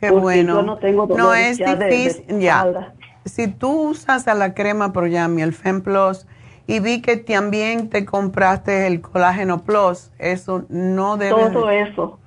Qué 0.00 0.10
bueno. 0.10 0.62
no 0.62 0.78
tengo 0.78 1.06
No 1.06 1.34
es 1.34 1.58
difícil, 1.58 2.40
ya. 2.40 2.94
Si 3.24 3.48
tú 3.48 3.90
usas 3.90 4.28
a 4.28 4.34
la 4.34 4.54
crema 4.54 4.92
Proyami, 4.92 5.42
el 5.42 5.52
FemPlus, 5.52 6.26
y 6.66 6.80
vi 6.80 7.02
que 7.02 7.16
también 7.16 7.88
te 7.88 8.04
compraste 8.04 8.86
el 8.86 9.00
colágeno 9.00 9.62
Plus, 9.62 10.10
eso 10.18 10.64
no 10.68 11.16
debe... 11.16 11.50
Todo 11.50 11.70
eso. 11.70 12.18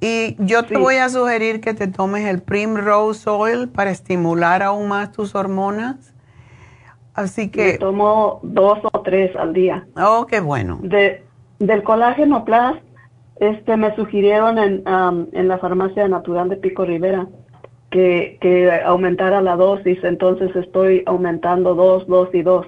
Y 0.00 0.36
yo 0.38 0.64
te 0.64 0.76
voy 0.76 0.96
a 0.96 1.08
sugerir 1.08 1.60
que 1.60 1.74
te 1.74 1.86
tomes 1.86 2.26
el 2.26 2.42
Primrose 2.42 3.28
Oil 3.28 3.68
para 3.68 3.90
estimular 3.90 4.62
aún 4.62 4.88
más 4.88 5.12
tus 5.12 5.34
hormonas 5.34 6.14
Así 7.14 7.48
que... 7.48 7.78
tomo 7.78 8.40
dos 8.42 8.80
o 8.92 9.02
tres 9.02 9.34
al 9.36 9.52
día. 9.52 9.86
Oh, 9.96 10.26
qué 10.26 10.40
bueno. 10.40 10.80
De, 10.82 11.24
del 11.60 11.84
colágeno 11.84 12.44
plus, 12.44 12.78
este, 13.36 13.76
me 13.76 13.94
sugirieron 13.96 14.58
en, 14.58 14.82
en 15.32 15.48
la 15.48 15.58
farmacia 15.58 16.08
natural 16.08 16.48
de 16.48 16.56
Pico 16.56 16.84
Rivera 16.84 17.26
que, 17.90 18.38
que 18.40 18.70
aumentara 18.84 19.40
la 19.40 19.56
dosis, 19.56 20.02
entonces 20.02 20.54
estoy 20.56 21.02
aumentando 21.06 21.74
dos, 21.74 22.06
dos 22.06 22.28
y 22.32 22.42
dos. 22.42 22.66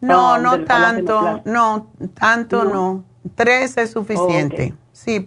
No, 0.00 0.38
no 0.38 0.64
tanto, 0.64 1.40
no, 1.44 1.88
tanto 2.14 2.64
no. 2.64 3.04
Tres 3.34 3.76
es 3.76 3.90
suficiente. 3.90 4.74
Sí, 4.92 5.20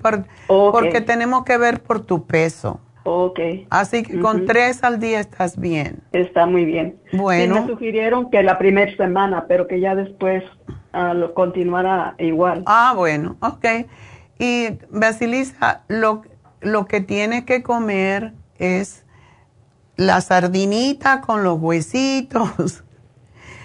porque 0.47 1.01
tenemos 1.01 1.43
que 1.43 1.57
ver 1.57 1.81
por 1.81 2.01
tu 2.01 2.25
peso. 2.25 2.79
Ok. 3.03 3.39
Así 3.69 4.03
que 4.03 4.19
con 4.19 4.45
tres 4.45 4.83
al 4.83 4.99
día 4.99 5.19
estás 5.19 5.59
bien. 5.59 6.01
Está 6.11 6.45
muy 6.45 6.65
bien. 6.65 6.99
Bueno. 7.13 7.55
Sí, 7.55 7.61
me 7.61 7.67
sugirieron 7.67 8.29
que 8.29 8.43
la 8.43 8.57
primera 8.57 8.95
semana, 8.95 9.45
pero 9.47 9.67
que 9.67 9.79
ya 9.79 9.95
después 9.95 10.43
uh, 10.93 11.13
lo 11.15 11.33
continuara 11.33 12.15
igual. 12.19 12.63
Ah, 12.65 12.93
bueno, 12.95 13.37
ok. 13.41 13.65
Y 14.41 14.79
Basilisa, 14.89 15.83
lo, 15.87 16.23
lo 16.61 16.87
que 16.87 16.99
tiene 16.99 17.45
que 17.45 17.61
comer 17.61 18.33
es 18.57 19.05
la 19.97 20.19
sardinita 20.19 21.21
con 21.21 21.43
los 21.43 21.59
huesitos. 21.59 22.83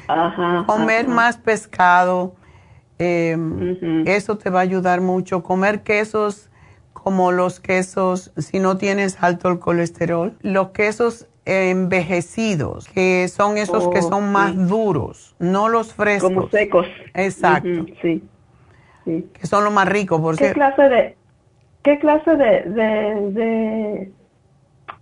Ajá. 0.06 0.64
comer 0.66 1.08
más 1.08 1.38
pescado. 1.38 2.36
Em, 2.98 4.06
eso 4.06 4.36
te 4.36 4.50
va 4.50 4.58
a 4.58 4.62
ayudar 4.62 5.00
mucho. 5.00 5.42
Comer 5.42 5.82
quesos 5.82 6.50
como 6.92 7.32
los 7.32 7.58
quesos, 7.58 8.30
si 8.36 8.58
no 8.58 8.76
tienes 8.76 9.22
alto 9.22 9.48
el 9.48 9.58
colesterol, 9.58 10.36
los 10.42 10.72
quesos 10.72 11.26
envejecidos, 11.46 12.86
que 12.88 13.28
son 13.28 13.56
esos 13.56 13.88
que 13.88 14.02
son 14.02 14.30
más 14.30 14.68
duros, 14.68 15.34
no 15.38 15.70
los 15.70 15.94
frescos. 15.94 16.34
Como 16.34 16.50
secos. 16.50 16.86
Exacto. 17.14 17.86
sí. 18.02 18.22
Que 19.06 19.46
son 19.46 19.62
los 19.62 19.72
más 19.72 19.88
ricos, 19.88 20.20
porque... 20.20 20.48
¿Qué 20.48 20.52
clase 20.52 20.82
de, 20.82 21.16
qué 21.82 21.98
clase 22.00 22.36
de, 22.36 22.62
de, 23.30 24.12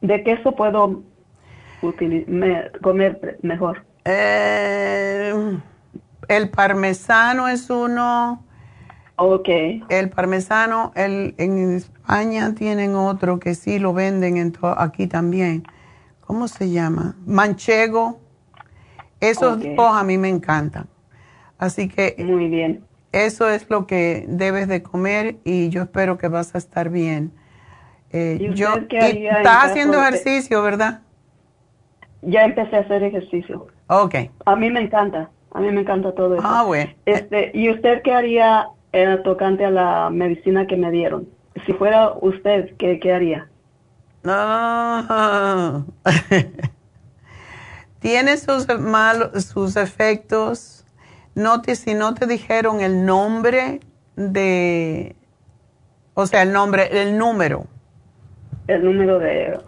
de, 0.03 0.23
queso 0.23 0.53
puedo 0.53 1.03
comer 2.83 3.39
mejor? 3.41 3.85
Eh, 4.05 5.33
el 6.29 6.51
parmesano 6.51 7.49
es 7.49 7.71
uno. 7.71 8.45
Ok. 9.17 9.49
El 9.89 10.11
parmesano, 10.11 10.93
el, 10.97 11.35
en 11.39 11.77
España 11.77 12.55
tienen 12.55 12.95
otro 12.97 13.39
que 13.39 13.55
sí 13.55 13.79
lo 13.79 13.95
venden 13.95 14.37
en 14.37 14.53
aquí 14.77 15.07
también. 15.07 15.65
¿Cómo 16.21 16.47
se 16.49 16.71
llama? 16.71 17.17
Manchego. 17.25 18.21
Esos 19.21 19.59
dos 19.63 19.97
a 19.97 20.05
mí 20.05 20.19
me 20.19 20.29
encantan. 20.29 20.89
Así 21.57 21.89
que. 21.89 22.17
Muy 22.19 22.49
bien. 22.49 22.85
Eso 23.15 23.49
es 23.49 23.71
lo 23.71 23.87
que 23.87 24.25
debes 24.27 24.67
de 24.67 24.83
comer 24.83 25.37
y 25.45 25.69
yo 25.69 25.83
espero 25.83 26.19
que 26.19 26.27
vas 26.27 26.55
a 26.57 26.59
estar 26.59 26.91
bien. 26.91 27.33
Eh, 28.11 28.39
¿Y 28.41 28.55
yo, 28.55 28.75
estás 28.75 29.71
haciendo 29.71 30.01
ejercicio, 30.01 30.61
¿verdad? 30.63 31.01
Ya 32.23 32.45
empecé 32.45 32.75
a 32.75 32.81
hacer 32.81 33.05
ejercicio. 33.05 33.69
Ok. 33.87 34.17
A 34.45 34.57
mí 34.57 34.69
me 34.69 34.81
encanta. 34.81 35.31
A 35.53 35.61
mí 35.61 35.71
me 35.71 35.83
encanta 35.83 36.13
todo 36.13 36.35
eso. 36.35 36.45
Ah, 36.45 36.65
bueno. 36.65 36.91
Este, 37.07 37.53
¿Y 37.55 37.71
usted 37.71 38.03
qué 38.03 38.13
haría 38.13 38.67
eh, 38.93 39.19
tocante 39.23 39.65
a 39.65 39.71
la 39.71 40.11
medicina 40.11 40.67
que 40.67 40.77
me 40.77 40.91
dieron? 40.91 41.29
si 41.67 41.73
fuera 41.73 42.13
usted, 42.21 42.77
¿qué, 42.79 42.99
qué 42.99 43.13
haría? 43.13 43.49
No. 44.25 45.87
Tiene 48.01 48.37
sus 48.37 48.67
malos, 48.81 49.45
sus 49.45 49.77
efectos. 49.77 50.84
No 51.35 51.63
te, 51.63 51.77
si 51.77 51.95
no 51.95 52.15
te 52.15 52.27
dijeron 52.27 52.81
el 52.81 53.05
nombre 53.05 53.81
de, 54.17 55.17
o 56.15 56.27
sea, 56.27 56.43
el 56.43 56.53
nombre, 56.53 57.03
el 57.03 57.19
número. 57.19 57.67
El 58.67 58.85
número 58.85 59.19
de. 59.19 59.59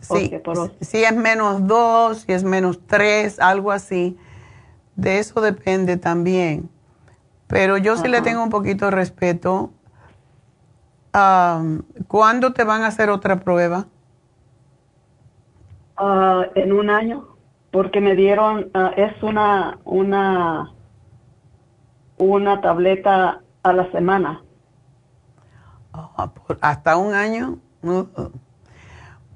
Sí, 0.00 0.32
si 0.80 1.04
es 1.04 1.14
menos 1.14 1.66
dos, 1.66 2.18
si 2.22 2.32
es 2.32 2.44
menos 2.44 2.80
tres, 2.86 3.38
algo 3.40 3.72
así. 3.72 4.16
De 4.96 5.18
eso 5.18 5.40
depende 5.40 5.96
también. 5.96 6.70
Pero 7.46 7.76
yo 7.76 7.96
sí 7.96 8.08
le 8.08 8.20
tengo 8.22 8.42
un 8.42 8.50
poquito 8.50 8.86
de 8.86 8.90
respeto 8.92 9.72
¿cuándo 12.06 12.52
te 12.52 12.64
van 12.64 12.82
a 12.82 12.88
hacer 12.88 13.10
otra 13.10 13.40
prueba? 13.40 13.86
Ah, 15.96 16.46
en 16.54 16.72
un 16.72 16.90
año, 16.90 17.26
porque 17.70 18.00
me 18.00 18.14
dieron, 18.14 18.70
ah, 18.74 18.92
es 18.96 19.20
una, 19.22 19.78
una, 19.84 20.72
una 22.18 22.60
tableta 22.60 23.40
a 23.62 23.72
la 23.72 23.90
semana. 23.92 24.42
Ah, 25.92 26.30
¿Hasta 26.60 26.96
un 26.96 27.14
año? 27.14 27.58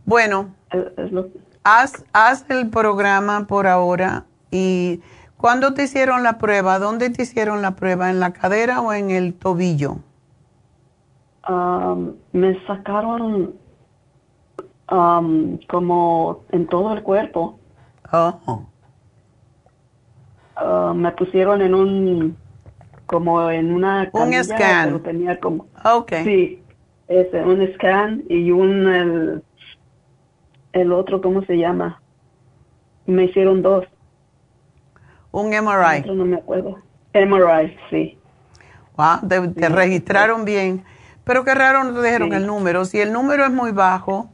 Bueno, 0.04 0.54
haz, 1.62 2.04
haz 2.12 2.48
el 2.50 2.70
programa 2.70 3.46
por 3.46 3.66
ahora 3.66 4.24
y 4.50 5.00
¿cuándo 5.36 5.74
te 5.74 5.84
hicieron 5.84 6.22
la 6.22 6.38
prueba? 6.38 6.78
¿Dónde 6.78 7.10
te 7.10 7.22
hicieron 7.22 7.62
la 7.62 7.76
prueba? 7.76 8.10
¿En 8.10 8.20
la 8.20 8.32
cadera 8.32 8.80
o 8.80 8.92
en 8.92 9.10
el 9.10 9.34
tobillo? 9.34 9.98
me 12.32 12.64
sacaron 12.66 13.54
como 14.86 16.44
en 16.50 16.66
todo 16.66 16.92
el 16.92 17.02
cuerpo. 17.02 17.58
Oh. 18.12 18.62
me 20.94 21.10
pusieron 21.12 21.62
en 21.62 21.74
un 21.74 22.36
como 23.12 23.50
en 23.50 23.70
una 23.72 24.08
un 24.12 24.32
scan. 24.42 25.02
tenía 25.02 25.38
como 25.38 25.66
okay 25.84 26.24
sí 26.24 26.62
ese 27.08 27.44
un 27.44 27.60
scan 27.74 28.24
y 28.30 28.50
un 28.50 28.88
el, 28.88 29.42
el 30.72 30.92
otro 30.92 31.20
cómo 31.20 31.44
se 31.44 31.58
llama 31.58 32.00
me 33.06 33.24
hicieron 33.24 33.62
dos. 33.62 33.84
Un 35.30 35.48
MRI 35.48 36.08
no 36.14 36.24
me 36.24 36.36
acuerdo. 36.36 36.78
MRI 37.14 37.76
sí. 37.90 38.18
Wow 38.96 39.28
te, 39.28 39.68
registraron 39.68 40.44
bien. 40.44 40.84
Pero 41.24 41.44
qué 41.44 41.54
raro 41.54 41.84
no 41.84 41.94
te 41.94 42.06
dijeron 42.06 42.32
el 42.32 42.46
número. 42.46 42.84
Si 42.84 43.00
el 43.00 43.12
número 43.12 43.44
es 43.44 43.52
muy 43.52 43.72
bajo 43.72 44.30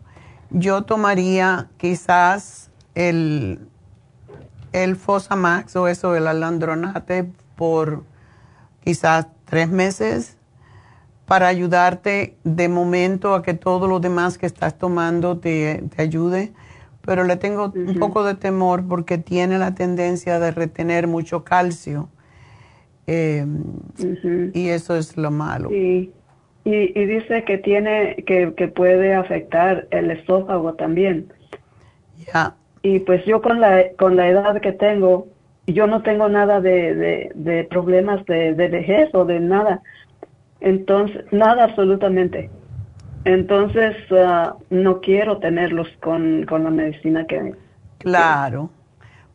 yo 0.50 0.82
tomaría 0.82 1.68
quizás 1.76 2.70
el 2.94 3.60
el 4.72 4.96
Fosamax 4.96 5.76
o 5.76 5.88
eso 5.88 6.14
el 6.14 6.26
alandronate 6.26 7.30
por 7.56 8.04
quizás 8.88 9.28
tres 9.44 9.68
meses 9.68 10.38
para 11.26 11.46
ayudarte 11.48 12.36
de 12.42 12.70
momento 12.70 13.34
a 13.34 13.42
que 13.42 13.52
todo 13.52 13.86
lo 13.86 14.00
demás 14.00 14.38
que 14.38 14.46
estás 14.46 14.78
tomando 14.78 15.36
te, 15.36 15.82
ayude. 15.98 16.52
Pero 17.02 17.24
le 17.24 17.36
tengo 17.36 17.70
un 17.74 17.98
poco 17.98 18.24
de 18.24 18.34
temor 18.34 18.88
porque 18.88 19.18
tiene 19.18 19.58
la 19.58 19.74
tendencia 19.74 20.38
de 20.38 20.52
retener 20.52 21.06
mucho 21.06 21.44
calcio. 21.44 22.08
Em, 23.06 23.62
y 24.54 24.70
eso 24.70 24.96
es 24.96 25.18
lo 25.18 25.30
malo. 25.30 25.70
Y, 25.70 26.10
y, 26.64 27.04
dice 27.04 27.44
que 27.44 27.58
tiene, 27.58 28.24
que, 28.26 28.54
que, 28.56 28.68
puede 28.68 29.14
afectar 29.14 29.86
el 29.90 30.10
esófago 30.12 30.72
también. 30.76 31.30
Ya. 32.32 32.56
Y 32.82 33.00
pues 33.00 33.22
yo 33.26 33.42
con 33.42 33.60
la, 33.60 33.84
con 33.98 34.16
la 34.16 34.28
edad 34.28 34.62
que 34.62 34.72
tengo, 34.72 35.28
yo 35.72 35.86
no 35.86 36.02
tengo 36.02 36.28
nada 36.28 36.60
de, 36.60 37.30
de, 37.34 37.64
problemas 37.64 38.24
de, 38.26 38.54
de, 38.54 38.68
vejez 38.68 39.10
o 39.14 39.24
de 39.24 39.40
nada. 39.40 39.82
Entonces, 40.60 41.24
nada 41.30 41.64
absolutamente. 41.64 42.50
Entonces, 43.24 43.96
ah, 44.12 44.56
no 44.70 45.00
quiero 45.00 45.38
tenerlos 45.38 45.88
con, 46.00 46.46
con, 46.46 46.64
la 46.64 46.70
medicina 46.70 47.26
que... 47.26 47.54
Claro. 47.98 48.70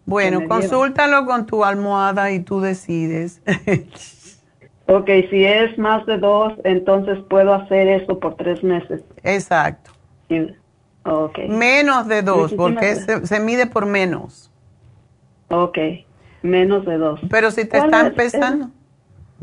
bueno, 0.06 0.48
consúltalo 0.48 1.26
con 1.26 1.46
tu 1.46 1.64
almohada 1.64 2.32
y 2.32 2.40
tú 2.40 2.62
decides. 2.62 3.42
ok, 4.88 5.10
si 5.30 5.46
es 5.46 5.78
más 5.78 6.06
de 6.06 6.18
dos, 6.18 6.54
entonces 6.64 7.20
puedo 7.30 7.54
hacer 7.54 7.88
eso 7.88 8.20
por 8.20 8.36
tres 8.36 8.64
meses. 8.64 9.04
Exacto. 9.24 9.92
Okay. 11.06 11.50
Menos 11.50 12.08
de 12.08 12.22
dos, 12.22 12.54
porque 12.54 12.96
se, 12.96 13.28
se, 13.28 13.40
mide 13.40 13.68
por 13.68 13.86
menos. 13.86 14.50
Ok. 15.50 15.78
Menos 16.44 16.86
de 16.86 16.98
dos. 16.98 17.20
Pero 17.30 17.50
si 17.50 17.66
te 17.66 17.78
está 17.78 18.08
empezando, 18.08 18.70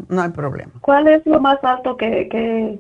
no 0.09 0.23
hay 0.23 0.31
problema. 0.31 0.73
¿Cuál 0.81 1.09
es 1.09 1.27
lo 1.27 1.41
más 1.41 1.59
alto 1.65 1.97
que... 1.97 2.29
que 2.29 2.79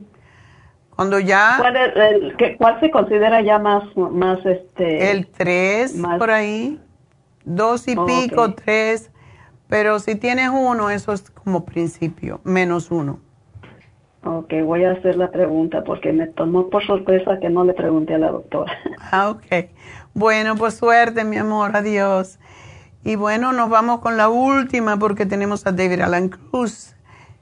Cuando 0.94 1.18
ya... 1.18 1.56
¿Cuál, 1.58 1.76
es 1.76 1.96
el, 1.96 2.36
que, 2.36 2.56
¿Cuál 2.56 2.78
se 2.80 2.90
considera 2.90 3.40
ya 3.40 3.58
más, 3.58 3.82
más 3.96 4.38
este... 4.46 5.10
El 5.10 5.26
3, 5.26 6.02
por 6.18 6.30
ahí. 6.30 6.78
Dos 7.44 7.88
y 7.88 7.96
pico, 7.96 8.52
tres. 8.54 9.10
Pero 9.68 9.98
si 9.98 10.14
tienes 10.14 10.50
uno, 10.52 10.90
eso 10.90 11.12
es 11.12 11.30
como 11.30 11.64
principio, 11.64 12.40
menos 12.44 12.90
uno. 12.90 13.20
Ok, 14.24 14.52
voy 14.64 14.84
a 14.84 14.92
hacer 14.92 15.16
la 15.16 15.30
pregunta 15.30 15.82
porque 15.82 16.12
me 16.12 16.26
tomó 16.26 16.68
por 16.68 16.84
sorpresa 16.84 17.38
que 17.40 17.48
no 17.48 17.64
le 17.64 17.72
pregunté 17.72 18.14
a 18.14 18.18
la 18.18 18.30
doctora. 18.30 18.72
Ah, 19.12 19.30
ok. 19.30 19.70
Bueno, 20.12 20.56
pues 20.56 20.74
suerte, 20.74 21.24
mi 21.24 21.38
amor. 21.38 21.74
Adiós. 21.74 22.38
Y 23.02 23.16
bueno, 23.16 23.52
nos 23.52 23.70
vamos 23.70 24.00
con 24.00 24.16
la 24.16 24.28
última 24.28 24.98
porque 24.98 25.24
tenemos 25.24 25.66
a 25.66 25.72
David 25.72 26.00
Alan 26.00 26.28
Cruz. 26.28 26.94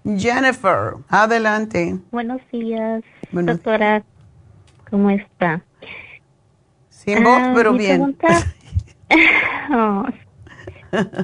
Jennifer, 0.05 0.94
adelante. 1.09 1.98
Buenos 2.12 2.40
días, 2.52 3.02
doctora. 3.32 4.05
¿Cómo 4.89 5.10
está? 5.10 5.62
Sin 6.89 7.24
voz, 7.24 7.40
ah, 7.40 7.52
pero 7.55 7.72
bien. 7.72 8.16
Oh, 9.70 10.06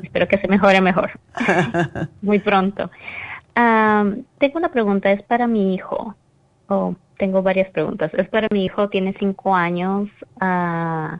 espero 0.03 0.29
que 0.29 0.39
se 0.39 0.49
mejore 0.49 0.81
mejor. 0.83 1.13
Muy 2.23 2.39
pronto. 2.39 2.91
tengo 3.55 4.59
una 4.59 4.71
pregunta, 4.71 5.11
es 5.11 5.23
para 5.23 5.47
mi 5.47 5.75
hijo. 5.75 6.15
Oh, 6.69 6.95
tengo 7.19 7.43
varias 7.43 7.71
preguntas. 7.71 8.13
Es 8.15 8.29
para 8.29 8.49
mi 8.51 8.67
hijo, 8.67 8.89
tiene 8.91 9.15
cinco 9.19 9.55
años. 9.55 10.11
Uh, 10.43 11.17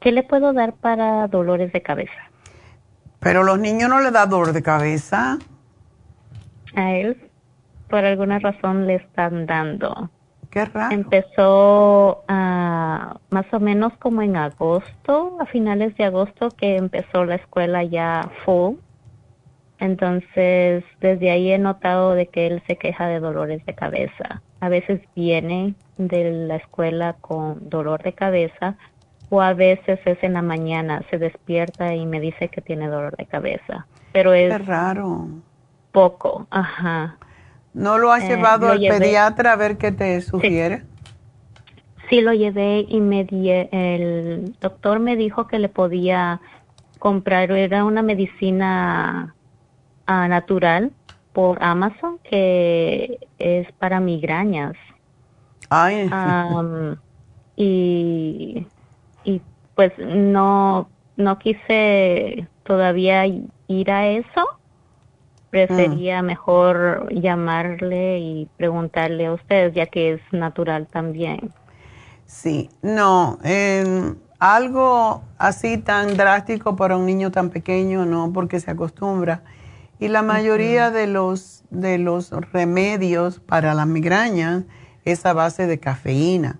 ¿Qué 0.00 0.12
le 0.12 0.22
puedo 0.22 0.52
dar 0.54 0.72
para 0.72 1.28
dolores 1.28 1.72
de 1.72 1.82
cabeza? 1.82 2.30
Pero 3.20 3.44
los 3.44 3.58
niños 3.58 3.90
no 3.90 4.00
le 4.00 4.10
da 4.10 4.26
dolor 4.26 4.52
de 4.52 4.62
cabeza. 4.62 5.38
A 6.74 6.92
él, 6.92 7.16
por 7.88 8.04
alguna 8.04 8.38
razón, 8.38 8.86
le 8.86 8.94
están 8.94 9.44
dando. 9.44 10.10
Qué 10.50 10.64
raro. 10.64 10.94
Empezó 10.94 12.24
uh, 12.28 13.14
más 13.30 13.46
o 13.52 13.60
menos 13.60 13.92
como 13.98 14.22
en 14.22 14.36
agosto, 14.36 15.36
a 15.38 15.46
finales 15.46 15.94
de 15.96 16.04
agosto, 16.04 16.48
que 16.50 16.76
empezó 16.76 17.26
la 17.26 17.34
escuela 17.34 17.84
ya 17.84 18.30
full. 18.44 18.76
Entonces, 19.80 20.82
desde 21.00 21.30
ahí 21.30 21.52
he 21.52 21.58
notado 21.58 22.14
de 22.14 22.26
que 22.26 22.46
él 22.46 22.62
se 22.66 22.76
queja 22.76 23.06
de 23.06 23.20
dolores 23.20 23.64
de 23.66 23.74
cabeza. 23.74 24.42
A 24.60 24.68
veces 24.68 25.00
viene 25.14 25.74
de 25.96 26.30
la 26.46 26.56
escuela 26.56 27.16
con 27.20 27.68
dolor 27.68 28.02
de 28.02 28.12
cabeza, 28.12 28.76
o 29.30 29.40
a 29.40 29.54
veces 29.54 30.00
es 30.04 30.22
en 30.22 30.34
la 30.34 30.42
mañana, 30.42 31.02
se 31.08 31.16
despierta 31.16 31.94
y 31.94 32.04
me 32.04 32.20
dice 32.20 32.48
que 32.48 32.60
tiene 32.60 32.88
dolor 32.88 33.16
de 33.16 33.26
cabeza. 33.26 33.86
Pero 34.12 34.34
es 34.34 34.66
raro. 34.66 35.28
Poco, 35.92 36.46
ajá. 36.50 37.16
¿No 37.72 37.96
lo 37.98 38.12
has 38.12 38.24
eh, 38.24 38.28
llevado 38.28 38.68
al 38.68 38.80
pediatra 38.80 39.52
a 39.52 39.56
ver 39.56 39.78
qué 39.78 39.92
te 39.92 40.20
sugiere? 40.20 40.82
Sí. 42.08 42.20
lo 42.20 42.32
llevé 42.32 42.84
y 42.88 43.00
me 43.00 43.20
el 43.70 44.56
doctor 44.60 44.98
me 44.98 45.14
dijo 45.14 45.46
que 45.46 45.60
le 45.60 45.68
podía 45.68 46.40
comprar, 46.98 47.52
era 47.52 47.84
una 47.84 48.02
medicina 48.02 49.34
ah, 50.06 50.26
natural 50.26 50.90
por 51.32 51.62
Amazon 51.62 52.18
que 52.24 53.20
es 53.38 53.70
para 53.78 54.00
migrañas. 54.00 54.74
Ay. 55.68 56.10
y 57.54 58.66
y 58.66 58.66
pues 59.80 59.94
no, 59.96 60.90
no 61.16 61.38
quise 61.38 62.46
todavía 62.64 63.24
ir 63.24 63.90
a 63.90 64.08
eso. 64.08 64.46
Prefería 65.48 66.22
mm. 66.22 66.26
mejor 66.26 67.08
llamarle 67.14 68.18
y 68.18 68.48
preguntarle 68.58 69.24
a 69.24 69.32
ustedes, 69.32 69.72
ya 69.72 69.86
que 69.86 70.12
es 70.12 70.20
natural 70.32 70.86
también. 70.86 71.50
Sí, 72.26 72.68
no, 72.82 73.38
algo 74.38 75.22
así 75.38 75.78
tan 75.78 76.14
drástico 76.14 76.76
para 76.76 76.98
un 76.98 77.06
niño 77.06 77.30
tan 77.30 77.48
pequeño, 77.48 78.04
no, 78.04 78.34
porque 78.34 78.60
se 78.60 78.72
acostumbra. 78.72 79.44
Y 79.98 80.08
la 80.08 80.20
mayoría 80.20 80.90
de, 80.90 81.06
los, 81.06 81.64
de 81.70 81.96
los 81.96 82.32
remedios 82.52 83.40
para 83.40 83.72
la 83.72 83.86
migraña 83.86 84.64
es 85.06 85.24
a 85.24 85.32
base 85.32 85.66
de 85.66 85.80
cafeína. 85.80 86.58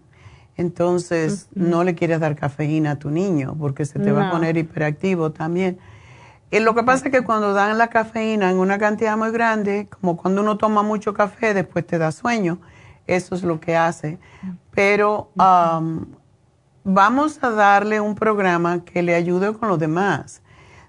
Entonces, 0.56 1.48
no 1.54 1.84
le 1.84 1.94
quieres 1.94 2.20
dar 2.20 2.36
cafeína 2.36 2.92
a 2.92 2.96
tu 2.96 3.10
niño 3.10 3.56
porque 3.58 3.84
se 3.86 3.98
te 3.98 4.12
va 4.12 4.28
a 4.28 4.30
poner 4.30 4.56
hiperactivo 4.56 5.30
también. 5.30 5.78
Y 6.50 6.58
lo 6.58 6.74
que 6.74 6.82
pasa 6.82 7.06
es 7.06 7.12
que 7.12 7.22
cuando 7.22 7.54
dan 7.54 7.78
la 7.78 7.88
cafeína 7.88 8.50
en 8.50 8.58
una 8.58 8.78
cantidad 8.78 9.16
muy 9.16 9.30
grande, 9.30 9.88
como 9.88 10.16
cuando 10.16 10.42
uno 10.42 10.58
toma 10.58 10.82
mucho 10.82 11.14
café, 11.14 11.54
después 11.54 11.86
te 11.86 11.96
da 11.96 12.12
sueño. 12.12 12.58
Eso 13.06 13.34
es 13.34 13.42
lo 13.42 13.60
que 13.60 13.76
hace. 13.76 14.18
Pero 14.72 15.30
vamos 16.84 17.38
a 17.42 17.50
darle 17.50 18.00
un 18.00 18.14
programa 18.14 18.84
que 18.84 19.02
le 19.02 19.14
ayude 19.14 19.52
con 19.54 19.68
los 19.68 19.78
demás. 19.78 20.42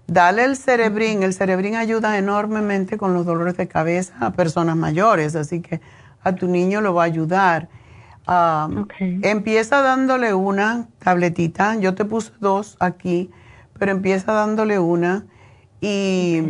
Dale 0.07 0.43
el 0.43 0.57
cerebrín. 0.57 1.23
El 1.23 1.33
cerebrín 1.33 1.75
ayuda 1.75 2.17
enormemente 2.17 2.97
con 2.97 3.13
los 3.13 3.25
dolores 3.25 3.55
de 3.55 3.67
cabeza 3.67 4.15
a 4.19 4.33
personas 4.33 4.75
mayores, 4.75 5.35
así 5.35 5.61
que 5.61 5.79
a 6.23 6.33
tu 6.33 6.47
niño 6.47 6.81
lo 6.81 6.93
va 6.93 7.03
a 7.03 7.05
ayudar. 7.05 7.69
Um, 8.31 8.87
empieza 9.23 9.81
dándole 9.81 10.33
una 10.33 10.87
tabletita, 10.99 11.75
yo 11.75 11.95
te 11.95 12.05
puse 12.05 12.31
dos 12.39 12.77
aquí, 12.79 13.29
pero 13.77 13.91
empieza 13.91 14.31
dándole 14.31 14.79
una 14.79 15.25
y 15.81 16.41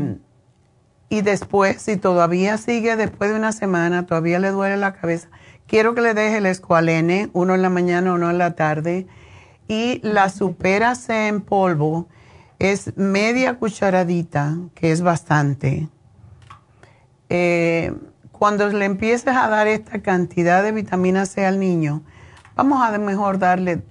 Y 1.11 1.23
después, 1.23 1.81
si 1.81 1.97
todavía 1.97 2.57
sigue 2.57 2.95
después 2.95 3.31
de 3.31 3.35
una 3.35 3.51
semana, 3.51 4.05
todavía 4.05 4.39
le 4.39 4.51
duele 4.51 4.77
la 4.77 4.93
cabeza, 4.93 5.27
quiero 5.67 5.93
que 5.93 5.99
le 5.99 6.13
deje 6.13 6.37
el 6.37 6.45
escualene, 6.45 7.29
uno 7.33 7.53
en 7.53 7.61
la 7.61 7.69
mañana, 7.69 8.13
uno 8.13 8.29
en 8.29 8.37
la 8.37 8.55
tarde. 8.55 9.07
Y 9.67 9.99
la 10.03 10.29
supera 10.29 10.93
en 11.09 11.41
polvo 11.41 12.07
es 12.59 12.95
media 12.95 13.55
cucharadita, 13.55 14.55
que 14.73 14.93
es 14.93 15.01
bastante. 15.01 15.89
Eh, 17.27 17.93
cuando 18.41 18.67
le 18.69 18.85
empieces 18.85 19.35
a 19.37 19.47
dar 19.49 19.67
esta 19.67 20.01
cantidad 20.01 20.63
de 20.63 20.71
vitamina 20.71 21.27
C 21.27 21.45
al 21.45 21.59
niño, 21.59 22.01
vamos 22.55 22.81
a 22.81 22.97
mejor 22.97 23.37
darle 23.37 23.83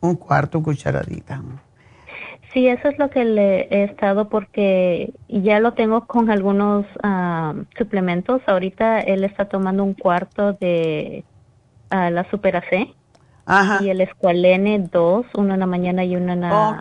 un 0.00 0.16
cuarto 0.16 0.62
cucharadita. 0.62 1.42
Sí, 2.50 2.66
eso 2.66 2.88
es 2.88 2.98
lo 2.98 3.10
que 3.10 3.26
le 3.26 3.68
he 3.70 3.84
estado 3.84 4.30
porque 4.30 5.12
ya 5.28 5.60
lo 5.60 5.74
tengo 5.74 6.06
con 6.06 6.30
algunos 6.30 6.86
ah, 7.02 7.52
suplementos. 7.76 8.40
Ahorita 8.46 9.00
él 9.00 9.22
está 9.22 9.50
tomando 9.50 9.84
un 9.84 9.92
cuarto 9.92 10.54
de 10.54 11.22
uh, 11.92 12.10
la 12.10 12.24
Super 12.30 12.64
C 12.70 12.94
y 13.82 13.90
el 13.90 14.00
Escualene 14.00 14.78
dos, 14.78 15.26
uno 15.34 15.52
en 15.52 15.60
la 15.60 15.66
mañana 15.66 16.04
y 16.04 16.16
uno 16.16 16.32
en 16.32 16.40
la 16.40 16.78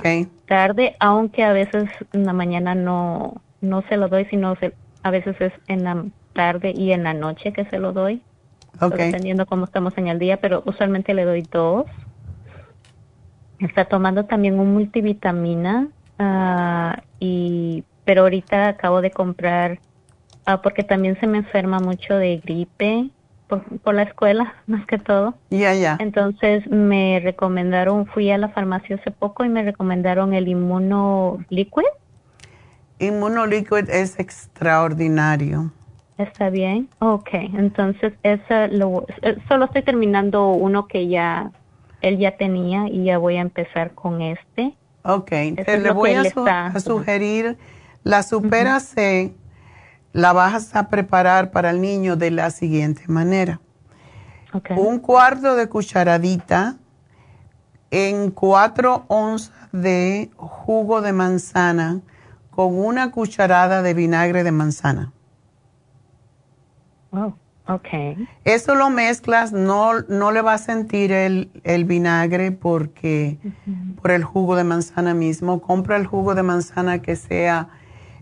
tarde, 0.48 0.96
aunque 1.02 1.44
a 1.44 1.52
veces 1.52 1.90
en 2.14 2.26
la 2.26 2.32
mañana 2.32 2.76
no, 2.76 3.42
no 3.60 3.82
se 3.90 3.98
lo 3.98 4.08
doy, 4.08 4.24
sino 4.30 4.56
a 5.04 5.12
veces 5.12 5.36
es 5.42 5.52
en 5.68 5.84
la 5.84 6.06
tarde 6.40 6.72
y 6.74 6.94
en 6.94 7.04
la 7.04 7.14
noche 7.14 7.52
que 7.52 7.66
se 7.66 7.80
lo 7.80 7.92
doy. 7.92 8.22
Dependiendo 8.80 9.46
cómo 9.46 9.66
estamos 9.66 9.98
en 9.98 10.08
el 10.08 10.20
día, 10.20 10.38
pero 10.38 10.64
usualmente 10.66 11.14
le 11.14 11.26
doy 11.26 11.42
dos. 11.42 11.86
Está 13.60 13.84
tomando 13.84 14.24
también 14.24 14.58
un 14.58 14.72
multivitamina, 14.72 15.90
ah, 16.18 17.02
y, 17.20 17.84
pero 18.06 18.22
ahorita 18.22 18.70
acabo 18.70 19.02
de 19.02 19.12
comprar, 19.12 19.80
uh, 20.48 20.62
porque 20.64 20.84
también 20.84 21.20
se 21.20 21.28
me 21.28 21.40
enferma 21.40 21.80
mucho 21.80 22.16
de 22.16 22.38
gripe 22.38 23.10
por, 23.50 23.66
por 23.82 23.96
la 23.96 24.04
escuela, 24.04 24.54
más 24.68 24.86
que 24.86 24.98
todo. 24.98 25.34
Ya, 25.50 25.74
ya. 25.74 25.98
Entonces 26.00 26.66
me 26.72 27.20
recomendaron, 27.22 28.06
fui 28.06 28.32
a 28.32 28.38
la 28.38 28.48
farmacia 28.48 28.96
hace 28.96 29.12
poco 29.12 29.44
y 29.44 29.50
me 29.50 29.62
recomendaron 29.62 30.34
el 30.34 30.48
Inmuno 30.48 31.44
Liquid. 31.50 31.84
Inmuno 33.00 33.46
Liquid 33.46 33.90
es 33.90 34.18
extraordinario. 34.20 35.74
Está 36.20 36.50
bien. 36.50 36.90
Ok, 37.00 37.30
entonces 37.32 38.12
esa 38.24 38.68
lo, 38.68 39.06
eh, 39.22 39.38
solo 39.48 39.66
estoy 39.66 39.84
terminando 39.84 40.50
uno 40.50 40.86
que 40.86 41.08
ya 41.08 41.50
él 42.02 42.18
ya 42.18 42.36
tenía 42.36 42.90
y 42.90 43.06
ya 43.06 43.18
voy 43.18 43.38
a 43.38 43.42
empezar 43.42 43.94
con 43.96 44.22
este. 44.22 44.76
Ok, 45.04 45.32
le 45.32 45.92
voy 45.92 46.16
a, 46.16 46.78
sugerir 46.82 47.58
la 48.04 48.24
Supera 48.24 48.82
C, 48.82 49.34
la 50.12 50.34
vas 50.34 50.76
a 50.76 50.90
preparar 50.90 51.52
para 51.52 51.70
el 51.70 51.80
niño 51.80 52.18
de 52.18 52.32
la 52.32 52.52
siguiente 52.52 53.04
manera. 53.08 53.62
Un 54.76 55.00
cuarto 55.00 55.56
de 55.56 55.70
cucharadita 55.70 56.76
en 57.92 58.30
cuatro 58.32 59.06
onzas 59.08 59.54
de 59.72 60.32
jugo 60.36 61.02
de 61.02 61.14
manzana 61.14 62.02
con 62.50 62.78
una 62.78 63.10
cucharada 63.10 63.82
de 63.82 63.94
vinagre 63.94 64.44
de 64.44 64.52
manzana. 64.52 65.14
Oh. 67.12 67.34
Okay. 67.70 68.28
Eso 68.46 68.74
lo 68.74 68.90
mezclas, 68.90 69.52
no, 69.52 70.02
no 70.08 70.32
le 70.32 70.42
va 70.42 70.54
a 70.54 70.58
sentir 70.58 71.12
el, 71.12 71.52
vinagre 71.86 72.52
porque 72.52 73.38
por 74.02 74.10
el 74.10 74.24
jugo 74.24 74.56
de 74.56 74.64
manzana 74.64 75.14
mismo. 75.14 75.62
Compra 75.62 75.96
el 75.98 76.08
jugo 76.08 76.34
de 76.34 76.42
manzana 76.42 77.04
que 77.04 77.16
sea 77.16 77.70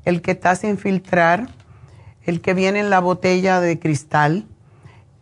el 0.04 0.22
que 0.22 0.32
está 0.32 0.58
sin 0.58 0.78
filtrar, 0.78 1.48
el 2.24 2.42
que 2.42 2.54
viene 2.54 2.82
en 2.82 2.90
la 2.90 3.00
botella 3.00 3.62
de 3.62 3.80
cristal. 3.80 4.46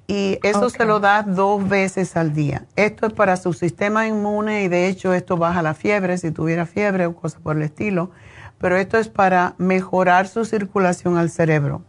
Y 0.08 0.40
eso 0.42 0.72
se 0.72 0.86
lo 0.86 1.00
da 1.00 1.22
dos 1.22 1.70
veces 1.70 2.18
al 2.18 2.34
día. 2.34 2.66
Esto 2.76 3.06
es 3.06 3.14
para 3.14 3.38
su 3.38 3.54
sistema 3.54 4.08
inmune 4.08 4.64
y 4.64 4.70
de 4.70 4.88
hecho 4.88 5.14
esto 5.14 5.38
baja 5.38 5.62
la 5.62 5.76
fiebre, 5.76 6.18
si 6.18 6.32
tuviera 6.32 6.66
fiebre 6.66 7.06
o 7.06 7.16
cosas 7.16 7.40
por 7.42 7.58
el 7.58 7.62
estilo. 7.62 8.10
Pero 8.58 8.76
esto 8.78 8.98
es 8.98 9.08
para 9.08 9.54
mejorar 9.60 10.28
su 10.28 10.46
circulación 10.46 11.18
al 11.18 11.30
cerebro. 11.30 11.84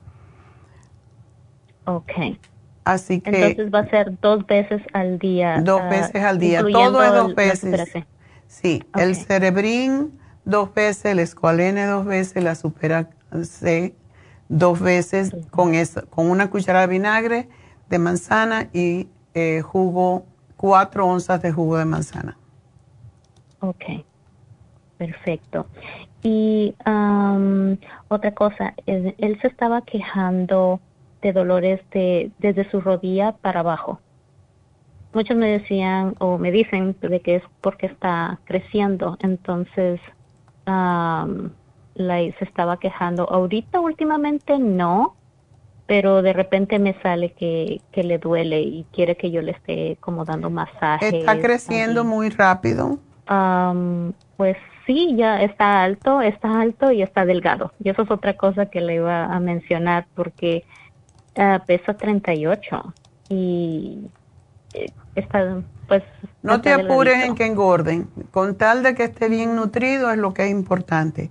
Ok. 1.86 2.12
Así 2.84 3.20
que. 3.20 3.30
Entonces 3.30 3.72
va 3.72 3.80
a 3.80 3.90
ser 3.90 4.18
dos 4.20 4.46
veces 4.46 4.82
al 4.92 5.18
día. 5.18 5.60
Dos 5.60 5.80
ah, 5.82 5.88
veces 5.88 6.22
al 6.22 6.38
día. 6.38 6.60
Todo 6.60 7.02
es 7.02 7.12
dos 7.12 7.34
veces. 7.34 8.04
Sí, 8.46 8.84
el 8.94 9.16
cerebrín 9.16 10.12
dos 10.44 10.72
veces, 10.72 11.06
el 11.06 11.18
escualene 11.18 11.86
dos 11.86 12.06
veces, 12.06 12.42
la 12.44 12.54
supera 12.54 13.10
C 13.42 13.94
dos 14.48 14.80
veces 14.80 15.34
con, 15.50 15.74
esa, 15.74 16.02
con 16.02 16.30
una 16.30 16.48
cucharada 16.48 16.86
de 16.86 16.92
vinagre 16.92 17.48
de 17.88 17.98
manzana 17.98 18.68
y 18.72 19.08
eh, 19.34 19.60
jugo, 19.62 20.24
cuatro 20.56 21.06
onzas 21.06 21.42
de 21.42 21.52
jugo 21.52 21.76
de 21.76 21.84
manzana. 21.84 22.38
Ok, 23.60 23.84
perfecto. 24.98 25.66
Y 26.22 26.74
otra 28.08 28.34
cosa, 28.34 28.74
él 28.86 29.38
se 29.40 29.48
estaba 29.48 29.82
quejando 29.82 30.80
de 31.26 31.32
dolores 31.32 31.80
de, 31.90 32.30
desde 32.38 32.70
su 32.70 32.80
rodilla 32.80 33.32
para 33.32 33.60
abajo. 33.60 34.00
Muchos 35.12 35.36
me 35.36 35.48
decían 35.48 36.14
o 36.18 36.38
me 36.38 36.52
dicen 36.52 36.96
de 37.00 37.20
que 37.20 37.36
es 37.36 37.42
porque 37.60 37.86
está 37.86 38.38
creciendo, 38.44 39.16
entonces 39.20 40.00
la, 40.66 41.26
se 41.96 42.44
estaba 42.44 42.78
quejando. 42.78 43.28
Ahorita 43.28 43.80
últimamente 43.80 44.58
no, 44.58 45.16
pero 45.86 46.22
de 46.22 46.32
repente 46.32 46.78
me 46.78 46.94
sale 47.02 47.32
que, 47.32 47.80
que 47.90 48.04
le 48.04 48.18
duele 48.18 48.60
y 48.60 48.86
quiere 48.92 49.16
que 49.16 49.30
yo 49.32 49.42
le 49.42 49.52
esté 49.52 49.96
como 50.00 50.24
dando 50.24 50.48
masaje. 50.50 51.20
¿Está 51.20 51.40
creciendo 51.40 52.04
muy 52.04 52.28
rápido? 52.30 52.98
pues 54.36 54.56
sí, 54.86 55.16
ya 55.16 55.42
está 55.42 55.82
alto, 55.82 56.20
está 56.20 56.60
alto 56.60 56.92
y 56.92 57.02
está 57.02 57.24
delgado. 57.24 57.72
Y 57.82 57.88
eso 57.88 58.02
es 58.02 58.10
otra 58.12 58.36
cosa 58.36 58.66
que 58.66 58.80
le 58.80 58.94
iba 58.94 59.24
a 59.24 59.40
mencionar 59.40 60.06
porque 60.14 60.62
Uh, 61.36 61.64
peso 61.66 61.94
38 61.94 62.94
y 63.28 64.08
eh, 64.72 64.86
está 65.14 65.62
pues 65.86 66.02
no 66.42 66.60
te 66.60 66.72
apures 66.72 67.24
en 67.24 67.34
que 67.34 67.44
engorden. 67.46 68.08
Con 68.30 68.56
tal 68.56 68.82
de 68.82 68.94
que 68.94 69.04
esté 69.04 69.28
bien 69.28 69.54
nutrido 69.54 70.10
es 70.10 70.18
lo 70.18 70.32
que 70.32 70.44
es 70.44 70.50
importante. 70.50 71.30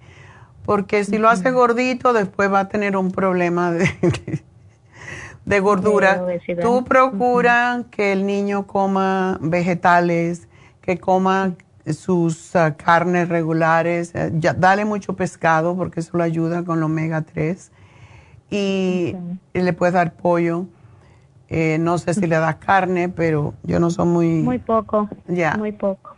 Porque 0.63 1.03
si 1.03 1.17
lo 1.17 1.29
hace 1.29 1.51
gordito 1.51 2.13
después 2.13 2.51
va 2.51 2.61
a 2.61 2.69
tener 2.69 2.97
un 2.97 3.11
problema 3.11 3.71
de, 3.71 3.89
de 5.45 5.59
gordura. 5.59 6.25
Tú 6.61 6.83
procura 6.83 7.83
que 7.91 8.11
el 8.11 8.25
niño 8.25 8.67
coma 8.67 9.37
vegetales 9.41 10.47
que 10.81 10.97
coma 10.99 11.55
sus 11.87 12.55
ah, 12.55 12.75
carnes 12.75 13.29
regulares. 13.29 14.13
Eh, 14.15 14.31
ya, 14.35 14.53
dale 14.53 14.85
mucho 14.85 15.15
pescado 15.15 15.75
porque 15.75 15.99
eso 15.99 16.17
lo 16.17 16.23
ayuda 16.23 16.63
con 16.63 16.77
el 16.77 16.83
omega 16.83 17.21
3 17.21 17.71
y 18.49 19.15
le 19.53 19.73
puedes 19.73 19.93
dar 19.93 20.13
pollo. 20.13 20.65
Eh, 21.47 21.77
no 21.79 21.97
sé 21.97 22.13
si 22.13 22.25
le 22.25 22.37
das 22.37 22.55
carne, 22.55 23.09
pero 23.09 23.53
yo 23.63 23.79
no 23.79 23.89
soy 23.89 24.05
muy... 24.07 24.27
Muy 24.41 24.59
poco. 24.59 25.09
Ya. 25.27 25.55
Muy 25.57 25.71
poco. 25.71 26.15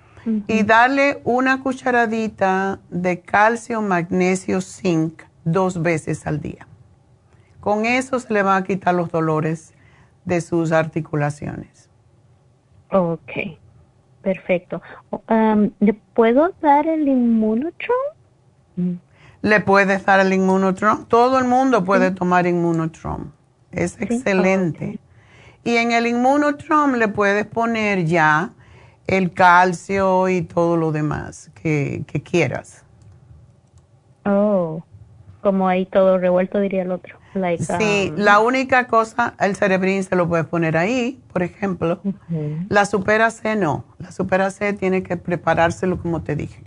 Y 0.48 0.64
darle 0.64 1.22
una 1.24 1.62
cucharadita 1.62 2.80
de 2.90 3.22
calcio, 3.22 3.82
magnesio, 3.82 4.62
zinc 4.62 5.24
dos 5.46 5.82
veces 5.82 6.28
al 6.28 6.42
día. 6.42 6.68
Con 7.62 7.86
eso 7.86 8.20
se 8.20 8.34
le 8.34 8.44
van 8.44 8.64
a 8.64 8.66
quitar 8.66 8.94
los 8.94 9.10
dolores 9.10 9.74
de 10.26 10.42
sus 10.42 10.72
articulaciones. 10.74 11.90
Ok, 12.92 13.32
perfecto. 14.22 14.82
Um, 15.30 15.72
¿Le 15.80 15.94
puedo 15.94 16.50
dar 16.62 16.88
el 16.88 17.08
inmunotron? 17.08 17.98
Le 19.48 19.62
puedes 19.62 20.06
dar 20.06 20.20
el 20.20 20.34
inmunotrom. 20.34 21.06
Todo 21.06 21.40
el 21.40 21.46
mundo 21.46 21.84
puede 21.84 22.12
tomar 22.12 22.46
inmunotrom. 22.46 23.32
Es 23.72 24.00
excelente. 24.02 25.00
Y 25.64 25.78
en 25.78 25.92
el 25.92 26.08
inmunotrom 26.08 26.96
le 26.96 27.08
puedes 27.08 27.46
poner 27.46 28.06
ya 28.06 28.52
el 29.08 29.34
calcio 29.34 30.28
y 30.28 30.42
todo 30.42 30.76
lo 30.76 30.92
demás 30.92 31.50
que, 31.62 32.04
quieras. 32.30 32.84
Oh, 34.26 34.84
como 35.42 35.70
ahí 35.70 35.86
todo 35.86 36.18
revuelto 36.18 36.60
diría 36.60 36.82
el 36.82 36.92
otro. 36.92 37.18
sí, 37.80 38.12
um, 38.12 38.18
la 38.18 38.40
única 38.40 38.88
cosa, 38.88 39.34
el 39.40 39.56
cerebrín 39.56 40.04
se 40.04 40.18
lo 40.18 40.28
puedes 40.28 40.46
poner 40.46 40.76
ahí, 40.76 41.22
por 41.32 41.42
ejemplo. 41.42 42.02
La 42.68 42.86
supera 42.86 43.32
C 43.32 43.56
no. 43.56 43.86
La 44.00 44.12
supera 44.12 44.52
C 44.52 44.74
tiene 44.74 45.04
que 45.04 45.16
preparárselo 45.16 46.02
como 46.02 46.22
te 46.22 46.36
dije. 46.36 46.64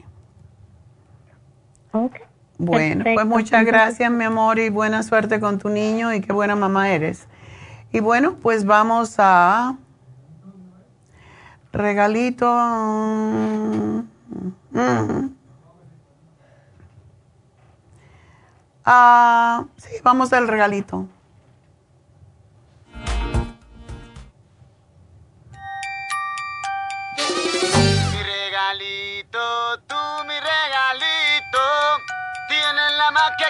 Okay. 1.92 2.29
Bueno, 2.62 3.04
pues 3.14 3.26
muchas 3.26 3.64
gracias, 3.64 4.12
mi 4.12 4.24
amor, 4.24 4.58
y 4.58 4.68
buena 4.68 5.02
suerte 5.02 5.40
con 5.40 5.58
tu 5.58 5.70
niño 5.70 6.12
y 6.12 6.20
qué 6.20 6.30
buena 6.34 6.54
mamá 6.54 6.90
eres. 6.90 7.26
Y 7.90 8.00
bueno, 8.00 8.34
pues 8.34 8.66
vamos 8.66 9.14
a 9.16 9.78
regalito. 11.72 12.46
Ah, 18.84 19.64
sí, 19.78 19.96
vamos 20.04 20.30
al 20.34 20.46
regalito. 20.46 21.06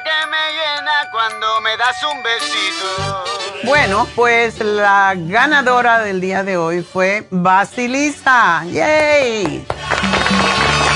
Que 0.02 0.26
me 0.30 0.52
llena 0.52 1.10
cuando 1.10 1.60
me 1.60 1.76
das 1.76 2.02
un 2.04 2.22
besito. 2.22 3.24
Bueno, 3.64 4.06
pues 4.14 4.58
la 4.60 5.14
ganadora 5.16 6.00
del 6.00 6.20
día 6.20 6.44
de 6.44 6.56
hoy 6.56 6.82
fue 6.82 7.26
Basilisa. 7.30 8.64
¡Yay! 8.64 9.66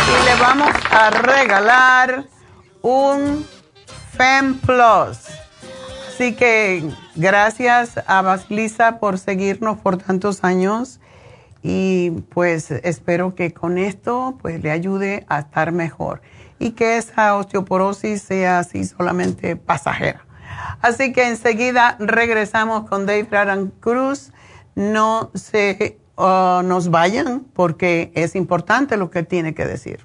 Y 0.08 0.24
le 0.24 0.34
vamos 0.40 0.74
a 0.90 1.10
regalar 1.10 2.24
un 2.82 3.46
Fem 4.16 4.58
Plus. 4.60 5.18
Así 6.08 6.34
que 6.34 6.88
gracias 7.14 8.00
a 8.06 8.22
Basilisa 8.22 8.98
por 8.98 9.18
seguirnos 9.18 9.78
por 9.78 9.98
tantos 9.98 10.44
años 10.44 11.00
y 11.62 12.10
pues 12.32 12.70
espero 12.70 13.34
que 13.34 13.52
con 13.52 13.78
esto 13.78 14.38
pues 14.40 14.62
le 14.62 14.70
ayude 14.70 15.24
a 15.28 15.40
estar 15.40 15.72
mejor 15.72 16.22
y 16.58 16.72
que 16.72 16.96
esa 16.96 17.36
osteoporosis 17.36 18.22
sea 18.22 18.60
así 18.60 18.84
solamente 18.84 19.56
pasajera. 19.56 20.24
Así 20.80 21.12
que 21.12 21.28
enseguida 21.28 21.96
regresamos 21.98 22.88
con 22.88 23.06
Dave 23.06 23.28
Aran 23.32 23.72
Cruz. 23.80 24.32
No 24.74 25.30
se 25.34 25.98
uh, 26.16 26.62
nos 26.62 26.90
vayan 26.90 27.40
porque 27.52 28.12
es 28.14 28.34
importante 28.34 28.96
lo 28.96 29.10
que 29.10 29.22
tiene 29.22 29.54
que 29.54 29.66
decir. 29.66 30.04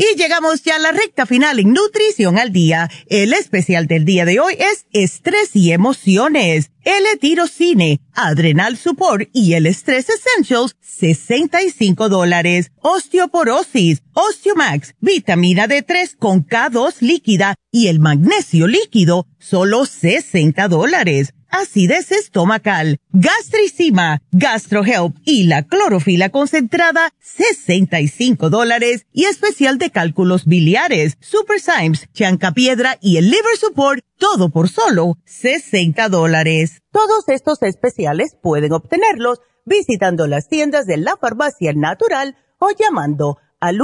Y 0.00 0.16
llegamos 0.16 0.62
ya 0.62 0.76
a 0.76 0.78
la 0.78 0.92
recta 0.92 1.26
final 1.26 1.58
en 1.58 1.74
Nutrición 1.74 2.38
al 2.38 2.52
Día. 2.52 2.90
El 3.08 3.34
especial 3.34 3.86
del 3.86 4.06
día 4.06 4.24
de 4.24 4.40
hoy 4.40 4.54
es 4.58 4.86
Estrés 4.94 5.54
y 5.54 5.72
Emociones. 5.72 6.70
L-Tirocine, 6.84 8.00
Adrenal 8.14 8.78
Support 8.78 9.28
y 9.34 9.52
el 9.52 9.66
Stress 9.66 10.06
Essentials, 10.08 10.74
65 10.80 12.08
dólares. 12.08 12.72
Osteoporosis, 12.80 14.00
Osteomax, 14.14 14.94
vitamina 15.00 15.68
D3 15.68 16.16
con 16.18 16.46
K2 16.46 17.02
líquida 17.02 17.56
y 17.70 17.88
el 17.88 18.00
magnesio 18.00 18.66
líquido, 18.68 19.26
solo 19.38 19.84
60 19.84 20.66
dólares 20.68 21.34
acidez 21.50 22.12
estomacal, 22.12 23.00
gastricima, 23.12 24.22
gastrohelp 24.32 25.16
y 25.24 25.44
la 25.44 25.62
clorofila 25.64 26.28
concentrada, 26.30 27.12
65 27.20 28.50
dólares 28.50 29.06
y 29.12 29.24
especial 29.24 29.78
de 29.78 29.90
cálculos 29.90 30.44
biliares, 30.46 31.16
super 31.20 31.60
Symes, 31.60 32.08
piedra 32.54 32.96
y 33.00 33.16
el 33.16 33.30
liver 33.30 33.56
support, 33.58 34.04
todo 34.18 34.50
por 34.50 34.68
solo 34.68 35.16
60 35.24 36.08
dólares. 36.08 36.82
Todos 36.90 37.28
estos 37.28 37.62
especiales 37.62 38.36
pueden 38.40 38.72
obtenerlos 38.72 39.40
visitando 39.64 40.26
las 40.26 40.48
tiendas 40.48 40.86
de 40.86 40.96
la 40.96 41.16
farmacia 41.16 41.72
natural 41.74 42.36
o 42.58 42.70
llamando 42.78 43.38
al 43.60 43.78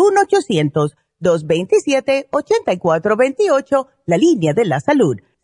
1-800-227-8428, 1.20 3.86
la 4.06 4.16
línea 4.16 4.54
de 4.54 4.64
la 4.64 4.80
salud 4.80 5.16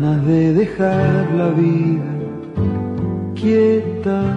Ganas 0.00 0.26
de 0.26 0.52
dejar 0.52 1.30
la 1.32 1.48
vida 1.48 2.04
quieta 3.34 4.36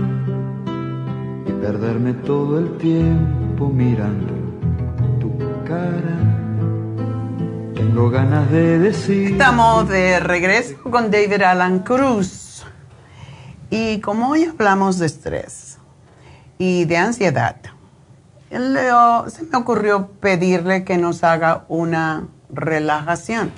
y 1.46 1.52
perderme 1.52 2.14
todo 2.14 2.60
el 2.60 2.78
tiempo 2.78 3.68
mirando 3.68 4.34
tu 5.20 5.38
cara. 5.66 6.18
Tengo 7.76 8.10
ganas 8.10 8.50
de 8.52 8.80
decir. 8.80 9.34
Estamos 9.34 9.90
de 9.90 10.22
regreso 10.22 10.76
con 10.84 11.12
David 11.12 11.42
Alan 11.42 11.80
Cruz. 11.80 12.64
Y 13.70 14.00
como 14.00 14.30
hoy 14.30 14.46
hablamos 14.46 14.98
de 14.98 15.08
estrés 15.08 15.78
y 16.58 16.86
de 16.86 16.98
ansiedad, 16.98 17.58
se 18.50 19.44
me 19.44 19.58
ocurrió 19.58 20.08
pedirle 20.22 20.86
que 20.86 20.98
nos 20.98 21.26
haga 21.26 21.66
una 21.68 22.28
relajación 22.50 23.52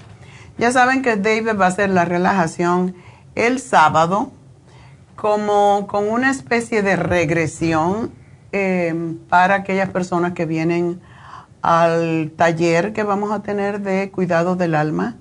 ya 0.61 0.71
saben 0.71 1.01
que 1.01 1.15
David 1.15 1.59
va 1.59 1.65
a 1.65 1.69
hacer 1.69 1.89
la 1.89 2.05
relajación 2.05 2.93
el 3.33 3.57
sábado 3.57 4.31
como 5.15 5.87
con 5.87 6.07
una 6.07 6.29
especie 6.29 6.83
de 6.83 6.95
regresión 6.95 8.11
em, 8.51 9.17
para 9.27 9.55
aquellas 9.55 9.89
personas 9.89 10.33
que 10.33 10.45
vienen 10.45 11.01
al 11.63 12.31
taller 12.35 12.93
que 12.93 13.01
vamos 13.01 13.31
a 13.31 13.41
tener 13.41 13.81
de 13.81 14.11
cuidado 14.11 14.55
del 14.55 14.75
alma, 14.75 15.15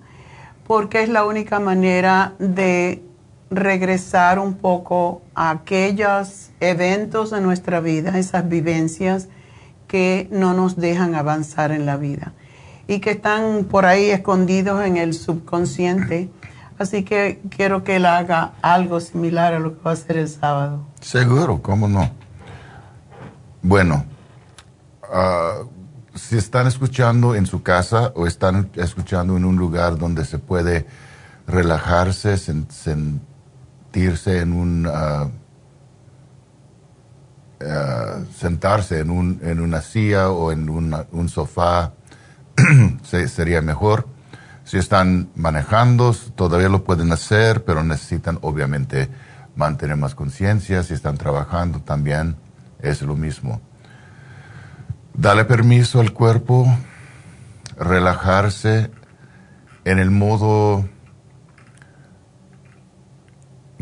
porque 0.66 1.02
es 1.02 1.08
la 1.08 1.24
única 1.24 1.58
manera 1.58 2.34
de 2.38 3.02
regresar 3.50 4.38
un 4.38 4.56
poco 4.58 5.22
a 5.34 5.48
aquellos 5.48 6.50
eventos 6.60 7.30
de 7.30 7.40
nuestra 7.40 7.80
vida, 7.80 8.18
esas 8.18 8.46
vivencias 8.46 9.28
que 9.88 10.28
no 10.30 10.52
nos 10.52 10.76
dejan 10.76 11.14
avanzar 11.14 11.72
en 11.72 11.86
la 11.86 11.96
vida 11.96 12.34
y 12.90 12.98
que 12.98 13.12
están 13.12 13.66
por 13.70 13.86
ahí 13.86 14.10
escondidos 14.10 14.84
en 14.84 14.96
el 14.96 15.14
subconsciente. 15.14 16.28
Así 16.76 17.04
que 17.04 17.40
quiero 17.48 17.84
que 17.84 17.96
él 17.96 18.06
haga 18.06 18.54
algo 18.62 18.98
similar 18.98 19.54
a 19.54 19.60
lo 19.60 19.76
que 19.76 19.82
va 19.84 19.92
a 19.92 19.94
hacer 19.94 20.16
el 20.16 20.28
sábado. 20.28 20.84
Seguro, 21.00 21.62
cómo 21.62 21.86
no. 21.86 22.10
Bueno, 23.62 24.04
ah, 25.12 25.58
si 26.16 26.36
están 26.36 26.66
escuchando 26.66 27.36
en 27.36 27.46
su 27.46 27.62
casa 27.62 28.12
o 28.16 28.26
están 28.26 28.70
escuchando 28.74 29.36
en 29.36 29.44
un 29.44 29.54
lugar 29.54 29.96
donde 29.96 30.24
se 30.24 30.38
puede 30.38 30.84
relajarse, 31.46 32.38
sentirse 32.38 33.20
en 34.40 34.52
un... 34.52 34.90
Ah, 34.92 35.28
sentarse 38.34 39.00
en, 39.00 39.10
un, 39.10 39.38
en 39.44 39.60
una 39.60 39.82
silla 39.82 40.30
o 40.30 40.50
en 40.50 40.70
un 40.70 41.28
sofá 41.28 41.92
sería 43.02 43.62
mejor. 43.62 44.08
Si 44.64 44.78
están 44.78 45.30
manejando, 45.34 46.14
todavía 46.34 46.68
lo 46.68 46.84
pueden 46.84 47.12
hacer, 47.12 47.64
pero 47.64 47.82
necesitan 47.82 48.38
obviamente 48.42 49.08
mantener 49.56 49.96
más 49.96 50.14
conciencia. 50.14 50.82
Si 50.82 50.94
están 50.94 51.16
trabajando 51.16 51.80
también 51.80 52.36
es 52.80 53.02
lo 53.02 53.16
mismo. 53.16 53.60
Dale 55.14 55.44
permiso 55.44 56.00
al 56.00 56.12
cuerpo 56.12 56.66
relajarse 57.76 58.90
en 59.84 59.98
el 59.98 60.10
modo 60.10 60.88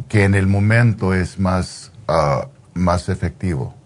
que 0.09 0.25
en 0.25 0.35
el 0.35 0.47
momento 0.47 1.13
es 1.13 1.39
más, 1.39 1.93
ah, 2.07 2.49
más 2.75 3.09
efectivo. 3.09 3.78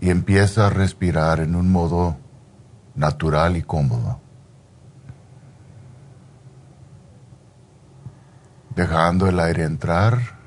Y 0.00 0.10
empieza 0.10 0.66
a 0.66 0.70
respirar 0.70 1.40
en 1.40 1.54
un 1.54 1.70
modo 1.70 2.16
natural 2.94 3.56
y 3.56 3.62
cómodo. 3.62 4.20
Dejando 8.74 9.26
el 9.28 9.38
aire 9.40 9.64
entrar 9.64 10.40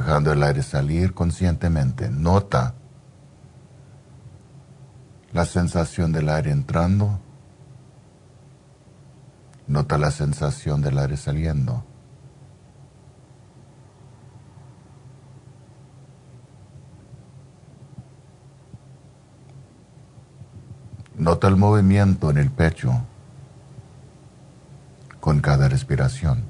dejando 0.00 0.32
el 0.32 0.42
aire 0.42 0.62
salir 0.62 1.12
conscientemente. 1.14 2.08
Nota 2.08 2.74
la 5.32 5.44
sensación 5.44 6.10
del 6.10 6.28
aire 6.28 6.50
entrando. 6.50 7.20
Nota 9.66 9.98
la 9.98 10.10
sensación 10.10 10.80
del 10.80 10.98
aire 10.98 11.16
saliendo. 11.16 11.84
Nota 21.20 21.48
el 21.48 21.56
movimiento 21.56 22.30
en 22.30 22.38
el 22.38 22.50
pecho 22.50 22.92
con 25.20 25.40
cada 25.40 25.68
respiración. 25.68 26.44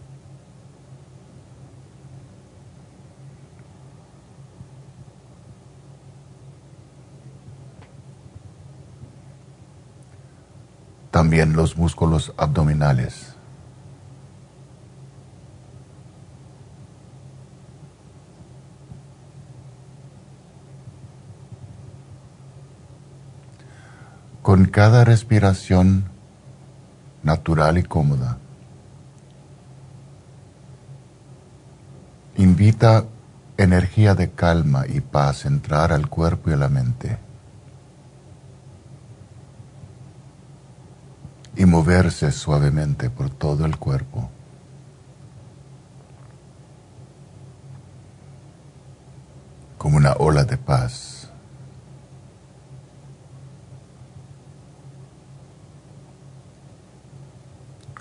también 11.10 11.52
los 11.54 11.76
músculos 11.76 12.32
abdominales. 12.38 13.29
Con 24.42 24.64
cada 24.66 25.04
respiración 25.04 26.04
natural 27.22 27.78
y 27.78 27.82
cómoda, 27.82 28.38
invita 32.36 33.04
energía 33.56 34.14
de 34.14 34.30
calma 34.30 34.86
y 34.88 35.00
paz 35.00 35.44
entrar 35.44 35.92
al 35.92 36.08
cuerpo 36.08 36.50
y 36.50 36.54
a 36.54 36.56
la 36.56 36.68
mente. 36.68 37.18
y 41.56 41.66
moverse 41.66 42.32
suavemente 42.32 43.10
por 43.10 43.28
todo 43.28 43.66
el 43.66 43.76
cuerpo. 43.76 44.30
como 49.76 49.96
una 49.96 50.12
ola 50.12 50.44
de 50.44 50.58
paz. 50.58 51.09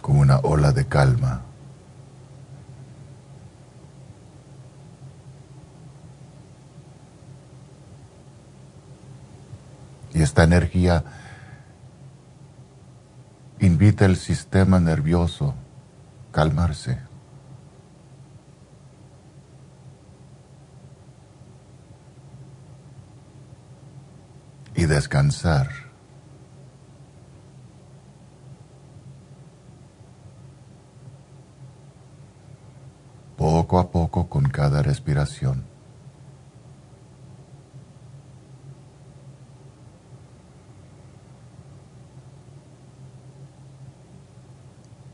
Una 0.10 0.40
ola 0.40 0.72
de 0.72 0.86
calma. 0.86 1.42
Y 10.14 10.22
esta 10.22 10.44
energía 10.44 11.04
invita 13.60 14.06
el 14.06 14.18
sistema 14.18 14.80
nervioso 14.80 15.54
a 16.30 16.32
calmarse. 16.32 17.00
Y 24.76 24.86
descansar. 24.86 25.89
Poco 33.40 33.80
a 33.80 33.90
poco 33.90 34.28
con 34.28 34.50
cada 34.50 34.84
respiración. 34.84 35.64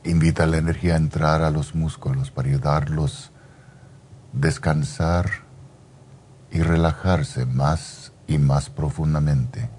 Invita 0.05 0.47
la 0.47 0.57
energía 0.57 0.95
a 0.95 0.97
entrar 0.97 1.43
a 1.43 1.51
los 1.51 1.75
músculos 1.75 2.31
para 2.31 2.49
ayudarlos 2.49 3.31
a 4.33 4.39
descansar 4.39 5.29
y 6.49 6.63
relajarse 6.63 7.45
más 7.45 8.11
y 8.25 8.39
más 8.39 8.71
profundamente. 8.71 9.69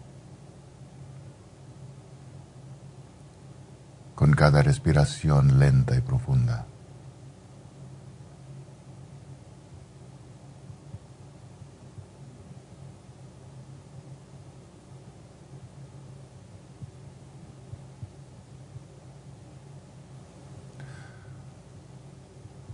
Con 4.14 4.34
cada 4.34 4.62
respiración 4.62 5.58
lenta 5.58 5.96
y 5.96 6.00
profunda. 6.00 6.66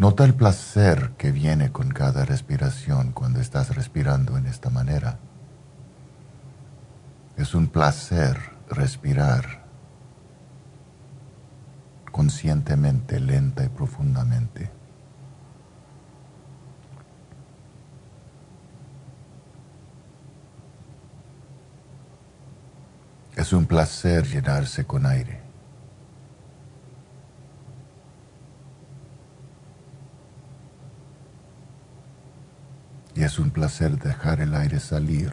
Nota 0.02 0.24
el 0.24 0.34
placer 0.34 1.12
que 1.16 1.30
viene 1.30 1.70
con 1.70 1.90
cada 1.90 2.24
respiración 2.24 3.12
cuando 3.12 3.38
estás 3.38 3.76
respirando 3.76 4.36
en 4.36 4.46
esta 4.46 4.68
manera. 4.68 5.20
Es 7.36 7.54
un 7.54 7.68
placer 7.68 8.36
respirar 8.68 9.64
conscientemente, 12.10 13.20
lenta 13.20 13.64
y 13.64 13.68
profundamente. 13.68 14.72
Es 23.36 23.52
un 23.52 23.66
placer 23.66 24.26
llenarse 24.26 24.84
con 24.84 25.06
aire. 25.06 25.41
Y 33.14 33.22
es 33.22 33.38
un 33.38 33.50
placer 33.50 33.98
dejar 33.98 34.40
el 34.40 34.54
aire 34.54 34.80
salir. 34.80 35.32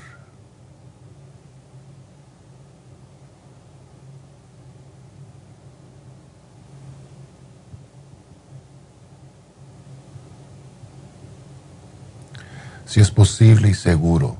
Si 12.85 12.99
es 12.99 13.11
posible 13.11 13.69
y 13.69 13.75
seguro, 13.75 14.37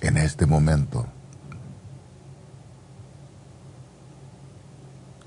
en 0.00 0.16
este 0.16 0.46
momento, 0.46 1.06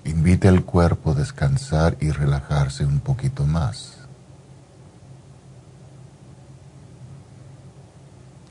invite 0.06 0.48
al 0.48 0.64
cuerpo 0.64 1.11
a 1.11 1.15
descansar 1.15 1.98
y 1.99 2.11
relajarse 2.11 2.86
un 2.86 3.02
poquito 3.02 3.45
más. 3.45 3.93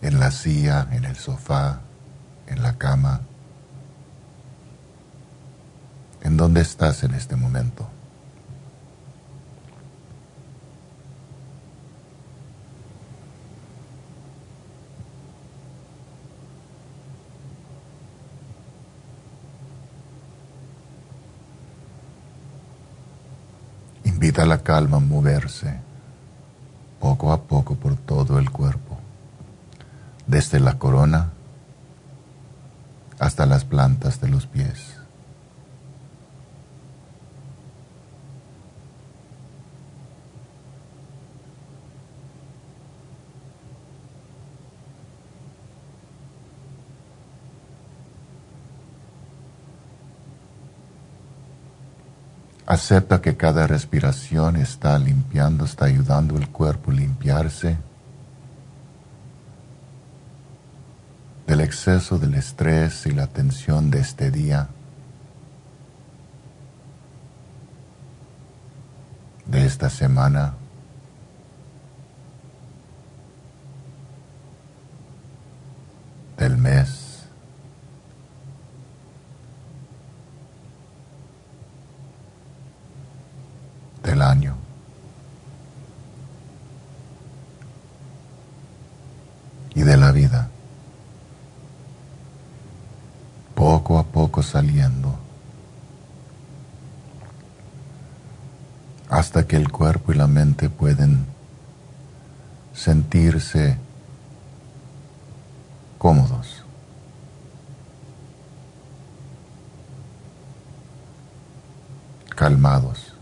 en 0.03 0.19
la 0.19 0.31
silla, 0.33 0.89
en 0.91 1.05
el 1.05 1.17
sofá, 1.17 1.81
en 2.49 2.63
la 2.63 2.77
cama. 2.77 3.21
¿En 6.23 6.37
dónde 6.37 6.61
estás 6.61 7.05
en 7.05 7.15
este 7.15 7.37
momento? 7.37 7.89
Invita 24.05 24.43
a 24.43 24.47
la 24.47 24.59
calma 24.59 24.99
a 24.99 25.01
moverse 25.01 25.81
poco 27.01 27.33
a 27.33 27.43
poco 27.43 27.75
por 27.75 27.97
todo 27.97 28.39
el 28.39 28.51
cuerpo 28.51 29.02
desde 30.27 30.61
la 30.61 30.79
corona 30.79 31.31
hasta 33.19 33.47
las 33.47 33.65
plantas 33.65 34.21
de 34.21 34.29
los 34.29 34.47
pies. 34.47 34.97
Acepta 52.67 53.21
que 53.21 53.37
cada 53.37 53.67
respiración 53.67 54.57
está 54.57 54.99
limpiando, 54.99 55.65
está 55.65 55.85
ayudando 55.85 56.37
el 56.39 56.49
cuerpo 56.49 56.91
a 56.91 56.95
limpiarse 56.95 57.77
del 61.47 61.61
exceso 61.61 62.19
del 62.19 62.35
estrés 62.35 63.07
y 63.07 63.11
la 63.11 63.27
tensión 63.27 63.91
de 63.91 64.01
este 64.01 64.31
día, 64.31 64.69
de 69.47 69.67
esta 69.67 69.91
semana. 69.91 70.55
del 76.43 76.57
mes. 76.57 77.13
del 84.03 84.21
año. 84.21 84.57
Y 89.77 89.83
de 89.83 89.97
la 89.97 90.11
vida. 90.11 90.49
Saliendo. 94.43 95.19
Hasta 99.09 99.47
que 99.47 99.57
el 99.57 99.71
cuerpo 99.71 100.13
y 100.13 100.17
la 100.17 100.27
mente 100.27 100.71
pueden 100.71 101.27
sentirse 102.75 103.77
cómodos. 105.99 106.59
calmados. 112.35 113.13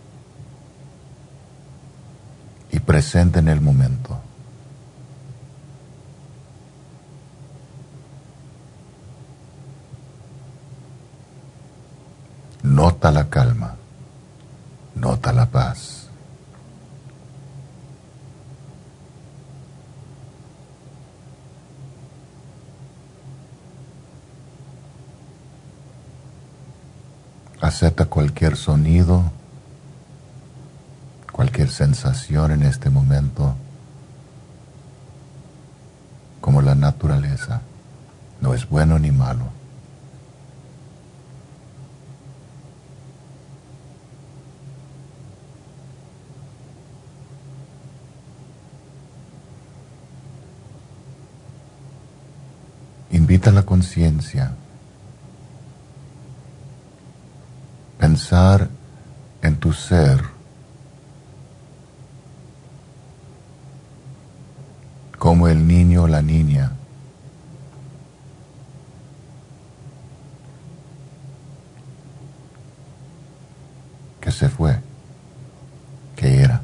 presente 2.91 3.39
en 3.39 3.47
el 3.47 3.61
momento. 3.61 4.19
Nota 12.65 13.10
calma, 13.29 13.77
nota 14.95 15.33
la 15.33 15.47
paz. 15.47 16.09
Acepta 27.61 28.07
cualquier 28.07 28.57
sonido 28.57 29.31
cualquier 31.41 31.71
sensación 31.71 32.51
en 32.51 32.65
este 32.65 32.91
momento 32.91 33.55
como 36.43 36.61
la 36.61 36.75
naturaleza. 36.75 37.63
No 38.43 38.53
es 38.53 38.69
bueno 38.69 38.99
ni 38.99 39.11
malo. 39.11 39.60
La 53.47 53.65
conciencia. 53.65 54.53
Pensar 57.99 58.69
en 59.43 59.57
tu 59.57 59.73
ser 59.73 60.41
como 65.21 65.49
el 65.49 65.69
niño 65.69 66.05
o 66.05 66.09
la 66.09 66.23
niña. 66.23 66.73
que 74.19 74.33
se 74.33 74.49
fue, 74.49 74.79
que 76.17 76.43
era. 76.43 76.63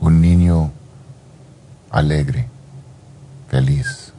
Un 0.00 0.20
niño 0.20 0.72
alegre, 1.90 2.48
feliz. 3.48 4.12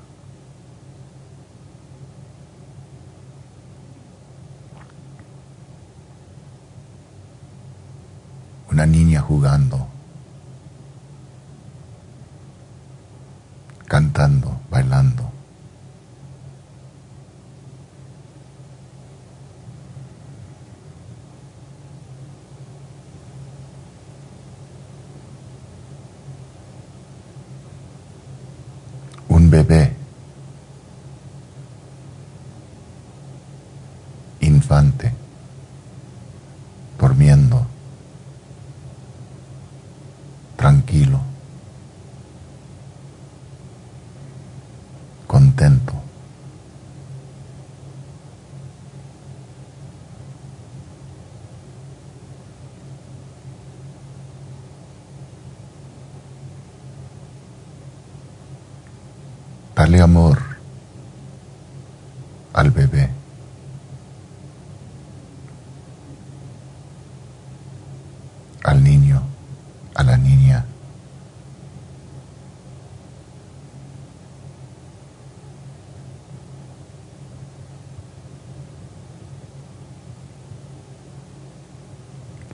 una 8.73 8.88
niña 8.88 9.21
jugando, 9.21 9.88
cantando, 13.88 14.59
bailando. 14.71 15.30
Un 29.30 29.51
bebé, 29.51 29.95
infante, 34.41 35.13
durmiendo. 36.97 37.67
tranquilo, 40.63 41.19
contento. 45.27 45.93
Dale 59.84 59.99
amor 59.99 60.39
al 62.53 62.72
bebé. 62.72 63.10
al 68.64 68.81
niño 68.81 69.22
a 69.93 70.03
la 70.03 70.18
niña. 70.18 70.65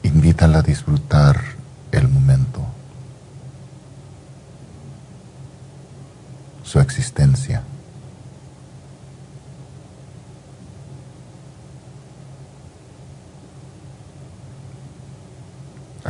Invítala 0.01 0.59
a 0.59 0.61
disfrutar 0.63 1.39
el 1.91 2.07
momento, 2.07 2.61
su 6.63 6.79
existencia. 6.79 7.63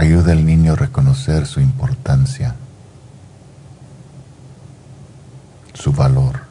Ayuda 0.09 0.31
al 0.31 0.43
niño 0.43 0.73
a 0.73 0.75
reconocer 0.75 1.45
su 1.45 1.61
importancia, 1.61 2.55
su 5.75 5.91
valor. 5.91 6.41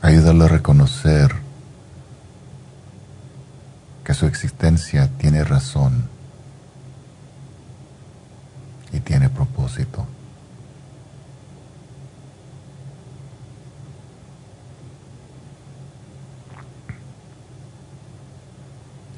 Ayúdalo 0.00 0.46
a 0.46 0.48
reconocer 0.48 1.30
que 4.02 4.14
su 4.14 4.24
existencia 4.24 5.10
tiene 5.18 5.44
razón 5.44 6.08
y 8.94 9.00
tiene 9.00 9.28
propósito. 9.28 10.06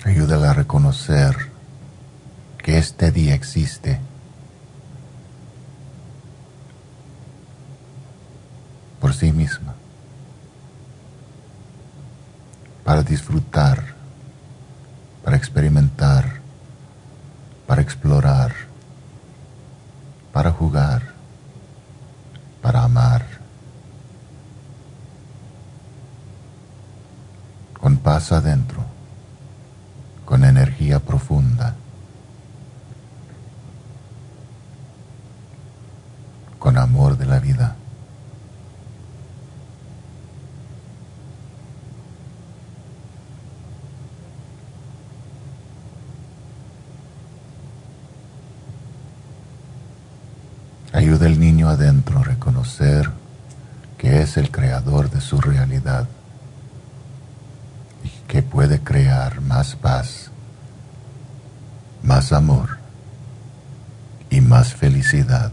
Ayúdala 0.07 0.51
a 0.51 0.55
reconocer 0.67 1.37
que 2.59 2.77
este 2.77 3.13
día 3.13 3.35
existe. 3.35 4.01
Por 9.01 9.15
sí 9.15 9.31
misma. 9.31 9.75
Para 12.85 13.05
disfrutar, 13.05 13.95
para 15.23 15.37
experimentar, 15.37 16.41
para 17.69 17.81
explorar, 17.81 18.53
para 20.33 20.51
jugar, 20.51 21.15
para 22.61 22.83
amar, 22.83 23.25
con 27.81 27.99
paz 27.99 28.33
adentro, 28.33 28.97
con 30.27 30.45
energía 30.45 30.99
profunda, 30.99 31.75
con 36.59 36.77
amor 36.77 37.17
de 37.17 37.27
la 37.27 37.39
vida. 37.39 37.77
Ayuda 50.93 51.27
al 51.27 51.39
niño 51.39 51.69
adentro 51.69 52.19
a 52.19 52.25
reconocer 52.25 53.09
que 53.97 54.23
es 54.23 54.37
el 54.37 54.51
creador 54.51 55.09
de 55.09 55.21
su 55.21 55.41
realidad 55.41 56.09
y 58.03 58.09
que 58.27 58.43
puede 58.43 58.81
crear 58.81 59.41
más 59.41 59.77
paz, 59.77 60.31
amor 62.33 62.79
y 64.31 64.41
más 64.41 64.75
felicidad 64.75 65.53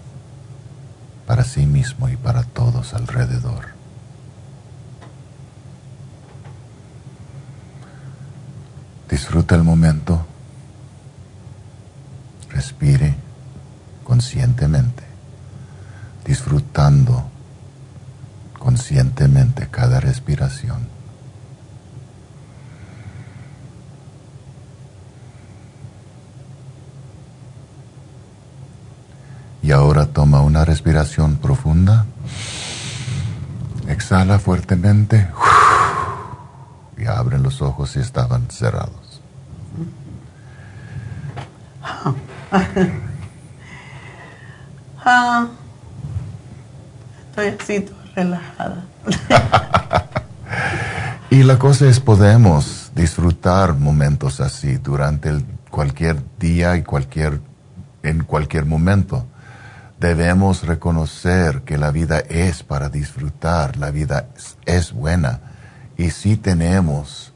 para 1.27 1.43
sí 1.43 1.65
mismo 1.65 2.09
y 2.09 2.17
para 2.17 2.43
todos 2.43 2.93
alrededor. 2.93 3.73
Disfruta 9.09 9.55
el 9.55 9.63
momento, 9.63 10.25
respire 12.49 13.15
conscientemente 14.03 15.13
disfrutando 16.25 17.29
conscientemente 18.57 19.67
cada 19.69 19.99
respiración. 19.99 20.87
Y 29.61 29.71
ahora 29.71 30.07
toma 30.07 30.41
una 30.41 30.65
respiración 30.65 31.37
profunda. 31.83 32.05
Exhala 33.87 34.39
fuertemente. 34.39 35.27
Y 36.97 37.05
abre 37.05 37.39
los 37.39 37.61
ojos 37.61 37.91
si 37.91 37.99
estaban 37.99 38.49
cerrados. 38.49 39.21
Ah. 45.05 45.47
Estoy 47.29 47.47
así, 47.59 47.85
relajada. 48.15 48.85
y 51.29 51.43
la 51.43 51.59
cosa 51.59 51.87
es, 51.87 51.99
podemos 51.99 52.91
disfrutar 52.95 53.73
momentos 53.73 54.39
así 54.39 54.77
durante 54.77 55.27
el, 55.27 55.45
cualquier 55.69 56.23
día 56.39 56.77
y 56.77 56.83
cualquier, 56.83 57.41
en 58.03 58.23
cualquier 58.23 58.65
momento. 58.65 59.25
Debemos 60.03 60.67
reconocer 60.67 61.61
que 61.61 61.77
la 61.77 61.89
vida 61.89 62.19
es 62.19 62.61
para 62.61 62.89
disfrutar, 62.89 63.77
la 63.77 63.89
vida 63.89 64.27
es, 64.65 64.91
buena. 64.91 65.39
Y 65.95 66.09
si 66.09 66.35
tenemos 66.35 67.31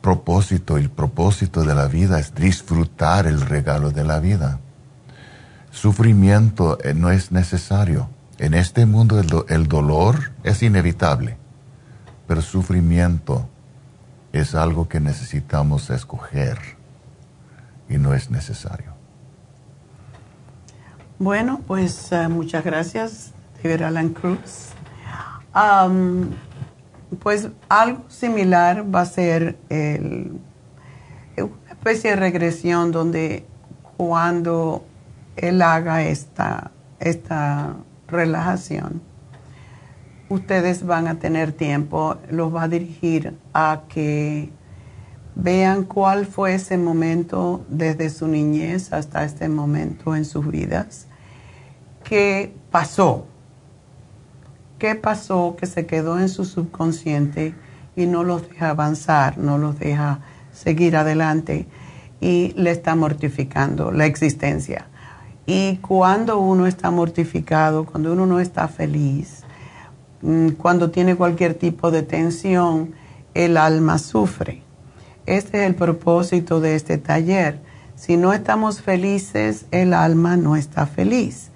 propósito, 0.00 0.78
el 0.78 0.88
propósito 0.88 1.62
de 1.62 1.74
la 1.74 1.88
vida 1.88 2.18
es 2.18 2.34
disfrutar 2.34 3.26
el 3.26 3.42
regalo 3.42 3.90
de 3.90 4.02
la 4.02 4.18
vida. 4.18 4.60
Sufrimiento 5.70 6.78
eh, 6.82 6.94
no 6.94 7.10
es 7.10 7.32
necesario 7.32 8.08
en 8.38 8.54
este 8.54 8.86
mundo 8.86 9.20
el, 9.46 9.68
dolor 9.68 10.32
es 10.44 10.62
inevitable, 10.62 11.36
pero 12.26 12.40
sufrimiento 12.40 13.46
es 14.32 14.54
algo 14.54 14.88
que 14.88 15.00
necesitamos 15.00 15.90
escoger 15.90 16.58
y 17.90 17.98
no 17.98 18.14
es 18.14 18.30
necesario. 18.30 18.91
Bueno, 21.22 21.60
pues 21.68 22.10
eh, 22.10 22.26
muchas 22.26 22.64
gracias, 22.64 23.30
Alan 23.62 24.08
Cruz. 24.08 24.70
pues 27.20 27.48
algo 27.68 28.02
similar 28.08 28.92
va 28.92 29.02
a 29.02 29.06
ser 29.06 29.56
el, 29.68 30.32
una 31.36 31.70
especie 31.70 32.10
de 32.10 32.16
regresión 32.16 32.90
donde 32.90 33.46
cuando 33.96 34.84
él 35.36 35.62
haga 35.62 36.02
esta, 36.02 36.72
esta 36.98 37.76
relajación, 38.08 39.00
ustedes 40.28 40.84
van 40.84 41.06
a 41.06 41.20
tener 41.20 41.52
tiempo, 41.52 42.16
los 42.32 42.52
va 42.52 42.64
a 42.64 42.68
dirigir 42.68 43.38
a 43.54 43.82
que 43.88 44.50
vean 45.36 45.84
cuál 45.84 46.26
fue 46.26 46.54
ese 46.54 46.78
momento 46.78 47.64
desde 47.68 48.10
su 48.10 48.26
niñez 48.26 48.92
hasta 48.92 49.22
este 49.22 49.48
momento 49.48 50.16
en 50.16 50.24
sus 50.24 50.50
vidas, 50.50 51.06
qué 52.02 52.54
pasó, 52.70 53.26
qué 54.78 54.94
pasó 54.94 55.56
que 55.58 55.66
se 55.66 55.86
quedó 55.86 56.18
en 56.18 56.28
su 56.28 56.44
subconsciente 56.44 57.54
y 57.96 58.06
no 58.06 58.24
los 58.24 58.48
deja 58.48 58.70
avanzar, 58.70 59.38
no 59.38 59.58
los 59.58 59.78
deja 59.78 60.20
seguir 60.52 60.96
adelante 60.96 61.66
y 62.20 62.52
le 62.56 62.70
está 62.70 62.94
mortificando 62.94 63.90
la 63.90 64.06
existencia. 64.06 64.86
Y 65.44 65.76
cuando 65.78 66.38
uno 66.38 66.66
está 66.66 66.90
mortificado, 66.90 67.84
cuando 67.84 68.12
uno 68.12 68.26
no 68.26 68.40
está 68.40 68.68
feliz, 68.68 69.42
mm, 70.22 70.50
cuando 70.50 70.90
tiene 70.90 71.16
cualquier 71.16 71.54
tipo 71.54 71.90
de 71.90 72.02
tensión, 72.02 72.94
el 73.34 73.56
alma 73.56 73.98
sufre. 73.98 74.62
Este 75.26 75.62
es 75.62 75.68
el 75.68 75.74
propósito 75.74 76.60
de 76.60 76.74
este 76.74 76.98
taller. 76.98 77.60
Si 77.94 78.16
no 78.16 78.32
estamos 78.32 78.80
felices, 78.82 79.66
el 79.70 79.94
alma 79.94 80.36
no 80.36 80.56
está 80.56 80.86
feliz. 80.86 81.51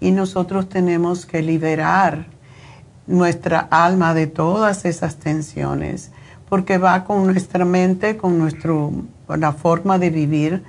Y 0.00 0.12
nosotros 0.12 0.68
tenemos 0.68 1.26
que 1.26 1.42
liberar 1.42 2.26
nuestra 3.06 3.58
alma 3.70 4.14
de 4.14 4.26
todas 4.26 4.84
esas 4.84 5.16
tensiones, 5.16 6.12
porque 6.48 6.78
va 6.78 7.04
con 7.04 7.26
nuestra 7.26 7.64
mente, 7.64 8.16
con 8.16 8.38
nuestro, 8.38 8.92
la 9.28 9.52
forma 9.52 9.98
de 9.98 10.10
vivir 10.10 10.62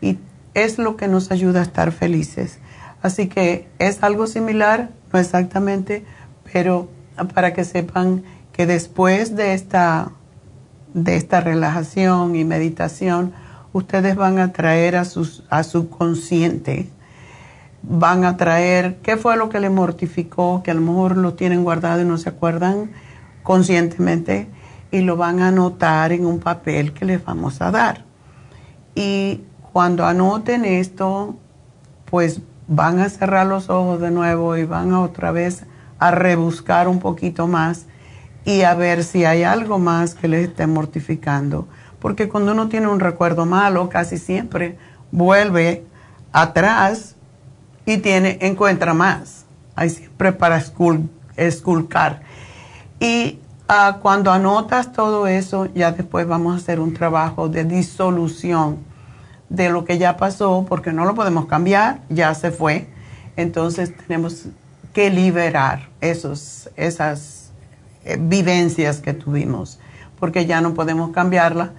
y 0.00 0.18
es 0.54 0.78
lo 0.78 0.96
que 0.96 1.08
nos 1.08 1.30
ayuda 1.30 1.60
a 1.60 1.62
estar 1.62 1.92
felices. 1.92 2.58
Así 3.02 3.28
que 3.28 3.68
es 3.78 4.02
algo 4.02 4.26
similar, 4.26 4.90
no 5.12 5.18
exactamente, 5.18 6.04
pero 6.52 6.88
para 7.34 7.52
que 7.52 7.64
sepan 7.64 8.22
que 8.52 8.66
después 8.66 9.36
de 9.36 9.54
esta, 9.54 10.10
de 10.94 11.16
esta 11.16 11.40
relajación 11.40 12.34
y 12.34 12.44
meditación, 12.44 13.32
ustedes 13.72 14.16
van 14.16 14.38
a 14.38 14.52
traer 14.52 14.96
a, 14.96 15.04
sus, 15.04 15.44
a 15.50 15.64
su 15.64 15.90
consciente, 15.90 16.88
van 17.88 18.24
a 18.24 18.36
traer 18.36 18.96
qué 19.02 19.16
fue 19.16 19.36
lo 19.36 19.48
que 19.48 19.60
le 19.60 19.70
mortificó, 19.70 20.62
que 20.62 20.70
a 20.70 20.74
lo 20.74 20.80
mejor 20.80 21.16
lo 21.16 21.34
tienen 21.34 21.64
guardado 21.64 22.00
y 22.00 22.04
no 22.04 22.16
se 22.18 22.30
acuerdan 22.30 22.90
conscientemente, 23.42 24.48
y 24.90 25.00
lo 25.00 25.16
van 25.16 25.40
a 25.40 25.48
anotar 25.48 26.12
en 26.12 26.24
un 26.24 26.38
papel 26.38 26.92
que 26.92 27.04
les 27.04 27.24
vamos 27.24 27.60
a 27.60 27.70
dar. 27.70 28.04
Y 28.94 29.42
cuando 29.72 30.06
anoten 30.06 30.64
esto, 30.64 31.36
pues 32.04 32.40
van 32.68 33.00
a 33.00 33.08
cerrar 33.08 33.46
los 33.46 33.68
ojos 33.68 34.00
de 34.00 34.10
nuevo 34.10 34.56
y 34.56 34.64
van 34.64 34.92
a 34.92 35.00
otra 35.00 35.32
vez 35.32 35.64
a 35.98 36.10
rebuscar 36.10 36.88
un 36.88 37.00
poquito 37.00 37.46
más 37.46 37.86
y 38.44 38.62
a 38.62 38.74
ver 38.74 39.04
si 39.04 39.24
hay 39.24 39.42
algo 39.42 39.78
más 39.78 40.14
que 40.14 40.28
les 40.28 40.48
esté 40.48 40.66
mortificando. 40.66 41.66
Porque 41.98 42.28
cuando 42.28 42.52
uno 42.52 42.68
tiene 42.68 42.88
un 42.88 43.00
recuerdo 43.00 43.46
malo, 43.46 43.88
casi 43.88 44.18
siempre 44.18 44.78
vuelve 45.10 45.84
atrás 46.32 47.13
y 47.86 47.98
tiene, 47.98 48.38
encuentra 48.40 48.94
más. 48.94 49.44
Hay 49.76 49.90
siempre 49.90 50.32
para 50.32 50.62
esculcar. 51.36 52.22
Y 53.00 53.38
ah, 53.68 53.98
cuando 54.00 54.32
anotas 54.32 54.92
todo 54.92 55.26
eso, 55.26 55.66
ya 55.74 55.92
después 55.92 56.26
vamos 56.26 56.54
a 56.54 56.56
hacer 56.58 56.80
un 56.80 56.94
trabajo 56.94 57.48
de 57.48 57.64
disolución 57.64 58.78
de 59.48 59.68
lo 59.70 59.84
que 59.84 59.98
ya 59.98 60.16
pasó, 60.16 60.64
porque 60.68 60.92
no 60.92 61.04
lo 61.04 61.14
podemos 61.14 61.46
cambiar, 61.46 62.00
ya 62.08 62.34
se 62.34 62.50
fue. 62.50 62.88
Entonces 63.36 63.96
tenemos 63.96 64.46
que 64.92 65.10
liberar 65.10 65.88
esos, 66.00 66.70
esas 66.76 67.50
eh, 68.04 68.16
vivencias 68.18 69.00
que 69.00 69.12
tuvimos, 69.12 69.80
porque 70.18 70.46
ya 70.46 70.60
no 70.60 70.74
podemos 70.74 71.10
cambiarla, 71.10 71.72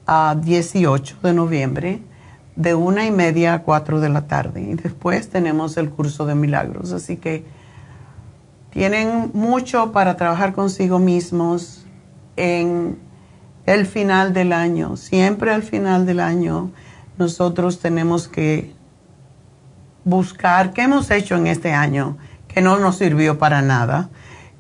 a 0.07 0.37
18 0.41 1.19
de 1.23 1.33
noviembre, 1.33 2.03
de 2.57 2.75
una 2.75 3.07
y 3.07 3.13
media 3.13 3.55
a 3.55 3.63
cuatro 3.63 4.01
de 4.01 4.09
la 4.09 4.27
tarde. 4.27 4.63
Y 4.63 4.75
después 4.75 5.29
tenemos 5.29 5.77
el 5.77 5.91
curso 5.91 6.27
de 6.27 6.35
milagros. 6.35 6.91
Así 6.93 7.19
que 7.19 7.45
tienen 8.75 9.31
mucho 9.35 9.93
para 9.93 10.17
trabajar 10.17 10.53
consigo 10.53 10.99
mismos 10.99 11.87
en 12.35 12.99
el 13.67 13.87
final 13.87 14.35
del 14.35 14.53
año. 14.53 14.97
Siempre 14.97 15.53
al 15.53 15.63
final 15.63 16.07
del 16.07 16.19
año 16.19 16.73
nosotros 17.17 17.79
tenemos 17.79 18.27
que 18.27 18.75
buscar 20.05 20.73
qué 20.73 20.83
hemos 20.83 21.09
hecho 21.13 21.37
en 21.37 21.47
este 21.47 21.73
año 21.73 22.19
que 22.49 22.61
no 22.63 22.77
nos 22.81 22.97
sirvió 22.97 23.39
para 23.39 23.63
nada. 23.63 24.11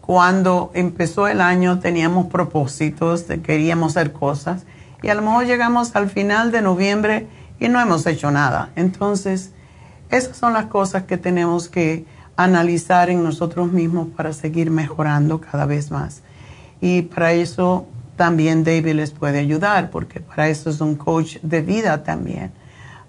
Cuando 0.01 0.71
empezó 0.75 1.27
el 1.27 1.41
año 1.41 1.81
teníamos 1.81 2.27
propósitos, 2.27 3.25
queríamos 3.43 3.97
hacer 3.97 4.13
cosas 4.13 4.65
y 5.03 5.09
a 5.09 5.17
lo 5.17 5.23
mejor 5.23 5.45
llegamos 5.47 5.97
al 5.97 6.09
final 6.09 6.53
de 6.53 6.63
noviembre 6.63 7.27
y 7.59 7.69
no 7.69 7.81
hemos 7.81 8.07
hecho 8.07 8.31
nada. 8.31 8.71
Entonces, 8.77 9.51
esas 10.09 10.37
son 10.37 10.53
las 10.53 10.67
cosas 10.67 11.03
que 11.03 11.19
tenemos 11.19 11.69
que 11.69 12.07
analizar 12.37 13.11
en 13.11 13.23
nosotros 13.23 13.73
mismos 13.73 14.09
para 14.17 14.33
seguir 14.33 14.71
mejorando 14.71 15.41
cada 15.41 15.67
vez 15.67 15.91
más. 15.91 16.23
Y 16.81 17.03
para 17.03 17.33
eso 17.33 17.87
también 18.17 18.65
David 18.65 18.95
les 18.95 19.11
puede 19.11 19.39
ayudar, 19.39 19.91
porque 19.91 20.21
para 20.21 20.49
eso 20.49 20.71
es 20.71 20.81
un 20.81 20.97
coach 20.97 21.37
de 21.43 21.61
vida 21.63 22.03
también. 22.03 22.53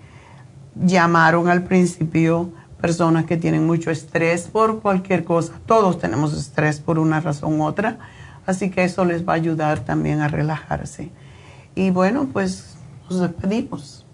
llamaron 0.75 1.47
al 1.47 1.63
principio, 1.63 2.51
personas 2.79 3.25
que 3.25 3.37
tienen 3.37 3.65
mucho 3.65 3.91
estrés 3.91 4.47
por 4.47 4.81
cualquier 4.81 5.23
cosa. 5.23 5.53
Todos 5.65 5.99
tenemos 5.99 6.33
estrés 6.37 6.79
por 6.79 6.99
una 6.99 7.19
razón 7.19 7.59
u 7.59 7.65
otra. 7.65 7.99
Así 8.45 8.71
que 8.71 8.83
eso 8.83 9.05
les 9.05 9.27
va 9.27 9.33
a 9.33 9.35
ayudar 9.35 9.81
también 9.81 10.21
a 10.21 10.27
relajarse. 10.27 11.11
Y 11.75 11.91
bueno, 11.91 12.27
pues 12.31 12.75
nos 13.09 13.19
despedimos 13.19 14.05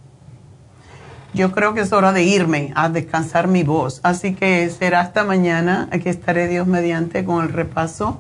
yo 1.38 1.51
creo 1.51 1.73
que 1.73 1.81
es 1.81 1.93
hora 1.93 2.13
de 2.13 2.23
irme 2.23 2.71
a 2.75 2.89
descansar 2.89 3.47
mi 3.47 3.63
voz. 3.63 3.99
Así 4.03 4.34
que 4.34 4.69
será 4.69 5.01
hasta 5.01 5.23
mañana. 5.23 5.88
Aquí 5.91 6.09
estaré 6.09 6.47
Dios 6.47 6.67
mediante 6.67 7.23
con 7.25 7.43
el 7.43 7.53
repaso 7.53 8.19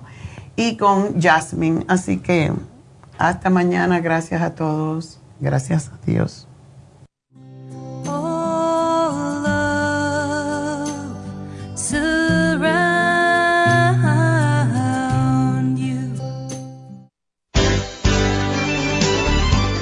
y 0.55 0.77
con 0.77 1.19
Jasmine. 1.19 1.85
Así 1.87 2.17
que 2.17 2.53
hasta 3.17 3.49
mañana. 3.49 3.99
Gracias 3.99 4.41
a 4.41 4.55
todos. 4.55 5.19
Gracias 5.39 5.89
a 5.89 6.05
Dios. 6.05 6.47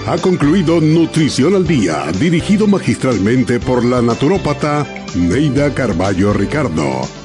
Ha 0.07 0.17
concluido 0.19 0.79
Nutrición 0.79 1.55
al 1.55 1.65
Día, 1.65 2.05
dirigido 2.19 2.67
magistralmente 2.67 3.59
por 3.59 3.83
la 3.83 4.01
naturópata 4.01 4.85
Neida 5.15 5.73
Carballo 5.73 6.31
Ricardo. 6.31 7.24